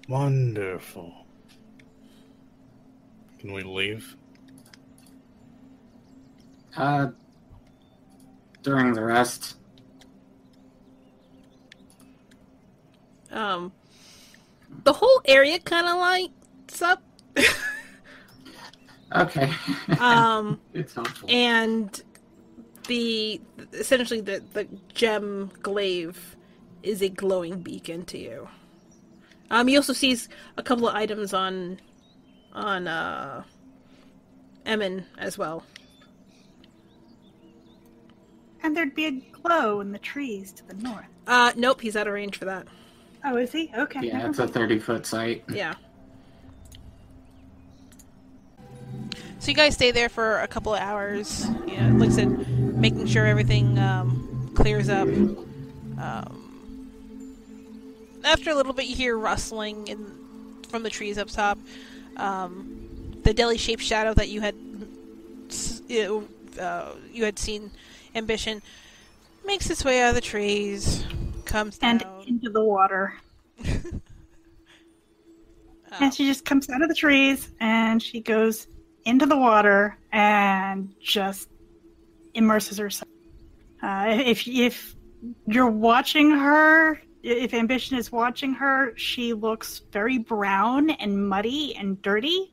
Wonderful. 0.09 1.15
Can 3.39 3.53
we 3.53 3.63
leave? 3.63 4.17
Uh, 6.77 7.11
during 8.65 8.95
the 8.95 9.05
rest, 9.05 9.57
Um, 13.35 13.73
the 14.85 14.93
whole 14.93 15.21
area 15.27 15.59
kind 15.59 15.89
of 15.89 15.97
lights 15.97 16.83
up. 16.83 17.03
okay. 19.17 19.53
um, 19.99 20.61
it's 20.73 20.95
helpful. 20.95 21.29
and 21.29 22.01
the 22.87 23.41
essentially 23.73 24.21
the 24.21 24.43
the 24.53 24.69
gem 24.95 25.51
glaive 25.63 26.37
is 26.83 27.03
a 27.03 27.09
glowing 27.09 27.61
beacon 27.61 28.05
to 28.07 28.19
you. 28.19 28.49
Um, 29.51 29.67
he 29.67 29.77
also 29.77 29.93
sees 29.93 30.29
a 30.57 30.63
couple 30.63 30.89
of 30.89 30.95
items 30.95 31.35
on 31.35 31.81
on 32.53 32.87
uh 32.87 33.43
Emin 34.65 35.07
as 35.19 35.37
well. 35.37 35.65
And 38.65 38.77
there'd 38.77 38.95
be 38.95 39.07
a 39.07 39.11
glow 39.13 39.81
in 39.81 39.93
the 39.93 39.99
trees 39.99 40.51
to 40.53 40.67
the 40.67 40.75
north. 40.75 41.05
Uh, 41.27 41.53
nope, 41.55 41.81
he's 41.81 41.97
out 41.97 42.09
of 42.09 42.15
range 42.15 42.39
for 42.39 42.47
that. 42.47 42.67
Oh, 43.25 43.37
is 43.37 43.53
he? 43.53 43.71
Okay. 43.77 44.01
yeah, 44.03 44.27
it's 44.29 44.39
a 44.39 44.49
30 44.49 44.79
foot 44.81 45.07
sight. 45.07 45.45
Yeah. 45.49 45.75
So 49.39 49.51
you 49.51 49.55
guys 49.55 49.75
stay 49.75 49.91
there 49.91 50.09
for 50.09 50.41
a 50.41 50.49
couple 50.49 50.75
of 50.75 50.81
hours. 50.81 51.47
You 51.67 51.77
know, 51.79 51.99
like 51.99 52.09
I 52.09 52.13
said, 52.13 52.49
making 52.79 53.07
sure 53.07 53.27
everything 53.27 53.79
um, 53.79 54.51
clears 54.55 54.89
up. 54.89 55.09
Um, 55.09 56.45
after 58.25 58.51
a 58.51 58.55
little 58.55 58.73
bit, 58.73 58.87
you 58.87 58.97
hear 58.97 59.19
rustling 59.19 59.87
in, 59.87 60.07
from 60.69 60.83
the 60.83 60.91
trees 60.91 61.19
up 61.19 61.29
top. 61.29 61.59
Um, 62.17 63.21
the 63.23 63.35
deli-shaped 63.35 63.83
shadow 63.83 64.15
that 64.15 64.31
you 64.31 64.41
had 64.41 64.55
you, 65.89 66.29
know, 66.57 66.63
uh, 66.63 66.95
you 67.13 67.25
had 67.25 67.39
seen, 67.39 67.71
ambition, 68.15 68.63
makes 69.45 69.69
its 69.71 69.85
way 69.85 70.01
out 70.03 70.11
of 70.11 70.15
the 70.15 70.21
trees, 70.21 71.05
comes 71.45 71.79
down. 71.79 72.01
And 72.03 72.29
into 72.29 72.51
the 72.51 72.65
water. 72.65 73.15
um, 73.65 74.03
And 76.01 76.13
she 76.13 76.27
just 76.27 76.45
comes 76.45 76.69
out 76.71 76.83
of 76.83 76.89
the 76.89 76.95
trees 76.95 77.51
and 77.61 78.03
she 78.03 78.21
goes 78.21 78.67
into 79.05 79.27
the 79.27 79.37
water 79.37 79.97
and 80.13 80.93
just 81.01 81.49
immerses 82.35 82.79
herself. 82.79 83.09
Uh, 83.81 84.07
if 84.27 84.49
if 84.49 84.97
you're 85.47 85.71
watching 85.71 86.31
her, 86.33 87.01
if 87.23 87.55
Ambition 87.55 87.97
is 87.97 88.11
watching 88.11 88.55
her, 88.55 88.93
she 88.97 89.35
looks 89.35 89.83
very 89.93 90.19
brown 90.19 90.91
and 90.91 91.29
muddy 91.29 91.77
and 91.77 92.01
dirty. 92.03 92.53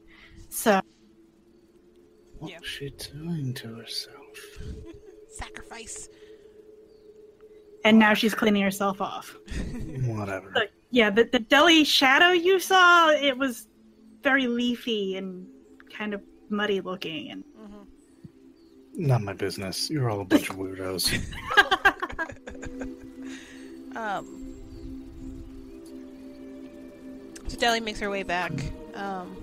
So 0.49 0.79
What's 2.37 2.53
Yeah. 2.53 2.59
she 2.63 2.89
doing 3.11 3.53
to 3.55 3.75
herself? 3.75 4.37
sacrifice. 5.43 6.09
and 7.83 7.97
now 7.97 8.13
she's 8.13 8.35
cleaning 8.35 8.61
herself 8.61 9.01
off. 9.01 9.35
Whatever. 10.05 10.51
But 10.53 10.71
yeah, 10.91 11.09
the 11.09 11.23
the 11.25 11.39
deli 11.39 11.83
shadow 11.83 12.29
you 12.29 12.59
saw, 12.59 13.09
it 13.09 13.37
was 13.37 13.67
very 14.23 14.45
leafy 14.47 15.17
and 15.17 15.47
kind 15.97 16.13
of 16.13 16.21
muddy 16.49 16.79
looking 16.81 17.31
and 17.31 17.43
Not 18.93 19.21
my 19.23 19.33
business. 19.33 19.89
You're 19.89 20.09
all 20.11 20.21
a 20.21 20.25
bunch 20.25 20.49
of 20.49 20.57
weirdos. 20.57 21.05
Um, 23.93 24.25
so 27.47 27.57
Deli 27.57 27.81
makes 27.81 27.99
her 27.99 28.09
way 28.09 28.23
back. 28.23 28.53
Um, 28.95 29.35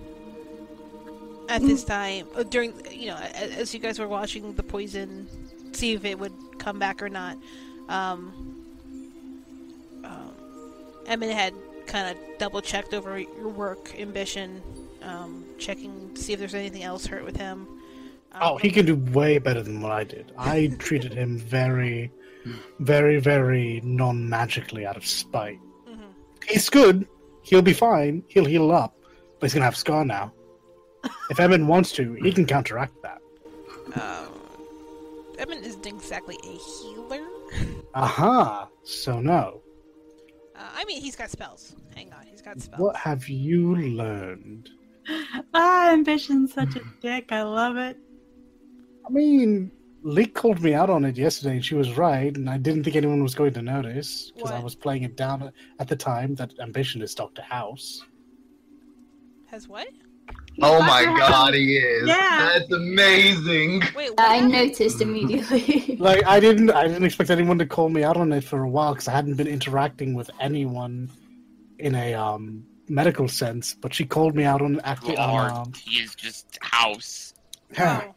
at 1.51 1.61
this 1.61 1.85
time, 1.85 2.27
uh, 2.35 2.45
during 2.45 2.73
you 2.91 3.07
know, 3.09 3.17
as 3.17 3.75
you 3.75 3.81
guys 3.81 3.99
were 3.99 4.09
watching 4.09 4.55
the 4.55 4.63
poison, 4.63 5.29
see 5.73 5.93
if 5.95 6.05
it 6.05 6.19
would 6.19 6.33
come 6.59 6.79
back 6.79 7.03
or 7.03 7.09
not. 7.09 7.37
Um, 7.89 8.65
um, 10.05 10.33
Emin 11.07 11.31
had 11.31 11.55
kind 11.87 12.11
of 12.11 12.39
double 12.39 12.61
checked 12.61 12.93
over 12.95 13.19
your 13.19 13.49
work, 13.49 13.99
ambition, 13.99 14.63
um, 15.03 15.45
checking 15.59 16.13
to 16.15 16.21
see 16.23 16.33
if 16.33 16.39
there's 16.39 16.55
anything 16.55 16.83
else 16.83 17.07
hurt 17.07 17.25
with 17.25 17.37
him. 17.37 17.67
Um, 18.33 18.41
Oh, 18.43 18.57
he 18.59 18.71
can 18.71 18.85
do 18.87 18.97
way 18.97 19.39
better 19.39 19.63
than 19.63 19.81
what 19.81 19.91
I 19.93 20.05
did. 20.05 20.33
I 20.37 20.69
treated 20.79 21.13
him 21.15 21.39
very, 21.57 22.11
very, 22.79 23.19
very 23.21 23.81
non 23.85 24.29
magically 24.29 24.85
out 24.87 24.97
of 24.97 25.07
spite. 25.07 25.59
mhm. 25.89 26.13
He's 26.47 26.69
good. 26.69 27.07
He'll 27.43 27.63
be 27.63 27.73
fine. 27.73 28.23
He'll 28.29 28.45
heal 28.45 28.71
up. 28.71 28.95
But 29.41 29.47
he's 29.47 29.55
going 29.55 29.63
to 29.63 29.65
have 29.67 29.77
Scar 29.77 30.05
now. 30.05 30.33
If 31.31 31.39
Emin 31.41 31.67
wants 31.67 31.93
to, 31.93 32.15
he 32.15 32.33
can 32.33 32.45
counteract 32.45 32.93
that. 33.03 33.21
Um, 33.95 34.38
Emin 35.39 35.63
isn't 35.63 35.87
exactly 35.87 36.37
a 36.45 36.57
healer. 36.57 37.27
Aha! 37.95 38.63
Uh-huh. 38.63 38.67
So, 38.83 39.21
no. 39.21 39.63
Uh, 40.57 40.69
I 40.75 40.85
mean, 40.85 41.01
he's 41.01 41.17
got 41.17 41.31
spells. 41.31 41.77
Hang 41.95 42.13
on, 42.13 42.27
he's 42.27 42.43
got 42.43 42.61
spells. 42.61 42.81
What 42.81 42.97
have 42.97 43.29
you 43.29 43.77
learned? 43.77 44.71
ah, 45.55 45.91
Ambition's 45.93 46.53
such 46.53 46.77
a 46.77 46.81
dick. 47.01 47.31
I 47.31 47.43
love 47.43 47.77
it. 47.77 47.97
I 49.07 49.11
mean, 49.11 49.71
Leek 50.03 50.35
called 50.35 50.61
me 50.61 50.75
out 50.75 50.91
on 50.91 51.05
it 51.05 51.17
yesterday, 51.17 51.55
and 51.55 51.65
she 51.65 51.75
was 51.75 51.97
right, 51.97 52.37
and 52.37 52.51
I 52.51 52.59
didn't 52.59 52.85
think 52.85 52.97
anyone 52.97 53.23
was 53.23 53.35
going 53.35 53.53
to 53.55 53.63
notice 53.63 54.33
because 54.35 54.51
I 54.51 54.61
was 54.61 54.75
playing 54.75 55.05
it 55.05 55.17
down 55.17 55.53
at 55.79 55.89
the 55.89 55.97
time 55.97 56.35
that 56.37 56.53
Ambition 56.61 57.01
is 57.03 57.15
Dr. 57.15 57.43
House. 57.43 58.05
Has 59.47 59.67
what? 59.67 59.89
Oh 60.61 60.81
my 60.81 61.05
god, 61.05 61.55
he 61.55 61.77
is. 61.77 62.09
Yeah. 62.09 62.51
That's 62.59 62.73
amazing. 62.73 63.83
Wait. 63.95 64.11
I 64.19 64.41
noticed 64.41 65.01
immediately. 65.01 65.97
Like 66.01 66.25
I 66.27 66.39
didn't, 66.41 66.71
I 66.71 66.87
didn't 66.87 67.05
expect 67.05 67.29
anyone 67.31 67.59
to 67.59 67.67
call 67.67 67.89
me 67.89 68.05
out 68.05 68.17
on 68.17 68.33
it 68.33 68.45
for 68.45 68.63
a 68.63 68.69
while 68.69 68.93
because 68.95 69.09
I 69.09 69.13
hadn't 69.13 69.35
been 69.35 69.49
interacting 69.49 70.15
with 70.15 70.31
anyone 70.41 71.11
in 71.79 71.95
a 71.97 72.15
um, 72.15 72.65
medical 72.89 73.27
sense. 73.29 73.75
But 73.75 73.93
she 73.95 74.05
called 74.05 74.35
me 74.37 74.45
out 74.45 74.63
on 74.63 74.81
actually 74.81 75.17
Lord, 75.17 75.51
on. 75.51 75.57
Um, 75.67 75.73
he 75.75 76.01
is 76.01 76.15
just 76.15 76.59
house. 76.63 77.35
Oh. 77.79 78.15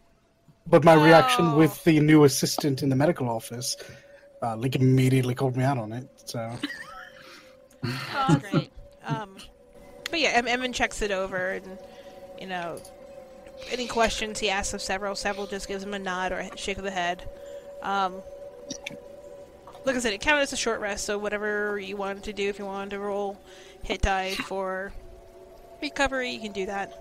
But 0.68 0.84
my 0.84 0.94
reaction 0.94 1.46
Oh. 1.48 1.58
with 1.58 1.84
the 1.84 2.00
new 2.00 2.24
assistant 2.24 2.84
in 2.84 2.90
the 2.90 2.96
medical 2.96 3.28
office, 3.30 3.76
uh, 4.44 4.56
Leek 4.56 4.76
immediately 4.76 5.34
called 5.34 5.58
me 5.58 5.64
out 5.64 5.78
on 5.80 5.92
it. 5.92 6.08
So 6.26 6.56
Oh, 7.84 8.42
great. 8.52 8.72
Um, 9.06 9.38
but 10.12 10.20
yeah, 10.20 10.30
em- 10.30 10.48
Emin 10.48 10.72
checks 10.74 11.02
it 11.02 11.10
over, 11.12 11.52
and 11.54 11.66
you 12.42 12.48
know, 12.48 12.82
any 13.72 13.88
questions 13.88 14.40
he 14.40 14.50
asks 14.50 14.74
of 14.74 14.82
Serval, 14.82 15.16
Serval 15.16 15.46
just 15.46 15.68
gives 15.68 15.84
him 15.84 15.94
a 15.94 16.00
nod 16.00 16.32
or 16.32 16.40
a 16.40 16.58
shake 16.58 16.78
of 16.80 16.84
the 16.84 16.92
head. 16.92 17.24
Um, 17.84 18.16
like 19.86 19.96
I 19.96 20.00
said, 20.00 20.14
it 20.14 20.22
counted 20.22 20.42
as 20.42 20.54
a 20.54 20.58
short 20.58 20.80
rest, 20.82 21.06
so 21.06 21.18
whatever 21.18 21.80
you 21.80 21.96
wanted 21.98 22.24
to 22.24 22.34
do, 22.34 22.50
if 22.50 22.58
you 22.60 22.66
wanted 22.66 22.92
to 22.92 23.00
roll 23.00 23.40
hit 23.84 24.02
die 24.02 24.34
for 24.48 24.92
recovery, 25.82 26.32
you 26.32 26.40
can 26.40 26.52
do 26.52 26.66
that. 26.66 26.92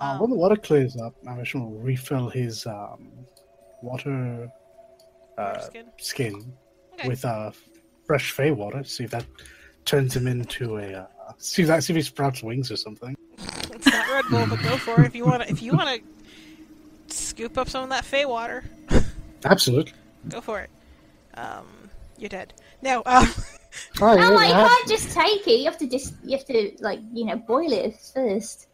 uh, 0.00 0.04
Um, 0.04 0.18
when 0.20 0.30
the 0.30 0.36
water 0.36 0.56
clears 0.56 0.96
up, 0.96 1.14
Ambition 1.26 1.64
will 1.64 1.80
refill 1.80 2.28
his 2.28 2.66
um, 2.66 3.12
water 3.82 4.50
uh, 5.38 5.58
skin. 5.60 5.86
skin 5.98 6.52
Okay. 6.94 7.08
with 7.08 7.24
uh, 7.24 7.50
fresh 8.06 8.30
Fey 8.30 8.52
water. 8.52 8.84
See 8.84 9.02
if 9.04 9.10
that 9.10 9.24
turns 9.84 10.14
him 10.16 10.26
into 10.28 10.76
a. 10.78 10.92
Uh, 10.94 11.06
see 11.38 11.62
if 11.62 11.68
that 11.68 11.82
see 11.84 11.92
if 11.92 11.96
he 11.96 12.02
sprouts 12.02 12.42
wings 12.42 12.70
or 12.70 12.76
something. 12.76 13.16
It's 13.72 13.86
not 13.86 14.08
Red 14.10 14.24
Bull, 14.30 14.46
but 14.46 14.62
go 14.62 14.76
for 14.78 15.00
it 15.02 15.06
if 15.06 15.14
you 15.14 15.24
want 15.24 15.42
to. 15.42 15.50
If 15.50 15.62
you 15.62 15.72
want 15.72 16.00
to 17.08 17.14
scoop 17.14 17.58
up 17.58 17.68
some 17.68 17.84
of 17.84 17.90
that 17.90 18.04
Fey 18.04 18.24
water, 18.24 18.64
Absolutely. 19.44 19.92
go 20.28 20.40
for 20.40 20.60
it. 20.60 20.70
Um, 21.34 21.66
you're 22.18 22.28
dead. 22.28 22.54
No. 22.82 23.02
Um, 23.06 23.28
Oh, 24.00 24.06
Oh, 24.06 24.14
yeah, 24.14 24.30
you 24.30 24.36
I 24.54 24.68
can't 24.68 24.88
just 24.88 25.10
take 25.10 25.48
it. 25.48 25.58
You 25.58 25.64
have 25.64 25.78
to 25.78 25.88
just, 25.88 26.14
you 26.22 26.36
have 26.36 26.46
to 26.46 26.70
like, 26.78 27.00
you 27.12 27.24
know, 27.24 27.34
boil 27.34 27.72
it 27.72 27.96
first. 28.14 28.68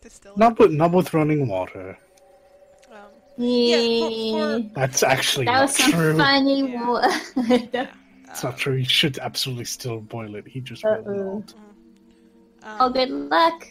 distill. 0.00 0.32
Not 0.38 0.58
with 0.58 0.72
not 0.72 0.90
with 0.92 1.12
running 1.12 1.46
water. 1.48 1.98
Um, 2.90 2.96
Yeah, 3.36 3.76
for- 3.76 4.62
for- 4.62 4.74
That's 4.74 5.02
actually 5.02 5.44
that 5.46 5.52
not 5.52 5.62
was 5.62 5.76
some 5.76 5.92
true. 5.92 6.16
funny 6.16 6.72
Yeah. 6.72 6.88
water. 6.88 7.88
It's 8.30 8.42
not 8.42 8.56
true. 8.56 8.76
You 8.76 8.86
should 8.86 9.18
absolutely 9.18 9.66
still 9.66 10.00
boil 10.00 10.34
it. 10.36 10.48
He 10.48 10.60
just 10.62 10.82
will 10.82 10.92
Uh-oh. 10.92 11.38
not. 11.40 11.54
oh, 11.54 11.60
Um, 12.64 12.92
good 12.92 13.10
luck. 13.10 13.66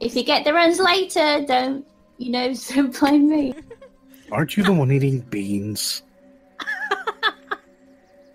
If 0.00 0.16
you 0.16 0.24
get 0.24 0.44
the 0.44 0.54
runs 0.54 0.78
later, 0.80 1.44
don't, 1.46 1.86
you 2.18 2.30
know, 2.32 2.52
don't 2.74 2.98
blame 2.98 3.28
me. 3.28 3.54
Aren't 4.32 4.56
you 4.56 4.62
the 4.62 4.72
one 4.72 4.90
eating 4.92 5.20
beans? 5.20 6.02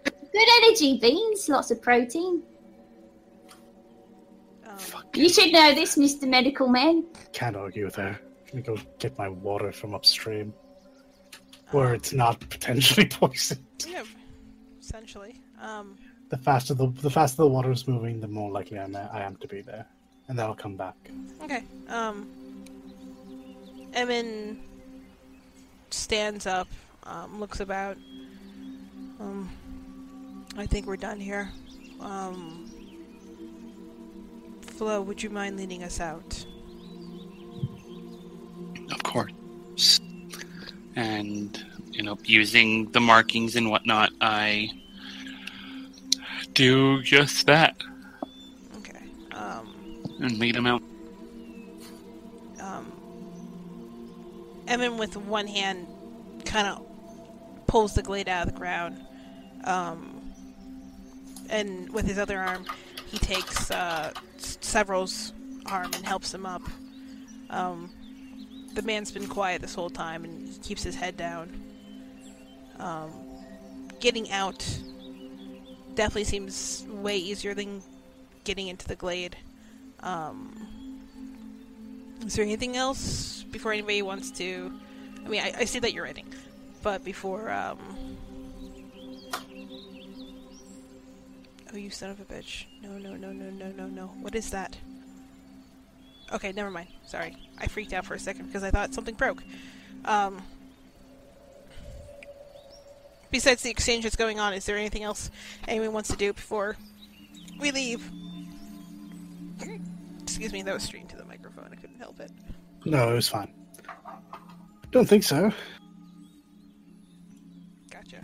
Good 0.04 0.48
energy, 0.64 0.98
beans, 1.00 1.48
lots 1.48 1.72
of 1.72 1.82
protein. 1.82 2.44
um, 4.68 4.78
Fuck 4.78 5.16
You 5.16 5.30
should 5.30 5.54
know 5.54 5.74
this, 5.74 5.96
Mr. 5.98 6.28
Medical 6.28 6.68
Man. 6.68 7.06
Can't 7.32 7.56
argue 7.56 7.86
with 7.86 7.96
her. 7.96 8.20
Let 8.48 8.54
me 8.54 8.62
go 8.62 8.78
get 9.00 9.18
my 9.18 9.30
water 9.30 9.72
from 9.72 9.96
upstream, 9.96 10.54
where 11.72 11.94
it's 11.94 12.12
not 12.12 12.42
potentially 12.50 13.06
poisoned. 13.10 13.64
Yeah, 13.88 14.04
essentially. 14.82 15.40
Um, 15.62 15.96
The 16.36 16.42
faster 16.42 16.74
the 16.74 16.88
the 16.88 17.10
faster 17.10 17.38
the 17.44 17.48
water 17.48 17.72
is 17.72 17.88
moving, 17.88 18.20
the 18.20 18.28
more 18.28 18.52
likely 18.52 18.78
I 18.78 18.84
am, 18.84 18.96
I 18.96 19.22
am 19.22 19.38
to 19.38 19.48
be 19.48 19.62
there, 19.62 19.86
and 20.28 20.38
then 20.38 20.46
I'll 20.46 20.54
come 20.54 20.76
back. 20.76 20.96
okay. 21.42 21.64
Um, 21.88 22.28
Emin 23.94 24.60
stands 25.92 26.46
up, 26.46 26.68
um, 27.04 27.40
looks 27.40 27.62
about. 27.62 27.96
Um, 29.22 29.50
I 30.58 30.66
think 30.66 30.88
we're 30.88 30.98
done 30.98 31.22
here. 31.22 31.50
Um, 32.02 32.70
Flo, 34.62 35.02
would 35.04 35.24
you 35.24 35.30
mind 35.30 35.56
leading 35.56 35.84
us 35.84 36.02
out? 36.02 36.46
Of 38.92 39.04
course. 39.04 40.02
And, 40.98 41.64
you 41.92 42.04
know, 42.04 42.18
using 42.26 42.92
the 42.92 43.00
markings 43.00 43.56
and 43.56 43.70
whatnot, 43.72 44.12
I 44.20 44.70
do 46.56 47.02
just 47.04 47.46
that 47.46 47.84
Okay. 48.78 49.04
Um, 49.34 49.76
and 50.20 50.40
lead 50.40 50.56
him 50.56 50.66
out. 50.66 50.82
um, 52.60 52.92
Emin 54.68 54.98
with 54.98 55.16
one 55.18 55.48
hand 55.48 55.86
kind 56.46 56.68
of 56.68 56.86
pulls 57.68 57.94
the 57.94 58.02
glaive 58.02 58.28
out 58.28 58.48
of 58.48 58.54
the 58.54 58.60
ground, 58.60 59.00
um, 59.66 60.32
and 61.50 61.92
with 61.92 62.06
his 62.06 62.18
other 62.18 62.40
arm, 62.40 62.66
he 63.08 63.18
takes 63.20 63.70
uh, 63.70 64.12
Serval's 64.38 65.34
arm 65.66 65.92
and 65.94 66.06
helps 66.06 66.34
him 66.34 66.46
up. 66.46 66.62
Um, 67.50 67.92
the 68.74 68.82
man's 68.82 69.12
been 69.12 69.28
quiet 69.28 69.62
this 69.62 69.76
whole 69.76 69.90
time, 69.90 70.24
and 70.24 70.48
he 70.48 70.58
keeps 70.60 70.84
his 70.84 70.96
head 70.96 71.18
down. 71.18 71.62
Um, 72.80 73.12
getting 74.00 74.32
out 74.32 74.66
definitely 75.96 76.26
seems 76.26 76.86
way 76.90 77.18
easier 77.18 77.54
than 77.54 77.82
getting 78.44 78.68
into 78.68 78.88
the 78.88 78.96
glade. 78.96 79.36
Um, 80.02 80.68
is 82.26 82.36
there 82.36 82.44
anything 82.44 82.76
else 82.76 83.44
before 83.44 83.74
anybody 83.74 84.02
wants 84.02 84.32
to? 84.32 84.72
I 85.26 85.28
mean, 85.28 85.42
I, 85.42 85.54
I 85.60 85.66
see 85.66 85.80
that 85.80 85.94
you're 85.94 86.04
writing, 86.04 86.32
but 86.84 87.04
before, 87.04 87.52
um. 87.52 87.80
Oh, 91.74 91.78
you 91.78 91.90
son 91.90 92.12
of 92.12 92.20
a 92.20 92.24
bitch. 92.24 92.66
No, 92.82 92.98
no, 92.98 93.16
no, 93.16 93.32
no, 93.32 93.50
no, 93.50 93.72
no, 93.72 93.88
no. 93.88 94.08
What 94.22 94.36
is 94.36 94.52
that? 94.52 94.78
Okay, 96.32 96.52
never 96.54 96.72
mind. 96.72 96.88
Sorry. 97.06 97.36
I 97.60 97.68
freaked 97.68 97.94
out 97.94 98.06
for 98.06 98.14
a 98.14 98.20
second 98.20 98.46
because 98.48 98.64
I 98.64 98.72
thought 98.72 98.94
something 98.94 99.16
broke. 99.16 99.44
Um. 100.06 100.42
Besides 103.36 103.64
the 103.64 103.70
exchange 103.70 104.04
that's 104.04 104.16
going 104.16 104.40
on, 104.40 104.54
is 104.54 104.66
there 104.66 104.78
anything 104.78 105.04
else 105.04 105.30
anyone 105.68 105.92
wants 105.92 106.08
to 106.08 106.16
do 106.16 106.32
before 106.32 106.78
we 107.60 107.70
leave? 107.70 108.10
Excuse 110.22 110.54
me, 110.54 110.62
that 110.62 110.74
was 110.74 110.84
straight 110.84 111.02
into 111.02 111.18
the 111.18 111.26
microphone. 111.26 111.68
I 111.70 111.76
couldn't 111.76 112.00
help 112.00 112.18
it. 112.22 112.32
No, 112.86 113.12
it 113.12 113.14
was 113.14 113.28
fine. 113.28 113.54
Don't 114.92 115.06
think 115.06 115.24
so. 115.24 115.52
Gotcha. 117.92 118.22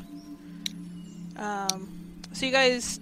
Um, 1.35 2.21
so 2.31 2.45
you 2.45 2.53
guys 2.53 3.01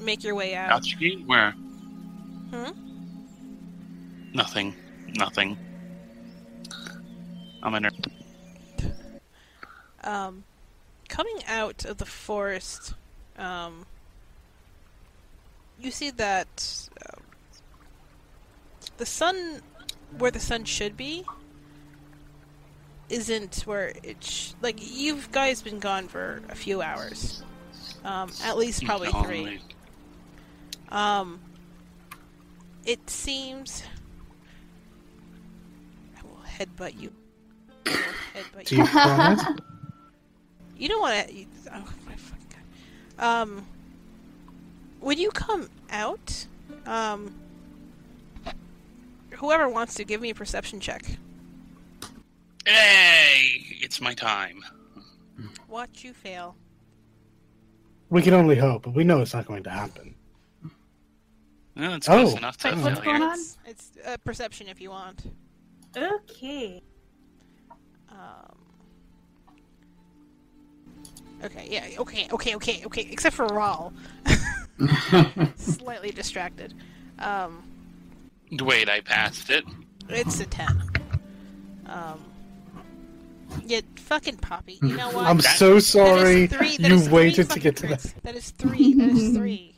make 0.00 0.24
your 0.24 0.34
way 0.34 0.56
out. 0.56 0.72
Out 0.72 0.86
Where? 1.26 1.52
Hmm? 2.50 2.72
Nothing. 4.34 4.74
Nothing. 5.16 5.56
I'm 7.62 7.74
a. 7.76 7.90
Um, 10.02 10.42
coming 11.08 11.38
out 11.46 11.84
of 11.84 11.98
the 11.98 12.06
forest, 12.06 12.94
um, 13.38 13.86
you 15.80 15.90
see 15.90 16.10
that 16.10 16.88
uh, 17.04 17.20
the 18.96 19.06
sun, 19.06 19.60
where 20.18 20.30
the 20.30 20.40
sun 20.40 20.64
should 20.64 20.96
be, 20.96 21.24
isn't 23.08 23.62
where 23.66 23.92
it. 24.02 24.22
Sh- 24.22 24.52
like 24.62 24.78
you've 24.80 25.30
guys 25.32 25.62
been 25.62 25.78
gone 25.78 26.08
for 26.08 26.42
a 26.48 26.54
few 26.54 26.82
hours, 26.82 27.42
um, 28.04 28.30
at 28.44 28.56
least 28.56 28.84
probably 28.84 29.10
three. 29.24 29.60
Um, 30.88 31.40
it 32.84 33.08
seems. 33.10 33.82
I 36.16 36.22
will 36.26 36.40
headbutt 36.46 37.00
you. 37.00 37.12
I 37.86 37.90
will 37.90 38.42
headbutt 38.42 38.66
Do 38.66 38.76
you. 39.56 39.66
you 40.76 40.88
don't 40.88 41.00
want 41.00 41.28
to. 41.28 41.46
Oh 41.72 41.84
my 42.06 42.14
fucking 42.14 42.46
god. 43.18 43.24
Um, 43.42 43.66
when 45.00 45.18
you 45.18 45.30
come 45.30 45.68
out, 45.90 46.46
um, 46.86 47.34
whoever 49.32 49.68
wants 49.68 49.94
to 49.94 50.04
give 50.04 50.20
me 50.20 50.30
a 50.30 50.34
perception 50.34 50.80
check. 50.80 51.04
Hey! 52.66 53.62
It's 53.80 54.00
my 54.00 54.14
time. 54.14 54.64
Watch 55.68 56.02
you 56.04 56.12
fail. 56.12 56.56
we 58.10 58.22
can 58.22 58.34
only 58.34 58.56
hope, 58.56 58.82
but 58.84 58.94
we 58.94 59.04
know 59.04 59.20
it's 59.20 59.34
not 59.34 59.46
going 59.46 59.62
to 59.64 59.70
happen. 59.70 60.14
Well, 61.76 61.92
it's 61.94 62.06
close 62.06 62.32
Oh. 62.34 62.36
enough 62.38 62.56
to 62.58 62.68
Wait, 62.68 62.78
what's 62.78 63.00
going 63.00 63.22
on? 63.22 63.32
It's, 63.38 63.58
it's 63.66 63.90
uh, 64.06 64.16
perception 64.24 64.68
if 64.68 64.80
you 64.80 64.90
want. 64.90 65.30
Okay. 65.96 66.82
Um. 68.08 68.65
Okay. 71.44 71.68
Yeah. 71.70 72.00
Okay. 72.00 72.28
Okay. 72.32 72.54
Okay. 72.56 72.82
Okay. 72.86 73.08
Except 73.10 73.36
for 73.36 73.46
Raul, 73.48 73.92
slightly 75.58 76.10
distracted. 76.10 76.74
Um. 77.18 77.62
Wait, 78.60 78.88
I 78.88 79.00
passed 79.00 79.50
it. 79.50 79.64
It's 80.08 80.40
a 80.40 80.46
10. 80.46 80.82
Um. 81.86 82.20
Yeah, 83.64 83.80
fucking 83.96 84.36
Poppy. 84.38 84.78
You 84.82 84.96
know 84.96 85.10
what? 85.10 85.26
I'm 85.26 85.38
That- 85.38 85.56
so 85.56 85.70
That 85.70 85.76
is 85.76 85.86
sorry 85.88 86.46
three- 86.46 86.76
that 86.78 86.90
you 86.90 87.10
waited 87.10 87.50
to 87.50 87.60
get 87.60 87.76
to 87.76 87.86
that. 87.88 88.00
crits. 88.00 88.14
That 88.22 88.34
is 88.36 88.50
three. 88.50 88.94
That 88.94 89.08
is 89.10 89.36
three. 89.36 89.74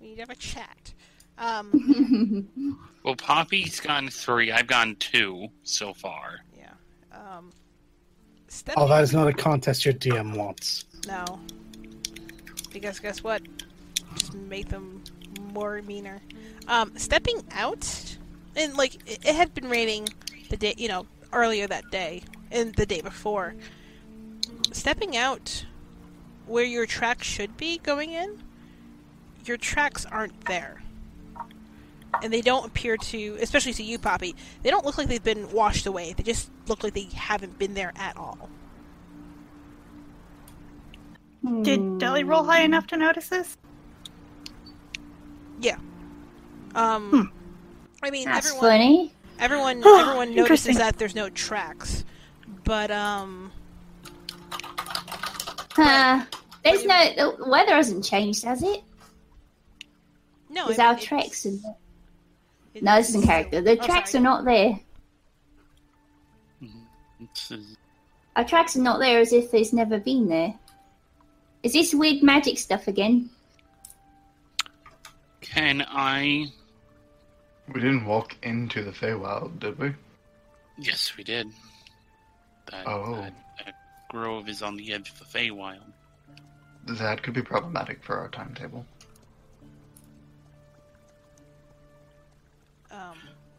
We 0.00 0.08
need 0.08 0.14
to 0.16 0.20
have 0.22 0.30
a 0.30 0.34
chat. 0.36 0.94
Um. 1.38 2.48
Well, 3.02 3.16
Poppy's 3.16 3.80
gone 3.80 4.08
three. 4.08 4.52
I've 4.52 4.66
gone 4.66 4.94
two 4.96 5.48
so 5.62 5.94
far. 5.94 6.40
Yeah. 6.56 6.72
Um. 7.12 7.50
Stepping, 8.50 8.82
Oh, 8.82 8.88
that 8.88 9.02
is 9.02 9.12
not 9.12 9.28
a 9.28 9.32
contest 9.32 9.84
your 9.84 9.94
DM 9.94 10.36
wants. 10.36 10.84
No. 11.06 11.38
Because 12.72 12.98
guess 12.98 13.22
what? 13.22 13.42
Just 14.16 14.34
make 14.34 14.68
them 14.68 15.04
more 15.52 15.80
meaner. 15.82 16.20
Um, 16.66 16.92
stepping 16.96 17.44
out, 17.52 18.16
and 18.56 18.76
like 18.76 18.96
it, 19.08 19.24
it 19.24 19.34
had 19.36 19.54
been 19.54 19.70
raining 19.70 20.08
the 20.48 20.56
day, 20.56 20.74
you 20.76 20.88
know, 20.88 21.06
earlier 21.32 21.68
that 21.68 21.90
day 21.92 22.24
and 22.50 22.74
the 22.74 22.86
day 22.86 23.00
before. 23.00 23.54
Stepping 24.72 25.16
out 25.16 25.64
where 26.46 26.64
your 26.64 26.86
tracks 26.86 27.28
should 27.28 27.56
be 27.56 27.78
going 27.78 28.10
in, 28.10 28.42
your 29.44 29.58
tracks 29.58 30.04
aren't 30.04 30.46
there. 30.46 30.82
And 32.22 32.32
they 32.32 32.40
don't 32.40 32.66
appear 32.66 32.96
to, 32.96 33.38
especially 33.40 33.72
to 33.74 33.82
you, 33.82 33.98
Poppy, 33.98 34.34
they 34.62 34.70
don't 34.70 34.84
look 34.84 34.98
like 34.98 35.08
they've 35.08 35.22
been 35.22 35.50
washed 35.52 35.86
away. 35.86 36.12
They 36.12 36.22
just 36.22 36.50
look 36.66 36.82
like 36.82 36.92
they 36.94 37.08
haven't 37.14 37.58
been 37.58 37.74
there 37.74 37.92
at 37.96 38.16
all. 38.16 38.48
Did 41.62 41.98
Deli 41.98 42.22
roll 42.24 42.44
high 42.44 42.60
enough 42.62 42.86
to 42.88 42.96
notice 42.96 43.28
this? 43.28 43.56
Yeah. 45.60 45.78
Um, 46.74 47.32
I 48.02 48.10
mean, 48.10 48.26
That's 48.26 48.48
everyone, 48.48 48.70
funny. 48.70 49.12
everyone, 49.38 49.84
everyone 49.84 50.34
notices 50.34 50.76
that 50.76 50.98
there's 50.98 51.14
no 51.14 51.30
tracks, 51.30 52.04
but 52.64 52.90
um, 52.90 53.50
Uh, 55.78 56.24
there's 56.62 56.84
no 56.84 57.14
the 57.38 57.44
weather 57.48 57.72
hasn't 57.72 58.04
changed, 58.04 58.44
has 58.44 58.62
it? 58.62 58.82
no, 60.50 60.66
There's 60.66 60.78
I 60.78 60.82
mean, 60.88 60.94
our 60.94 61.00
tracks. 61.00 61.46
In... 61.46 61.54
it- 61.54 61.76
No, 62.80 62.96
this 62.96 63.08
is 63.10 63.16
in 63.16 63.22
character. 63.22 63.60
The 63.60 63.78
oh, 63.80 63.86
tracks 63.86 64.12
sorry. 64.12 64.20
are 64.20 64.24
not 64.24 64.44
there. 64.44 64.80
Mm-hmm. 66.62 67.72
Our 68.36 68.44
tracks 68.44 68.76
are 68.76 68.82
not 68.82 69.00
there 69.00 69.18
as 69.18 69.32
if 69.32 69.50
there's 69.50 69.72
never 69.72 69.98
been 69.98 70.28
there. 70.28 70.54
Is 71.62 71.72
this 71.72 71.94
weird 71.94 72.22
magic 72.22 72.58
stuff 72.58 72.88
again? 72.88 73.28
Can 75.40 75.84
I? 75.88 76.46
We 77.72 77.80
didn't 77.80 78.04
walk 78.06 78.36
into 78.42 78.82
the 78.82 78.92
Feywild, 78.92 79.58
did 79.60 79.78
we? 79.78 79.94
Yes, 80.78 81.12
we 81.16 81.24
did. 81.24 81.48
That, 82.70 82.86
Oh. 82.86 83.16
that, 83.16 83.34
that 83.64 83.74
grove 84.10 84.48
is 84.48 84.62
on 84.62 84.76
the 84.76 84.92
edge 84.92 85.10
of 85.10 85.18
the 85.18 85.24
Feywild. 85.24 85.92
That 86.86 87.22
could 87.22 87.34
be 87.34 87.42
problematic 87.42 88.02
for 88.02 88.16
our 88.16 88.28
timetable. 88.28 88.86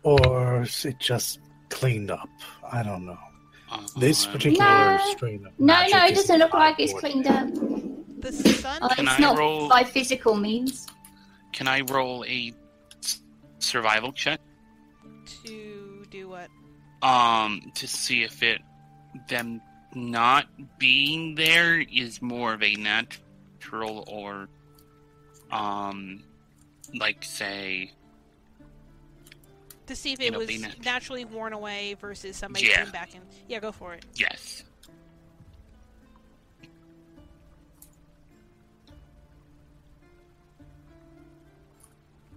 Or 0.03 0.61
is 0.63 0.85
it 0.85 0.99
just 0.99 1.39
cleaned 1.69 2.11
up? 2.11 2.30
I 2.72 2.84
don't 2.84 3.05
know. 3.05 3.18
This 3.97 4.26
Um, 4.26 4.31
particular 4.34 4.97
No. 4.97 5.11
strain 5.15 5.45
of 5.45 5.53
No, 5.59 5.65
magic 5.73 5.95
no, 5.95 6.05
it 6.05 6.11
is 6.11 6.18
doesn't 6.19 6.39
look 6.39 6.53
like 6.53 6.76
it's 6.80 6.93
cleaned 6.93 7.27
up. 7.27 7.47
The 8.19 8.31
sun. 8.31 8.80
Oh, 8.81 8.89
Can 8.89 9.07
it's 9.07 9.18
I 9.18 9.22
not 9.22 9.38
roll- 9.38 9.69
by 9.69 9.84
physical 9.84 10.35
means. 10.35 10.88
Can 11.53 11.68
I 11.68 11.81
roll 11.81 12.23
a 12.26 12.53
survival 13.59 14.11
check? 14.11 14.39
To 15.45 16.05
do 16.09 16.30
what? 16.30 16.49
Um, 17.01 17.72
to 17.76 17.88
see 17.88 18.23
if 18.23 18.43
it 18.43 18.61
them 19.27 19.61
not 19.93 20.45
being 20.80 21.35
there 21.35 21.80
is 21.81 22.22
more 22.22 22.53
of 22.53 22.61
a 22.63 22.76
natural 22.76 24.03
or 24.07 24.47
um 25.51 26.23
like 26.95 27.23
say 27.23 27.91
To 29.91 29.95
see 29.97 30.13
if 30.13 30.22
it 30.22 30.31
know, 30.31 30.39
was 30.39 30.61
nat- 30.61 30.85
naturally 30.85 31.26
worn 31.26 31.51
away 31.51 31.95
versus 31.95 32.38
somebody 32.38 32.68
Yeah. 32.68 32.84
came 32.85 32.93
back 32.93 33.13
and 33.13 33.26
Yeah, 33.49 33.59
go 33.59 33.73
for 33.73 33.93
it. 33.93 34.05
yes. 34.15 34.63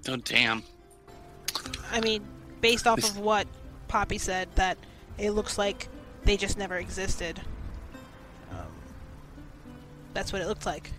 Oh 0.09 0.17
damn. 0.17 0.63
I 1.91 2.01
mean, 2.01 2.25
based 2.61 2.87
off 2.87 2.97
This- 2.97 3.11
of 3.11 3.19
what 3.19 3.47
Poppy 3.89 4.19
said, 4.19 4.49
that 4.57 4.77
it 5.19 5.31
looks 5.31 5.57
like 5.57 5.89
they 6.25 6.37
just 6.37 6.59
never 6.59 6.77
existed. 6.77 7.41
Um, 8.51 8.67
that's 10.13 10.33
what 10.33 10.43
it 10.43 10.47
looked 10.49 10.67
like. 10.67 10.91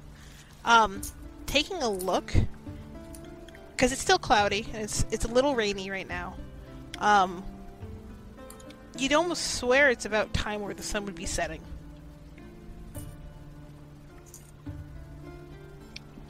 Um, 0.64 1.02
taking 1.45 1.77
a 1.84 1.90
look, 1.90 2.34
because 3.72 3.91
it's 3.91 4.02
still 4.02 4.18
cloudy 4.18 4.65
and 4.73 4.84
it's 4.84 5.06
it's 5.11 5.26
a 5.26 5.27
little 5.27 5.56
rainy 5.56 5.90
right 5.91 6.07
now. 6.07 6.36
Um, 7.00 7.44
you'd 8.98 9.14
almost 9.14 9.56
swear 9.56 9.90
it's 9.90 10.06
about 10.06 10.34
time 10.34 10.62
where 10.62 10.74
the 10.74 10.84
sun 10.84 11.06
would 11.06 11.16
be 11.16 11.26
setting. 11.26 11.62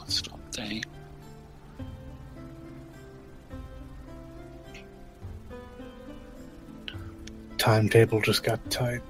Stop 0.08 0.40
day. 0.52 0.84
Timetable 7.58 8.22
just 8.22 8.44
got 8.44 8.70
tight. 8.70 9.02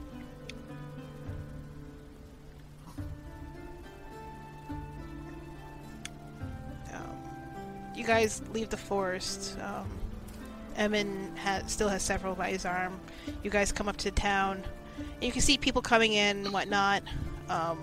Um, 6.93 7.17
you 7.93 8.05
guys 8.05 8.41
leave 8.53 8.69
the 8.69 8.77
forest. 8.77 9.57
Um, 9.61 9.89
Emin 10.75 11.35
ha- 11.37 11.63
still 11.67 11.89
has 11.89 12.03
Serval 12.03 12.35
by 12.35 12.49
his 12.49 12.65
arm. 12.65 12.99
You 13.43 13.49
guys 13.49 13.71
come 13.71 13.87
up 13.87 13.97
to 13.97 14.11
town. 14.11 14.63
And 14.97 15.23
you 15.23 15.31
can 15.31 15.41
see 15.41 15.57
people 15.57 15.81
coming 15.81 16.13
in 16.13 16.45
and 16.45 16.53
whatnot. 16.53 17.03
Um, 17.49 17.81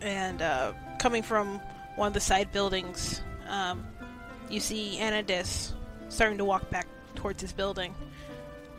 and 0.00 0.42
uh, 0.42 0.72
coming 0.98 1.22
from 1.22 1.60
one 1.96 2.08
of 2.08 2.14
the 2.14 2.20
side 2.20 2.52
buildings, 2.52 3.22
um, 3.48 3.86
you 4.50 4.60
see 4.60 4.98
Anadis 5.00 5.72
starting 6.08 6.38
to 6.38 6.44
walk 6.44 6.68
back 6.70 6.86
towards 7.14 7.40
his 7.40 7.52
building. 7.52 7.94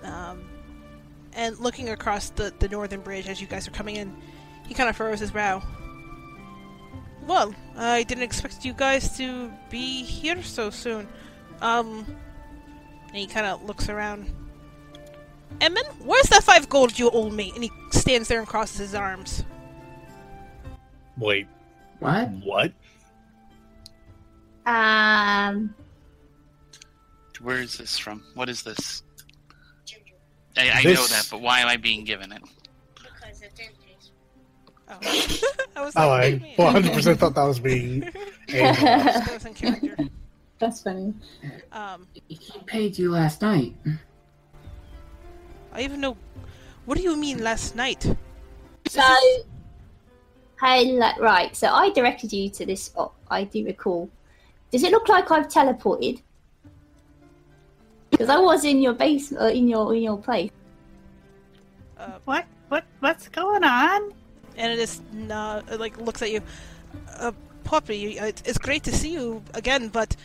Um, 0.04 0.50
and 1.34 1.58
looking 1.60 1.90
across 1.90 2.30
the, 2.30 2.54
the 2.60 2.68
northern 2.68 3.02
bridge 3.02 3.28
as 3.28 3.42
you 3.42 3.48
guys 3.48 3.68
are 3.68 3.72
coming 3.72 3.96
in, 3.96 4.16
he 4.68 4.74
kind 4.74 4.90
of 4.90 4.96
furrows 4.96 5.20
his 5.20 5.32
brow. 5.32 5.64
Well, 7.26 7.56
I 7.78 8.04
didn't 8.04 8.24
expect 8.24 8.66
you 8.66 8.74
guys 8.74 9.18
to 9.18 9.52
be 9.70 10.04
here 10.04 10.44
so 10.44 10.70
soon. 10.70 11.08
Um, 11.62 12.06
and 13.08 13.18
he 13.18 13.28
kind 13.28 13.46
of 13.46 13.64
looks 13.64 13.90
around. 13.90 14.30
Emin, 15.62 15.84
where's 16.04 16.26
that 16.30 16.44
five 16.44 16.68
gold 16.70 16.98
you 16.98 17.10
owe 17.12 17.30
me? 17.30 17.52
And 17.56 17.64
he 17.64 17.72
stands 17.92 18.28
there 18.28 18.40
and 18.40 18.48
crosses 18.48 18.78
his 18.80 18.96
arms. 18.96 19.44
Wait, 21.18 21.48
What? 22.00 22.30
what? 22.44 22.74
Um, 24.66 25.76
Where 27.42 27.60
is 27.60 27.78
this 27.78 27.98
from? 28.00 28.24
What 28.34 28.50
is 28.50 28.64
this? 28.64 29.04
I, 30.58 30.70
I 30.70 30.84
know 30.84 30.94
that, 31.06 31.28
but 31.30 31.42
why 31.42 31.60
am 31.60 31.68
I 31.68 31.78
being 31.78 32.04
given 32.04 32.32
it? 32.32 32.42
Because 32.96 33.42
Oh, 35.76 35.82
I 35.82 35.82
was 35.84 35.94
Oh, 35.96 36.12
I 36.12 36.32
100% 36.58 37.18
thought 37.18 37.36
that 37.36 37.44
was 37.44 37.60
being 37.60 38.04
aimed 38.50 38.78
at. 38.78 39.26
that 39.26 39.34
was 39.34 39.46
in 39.46 39.54
character. 39.54 39.98
That's 40.64 40.82
funny. 40.82 41.14
Um, 41.72 42.08
He 42.28 42.40
paid 42.66 42.98
you 42.98 43.12
last 43.12 43.42
night. 43.42 43.76
I 45.74 45.82
even 45.84 46.00
know. 46.00 46.16
What 46.86 46.98
do 46.98 47.04
you 47.04 47.16
mean 47.16 47.44
last 47.44 47.76
night? 47.76 48.04
So, 48.88 49.04
hey, 50.62 50.92
like, 50.94 51.20
right. 51.20 51.56
So 51.56 51.68
I 51.68 51.90
directed 51.92 52.32
you 52.32 52.50
to 52.50 52.66
this 52.66 52.84
spot. 52.84 53.14
I 53.30 53.44
do 53.44 53.66
recall. 53.66 54.10
Does 54.72 54.84
it 54.84 54.92
look 54.92 55.08
like 55.10 55.32
I've 55.32 55.48
teleported? 55.48 56.22
Because 58.10 58.30
I 58.30 58.38
was 58.38 58.64
in 58.66 58.82
your 58.82 58.94
base, 58.94 59.34
uh, 59.34 59.46
in 59.46 59.68
your 59.68 59.96
in 59.96 60.04
your 60.04 60.18
place. 60.18 60.52
Uh, 61.98 62.20
What? 62.26 62.46
What? 62.70 62.84
What's 63.00 63.28
going 63.28 63.64
on? 63.64 64.14
and 64.56 64.72
it 64.72 64.78
is 64.78 65.02
not 65.14 65.66
like 65.80 65.98
looks 65.98 66.22
at 66.22 66.30
you. 66.32 66.42
Uh, 67.18 67.32
Poppy, 67.64 68.20
uh, 68.20 68.26
it's, 68.26 68.44
it's 68.46 68.58
great 68.60 68.84
to 68.84 68.92
see 68.92 69.14
you 69.14 69.42
again, 69.56 69.88
but 69.88 70.16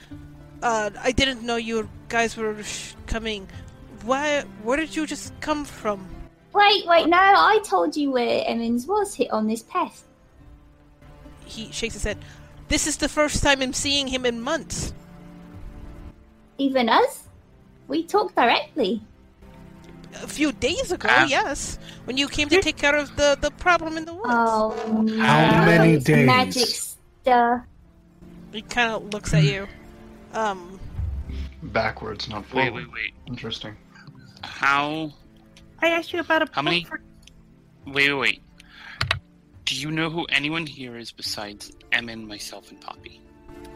uh, 0.62 0.90
I 1.02 1.12
didn't 1.12 1.42
know 1.42 1.56
you 1.56 1.88
guys 2.08 2.36
were 2.36 2.62
sh- 2.62 2.94
coming. 3.06 3.48
Why? 4.04 4.42
Where 4.62 4.76
did 4.76 4.94
you 4.96 5.06
just 5.06 5.32
come 5.40 5.64
from? 5.64 6.06
Wait, 6.52 6.86
wait, 6.86 7.06
no. 7.08 7.16
I 7.18 7.60
told 7.64 7.96
you 7.96 8.10
where 8.10 8.42
Emmons 8.46 8.86
was 8.86 9.14
hit 9.14 9.30
on 9.30 9.46
this 9.46 9.62
path. 9.62 10.04
He 11.44 11.70
shakes 11.72 11.94
his 11.94 12.04
head. 12.04 12.18
This 12.68 12.86
is 12.86 12.96
the 12.96 13.08
first 13.08 13.42
time 13.42 13.62
I'm 13.62 13.72
seeing 13.72 14.06
him 14.06 14.26
in 14.26 14.40
months. 14.40 14.92
Even 16.58 16.88
us. 16.88 17.24
We 17.86 18.02
talked 18.04 18.34
directly. 18.36 19.00
A 20.22 20.26
few 20.26 20.52
days 20.52 20.90
ago, 20.90 21.08
Ah. 21.10 21.26
yes, 21.28 21.78
when 22.04 22.16
you 22.16 22.28
came 22.28 22.48
to 22.48 22.60
take 22.60 22.76
care 22.76 22.96
of 22.96 23.14
the 23.16 23.36
the 23.40 23.50
problem 23.52 23.96
in 23.96 24.04
the 24.04 24.12
woods. 24.14 24.28
Oh, 24.28 24.74
How 25.20 25.64
many 25.64 25.98
days? 25.98 26.26
Magic 26.26 26.68
stuff. 26.68 27.62
He 28.52 28.62
kind 28.62 28.92
of 28.92 29.12
looks 29.12 29.32
at 29.34 29.44
you. 29.44 29.68
Um, 30.32 30.78
Backwards, 31.62 32.28
not 32.28 32.46
forward. 32.46 32.72
wait, 32.72 32.86
wait. 32.86 32.92
wait. 32.92 33.14
Interesting. 33.26 33.76
How? 34.42 35.12
I 35.80 35.88
asked 35.88 36.12
you 36.12 36.20
about 36.20 36.42
a 36.42 36.48
How 36.52 36.62
many- 36.62 36.84
for 36.84 37.00
Wait, 37.86 38.10
wait, 38.12 38.14
wait. 38.14 38.42
Do 39.64 39.74
you 39.76 39.90
know 39.90 40.10
who 40.10 40.24
anyone 40.26 40.66
here 40.66 40.96
is 40.96 41.10
besides 41.12 41.72
Emin, 41.92 42.26
myself, 42.26 42.70
and 42.70 42.80
Poppy? 42.80 43.20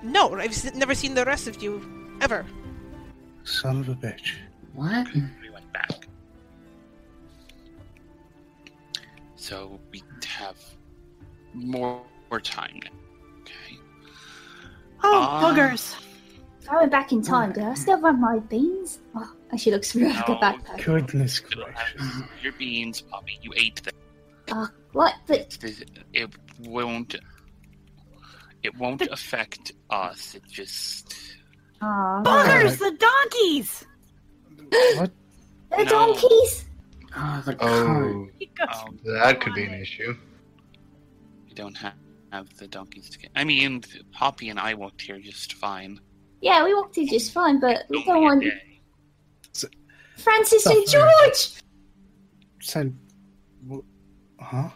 no, 0.02 0.34
I've 0.38 0.74
never 0.74 0.94
seen 0.94 1.14
the 1.14 1.24
rest 1.24 1.46
of 1.48 1.62
you 1.62 1.80
ever. 2.20 2.44
Son 3.44 3.80
of 3.80 3.88
a 3.88 3.94
bitch. 3.94 4.34
What? 4.74 5.12
We 5.14 5.50
went 5.50 5.70
back. 5.72 6.06
So 9.36 9.78
we 9.90 10.02
have 10.26 10.56
more, 11.54 12.00
more 12.30 12.40
time 12.40 12.80
now. 12.84 12.90
Okay. 13.40 13.78
Oh, 15.02 15.20
Ah. 15.22 15.42
boogers. 15.42 15.94
If 16.72 16.76
I 16.76 16.80
went 16.80 16.92
back 16.92 17.12
in 17.12 17.20
time, 17.20 17.52
do 17.52 17.60
I 17.60 17.74
still 17.74 18.00
have 18.00 18.18
my 18.18 18.38
beans? 18.38 18.98
Oh, 19.14 19.30
I 19.52 19.56
should 19.56 19.74
look 19.74 19.84
through 19.84 20.08
like 20.08 20.26
a 20.26 20.32
No. 20.32 20.38
backpack. 20.38 20.82
Goodness 20.82 21.38
gracious. 21.38 22.22
your 22.42 22.52
beans, 22.54 23.02
Poppy. 23.02 23.38
You 23.42 23.52
ate 23.58 23.82
them. 23.82 23.92
Oh, 24.50 24.68
what? 24.92 25.14
But 25.26 25.58
It 26.14 26.30
won't. 26.60 27.14
It 28.62 28.74
won't 28.78 29.02
affect 29.02 29.72
us. 29.90 30.34
It 30.34 30.44
just. 30.48 31.14
oh, 31.82 32.22
Boogers, 32.24 32.78
the 32.78 32.96
donkeys. 32.98 33.84
What? 34.96 35.10
the 35.76 35.84
No. 35.84 35.90
donkeys. 35.90 36.64
Oh, 37.14 37.42
the. 37.44 37.56
Oh, 37.60 38.28
He 38.38 38.46
goes, 38.46 38.68
Um, 38.88 38.98
that 39.04 39.42
could 39.42 39.52
be 39.52 39.64
an 39.64 39.74
issue. 39.74 40.16
we 41.46 41.54
don't 41.54 41.76
have, 41.76 41.92
have 42.32 42.48
the 42.56 42.66
donkeys 42.66 43.10
to 43.10 43.18
get. 43.18 43.30
I 43.36 43.44
mean, 43.44 43.82
Poppy 44.12 44.48
and 44.48 44.58
I 44.58 44.72
walked 44.72 45.02
here 45.02 45.18
just 45.20 45.52
fine. 45.52 46.00
Yeah, 46.42 46.64
we 46.64 46.74
walked 46.74 46.98
in 46.98 47.06
just 47.06 47.32
fine, 47.32 47.60
but 47.60 47.84
we 47.88 48.04
don't 48.04 48.16
Only 48.16 48.26
want 48.26 48.42
day. 48.42 49.68
Francis 50.18 50.66
and 50.66 50.86
George. 50.88 51.50
Send. 52.60 52.98
wh- 53.70 53.78
Huh? 54.40 54.68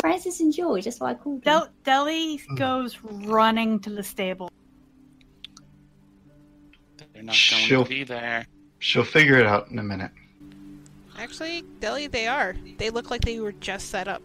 Francis 0.00 0.40
and 0.40 0.52
George. 0.52 0.84
That's 0.84 1.00
what 1.00 1.10
I 1.10 1.14
called 1.14 1.42
them. 1.44 1.60
Del- 1.62 1.68
Deli 1.84 2.36
Hmm. 2.38 2.54
goes 2.56 2.98
running 3.02 3.80
to 3.80 3.90
the 3.90 4.02
stable. 4.02 4.50
They're 7.12 7.22
not 7.22 7.26
going 7.26 7.34
She'll- 7.34 7.84
to 7.84 7.88
be 7.88 8.04
there. 8.04 8.46
She'll 8.80 9.04
figure 9.04 9.36
it 9.38 9.46
out 9.46 9.68
in 9.68 9.78
a 9.78 9.82
minute. 9.82 10.10
Actually, 11.18 11.62
Deli, 11.80 12.06
they 12.06 12.26
are. 12.26 12.56
They 12.78 12.90
look 12.90 13.10
like 13.10 13.20
they 13.22 13.38
were 13.40 13.52
just 13.52 13.90
set 13.90 14.08
up. 14.08 14.22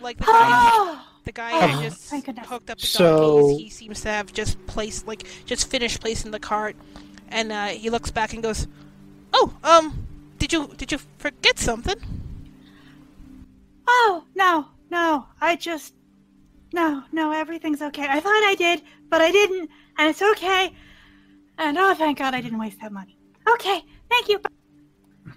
Like 0.00 0.18
the 0.18 0.24
guys, 0.26 0.98
The 1.28 1.32
guy 1.32 1.50
Oh, 1.52 1.66
who 1.68 1.82
just 1.82 2.08
thank 2.08 2.24
hooked 2.24 2.70
up 2.70 2.78
the 2.78 2.86
So- 2.86 3.50
donkeys, 3.50 3.58
he 3.58 3.68
seems 3.68 4.00
to 4.00 4.08
have 4.08 4.32
just 4.32 4.56
placed, 4.66 5.06
like, 5.06 5.24
just 5.44 5.70
finished 5.70 6.00
placing 6.00 6.30
the 6.30 6.40
cart, 6.40 6.74
and 7.28 7.52
uh, 7.52 7.66
he 7.66 7.90
looks 7.90 8.10
back 8.10 8.32
and 8.32 8.42
goes, 8.42 8.66
"Oh, 9.34 9.52
um, 9.62 10.06
did 10.38 10.54
you 10.54 10.68
did 10.78 10.90
you 10.90 10.96
forget 11.18 11.58
something?" 11.58 11.98
Oh, 13.86 14.24
no, 14.34 14.68
no. 14.88 15.26
I 15.38 15.56
just. 15.56 15.92
No, 16.72 17.04
no, 17.12 17.30
everything's 17.30 17.82
okay. 17.82 18.06
I 18.08 18.20
thought 18.20 18.42
I 18.48 18.54
did, 18.54 18.80
but 19.10 19.20
I 19.20 19.30
didn't, 19.30 19.68
and 19.98 20.08
it's 20.08 20.22
okay. 20.22 20.72
And 21.58 21.76
oh, 21.76 21.92
thank 21.92 22.16
God 22.16 22.32
I 22.34 22.40
didn't 22.40 22.58
waste 22.58 22.80
that 22.80 22.90
money. 22.90 23.18
Okay, 23.46 23.84
thank 24.08 24.30
you. 24.30 24.40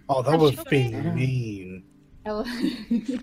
Oh, 0.08 0.22
that 0.22 0.40
was 0.40 0.56
being 0.70 1.14
mean. 1.14 1.84
Oh. 2.26 2.46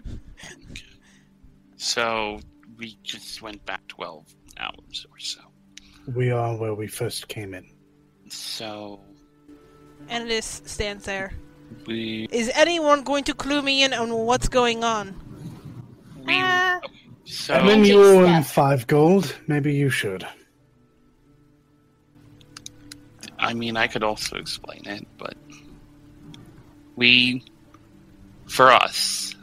So 1.79 2.41
we 2.79 2.97
just 3.03 3.43
went 3.43 3.65
back 3.67 3.87
12 3.89 4.25
hours 4.59 5.07
or 5.11 5.19
so. 5.19 5.41
We 6.15 6.31
are 6.31 6.57
where 6.57 6.75
we 6.75 6.87
first 6.87 7.29
came 7.29 7.53
in. 7.53 7.67
So 8.29 9.01
And 10.09 10.25
it 10.25 10.31
is 10.33 10.63
stands 10.65 11.05
there. 11.05 11.33
we 11.87 12.29
Is 12.31 12.51
anyone 12.55 13.03
going 13.03 13.25
to 13.25 13.35
clue 13.35 13.63
me 13.63 13.83
in 13.83 13.93
on 13.93 14.13
what's 14.13 14.49
going 14.49 14.85
on? 14.85 15.15
we 16.25 16.41
Uh, 16.41 16.81
so 17.25 17.55
I 17.55 17.63
mean, 17.63 17.85
you 17.85 18.03
owe 18.03 18.25
him 18.25 18.43
five 18.43 18.87
gold. 18.87 19.37
Maybe 19.49 19.75
you 19.75 19.91
should. 19.91 20.27
I 23.39 23.55
mean 23.55 23.77
I 23.77 23.87
could 23.87 24.03
also 24.03 24.37
explain 24.37 24.87
it, 24.87 25.07
but 25.19 25.37
we 26.97 27.45
for 28.47 28.71
us 28.71 29.35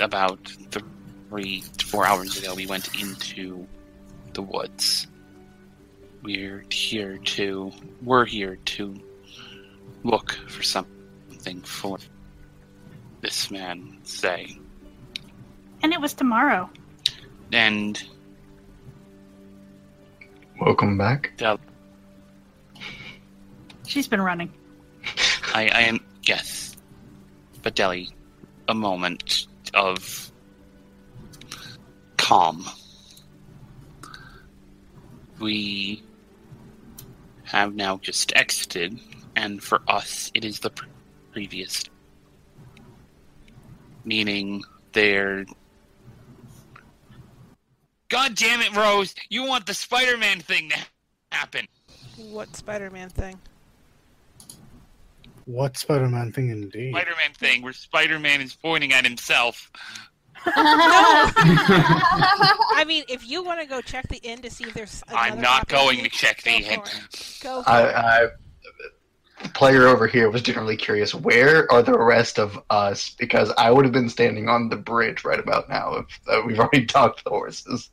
about 0.00 0.38
three 0.70 0.82
to 1.30 1.86
four 1.86 2.06
hours 2.06 2.38
ago 2.38 2.54
we 2.54 2.66
went 2.66 2.88
into 3.00 3.66
the 4.32 4.42
woods. 4.42 5.06
We're 6.22 6.64
here 6.70 7.18
to 7.18 7.72
we're 8.02 8.24
here 8.24 8.56
to 8.56 8.94
look 10.04 10.32
for 10.48 10.62
something 10.62 11.60
for 11.62 11.98
this 13.20 13.50
man 13.50 13.98
say. 14.04 14.58
and 15.82 15.92
it 15.92 16.00
was 16.00 16.14
tomorrow. 16.14 16.68
And 17.52 18.02
Welcome 20.60 20.98
back. 20.98 21.32
Del- 21.36 21.60
She's 23.86 24.08
been 24.08 24.20
running. 24.20 24.52
I, 25.54 25.68
I 25.72 25.80
am 25.82 26.00
yes, 26.24 26.76
but 27.62 27.74
Deli, 27.76 28.10
a 28.66 28.74
moment 28.74 29.46
of 29.74 30.27
calm. 32.28 32.62
We 35.40 36.02
have 37.44 37.74
now 37.74 37.96
just 37.96 38.34
exited, 38.36 39.00
and 39.34 39.62
for 39.62 39.80
us, 39.88 40.30
it 40.34 40.44
is 40.44 40.60
the 40.60 40.68
pre- 40.68 40.90
previous, 41.32 41.84
meaning 44.04 44.62
they're. 44.92 45.46
God 48.10 48.34
damn 48.34 48.60
it, 48.60 48.76
Rose! 48.76 49.14
You 49.30 49.46
want 49.46 49.64
the 49.64 49.72
Spider-Man 49.72 50.40
thing 50.40 50.68
to 50.68 50.76
happen? 51.32 51.66
What 52.18 52.54
Spider-Man 52.54 53.08
thing? 53.08 53.38
What 55.46 55.78
Spider-Man 55.78 56.32
thing 56.32 56.50
indeed? 56.50 56.92
Spider-Man 56.92 57.32
thing 57.38 57.62
where 57.62 57.72
Spider-Man 57.72 58.42
is 58.42 58.54
pointing 58.54 58.92
at 58.92 59.06
himself. 59.06 59.70
I 60.46 61.34
mean, 62.86 63.04
if 63.08 63.28
you 63.28 63.42
want 63.42 63.60
to 63.60 63.66
go 63.66 63.80
check 63.80 64.06
the 64.08 64.18
inn 64.18 64.40
to 64.42 64.50
see 64.50 64.64
if 64.64 64.74
there's. 64.74 65.02
I'm 65.08 65.40
not 65.40 65.68
going 65.68 66.02
to 66.02 66.10
check 66.10 66.42
the 66.42 66.60
go 66.60 66.72
inn. 66.72 66.82
Go. 67.42 67.62
I. 67.66 67.92
I 67.92 68.28
the 69.42 69.48
player 69.50 69.86
over 69.86 70.06
here 70.06 70.30
was 70.30 70.42
generally 70.42 70.76
curious 70.76 71.14
where 71.14 71.70
are 71.70 71.82
the 71.82 71.96
rest 71.96 72.38
of 72.38 72.60
us 72.70 73.10
because 73.10 73.52
I 73.56 73.70
would 73.70 73.84
have 73.84 73.92
been 73.92 74.08
standing 74.08 74.48
on 74.48 74.68
the 74.68 74.76
bridge 74.76 75.24
right 75.24 75.38
about 75.38 75.68
now 75.68 75.94
if 75.94 76.20
uh, 76.28 76.42
we've 76.44 76.58
already 76.58 76.86
talked 76.86 77.24
the 77.24 77.30
horses. 77.30 77.90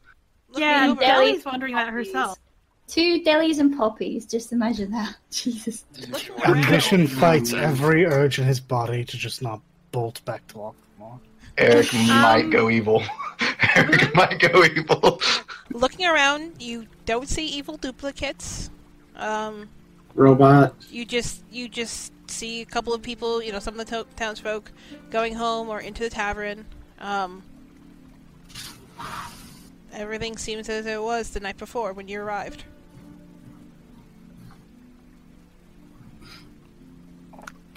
Yeah, 0.55 0.85
me 0.85 0.91
and 0.91 0.99
Deli's 0.99 1.45
wondering 1.45 1.75
that 1.75 1.89
herself. 1.89 2.39
Two 2.87 3.21
delis 3.21 3.59
and 3.59 3.77
poppies. 3.77 4.25
Just 4.25 4.51
imagine 4.51 4.91
that. 4.91 5.15
Jesus. 5.31 5.85
Ambition 6.45 7.07
fights 7.07 7.51
every 7.51 8.05
urge 8.05 8.39
in 8.39 8.45
his 8.45 8.59
body 8.59 9.03
to 9.05 9.17
just 9.17 9.41
not 9.41 9.61
bolt 9.91 10.23
back 10.25 10.45
to 10.47 10.55
Lockmore. 10.55 10.73
Eric 11.57 11.93
might 11.93 12.45
Um, 12.45 12.49
go 12.49 12.69
evil. 12.69 13.03
Eric 13.75 14.13
might 14.15 14.39
go 14.39 14.63
evil. 14.63 15.21
looking 15.71 16.05
around, 16.05 16.61
you 16.61 16.87
don't 17.05 17.27
see 17.29 17.45
evil 17.47 17.77
duplicates. 17.77 18.69
Um, 19.15 19.69
Robot. 20.13 20.75
you 20.89 21.05
just 21.05 21.43
you 21.51 21.67
just 21.69 22.11
see 22.29 22.61
a 22.61 22.65
couple 22.65 22.93
of 22.93 23.01
people, 23.01 23.41
you 23.41 23.51
know, 23.51 23.59
some 23.59 23.79
of 23.79 23.85
the 23.85 24.03
to- 24.03 24.07
townsfolk 24.15 24.71
going 25.11 25.33
home 25.35 25.69
or 25.69 25.79
into 25.79 26.03
the 26.03 26.09
tavern. 26.09 26.65
Um, 26.99 27.43
everything 29.93 30.37
seems 30.37 30.67
as 30.69 30.85
it 30.85 31.01
was 31.01 31.29
the 31.31 31.39
night 31.39 31.57
before 31.57 31.93
when 31.93 32.07
you 32.07 32.19
arrived. 32.21 32.63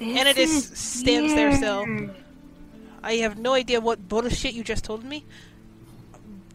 And 0.01 0.29
it 0.29 0.39
is 0.39 0.69
stands 0.79 1.35
there 1.35 1.53
still. 1.57 1.85
I 3.03 3.15
have 3.17 3.39
no 3.39 3.55
idea 3.55 3.81
what 3.81 4.09
bullshit 4.09 4.55
you 4.55 4.65
just 4.65 4.85
told 4.85 5.05
me, 5.05 5.25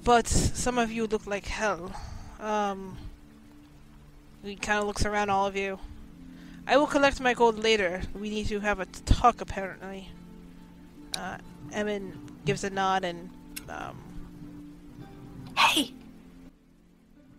but 0.04 0.28
some 0.28 0.78
of 0.78 0.92
you 0.92 1.08
look 1.08 1.26
like 1.26 1.46
hell. 1.46 1.92
Um, 2.40 2.98
he 4.44 4.56
kind 4.56 4.80
of 4.80 4.86
looks 4.86 5.06
around 5.06 5.30
all 5.30 5.48
of 5.48 5.56
you. 5.56 5.80
I 6.68 6.78
will 6.78 6.88
collect 6.88 7.20
my 7.22 7.34
gold 7.34 7.60
later. 7.60 8.02
We 8.14 8.30
need 8.30 8.48
to 8.48 8.60
have 8.60 8.80
a 8.80 8.86
talk, 8.86 9.42
apparently. 9.42 10.10
Uh, 11.18 11.38
Emin 11.72 12.14
gives 12.46 12.64
a 12.64 12.70
nod 12.70 13.04
and, 13.06 13.30
um, 13.70 13.98
Hey! 15.58 15.94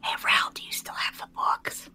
Hey, 0.03 0.17
Raul, 0.23 0.53
do 0.55 0.63
you 0.63 0.73
still 0.73 0.95
have 0.95 1.19
the 1.19 1.27
books? 1.35 1.91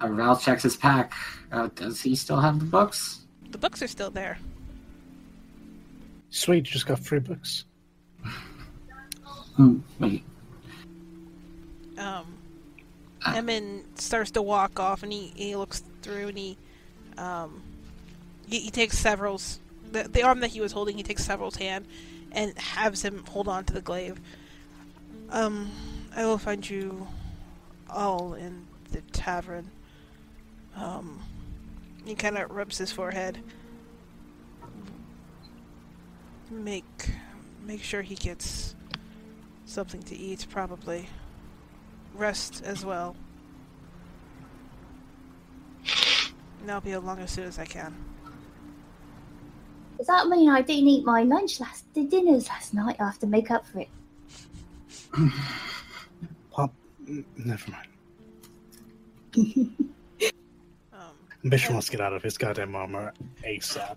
Uh, 0.00 0.06
Raul 0.06 0.40
checks 0.40 0.62
his 0.62 0.76
pack. 0.76 1.12
Uh, 1.50 1.68
does 1.74 2.00
he 2.00 2.14
still 2.14 2.40
have 2.40 2.58
the 2.58 2.64
books? 2.64 3.26
The 3.50 3.58
books 3.58 3.82
are 3.82 3.88
still 3.88 4.10
there. 4.10 4.38
Sweet, 6.30 6.66
you 6.66 6.72
just 6.72 6.86
got 6.86 6.98
free 6.98 7.20
books. 7.20 7.64
Hmm, 9.56 9.78
wait. 9.98 10.22
Um, 11.96 12.38
Ah. 13.24 13.36
Emin 13.36 13.84
starts 13.96 14.30
to 14.32 14.42
walk 14.42 14.78
off, 14.78 15.02
and 15.02 15.12
he, 15.12 15.32
he 15.34 15.56
looks 15.56 15.82
through, 16.02 16.28
and 16.28 16.38
he 16.38 16.56
um, 17.16 17.62
he, 18.48 18.60
he 18.60 18.70
takes 18.70 18.96
Serval's 18.96 19.58
the, 19.90 20.04
the 20.04 20.22
arm 20.22 20.40
that 20.40 20.50
he 20.50 20.60
was 20.60 20.72
holding. 20.72 20.96
He 20.96 21.02
takes 21.02 21.24
Serval's 21.24 21.56
hand 21.56 21.86
and 22.30 22.56
has 22.58 23.02
him 23.04 23.24
hold 23.28 23.48
on 23.48 23.64
to 23.64 23.72
the 23.72 23.80
glaive. 23.80 24.20
Um, 25.30 25.70
I 26.14 26.24
will 26.26 26.38
find 26.38 26.68
you 26.68 27.08
all 27.90 28.34
in 28.34 28.66
the 28.92 29.00
tavern. 29.12 29.70
Um, 30.76 31.20
he 32.08 32.14
kind 32.14 32.38
of 32.38 32.50
rubs 32.50 32.78
his 32.78 32.90
forehead. 32.90 33.38
Make 36.50 37.10
make 37.64 37.82
sure 37.82 38.00
he 38.00 38.14
gets 38.14 38.74
something 39.66 40.02
to 40.04 40.16
eat, 40.16 40.46
probably 40.48 41.08
rest 42.14 42.62
as 42.64 42.84
well. 42.84 43.14
And 46.62 46.70
I'll 46.70 46.80
be 46.80 46.92
along 46.92 47.18
as 47.18 47.30
soon 47.30 47.44
as 47.44 47.58
I 47.58 47.66
can. 47.66 47.94
Does 49.98 50.06
that 50.06 50.28
mean 50.28 50.48
I 50.48 50.62
didn't 50.62 50.88
eat 50.88 51.04
my 51.04 51.24
lunch 51.24 51.60
last, 51.60 51.84
the 51.92 52.04
dinners 52.04 52.48
last 52.48 52.72
night? 52.72 52.96
I 53.00 53.04
have 53.04 53.18
to 53.18 53.26
make 53.26 53.50
up 53.50 53.66
for 53.66 53.80
it. 53.80 53.88
Pop, 56.50 56.72
never 57.36 57.70
mind. 57.70 57.88
Ambition 61.44 61.74
wants 61.74 61.86
to 61.86 61.92
get 61.92 62.00
out 62.00 62.12
of 62.12 62.22
his 62.22 62.36
goddamn 62.36 62.74
armor 62.74 63.12
ASAP. 63.44 63.90
um, 63.90 63.96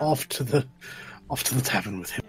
Off 0.00 0.28
to 0.28 0.42
the, 0.42 0.66
off 1.30 1.44
to 1.44 1.54
the 1.54 1.60
tavern 1.62 2.00
with 2.00 2.10
him. 2.10 2.24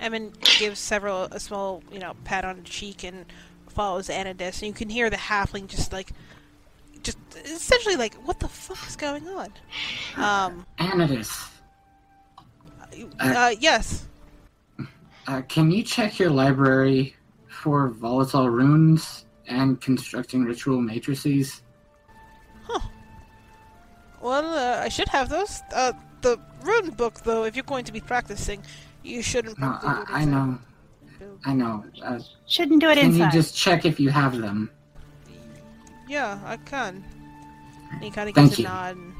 Emin 0.00 0.32
gives 0.58 0.78
Serval 0.78 1.24
a 1.32 1.40
small, 1.40 1.82
you 1.92 1.98
know, 1.98 2.14
pat 2.24 2.44
on 2.44 2.56
the 2.56 2.62
cheek 2.62 3.04
and 3.04 3.26
follows 3.68 4.08
Anadis, 4.08 4.60
and 4.62 4.68
you 4.68 4.72
can 4.72 4.88
hear 4.88 5.10
the 5.10 5.16
halfling 5.16 5.66
just 5.66 5.92
like, 5.92 6.10
just 7.02 7.18
essentially 7.44 7.96
like, 7.96 8.14
what 8.26 8.40
the 8.40 8.48
fuck 8.48 8.86
is 8.88 8.96
going 8.96 9.26
on? 9.28 9.52
Um, 10.16 10.66
Anidus, 10.78 11.50
uh, 13.20 13.54
yes. 13.58 14.06
uh, 15.26 15.42
can 15.42 15.70
you 15.70 15.82
check 15.82 16.18
your 16.18 16.30
library 16.30 17.14
for 17.48 17.88
volatile 17.88 18.48
runes 18.48 19.26
and 19.46 19.80
constructing 19.80 20.44
ritual 20.44 20.80
matrices? 20.80 21.62
Well, 24.20 24.44
uh, 24.46 24.82
I 24.84 24.88
should 24.88 25.08
have 25.08 25.28
those. 25.28 25.62
Uh, 25.74 25.92
the 26.22 26.38
rune 26.62 26.90
book, 26.90 27.20
though, 27.22 27.44
if 27.44 27.54
you're 27.54 27.64
going 27.64 27.84
to 27.84 27.92
be 27.92 28.00
practicing, 28.00 28.62
You 29.04 29.22
shouldn't 29.22 29.58
No, 29.58 29.78
I, 29.82 30.04
I 30.08 30.24
know. 30.24 30.58
I 31.44 31.54
know. 31.54 31.84
Uh, 32.02 32.18
Shouldn't 32.46 32.80
do 32.80 32.88
it 32.90 32.96
can 32.96 33.06
inside. 33.12 33.26
you 33.26 33.30
just 33.40 33.56
check 33.56 33.84
if 33.84 34.00
you 34.00 34.10
have 34.10 34.38
them? 34.38 34.70
Yeah, 36.08 36.38
I 36.44 36.56
can. 36.58 37.04
And 37.92 38.02
he 38.02 38.10
kind 38.10 38.28
of 38.28 38.34
gives 38.34 38.58
a 38.58 38.62
nod. 38.62 38.96
And 38.96 39.14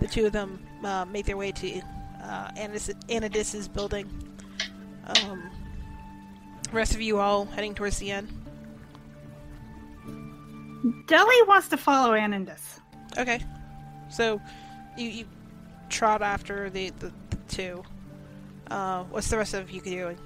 the 0.00 0.06
two 0.06 0.26
of 0.26 0.32
them 0.32 0.62
uh, 0.84 1.04
make 1.04 1.26
their 1.26 1.36
way 1.36 1.50
to 1.52 1.80
uh, 2.22 2.50
Anadis- 2.56 2.94
Anadis's 3.08 3.66
building. 3.68 4.06
Um, 5.06 5.50
rest 6.72 6.94
of 6.94 7.00
you 7.02 7.18
all 7.18 7.44
heading 7.46 7.74
towards 7.74 7.98
the 7.98 8.10
end. 8.12 8.28
Deli 11.06 11.42
wants 11.48 11.68
to 11.68 11.76
follow 11.76 12.12
Anandus. 12.14 12.78
Okay. 13.18 13.40
So, 14.12 14.40
you, 14.96 15.08
you 15.08 15.24
trot 15.88 16.22
after 16.22 16.70
the, 16.70 16.90
the, 16.98 17.12
the 17.30 17.36
two. 17.48 17.82
Uh, 18.70 19.04
what's 19.04 19.28
the 19.28 19.38
rest 19.38 19.54
of 19.54 19.70
you 19.70 19.80
doing? 19.80 20.18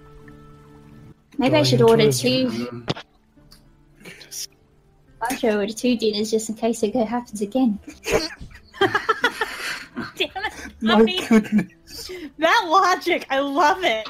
Maybe 1.39 1.57
I 1.57 1.63
should 1.63 1.83
order 1.83 2.11
two. 2.11 2.85
I 5.23 5.37
should 5.37 5.55
order 5.55 5.73
two 5.73 5.97
dinners 5.97 6.31
just 6.31 6.49
in 6.49 6.55
case 6.55 6.83
it 6.83 6.95
happens 6.95 7.41
again. 7.41 7.79
Damn 8.81 8.91
it. 10.17 10.53
My 10.81 10.97
Poppy. 10.97 11.27
goodness. 11.27 12.11
That 12.39 12.65
logic, 12.67 13.27
I 13.31 13.41
love 13.41 13.79
it. 13.83 14.09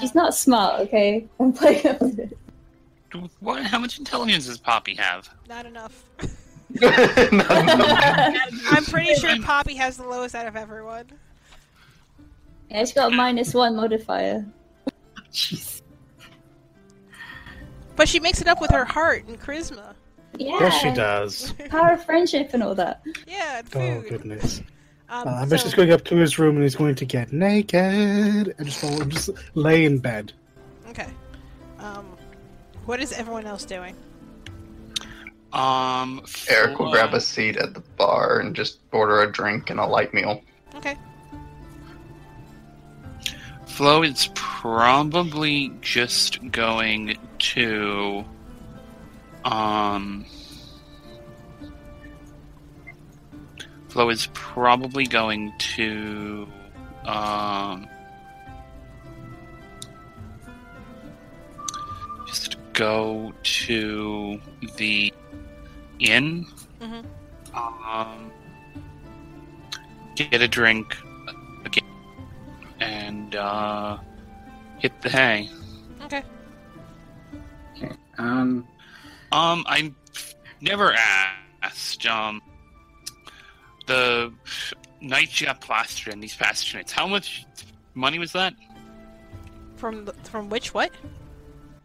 She's 0.00 0.14
not 0.14 0.34
smart, 0.34 0.80
okay? 0.82 1.26
I'm 1.40 1.52
playing 1.52 1.86
up 1.86 2.00
with 2.00 2.18
it. 2.18 2.38
What? 3.40 3.64
How 3.64 3.78
much 3.78 3.98
intelligence 3.98 4.46
does 4.46 4.58
Poppy 4.58 4.94
have? 4.94 5.30
Not 5.48 5.64
enough. 5.64 6.04
No, 6.68 6.88
I'm 8.70 8.84
pretty 8.84 9.14
sure 9.14 9.40
Poppy 9.42 9.74
has 9.76 9.96
the 9.96 10.04
lowest 10.06 10.34
out 10.34 10.46
of 10.46 10.56
everyone. 10.56 11.06
Yeah, 12.70 12.80
she's 12.80 12.92
got 12.92 13.12
a 13.12 13.14
minus 13.16 13.54
one 13.54 13.76
modifier. 13.76 14.44
Jeez. 15.32 15.82
But 17.94 18.08
she 18.08 18.20
makes 18.20 18.40
it 18.40 18.48
up 18.48 18.60
with 18.60 18.70
her 18.72 18.84
heart 18.84 19.24
and 19.26 19.40
charisma. 19.40 19.94
Yeah. 20.36 20.58
Yes, 20.60 20.80
she 20.82 20.90
does. 20.92 21.54
Power 21.70 21.92
of 21.92 22.04
friendship 22.04 22.50
and 22.52 22.62
all 22.62 22.74
that. 22.74 23.00
Yeah, 23.26 23.58
and 23.60 23.68
Oh 23.74 24.00
food. 24.02 24.08
goodness. 24.10 24.60
Um, 25.08 25.28
Uh, 25.28 25.30
I'm 25.30 25.48
so- 25.48 25.56
just 25.56 25.76
going 25.76 25.92
up 25.92 26.04
to 26.06 26.16
his 26.16 26.38
room 26.38 26.56
and 26.56 26.62
he's 26.64 26.74
going 26.76 26.94
to 26.96 27.04
get 27.04 27.32
naked 27.32 28.54
and 28.58 28.66
just, 28.66 28.80
fall, 28.80 28.98
just 29.04 29.30
lay 29.54 29.84
in 29.84 29.98
bed. 29.98 30.32
Okay. 30.88 31.06
Um, 31.78 32.04
what 32.84 33.00
is 33.00 33.12
everyone 33.12 33.46
else 33.46 33.64
doing? 33.64 33.96
Um, 35.52 36.24
Eric 36.48 36.78
will 36.78 36.90
grab 36.90 37.14
a 37.14 37.20
seat 37.20 37.56
at 37.56 37.72
the 37.72 37.80
bar 37.80 38.40
and 38.40 38.54
just 38.54 38.78
order 38.92 39.22
a 39.22 39.30
drink 39.30 39.70
and 39.70 39.80
a 39.80 39.86
light 39.86 40.12
meal. 40.12 40.42
Okay. 40.74 40.96
Flo 43.64 44.02
is 44.02 44.30
probably 44.34 45.70
just 45.82 46.50
going 46.50 47.16
to 47.38 48.24
um 49.44 50.24
Flo 53.88 54.08
is 54.08 54.28
probably 54.32 55.06
going 55.06 55.52
to 55.58 56.48
um 57.04 57.86
just 62.26 62.56
go 62.72 63.32
to 63.42 64.40
the 64.76 65.12
inn 65.98 66.46
Mhm. 66.80 67.04
um 67.54 68.30
get 70.14 70.40
a 70.42 70.48
drink 70.48 70.96
again 71.64 71.84
and 72.80 73.34
uh 73.36 73.96
hit 74.78 74.92
the 75.02 75.08
hay 75.10 75.48
Okay. 76.04 76.22
okay. 77.76 77.92
Um. 78.18 78.66
Um, 79.32 79.64
I 79.66 79.92
never 80.60 80.94
asked. 81.62 82.06
Um, 82.06 82.40
the 83.86 84.32
night 85.00 85.40
you 85.40 85.46
got 85.48 85.60
plastered 85.60 86.12
in 86.12 86.20
these 86.20 86.36
past 86.36 86.72
nights, 86.74 86.92
how 86.92 87.06
much 87.08 87.44
money 87.94 88.18
was 88.18 88.32
that 88.32 88.54
From 89.76 90.04
the, 90.04 90.12
from 90.24 90.48
which 90.48 90.72
what? 90.74 90.92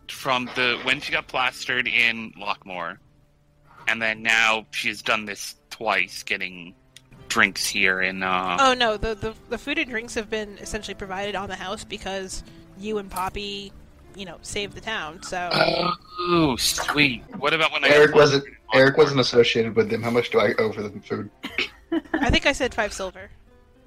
from 0.09 0.45
the 0.56 0.80
when 0.83 0.99
she 1.01 1.11
got 1.11 1.27
plastered 1.27 1.88
in 1.88 2.31
Lockmore, 2.33 2.98
and 3.92 4.02
then 4.02 4.24
now 4.24 4.66
she's 4.72 5.02
done 5.02 5.26
this 5.26 5.56
twice, 5.70 6.24
getting 6.24 6.74
drinks 7.28 7.66
here 7.68 8.02
in. 8.02 8.24
Uh, 8.24 8.58
Oh 8.60 8.74
no, 8.74 8.98
the, 8.98 9.16
the 9.16 9.34
the 9.50 9.58
food 9.58 9.78
and 9.78 9.90
drinks 9.90 10.14
have 10.16 10.30
been 10.30 10.58
essentially 10.60 10.95
provided 10.95 11.36
on 11.36 11.50
the 11.50 11.56
house 11.56 11.84
because 11.84 12.44
you 12.80 12.98
and 12.98 13.11
Poppy, 13.11 13.72
you 14.16 14.26
know, 14.26 14.38
saved 14.42 14.74
the 14.76 14.82
town. 14.82 15.22
So 15.24 15.50
oh, 15.52 16.56
sweet. 16.58 17.24
What 17.38 17.53
about 17.53 17.72
when 17.74 17.84
Eric 17.84 18.11
got 18.11 18.18
wasn't. 18.18 18.45
Eric 18.74 18.95
wasn't 18.95 19.20
associated 19.20 19.76
with 19.76 19.90
them. 19.90 20.02
How 20.02 20.11
much 20.11 20.30
do 20.30 20.40
I 20.40 20.53
owe 20.58 20.72
for 20.72 20.82
the 20.82 20.98
food? 21.02 21.30
I 22.14 22.30
think 22.30 22.45
I 22.45 22.53
said 22.53 22.74
five 22.74 22.94
silver. 22.94 23.30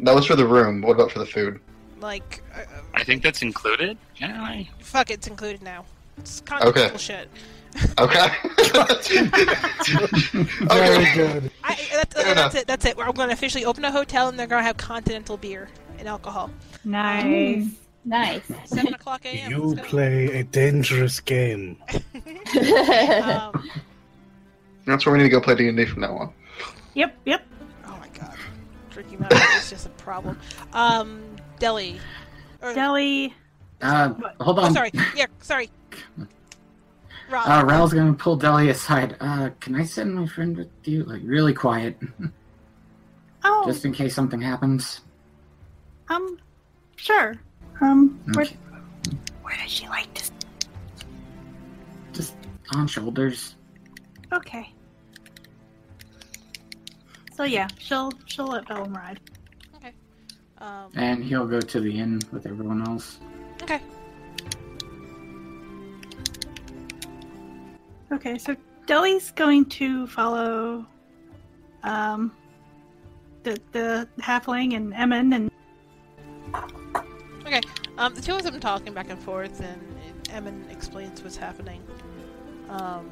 That 0.00 0.15
was 0.15 0.26
for 0.26 0.36
the 0.36 0.47
room. 0.47 0.83
What 0.83 0.92
about 0.92 1.10
for 1.10 1.20
the 1.20 1.26
food? 1.26 1.60
Like, 2.00 2.42
uh, 2.55 2.65
I 2.92 3.02
think 3.05 3.23
that's 3.23 3.41
included. 3.41 3.97
Yeah. 4.16 4.42
I- 4.42 4.68
fuck, 4.81 5.10
it's 5.10 5.26
included 5.26 5.62
now. 5.62 5.86
It's 6.18 6.42
contextual 6.42 6.99
shit. 6.99 7.31
Okay. 7.98 8.28
Very 10.66 10.96
okay. 10.96 11.14
good. 11.14 11.50
I, 11.62 11.78
that's, 11.92 12.14
Fair 12.14 12.34
that's 12.34 12.54
it. 12.54 12.66
That's 12.66 12.84
it. 12.84 12.96
We're 12.96 13.12
going 13.12 13.28
to 13.28 13.34
officially 13.34 13.64
open 13.64 13.84
a 13.84 13.90
hotel, 13.90 14.28
and 14.28 14.38
they're 14.38 14.46
going 14.46 14.60
to 14.60 14.66
have 14.66 14.76
continental 14.76 15.36
beer 15.36 15.68
and 15.98 16.08
alcohol. 16.08 16.50
Nice. 16.84 17.68
Nice. 18.04 18.42
Seven 18.66 18.94
o'clock 18.94 19.24
a.m. 19.24 19.50
You 19.50 19.76
play 19.76 20.40
a 20.40 20.44
dangerous 20.44 21.20
game. 21.20 21.78
Um, 22.54 23.70
That's 24.86 25.06
where 25.06 25.12
we 25.14 25.18
need 25.18 25.24
to 25.24 25.30
go 25.30 25.40
play 25.40 25.54
D 25.54 25.66
and 25.68 25.76
D 25.76 25.86
from 25.86 26.02
now 26.02 26.16
on. 26.16 26.32
Yep, 26.94 27.16
yep. 27.24 27.44
oh 27.86 27.96
my 27.98 28.08
god, 28.08 28.36
drinking 28.90 29.18
that 29.18 29.32
much 29.32 29.56
is 29.56 29.70
just 29.70 29.86
a 29.86 29.90
problem. 29.90 30.38
Um, 30.72 31.22
Deli. 31.58 31.98
Or, 32.62 32.74
Deli. 32.74 33.34
Uh. 33.80 34.12
Hold 34.40 34.58
oh, 34.58 34.62
on. 34.62 34.74
sorry. 34.74 34.90
Yeah, 35.16 35.26
sorry. 35.40 35.70
Rob. 37.30 37.48
Uh, 37.48 37.64
Raul's 37.66 37.92
gonna 37.94 38.12
pull 38.14 38.36
Deli 38.36 38.68
aside. 38.70 39.16
Uh, 39.20 39.50
can 39.60 39.74
I 39.74 39.84
send 39.84 40.14
my 40.14 40.26
friend 40.26 40.56
with 40.56 40.68
you? 40.84 41.04
Like, 41.04 41.22
really 41.24 41.54
quiet, 41.54 41.98
Oh, 43.44 43.64
just 43.66 43.84
in 43.84 43.92
case 43.92 44.14
something 44.14 44.40
happens. 44.40 45.00
um, 46.08 46.38
sure. 46.96 47.34
Um, 47.80 48.20
where, 48.34 48.44
Okay. 48.44 48.56
where 49.42 49.56
does 49.56 49.70
she 49.70 49.88
like 49.88 50.12
to? 50.14 50.30
Just 52.12 52.34
on 52.74 52.86
shoulders. 52.86 53.56
Okay. 54.32 54.72
So 57.34 57.42
yeah, 57.44 57.68
she'll 57.78 58.12
she'll 58.26 58.46
let 58.46 58.68
Bellum 58.68 58.94
ride. 58.94 59.18
Okay. 59.76 59.92
Um, 60.58 60.90
And 60.94 61.24
he'll 61.24 61.46
go 61.46 61.60
to 61.60 61.80
the 61.80 61.98
inn 61.98 62.20
with 62.32 62.46
everyone 62.46 62.86
else. 62.86 63.18
okay. 63.62 63.80
Okay, 68.14 68.38
so 68.38 68.56
Deli's 68.86 69.32
going 69.32 69.64
to 69.66 70.06
follow 70.06 70.86
um 71.82 72.32
the 73.42 73.60
the 73.72 74.08
halfling 74.20 74.74
and 74.76 74.94
Emin 74.94 75.32
and 75.32 75.50
Okay, 77.46 77.60
Um, 77.98 78.14
the 78.14 78.22
two 78.22 78.34
of 78.34 78.42
them 78.42 78.58
talking 78.58 78.94
back 78.94 79.10
and 79.10 79.18
forth, 79.18 79.60
and 79.60 79.80
Emin 80.30 80.64
explains 80.70 81.22
what's 81.22 81.36
happening. 81.36 81.82
Um, 82.70 83.10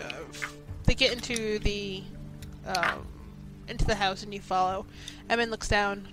uh, 0.00 0.12
they 0.84 0.94
get 0.94 1.12
into 1.12 1.58
the 1.58 2.04
um, 2.66 3.06
into 3.68 3.84
the 3.84 3.94
house, 3.94 4.22
and 4.22 4.32
you 4.32 4.40
follow. 4.40 4.86
Emin 5.28 5.50
looks 5.50 5.68
down. 5.68 6.06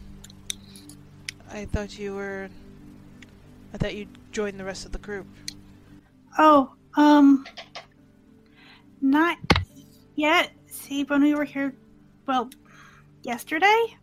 I 1.51 1.65
thought 1.65 1.99
you 1.99 2.15
were. 2.15 2.49
I 3.73 3.77
thought 3.77 3.95
you'd 3.95 4.31
join 4.31 4.57
the 4.57 4.63
rest 4.63 4.85
of 4.85 4.91
the 4.91 4.99
group. 4.99 5.27
oh 6.37 6.73
um 6.95 7.45
not 9.01 9.37
yet. 10.15 10.51
See, 10.67 11.03
when 11.03 11.21
we 11.21 11.35
were 11.35 11.43
here, 11.43 11.73
well, 12.25 12.49
yesterday, 13.23 13.97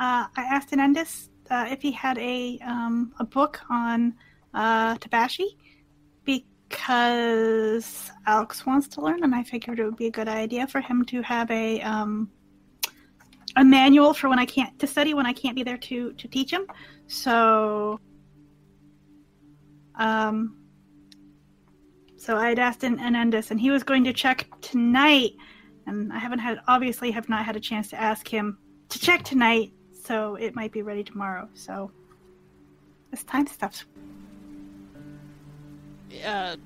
uh, 0.00 0.26
I 0.36 0.42
asked 0.42 0.70
Anandis 0.70 1.28
uh, 1.50 1.66
if 1.70 1.80
he 1.80 1.92
had 1.92 2.18
a 2.18 2.58
um 2.64 3.14
a 3.18 3.24
book 3.24 3.60
on 3.70 4.14
uh 4.54 4.96
Tabashi 4.96 5.56
because 6.24 8.10
Alex 8.26 8.66
wants 8.66 8.88
to 8.88 9.00
learn, 9.00 9.22
and 9.22 9.34
I 9.34 9.42
figured 9.42 9.78
it 9.78 9.84
would 9.84 9.96
be 9.96 10.06
a 10.06 10.10
good 10.10 10.28
idea 10.28 10.66
for 10.66 10.80
him 10.80 11.04
to 11.06 11.22
have 11.22 11.50
a 11.50 11.80
um 11.82 12.30
a 13.56 13.64
manual 13.64 14.14
for 14.14 14.28
when 14.28 14.38
I 14.38 14.46
can't 14.46 14.76
to 14.78 14.86
study 14.86 15.14
when 15.14 15.26
I 15.26 15.32
can't 15.32 15.54
be 15.54 15.62
there 15.62 15.76
to 15.76 16.12
to 16.14 16.28
teach 16.28 16.50
him. 16.50 16.66
So 17.06 18.00
um 19.96 20.56
so 22.16 22.36
I 22.36 22.50
had 22.50 22.60
asked 22.60 22.84
an 22.84 22.98
Anandis, 22.98 23.50
and 23.50 23.60
he 23.60 23.72
was 23.72 23.82
going 23.82 24.04
to 24.04 24.12
check 24.12 24.46
tonight 24.60 25.32
and 25.86 26.12
I 26.12 26.18
haven't 26.18 26.38
had 26.40 26.60
obviously 26.68 27.10
have 27.12 27.28
not 27.28 27.44
had 27.44 27.56
a 27.56 27.60
chance 27.60 27.88
to 27.90 28.00
ask 28.00 28.26
him 28.26 28.58
to 28.90 28.98
check 28.98 29.24
tonight, 29.24 29.72
so 30.04 30.36
it 30.36 30.54
might 30.54 30.72
be 30.72 30.82
ready 30.82 31.02
tomorrow. 31.02 31.48
So 31.54 31.90
this 33.10 33.24
time 33.24 33.46
stuff. 33.46 33.86
Uh, 36.24 36.56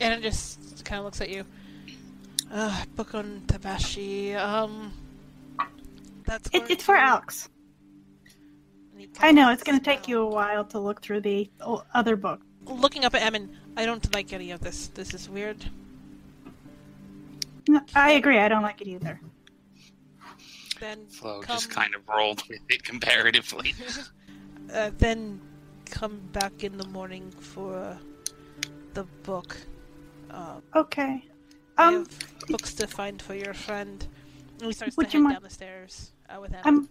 and 0.00 0.14
it 0.14 0.22
just 0.22 0.84
kind 0.84 0.98
of 0.98 1.04
looks 1.04 1.20
at 1.20 1.28
you. 1.28 1.44
Uh, 2.52 2.84
book 2.96 3.14
on 3.14 3.42
Tabashi. 3.46 4.36
Um, 4.36 4.92
that's. 6.24 6.48
It, 6.52 6.64
it's 6.70 6.84
for 6.84 6.96
Alex. 6.96 7.48
I 9.20 9.32
know 9.32 9.50
it's 9.50 9.62
going 9.62 9.78
to 9.78 9.84
take 9.84 10.08
you 10.08 10.20
a 10.20 10.26
while 10.26 10.64
to 10.66 10.78
look 10.78 11.02
through 11.02 11.20
the 11.20 11.50
other 11.92 12.16
book. 12.16 12.40
Looking 12.66 13.04
up 13.04 13.14
at 13.14 13.22
Emin, 13.22 13.56
I 13.76 13.84
don't 13.84 14.12
like 14.14 14.32
any 14.32 14.50
of 14.50 14.60
this. 14.60 14.88
This 14.88 15.12
is 15.14 15.28
weird. 15.28 15.64
No, 17.68 17.80
I 17.94 18.12
agree. 18.12 18.38
I 18.38 18.48
don't 18.48 18.62
like 18.62 18.80
it 18.80 18.88
either. 18.88 19.20
Then 20.80 21.06
Flo 21.06 21.40
come, 21.40 21.56
just 21.56 21.70
kind 21.70 21.94
of 21.94 22.06
rolled 22.08 22.42
with 22.48 22.60
it 22.68 22.82
comparatively. 22.84 23.74
uh, 24.72 24.90
then 24.98 25.40
come 25.86 26.20
back 26.32 26.64
in 26.64 26.76
the 26.78 26.86
morning 26.88 27.30
for 27.30 27.76
uh, 27.76 27.96
the 28.94 29.04
book. 29.22 29.56
Uh, 30.30 30.60
Okay. 30.74 31.24
I 31.76 31.88
Um, 31.88 31.94
have 32.06 32.46
books 32.48 32.74
to 32.74 32.86
find 32.86 33.20
for 33.20 33.34
your 33.34 33.54
friend. 33.54 34.06
And 34.58 34.66
he 34.66 34.72
starts 34.72 34.94
to 34.96 35.02
you 35.02 35.08
head 35.10 35.20
mind- 35.22 35.34
down 35.36 35.42
the 35.42 35.50
stairs 35.50 36.12
uh, 36.28 36.40
with 36.40 36.52
him. 36.52 36.60
I'm 36.64 36.88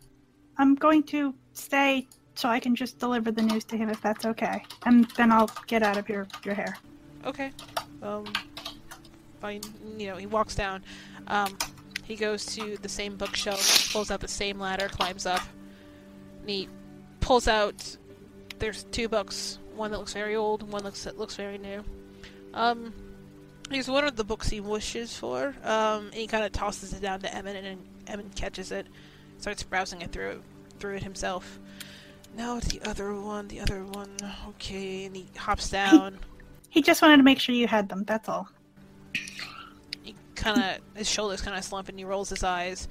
I'm 0.57 0.75
going 0.75 1.03
to 1.03 1.33
stay 1.53 2.07
so 2.35 2.49
I 2.49 2.59
can 2.59 2.75
just 2.75 2.99
deliver 2.99 3.31
the 3.31 3.41
news 3.41 3.63
to 3.65 3.77
him 3.77 3.89
if 3.89 4.01
that's 4.01 4.25
okay, 4.25 4.63
and 4.85 5.05
then 5.11 5.31
I'll 5.31 5.49
get 5.67 5.83
out 5.83 5.97
of 5.97 6.09
your 6.09 6.27
your 6.43 6.55
hair. 6.55 6.77
Okay. 7.25 7.51
Um. 8.01 8.25
Fine. 9.39 9.61
You 9.97 10.07
know, 10.07 10.17
he 10.17 10.25
walks 10.25 10.55
down. 10.55 10.83
Um. 11.27 11.57
He 12.03 12.15
goes 12.15 12.45
to 12.57 12.77
the 12.77 12.89
same 12.89 13.15
bookshelf, 13.15 13.93
pulls 13.93 14.11
out 14.11 14.19
the 14.19 14.27
same 14.27 14.59
ladder, 14.59 14.89
climbs 14.89 15.25
up. 15.25 15.41
And 16.41 16.49
he 16.49 16.67
pulls 17.21 17.47
out. 17.47 17.97
There's 18.59 18.83
two 18.85 19.07
books. 19.07 19.59
One 19.75 19.91
that 19.91 19.97
looks 19.97 20.13
very 20.13 20.35
old. 20.35 20.69
One 20.71 20.83
looks 20.83 21.03
that 21.05 21.17
looks 21.17 21.35
very 21.35 21.57
new. 21.57 21.83
Um. 22.53 22.93
He's 23.71 23.87
one 23.87 24.03
of 24.03 24.17
the 24.17 24.25
books 24.25 24.49
he 24.49 24.59
wishes 24.59 25.15
for. 25.15 25.55
Um. 25.63 26.07
And 26.07 26.15
he 26.15 26.27
kind 26.27 26.43
of 26.43 26.51
tosses 26.51 26.93
it 26.93 27.01
down 27.01 27.21
to 27.21 27.33
Emin, 27.33 27.55
and 27.55 27.79
Emin 28.07 28.29
catches 28.35 28.71
it, 28.71 28.87
starts 29.39 29.63
browsing 29.63 30.01
it 30.01 30.11
through 30.11 30.41
through 30.79 30.95
it 30.95 31.03
himself. 31.03 31.59
No, 32.35 32.59
the 32.59 32.81
other 32.89 33.13
one. 33.13 33.47
The 33.47 33.59
other 33.59 33.83
one. 33.85 34.09
Okay. 34.49 35.05
And 35.05 35.15
he 35.15 35.27
hops 35.37 35.69
down. 35.69 36.19
He 36.69 36.81
just 36.81 37.01
wanted 37.01 37.17
to 37.17 37.23
make 37.23 37.39
sure 37.39 37.53
you 37.53 37.67
had 37.67 37.89
them. 37.89 38.03
That's 38.05 38.27
all. 38.27 38.49
he 40.01 40.15
kind 40.35 40.59
of 40.61 40.97
his 40.97 41.09
shoulders 41.09 41.41
kind 41.41 41.55
of 41.57 41.63
slump 41.63 41.89
and 41.89 41.97
he 41.99 42.05
rolls 42.05 42.29
his 42.29 42.43
eyes. 42.43 42.87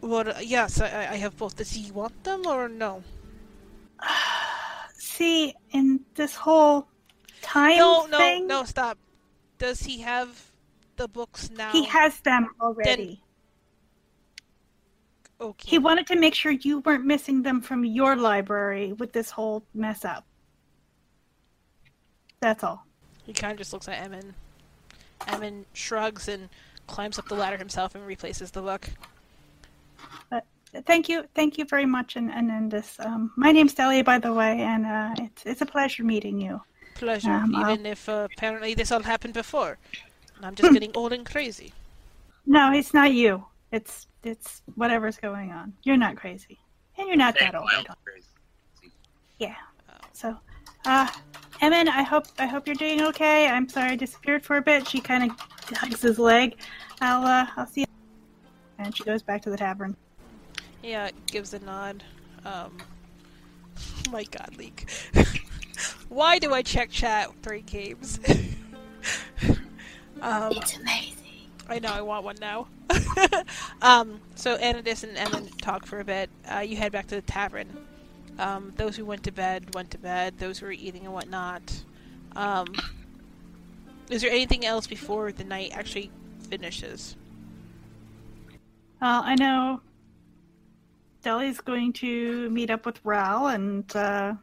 What? 0.00 0.28
uh, 0.28 0.34
yes, 0.40 0.80
I, 0.80 1.08
I 1.10 1.16
have 1.16 1.36
both. 1.36 1.56
Does 1.56 1.70
he 1.72 1.90
want 1.90 2.22
them 2.22 2.46
or 2.46 2.68
no? 2.68 3.02
See, 4.94 5.54
in 5.72 6.00
this 6.14 6.36
whole 6.36 6.86
time 7.42 7.78
No, 7.78 8.06
no, 8.06 8.18
thing, 8.18 8.46
no. 8.46 8.62
Stop. 8.64 8.98
Does 9.58 9.80
he 9.80 9.98
have 10.02 10.52
the 10.96 11.08
books 11.08 11.50
now? 11.50 11.72
he 11.72 11.84
has 11.86 12.20
them 12.20 12.48
already. 12.60 13.20
Okay. 15.40 15.70
He 15.70 15.78
wanted 15.78 16.06
to 16.08 16.16
make 16.16 16.34
sure 16.34 16.50
you 16.52 16.80
weren't 16.80 17.04
missing 17.04 17.42
them 17.42 17.60
from 17.60 17.84
your 17.84 18.16
library 18.16 18.92
with 18.94 19.12
this 19.12 19.30
whole 19.30 19.62
mess 19.72 20.04
up. 20.04 20.24
That's 22.40 22.64
all. 22.64 22.84
He 23.24 23.32
kind 23.32 23.52
of 23.52 23.58
just 23.58 23.72
looks 23.72 23.88
at 23.88 24.02
Emin. 24.02 24.34
Emin 25.26 25.64
shrugs 25.74 26.28
and 26.28 26.48
climbs 26.86 27.18
up 27.18 27.28
the 27.28 27.34
ladder 27.34 27.56
himself 27.56 27.94
and 27.94 28.06
replaces 28.06 28.50
the 28.50 28.62
book. 28.62 28.88
Thank 30.84 31.08
you, 31.08 31.24
thank 31.34 31.56
you 31.56 31.64
very 31.64 31.86
much, 31.86 32.16
and 32.16 32.30
and, 32.30 32.50
and 32.50 32.70
this. 32.70 32.96
Um, 33.00 33.32
my 33.36 33.52
name's 33.52 33.72
Delia, 33.72 34.04
by 34.04 34.18
the 34.18 34.34
way, 34.34 34.60
and 34.60 34.84
uh, 34.84 35.14
it's 35.16 35.46
it's 35.46 35.60
a 35.62 35.66
pleasure 35.66 36.04
meeting 36.04 36.38
you. 36.38 36.60
Pleasure, 36.94 37.30
Um, 37.30 37.54
I'll- 37.56 37.72
even 37.72 37.86
if 37.86 38.06
uh, 38.06 38.28
apparently 38.30 38.74
this 38.74 38.92
all 38.92 39.00
happened 39.02 39.32
before. 39.32 39.78
I'm 40.42 40.54
just 40.54 40.70
getting 40.74 40.92
old 40.94 41.14
and 41.14 41.24
crazy. 41.24 41.72
No, 42.44 42.70
it's 42.70 42.92
not 42.92 43.12
you. 43.14 43.46
It's 43.72 44.07
it's 44.22 44.62
whatever's 44.74 45.16
going 45.16 45.52
on. 45.52 45.72
You're 45.82 45.96
not 45.96 46.16
crazy, 46.16 46.58
and 46.96 47.06
you're 47.08 47.16
not 47.16 47.36
that 47.38 47.54
old. 47.54 47.68
I 47.72 47.82
don't- 47.82 47.98
Yeah. 49.38 49.54
So, 50.12 50.36
uh, 50.84 51.08
Emin, 51.60 51.88
I 51.88 52.02
hope 52.02 52.26
I 52.38 52.46
hope 52.46 52.66
you're 52.66 52.74
doing 52.76 53.02
okay. 53.02 53.46
I'm 53.48 53.68
sorry 53.68 53.92
I 53.92 53.96
disappeared 53.96 54.44
for 54.44 54.56
a 54.56 54.62
bit. 54.62 54.86
She 54.88 55.00
kind 55.00 55.30
of 55.30 55.38
hugs 55.76 56.02
his 56.02 56.18
leg. 56.18 56.56
I'll 57.00 57.24
uh, 57.24 57.46
I'll 57.56 57.66
see 57.66 57.82
you. 57.82 57.86
And 58.78 58.96
she 58.96 59.04
goes 59.04 59.22
back 59.22 59.42
to 59.42 59.50
the 59.50 59.56
tavern. 59.56 59.96
Yeah, 60.82 61.10
gives 61.26 61.54
a 61.54 61.58
nod. 61.60 62.02
Um, 62.44 62.78
my 64.10 64.24
God, 64.24 64.56
Leak. 64.56 64.88
Why 66.08 66.38
do 66.38 66.52
I 66.54 66.62
check 66.62 66.90
chat 66.90 67.30
three 67.42 67.60
games? 67.62 68.18
um, 70.22 70.52
It's 70.52 70.76
amazing. 70.76 71.14
I 71.68 71.78
know 71.78 71.92
I 71.92 72.00
want 72.00 72.24
one 72.24 72.36
now. 72.40 72.66
um, 73.82 74.20
so 74.34 74.56
Anadis 74.56 75.04
and 75.04 75.16
Emin 75.16 75.48
talk 75.60 75.84
for 75.86 76.00
a 76.00 76.04
bit. 76.04 76.30
Uh, 76.50 76.60
you 76.60 76.76
head 76.76 76.92
back 76.92 77.06
to 77.08 77.14
the 77.16 77.22
tavern. 77.22 77.68
Um, 78.38 78.72
those 78.76 78.96
who 78.96 79.04
went 79.04 79.24
to 79.24 79.32
bed 79.32 79.74
went 79.74 79.90
to 79.90 79.98
bed. 79.98 80.38
Those 80.38 80.58
who 80.58 80.66
were 80.66 80.72
eating 80.72 81.04
and 81.04 81.12
whatnot. 81.12 81.82
Um, 82.36 82.66
is 84.10 84.22
there 84.22 84.30
anything 84.30 84.64
else 84.64 84.86
before 84.86 85.32
the 85.32 85.44
night 85.44 85.72
actually 85.74 86.10
finishes? 86.48 87.16
Well, 89.02 89.22
I 89.24 89.34
know 89.34 89.80
Deli's 91.22 91.60
going 91.60 91.92
to 91.94 92.48
meet 92.50 92.70
up 92.70 92.86
with 92.86 93.02
Raul 93.04 93.54
and 93.54 93.96
uh, 93.96 94.34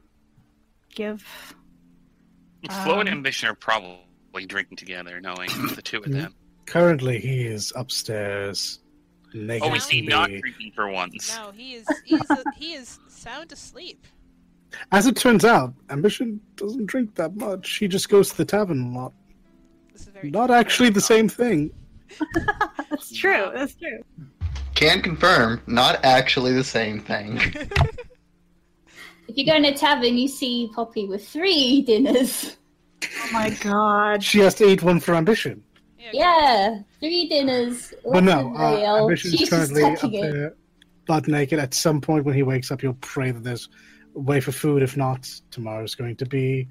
give. 0.94 1.22
Flo 2.84 3.00
and 3.00 3.10
Um, 3.10 3.16
Ambition 3.18 3.50
are 3.50 3.56
probably 3.56 4.46
drinking 4.46 4.78
together, 4.78 5.20
knowing 5.22 5.50
the 5.76 5.82
two 5.82 5.98
of 6.00 6.12
them. 6.12 6.36
Currently, 6.66 7.20
he 7.20 7.46
is 7.46 7.72
upstairs. 7.76 8.80
Oh, 9.34 9.38
naked 9.40 9.70
Oh, 9.72 9.76
is 9.76 9.88
he 9.88 10.02
not 10.02 10.30
TV. 10.30 10.42
drinking 10.42 10.72
for 10.76 10.90
once? 10.90 11.36
No, 11.36 11.52
he 11.52 11.76
is. 11.76 11.88
He's 12.06 12.30
a, 12.30 12.44
he 12.58 12.74
is 12.74 13.00
sound 13.08 13.52
asleep. 13.52 14.06
As 14.92 15.08
it 15.08 15.16
turns 15.16 15.46
out, 15.46 15.74
Ambition 15.90 16.40
doesn't 16.56 16.86
drink 16.88 17.16
that 17.16 17.36
much. 17.36 17.78
He 17.78 17.88
just 17.88 18.10
goes 18.10 18.30
to 18.32 18.38
the 18.38 18.46
tavern 18.46 18.94
a 18.94 18.98
lot. 19.00 19.14
This 19.94 20.02
is 20.04 20.08
very 20.10 20.32
Not 20.32 20.52
actually 20.52 20.90
the 20.90 21.02
same 21.02 21.30
thing. 21.30 21.72
That's 22.90 23.14
true. 23.16 23.52
That's 23.54 23.76
true. 23.76 24.04
Can 24.74 25.02
confirm, 25.02 25.62
not 25.68 26.04
actually 26.04 26.52
the 26.54 26.64
same 26.64 27.00
thing. 27.00 27.40
If 29.28 29.38
you 29.38 29.46
go 29.48 29.56
in 29.56 29.66
a 29.66 29.74
tavern, 29.76 30.20
you 30.20 30.28
see 30.28 30.70
Poppy 30.76 31.06
with 31.08 31.28
three 31.28 31.82
dinners. 31.82 32.58
Oh 33.04 33.30
my 33.34 33.50
god. 33.62 34.24
She 34.24 34.38
has 34.40 34.54
to 34.56 34.70
eat 34.70 34.84
one 34.84 35.00
for 35.00 35.16
Ambition. 35.16 35.64
Yeah, 36.14 36.80
three 37.00 37.28
dinners. 37.28 37.94
But 38.04 38.24
no, 38.24 38.48
lots 38.48 38.60
of 38.60 38.62
uh, 38.62 38.78
ale. 38.78 38.96
Ambition's 39.04 39.32
She's 39.32 39.40
just 39.42 39.52
currently 39.52 39.84
up 39.84 39.96
touching 40.00 40.14
it. 40.24 40.32
there, 40.32 40.56
butt 41.08 41.28
naked. 41.28 41.60
At 41.60 41.74
some 41.74 42.02
point 42.02 42.26
when 42.26 42.36
he 42.36 42.44
wakes 42.44 42.72
up, 42.72 42.82
he'll 42.82 42.94
pray 43.02 43.32
that 43.32 43.44
there's 43.44 43.70
a 44.16 44.20
way 44.20 44.40
for 44.40 44.52
food. 44.52 44.82
If 44.84 44.96
not, 44.98 45.30
tomorrow's 45.52 45.96
going 45.96 46.16
to 46.18 46.26
be 46.26 46.68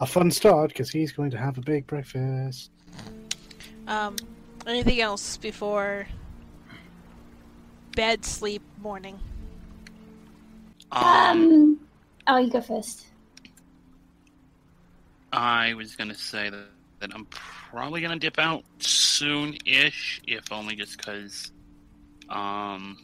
a 0.00 0.06
fun 0.06 0.30
start 0.30 0.68
because 0.68 0.90
he's 0.90 1.12
going 1.12 1.30
to 1.30 1.38
have 1.38 1.58
a 1.58 1.60
big 1.60 1.86
breakfast. 1.86 2.70
Um, 3.86 4.16
anything 4.66 5.00
else 5.00 5.36
before 5.36 6.06
bed, 7.96 8.24
sleep, 8.24 8.62
morning? 8.80 9.18
Um, 10.92 11.04
Um, 11.04 11.80
oh, 12.28 12.38
you 12.38 12.50
go 12.50 12.60
first. 12.60 13.06
I 15.32 15.74
was 15.74 15.94
gonna 15.94 16.14
say 16.14 16.50
that, 16.50 16.66
that 17.00 17.14
I'm 17.14 17.26
probably 17.70 18.00
gonna 18.00 18.18
dip 18.18 18.38
out 18.38 18.64
soon-ish, 18.78 20.20
if 20.26 20.50
only 20.52 20.74
just 20.76 20.96
because, 20.96 21.52
um, 22.28 22.98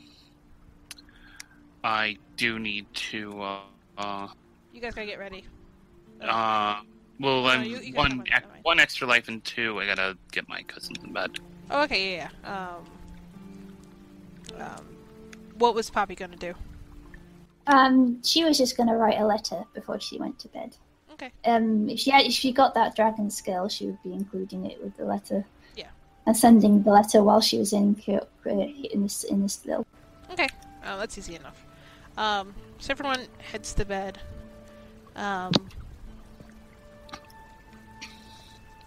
I 1.85 2.17
do 2.37 2.59
need 2.59 2.93
to, 2.95 3.41
uh, 3.43 3.61
uh, 3.99 4.29
You 4.73 4.81
guys 4.81 4.95
gotta 4.95 5.07
get 5.07 5.19
ready. 5.19 5.45
uh 6.21 6.81
well, 7.19 7.43
No, 7.43 7.49
then 7.49 7.65
you- 7.71 7.79
you 7.81 7.95
one 7.95 8.13
on, 8.21 8.25
ex- 8.31 8.47
one 8.63 8.79
extra 8.81 9.07
life 9.07 9.29
and 9.29 9.43
two, 9.45 9.81
I 9.81 9.87
gotta 9.87 10.19
get 10.33 10.49
my 10.49 10.63
cousins 10.65 10.99
in 11.03 11.13
bed. 11.13 11.39
Oh, 11.71 11.83
okay, 11.85 12.17
yeah, 12.17 12.29
yeah. 12.45 12.77
Um, 12.77 12.85
um, 14.61 14.97
what 15.59 15.75
was 15.75 15.89
Poppy 15.89 16.15
gonna 16.15 16.37
do? 16.37 16.55
Um, 17.69 18.23
she 18.23 18.45
was 18.45 18.59
just 18.59 18.77
going 18.77 18.89
to 18.89 18.95
write 18.95 19.19
a 19.19 19.27
letter 19.27 19.65
before 19.75 19.99
she 19.99 20.19
went 20.19 20.39
to 20.39 20.49
bed. 20.49 20.77
Okay. 21.17 21.33
Um, 21.47 21.89
if 21.89 21.99
she 21.99 22.11
had, 22.11 22.27
if 22.27 22.33
she 22.33 22.53
got 22.53 22.75
that 22.75 22.95
dragon 22.95 23.31
skill, 23.31 23.69
she 23.69 23.87
would 23.87 24.03
be 24.03 24.13
including 24.13 24.67
it 24.67 24.83
with 24.83 24.97
the 24.99 25.05
letter. 25.05 25.45
Yeah. 25.75 25.89
And 26.27 26.37
sending 26.37 26.83
the 26.83 26.91
letter 26.91 27.23
while 27.23 27.41
she 27.41 27.59
was 27.59 27.73
in 27.73 27.97
uh, 28.09 28.51
in 28.51 29.03
this 29.03 29.25
in 29.25 29.43
this 29.43 29.65
little. 29.65 29.87
Okay, 30.31 30.49
uh, 30.85 30.99
that's 30.99 31.17
easy 31.17 31.37
enough. 31.37 31.65
Um, 32.19 32.55
so 32.79 32.91
everyone 32.91 33.21
heads 33.39 33.73
to 33.75 33.85
bed. 33.87 34.19
Um, 35.15 35.53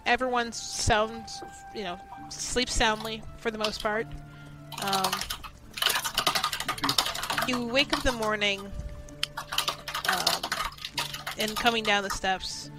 everyone 0.06 0.52
sounds, 0.52 1.42
you 1.74 1.84
know, 1.84 2.00
sleeps 2.30 2.76
soundly 2.76 3.24
for 3.38 3.50
the 3.50 3.58
most 3.58 3.82
part. 3.82 4.06
Um, 4.84 5.12
you 7.48 7.66
wake 7.66 7.94
up 7.94 8.06
in 8.06 8.14
the 8.14 8.20
morning, 8.20 8.72
and 11.40 11.56
coming 11.56 11.84
down 11.84 12.04
the 12.04 12.10
steps, 12.10 12.70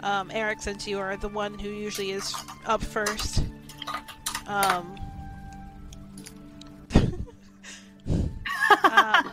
um, 0.00 0.30
Eric, 0.32 0.62
since 0.62 0.86
you 0.86 0.98
are 0.98 1.16
the 1.16 1.28
one 1.28 1.58
who 1.58 1.68
usually 1.68 2.10
is 2.10 2.34
up 2.64 2.82
first, 2.82 3.44
um, 4.46 4.96
um, 8.84 9.32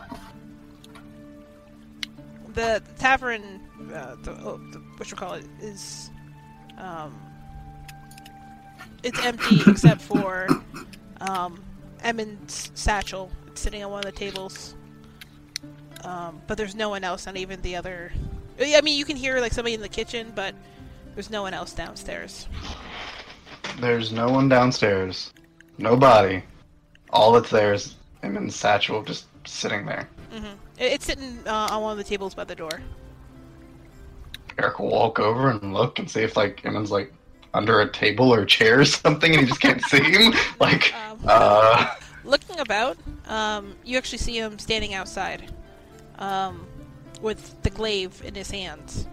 the 2.54 2.82
tavern, 2.98 3.60
uh, 3.92 4.16
the, 4.22 4.32
oh, 4.42 4.60
the, 4.72 4.78
what 4.96 5.10
you 5.10 5.16
call 5.16 5.34
it, 5.34 5.46
is 5.60 6.10
um, 6.78 7.18
it's 9.02 9.18
empty 9.24 9.60
except 9.66 10.00
for 10.00 10.48
um, 11.20 11.62
Emin's 12.02 12.70
satchel. 12.74 13.30
It's 13.46 13.60
sitting 13.60 13.82
on 13.84 13.90
one 13.90 14.04
of 14.04 14.12
the 14.12 14.18
tables. 14.18 14.74
Um, 16.02 16.42
but 16.46 16.58
there's 16.58 16.74
no 16.74 16.90
one 16.90 17.02
else, 17.02 17.24
not 17.24 17.36
even 17.36 17.62
the 17.62 17.76
other. 17.76 18.12
I 18.60 18.80
mean, 18.82 18.98
you 18.98 19.04
can 19.04 19.16
hear 19.16 19.40
like 19.40 19.52
somebody 19.52 19.74
in 19.74 19.80
the 19.80 19.88
kitchen, 19.88 20.32
but 20.34 20.54
there's 21.14 21.30
no 21.30 21.42
one 21.42 21.54
else 21.54 21.72
downstairs. 21.72 22.46
There's 23.80 24.12
no 24.12 24.28
one 24.30 24.48
downstairs. 24.48 25.32
Nobody. 25.78 26.42
All 27.10 27.32
that's 27.32 27.50
there 27.50 27.72
is 27.74 27.96
him 28.22 28.36
and 28.36 28.52
Satchel 28.52 29.02
just 29.02 29.26
sitting 29.46 29.84
there. 29.86 30.08
hmm 30.32 30.52
It's 30.78 31.04
sitting 31.04 31.38
uh, 31.46 31.68
on 31.70 31.82
one 31.82 31.92
of 31.92 31.98
the 31.98 32.04
tables 32.04 32.34
by 32.34 32.44
the 32.44 32.54
door. 32.54 32.80
Eric 34.58 34.78
will 34.78 34.90
walk 34.90 35.18
over 35.18 35.50
and 35.50 35.74
look 35.74 35.98
and 35.98 36.08
see 36.08 36.20
if 36.22 36.36
like 36.36 36.64
Emin's 36.64 36.90
like 36.90 37.12
under 37.54 37.80
a 37.80 37.90
table 37.90 38.32
or 38.32 38.44
chair 38.44 38.80
or 38.80 38.84
something 38.84 39.32
and 39.32 39.42
he 39.42 39.46
just 39.46 39.60
can't 39.60 39.82
see 39.82 40.02
him. 40.02 40.32
Like, 40.60 40.94
Um, 40.94 41.18
uh, 41.26 41.94
looking 42.24 42.60
about, 42.60 42.96
um, 43.26 43.74
you 43.84 43.98
actually 43.98 44.18
see 44.18 44.38
him 44.38 44.58
standing 44.58 44.94
outside, 44.94 45.52
um, 46.18 46.66
with 47.24 47.60
the 47.62 47.70
glaive 47.70 48.22
in 48.24 48.34
his 48.34 48.50
hands, 48.50 49.08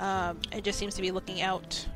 um, 0.00 0.38
and 0.50 0.64
just 0.64 0.78
seems 0.78 0.94
to 0.96 1.00
be 1.00 1.12
looking 1.12 1.40
out. 1.40 1.86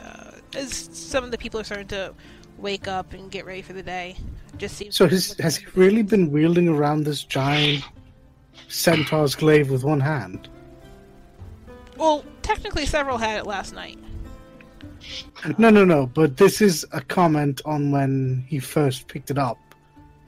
Uh, 0.00 0.32
as 0.54 0.90
some 0.92 1.24
of 1.24 1.30
the 1.30 1.38
people 1.38 1.58
are 1.58 1.64
starting 1.64 1.88
to 1.88 2.14
wake 2.58 2.86
up 2.86 3.12
and 3.14 3.30
get 3.30 3.46
ready 3.46 3.62
for 3.62 3.72
the 3.72 3.82
day, 3.82 4.16
just 4.58 4.76
seems. 4.76 4.94
So 4.94 5.08
has 5.08 5.56
he 5.56 5.66
really 5.74 6.02
been 6.02 6.30
wielding 6.30 6.68
around 6.68 7.04
this 7.04 7.24
giant 7.24 7.82
centaur's 8.68 9.34
glaive 9.34 9.70
with 9.70 9.82
one 9.82 10.00
hand? 10.00 10.48
Well, 11.96 12.24
technically, 12.42 12.86
Serval 12.86 13.18
had 13.18 13.38
it 13.38 13.46
last 13.46 13.74
night. 13.74 13.98
No, 15.56 15.70
no, 15.70 15.84
no. 15.84 16.06
But 16.06 16.36
this 16.36 16.60
is 16.60 16.86
a 16.92 17.00
comment 17.00 17.62
on 17.64 17.90
when 17.90 18.44
he 18.48 18.58
first 18.58 19.08
picked 19.08 19.30
it 19.30 19.38
up 19.38 19.58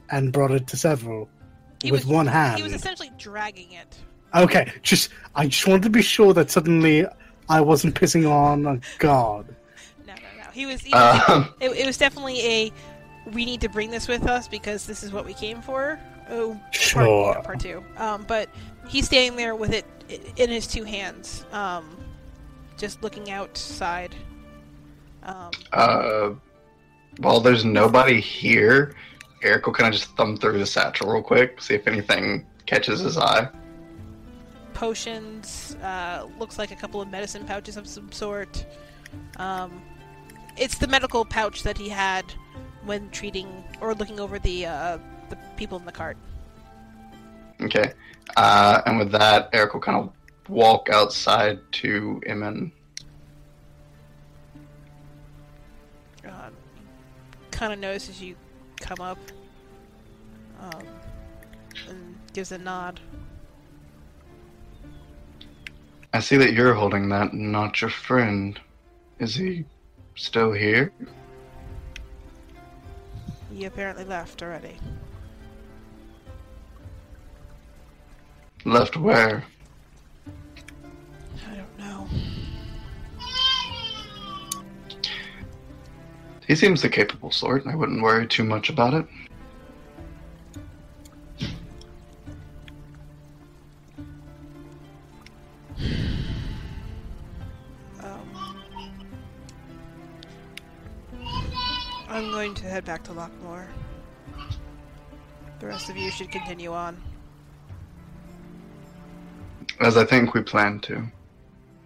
and 0.09 0.33
brought 0.33 0.51
it 0.51 0.67
to 0.67 0.77
Serval 0.77 1.29
He 1.83 1.91
with 1.91 2.05
was, 2.05 2.13
one 2.13 2.27
hand. 2.27 2.57
He 2.57 2.63
was 2.63 2.73
essentially 2.73 3.11
dragging 3.17 3.71
it. 3.71 3.97
Okay, 4.35 4.71
just 4.81 5.09
I 5.35 5.47
just 5.47 5.67
wanted 5.67 5.83
to 5.83 5.89
be 5.89 6.01
sure 6.01 6.33
that 6.33 6.49
suddenly 6.49 7.05
I 7.49 7.61
wasn't 7.61 7.95
pissing 7.95 8.29
on 8.29 8.65
a 8.65 8.79
god. 8.99 9.53
No, 10.07 10.13
no, 10.13 10.21
no. 10.37 10.49
He 10.51 10.65
was. 10.65 10.81
He 10.81 10.91
was 10.91 11.29
um, 11.29 11.53
it, 11.59 11.69
it 11.71 11.85
was 11.85 11.97
definitely 11.97 12.39
a. 12.45 12.71
We 13.31 13.45
need 13.45 13.61
to 13.61 13.69
bring 13.69 13.89
this 13.91 14.07
with 14.07 14.27
us 14.27 14.47
because 14.47 14.85
this 14.85 15.03
is 15.03 15.11
what 15.13 15.25
we 15.25 15.33
came 15.33 15.61
for. 15.61 15.99
Oh, 16.29 16.53
part, 16.53 16.75
Sure. 16.75 17.41
part 17.41 17.59
two. 17.59 17.83
Um, 17.97 18.25
but 18.27 18.49
he's 18.87 19.05
standing 19.05 19.37
there 19.37 19.55
with 19.55 19.73
it 19.73 19.85
in 20.35 20.49
his 20.49 20.67
two 20.67 20.83
hands, 20.83 21.45
um, 21.51 21.97
just 22.77 23.01
looking 23.03 23.29
outside. 23.31 24.15
Um, 25.23 25.51
uh, 25.71 26.31
while 27.17 27.39
there's 27.39 27.63
nobody 27.63 28.19
here, 28.19 28.95
Eric 29.41 29.65
will 29.65 29.73
kind 29.73 29.93
of 29.93 29.99
just 29.99 30.15
thumb 30.17 30.35
through 30.37 30.59
the 30.59 30.65
satchel 30.65 31.11
real 31.11 31.21
quick, 31.23 31.61
see 31.61 31.75
if 31.75 31.87
anything 31.87 32.45
catches 32.65 32.99
his 33.01 33.17
eye. 33.17 33.47
Potions. 34.83 35.77
Uh, 35.81 36.27
looks 36.37 36.59
like 36.59 36.71
a 36.71 36.75
couple 36.75 36.99
of 36.99 37.09
medicine 37.09 37.45
pouches 37.45 37.77
of 37.77 37.87
some 37.87 38.11
sort. 38.11 38.65
Um, 39.37 39.81
it's 40.57 40.77
the 40.77 40.87
medical 40.87 41.23
pouch 41.23 41.63
that 41.63 41.77
he 41.77 41.87
had 41.87 42.25
when 42.83 43.09
treating 43.11 43.47
or 43.79 43.95
looking 43.95 44.19
over 44.19 44.39
the 44.39 44.65
uh, 44.65 44.97
the 45.29 45.37
people 45.55 45.77
in 45.79 45.85
the 45.85 45.91
cart. 45.93 46.17
Okay. 47.61 47.93
Uh, 48.35 48.81
and 48.85 48.99
with 48.99 49.11
that, 49.13 49.49
Eric 49.53 49.73
will 49.73 49.79
kind 49.79 49.97
of 49.97 50.11
walk 50.49 50.89
outside 50.91 51.59
to 51.83 52.21
Emin. 52.25 52.69
uh, 56.27 56.49
kind 57.51 57.71
of 57.71 57.79
notices 57.79 58.21
you 58.21 58.35
come 58.81 58.99
up 58.99 59.19
um, 60.59 60.83
and 61.87 62.17
gives 62.33 62.51
a 62.51 62.57
nod. 62.57 62.99
I 66.15 66.19
see 66.19 66.37
that 66.37 66.53
you're 66.53 66.75
holding 66.75 67.09
that, 67.09 67.33
not 67.33 67.81
your 67.81 67.89
friend. 67.89 68.59
Is 69.17 69.33
he 69.33 69.65
still 70.13 70.51
here? 70.51 70.91
He 73.51 73.65
apparently 73.65 74.03
left 74.03 74.43
already. 74.43 74.75
Left 78.63 78.95
where? 78.95 79.43
I 81.47 81.55
don't 81.55 81.79
know. 81.79 82.07
He 86.47 86.55
seems 86.55 86.83
the 86.83 86.89
capable 86.89 87.31
sort. 87.31 87.65
I 87.65 87.73
wouldn't 87.73 88.03
worry 88.03 88.27
too 88.27 88.43
much 88.43 88.69
about 88.69 88.93
it. 88.93 89.07
Um, 98.01 98.63
I'm 102.09 102.31
going 102.31 102.53
to 102.55 102.65
head 102.65 102.85
back 102.85 103.03
to 103.05 103.11
Lockmore. 103.11 103.67
The 105.59 105.67
rest 105.67 105.89
of 105.89 105.97
you 105.97 106.11
should 106.11 106.31
continue 106.31 106.73
on. 106.73 107.01
As 109.79 109.97
I 109.97 110.05
think 110.05 110.33
we 110.33 110.41
plan 110.41 110.79
to. 110.81 111.03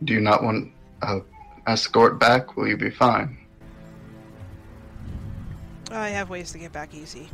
Do 0.04 0.14
you 0.14 0.20
not 0.20 0.44
want 0.44 0.72
a 1.02 1.22
escort 1.68 2.20
back? 2.20 2.56
Will 2.58 2.68
you 2.68 2.78
be 2.78 2.90
fine? 2.90 3.38
I 5.92 6.10
have 6.10 6.30
ways 6.30 6.52
to 6.52 6.58
get 6.58 6.72
back 6.72 6.94
easy. 6.94 7.30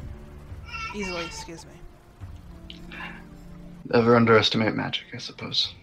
Easily, 0.95 1.25
excuse 1.25 1.65
me. 1.65 2.79
Never 3.85 4.15
underestimate 4.15 4.75
magic, 4.75 5.05
I 5.13 5.17
suppose. 5.17 5.73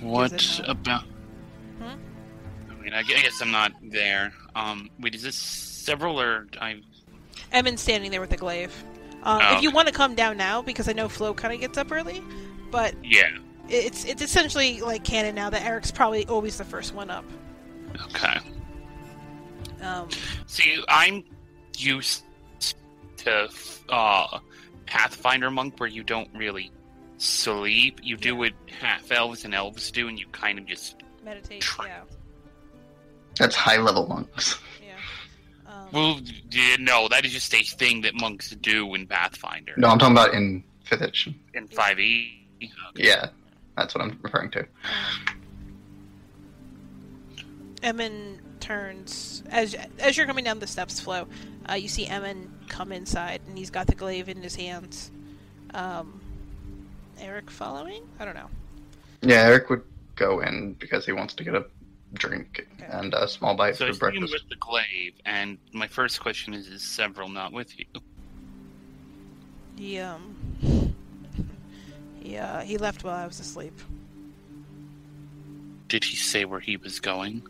What 0.00 0.60
about? 0.68 1.04
Hmm? 1.78 1.98
I 2.70 2.74
mean, 2.82 2.92
I 2.92 3.02
guess 3.02 3.40
I'm 3.40 3.50
not 3.50 3.72
there. 3.82 4.32
Um, 4.54 4.90
wait, 5.00 5.14
is 5.14 5.22
this 5.22 5.36
Serval 5.36 6.20
or 6.20 6.46
I? 6.60 6.80
Emin's 7.52 7.80
standing 7.80 8.10
there 8.10 8.20
with 8.20 8.30
the 8.30 8.36
glaive. 8.36 8.72
Um, 9.22 9.40
Oh, 9.42 9.56
if 9.56 9.62
you 9.62 9.68
okay. 9.68 9.74
want 9.74 9.88
to 9.88 9.94
come 9.94 10.14
down 10.14 10.36
now, 10.36 10.62
because 10.62 10.88
I 10.88 10.92
know 10.92 11.08
Flo 11.08 11.34
kind 11.34 11.52
of 11.54 11.60
gets 11.60 11.76
up 11.78 11.92
early, 11.92 12.22
but 12.70 12.94
Yeah. 13.02 13.28
it's 13.68 14.04
it's 14.04 14.22
essentially 14.22 14.80
like 14.80 15.04
canon 15.04 15.34
now 15.34 15.50
that 15.50 15.62
Eric's 15.64 15.90
probably 15.90 16.26
always 16.26 16.58
the 16.58 16.64
first 16.64 16.94
one 16.94 17.10
up. 17.10 17.24
Okay. 18.06 18.38
Um, 19.82 20.08
See, 20.46 20.82
I'm 20.88 21.24
used 21.76 22.24
to 23.18 23.48
uh, 23.88 24.38
Pathfinder 24.86 25.50
monk, 25.50 25.78
where 25.78 25.88
you 25.88 26.02
don't 26.02 26.28
really 26.34 26.70
sleep. 27.22 28.00
You 28.02 28.16
do 28.16 28.34
what 28.34 28.52
half 28.80 29.10
elves 29.12 29.44
and 29.44 29.54
elves 29.54 29.90
do, 29.90 30.08
and 30.08 30.18
you 30.18 30.26
kind 30.32 30.58
of 30.58 30.66
just. 30.66 30.96
meditate, 31.24 31.60
Try- 31.60 31.88
yeah, 31.88 32.00
That's 33.38 33.54
high 33.54 33.76
level 33.76 34.06
monks. 34.08 34.58
yeah. 34.82 34.92
Um, 35.72 35.88
Well, 35.92 36.20
yeah, 36.50 36.76
no, 36.78 37.08
that 37.08 37.24
is 37.24 37.32
just 37.32 37.54
a 37.54 37.62
thing 37.62 38.00
that 38.02 38.14
monks 38.14 38.50
do 38.50 38.94
in 38.94 39.06
Pathfinder. 39.06 39.74
No, 39.76 39.88
I'm 39.88 39.98
talking 39.98 40.16
about 40.16 40.34
in 40.34 40.64
5th 40.90 41.02
edition. 41.02 41.38
In 41.54 41.68
Five 41.68 41.98
E. 42.00 42.36
Yeah, 42.96 43.28
that's 43.76 43.94
what 43.94 44.02
I'm 44.02 44.18
referring 44.22 44.50
to. 44.52 44.66
Emin 47.82 48.40
turns 48.60 49.42
as 49.48 49.74
as 49.98 50.16
you're 50.16 50.26
coming 50.26 50.44
down 50.44 50.58
the 50.58 50.66
steps, 50.66 51.00
Flo. 51.00 51.26
Uh, 51.68 51.74
you 51.74 51.88
see 51.88 52.06
Emin 52.06 52.52
come 52.68 52.92
inside, 52.92 53.40
and 53.46 53.56
he's 53.56 53.70
got 53.70 53.86
the 53.86 53.94
glaive 53.94 54.28
in 54.28 54.42
his 54.42 54.54
hands. 54.56 55.10
Um, 55.72 56.20
Eric 57.20 57.50
following? 57.50 58.02
I 58.18 58.24
don't 58.24 58.34
know. 58.34 58.48
Yeah, 59.22 59.42
Eric 59.42 59.70
would 59.70 59.82
go 60.16 60.40
in 60.40 60.74
because 60.74 61.04
he 61.06 61.12
wants 61.12 61.34
to 61.34 61.44
get 61.44 61.54
a 61.54 61.64
drink 62.14 62.66
Okay. 62.82 62.90
and 62.90 63.14
a 63.14 63.28
small 63.28 63.54
bite 63.54 63.76
So 63.76 63.86
for 63.86 63.92
see 63.92 63.96
him 63.98 63.98
breakfast. 64.00 64.32
with 64.32 64.48
the 64.48 64.56
glaive, 64.56 65.14
and 65.24 65.58
my 65.72 65.86
first 65.86 66.20
question 66.20 66.54
is: 66.54 66.66
Is 66.68 66.82
Serval 66.82 67.28
not 67.28 67.52
with 67.52 67.78
you? 67.78 67.84
He 69.76 69.98
um 69.98 70.36
he 72.20 72.36
uh 72.36 72.60
he 72.60 72.76
left 72.78 73.04
while 73.04 73.16
I 73.16 73.26
was 73.26 73.40
asleep. 73.40 73.78
Did 75.88 76.04
he 76.04 76.16
say 76.16 76.44
where 76.44 76.60
he 76.60 76.76
was 76.76 77.00
going? 77.00 77.42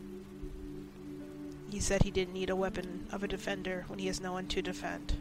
He 1.70 1.78
said 1.80 2.02
he 2.02 2.10
didn't 2.10 2.34
need 2.34 2.50
a 2.50 2.56
weapon 2.56 3.06
of 3.12 3.22
a 3.22 3.28
defender 3.28 3.84
when 3.86 3.98
he 3.98 4.06
has 4.08 4.20
no 4.20 4.32
one 4.32 4.46
to 4.48 4.62
defend. 4.62 5.14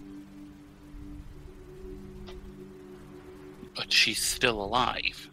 But 3.79 3.93
she's 3.93 4.19
still 4.19 4.61
alive. 4.61 5.29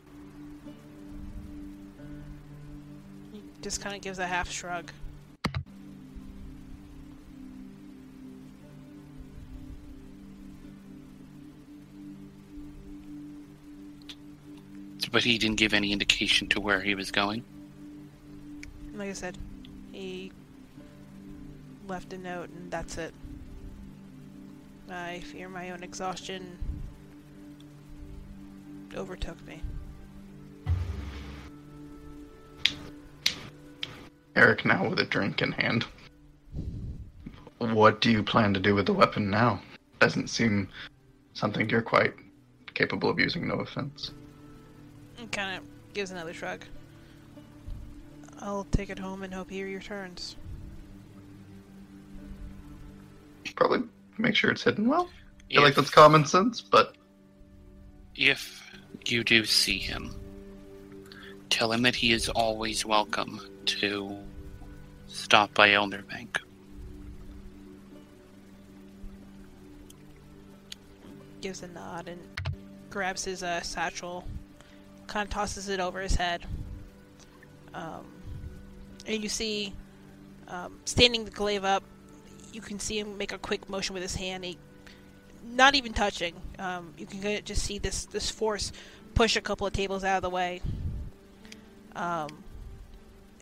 He 3.32 3.42
just 3.60 3.80
kind 3.80 3.96
of 3.96 4.00
gives 4.00 4.20
a 4.20 4.26
half 4.26 4.48
shrug. 4.48 4.92
But 15.10 15.24
he 15.24 15.38
didn't 15.38 15.56
give 15.56 15.74
any 15.74 15.90
indication 15.90 16.46
to 16.50 16.60
where 16.60 16.80
he 16.80 16.94
was 16.94 17.10
going. 17.10 17.42
Like 18.94 19.10
I 19.10 19.14
said, 19.14 19.36
he 19.90 20.30
left 21.88 22.12
a 22.12 22.18
note 22.18 22.50
and 22.50 22.70
that's 22.70 22.96
it. 22.96 23.12
I 24.88 25.18
fear 25.18 25.48
my 25.48 25.72
own 25.72 25.82
exhaustion 25.82 26.56
overtook 28.96 29.44
me. 29.46 29.62
Eric 34.34 34.64
now 34.64 34.88
with 34.88 34.98
a 34.98 35.04
drink 35.04 35.40
in 35.42 35.52
hand. 35.52 35.86
What 37.58 38.00
do 38.00 38.10
you 38.10 38.22
plan 38.22 38.52
to 38.54 38.60
do 38.60 38.74
with 38.74 38.86
the 38.86 38.92
weapon 38.92 39.30
now? 39.30 39.62
Doesn't 39.98 40.28
seem 40.28 40.68
something 41.32 41.68
you're 41.70 41.80
quite 41.80 42.14
capable 42.74 43.08
of 43.08 43.18
using, 43.18 43.48
no 43.48 43.54
offense. 43.54 44.12
And 45.18 45.32
kind 45.32 45.56
of 45.56 45.64
gives 45.94 46.10
another 46.10 46.34
shrug. 46.34 46.64
I'll 48.40 48.66
take 48.70 48.90
it 48.90 48.98
home 48.98 49.22
and 49.22 49.32
hope 49.32 49.50
he 49.50 49.64
returns. 49.64 50.36
Probably 53.54 53.88
make 54.18 54.36
sure 54.36 54.50
it's 54.50 54.64
hidden 54.64 54.86
well. 54.86 55.08
I 55.50 55.54
feel 55.54 55.62
like 55.62 55.74
that's 55.74 55.88
common 55.88 56.26
sense, 56.26 56.60
but 56.60 56.94
If 58.14 58.65
you 59.10 59.24
do 59.24 59.44
see 59.44 59.78
him, 59.78 60.14
tell 61.50 61.72
him 61.72 61.82
that 61.82 61.94
he 61.94 62.12
is 62.12 62.28
always 62.28 62.84
welcome 62.84 63.40
to 63.66 64.16
stop 65.06 65.52
by 65.54 65.72
Elder 65.72 66.02
Bank. 66.02 66.40
Gives 71.40 71.62
a 71.62 71.68
nod 71.68 72.08
and 72.08 72.20
grabs 72.90 73.24
his 73.24 73.42
uh, 73.42 73.60
satchel, 73.60 74.24
kind 75.06 75.26
of 75.26 75.30
tosses 75.30 75.68
it 75.68 75.80
over 75.80 76.00
his 76.00 76.14
head. 76.14 76.44
Um, 77.74 78.06
and 79.06 79.22
you 79.22 79.28
see, 79.28 79.72
um, 80.48 80.78
standing 80.84 81.24
the 81.24 81.30
glaive 81.30 81.64
up, 81.64 81.82
you 82.52 82.60
can 82.60 82.78
see 82.78 82.98
him 82.98 83.18
make 83.18 83.32
a 83.32 83.38
quick 83.38 83.68
motion 83.68 83.94
with 83.94 84.02
his 84.02 84.14
hand. 84.14 84.44
He, 84.44 84.58
not 85.44 85.74
even 85.74 85.92
touching. 85.92 86.34
Um, 86.58 86.94
you 86.96 87.06
can 87.06 87.44
just 87.44 87.62
see 87.62 87.78
this 87.78 88.06
this 88.06 88.30
force 88.30 88.72
push 89.14 89.36
a 89.36 89.40
couple 89.40 89.66
of 89.66 89.72
tables 89.72 90.04
out 90.04 90.16
of 90.16 90.22
the 90.22 90.30
way. 90.30 90.60
Um, 91.94 92.44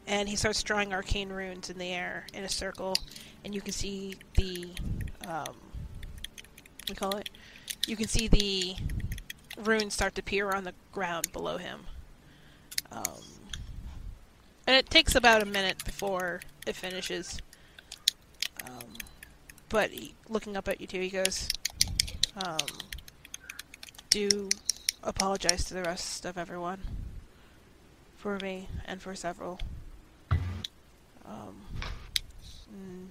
and 0.07 0.29
he 0.29 0.37
starts 0.37 0.63
drawing 0.63 0.93
arcane 0.93 1.31
runes 1.31 1.71
in 1.71 1.79
the 1.79 1.89
air 1.89 2.27
in 2.35 2.45
a 2.45 2.49
circle, 2.49 2.97
and 3.45 3.55
you 3.55 3.61
can 3.61 3.73
see 3.73 4.17
the 4.37 4.69
um, 5.27 5.55
you 6.89 6.95
call 6.95 7.17
it? 7.17 7.31
You 7.87 7.97
can 7.97 8.09
see 8.09 8.29
the 8.29 8.77
runes 9.63 9.95
start 9.95 10.15
to 10.17 10.21
appear 10.21 10.51
on 10.51 10.65
the 10.65 10.75
ground 10.93 11.33
below 11.33 11.57
him. 11.57 11.81
Um, 12.93 13.23
and 14.67 14.77
it 14.77 14.91
takes 14.91 15.15
about 15.15 15.43
a 15.43 15.47
minute 15.47 15.85
before 15.85 16.41
it 16.67 16.77
finishes. 16.77 17.41
Um, 18.65 18.95
but 19.69 19.91
he, 19.91 20.15
looking 20.29 20.57
up 20.57 20.69
at 20.69 20.81
you 20.81 20.87
two, 20.87 21.01
he 21.01 21.11
goes, 21.11 21.49
um, 22.37 22.59
"Do 24.15 24.49
apologize 25.03 25.65
to 25.65 25.75
the 25.75 25.83
rest 25.83 26.25
of 26.25 26.39
everyone 26.39 26.81
for 28.17 28.39
me 28.39 28.69
and 28.85 29.03
for 29.03 29.17
Serval. 29.17 29.59
Um, 31.25 31.57
mm, 32.73 33.09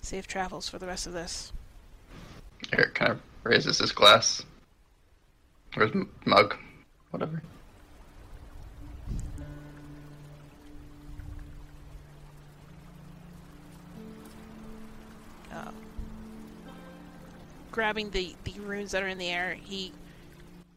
safe 0.00 0.26
travels 0.26 0.70
for 0.70 0.78
the 0.78 0.86
rest 0.86 1.06
of 1.06 1.12
this." 1.12 1.52
Eric 2.72 2.94
kind 2.94 3.12
of 3.12 3.20
raises 3.44 3.76
his 3.76 3.92
glass. 3.92 4.42
Or 5.76 5.86
his 5.86 6.06
mug. 6.24 6.56
Whatever. 7.10 7.42
Grabbing 17.70 18.10
the, 18.10 18.34
the 18.44 18.54
runes 18.60 18.92
that 18.92 19.02
are 19.02 19.08
in 19.08 19.18
the 19.18 19.28
air. 19.28 19.54
He 19.54 19.92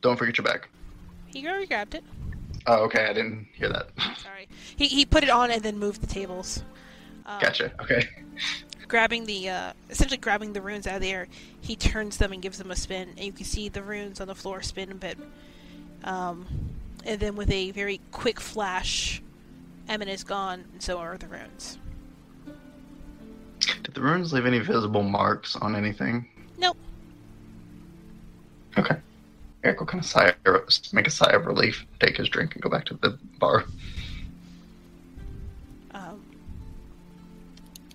Don't 0.02 0.18
forget 0.18 0.38
your 0.38 0.46
bag. 0.46 0.68
he 1.28 1.48
already 1.48 1.68
grabbed 1.68 1.96
it. 1.96 2.04
Oh, 2.68 2.84
okay, 2.86 3.06
I 3.06 3.14
didn't 3.14 3.48
hear 3.54 3.70
that. 3.70 3.90
Sorry. 4.18 4.48
He 4.78 4.88
he 4.88 5.06
put 5.06 5.24
it 5.24 5.30
on 5.30 5.52
and 5.52 5.62
then 5.62 5.78
moved 5.78 6.02
the 6.02 6.08
tables. 6.08 6.64
Um, 7.26 7.40
Gotcha. 7.42 7.72
Okay. 7.82 8.08
Grabbing 8.88 9.26
the 9.26 9.50
uh, 9.50 9.74
essentially 9.90 10.18
grabbing 10.18 10.54
the 10.54 10.62
runes 10.62 10.88
out 10.88 10.96
of 10.96 11.02
the 11.02 11.12
air, 11.12 11.28
he 11.62 11.76
turns 11.76 12.18
them 12.18 12.32
and 12.32 12.42
gives 12.42 12.58
them 12.58 12.70
a 12.72 12.76
spin, 12.76 13.10
and 13.18 13.20
you 13.26 13.32
can 13.32 13.46
see 13.46 13.68
the 13.70 13.82
runes 13.82 14.22
on 14.22 14.28
the 14.28 14.36
floor 14.36 14.62
spin 14.62 14.92
a 14.92 14.96
bit. 14.96 15.18
Um, 16.04 16.46
and 17.06 17.20
then 17.20 17.36
with 17.36 17.50
a 17.50 17.72
very 17.72 18.00
quick 18.12 18.40
flash, 18.40 19.22
Emin 19.90 20.08
is 20.10 20.24
gone, 20.24 20.66
and 20.74 20.82
so 20.82 21.00
are 21.00 21.18
the 21.18 21.28
runes. 21.28 21.78
Did 23.84 23.94
the 23.94 24.02
runes 24.02 24.32
leave 24.32 24.46
any 24.46 24.60
visible 24.60 25.04
marks 25.04 25.56
on 25.56 25.76
anything? 25.76 26.28
Nope. 26.58 26.78
Okay. 28.78 28.96
Eric 29.64 29.80
will 29.80 29.88
kind 29.88 30.04
of 30.04 30.10
sigh, 30.10 30.34
make 30.92 31.08
a 31.08 31.12
sigh 31.12 31.32
of 31.32 31.46
relief, 31.46 31.86
take 32.00 32.18
his 32.18 32.28
drink, 32.30 32.54
and 32.56 32.62
go 32.62 32.70
back 32.70 32.86
to 32.86 32.96
the 32.96 33.18
bar. 33.40 33.64
Um, 35.92 36.24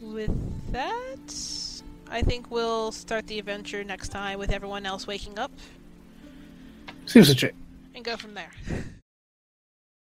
with 0.00 0.72
that, 0.72 1.72
I 2.10 2.22
think 2.22 2.50
we'll 2.50 2.92
start 2.92 3.26
the 3.26 3.38
adventure 3.38 3.84
next 3.84 4.08
time 4.08 4.38
with 4.38 4.50
everyone 4.50 4.86
else 4.86 5.06
waking 5.06 5.38
up 5.38 5.50
Seems 7.06 7.28
legit. 7.28 7.54
and 7.94 8.04
go 8.04 8.16
from 8.16 8.34
there. 8.34 8.50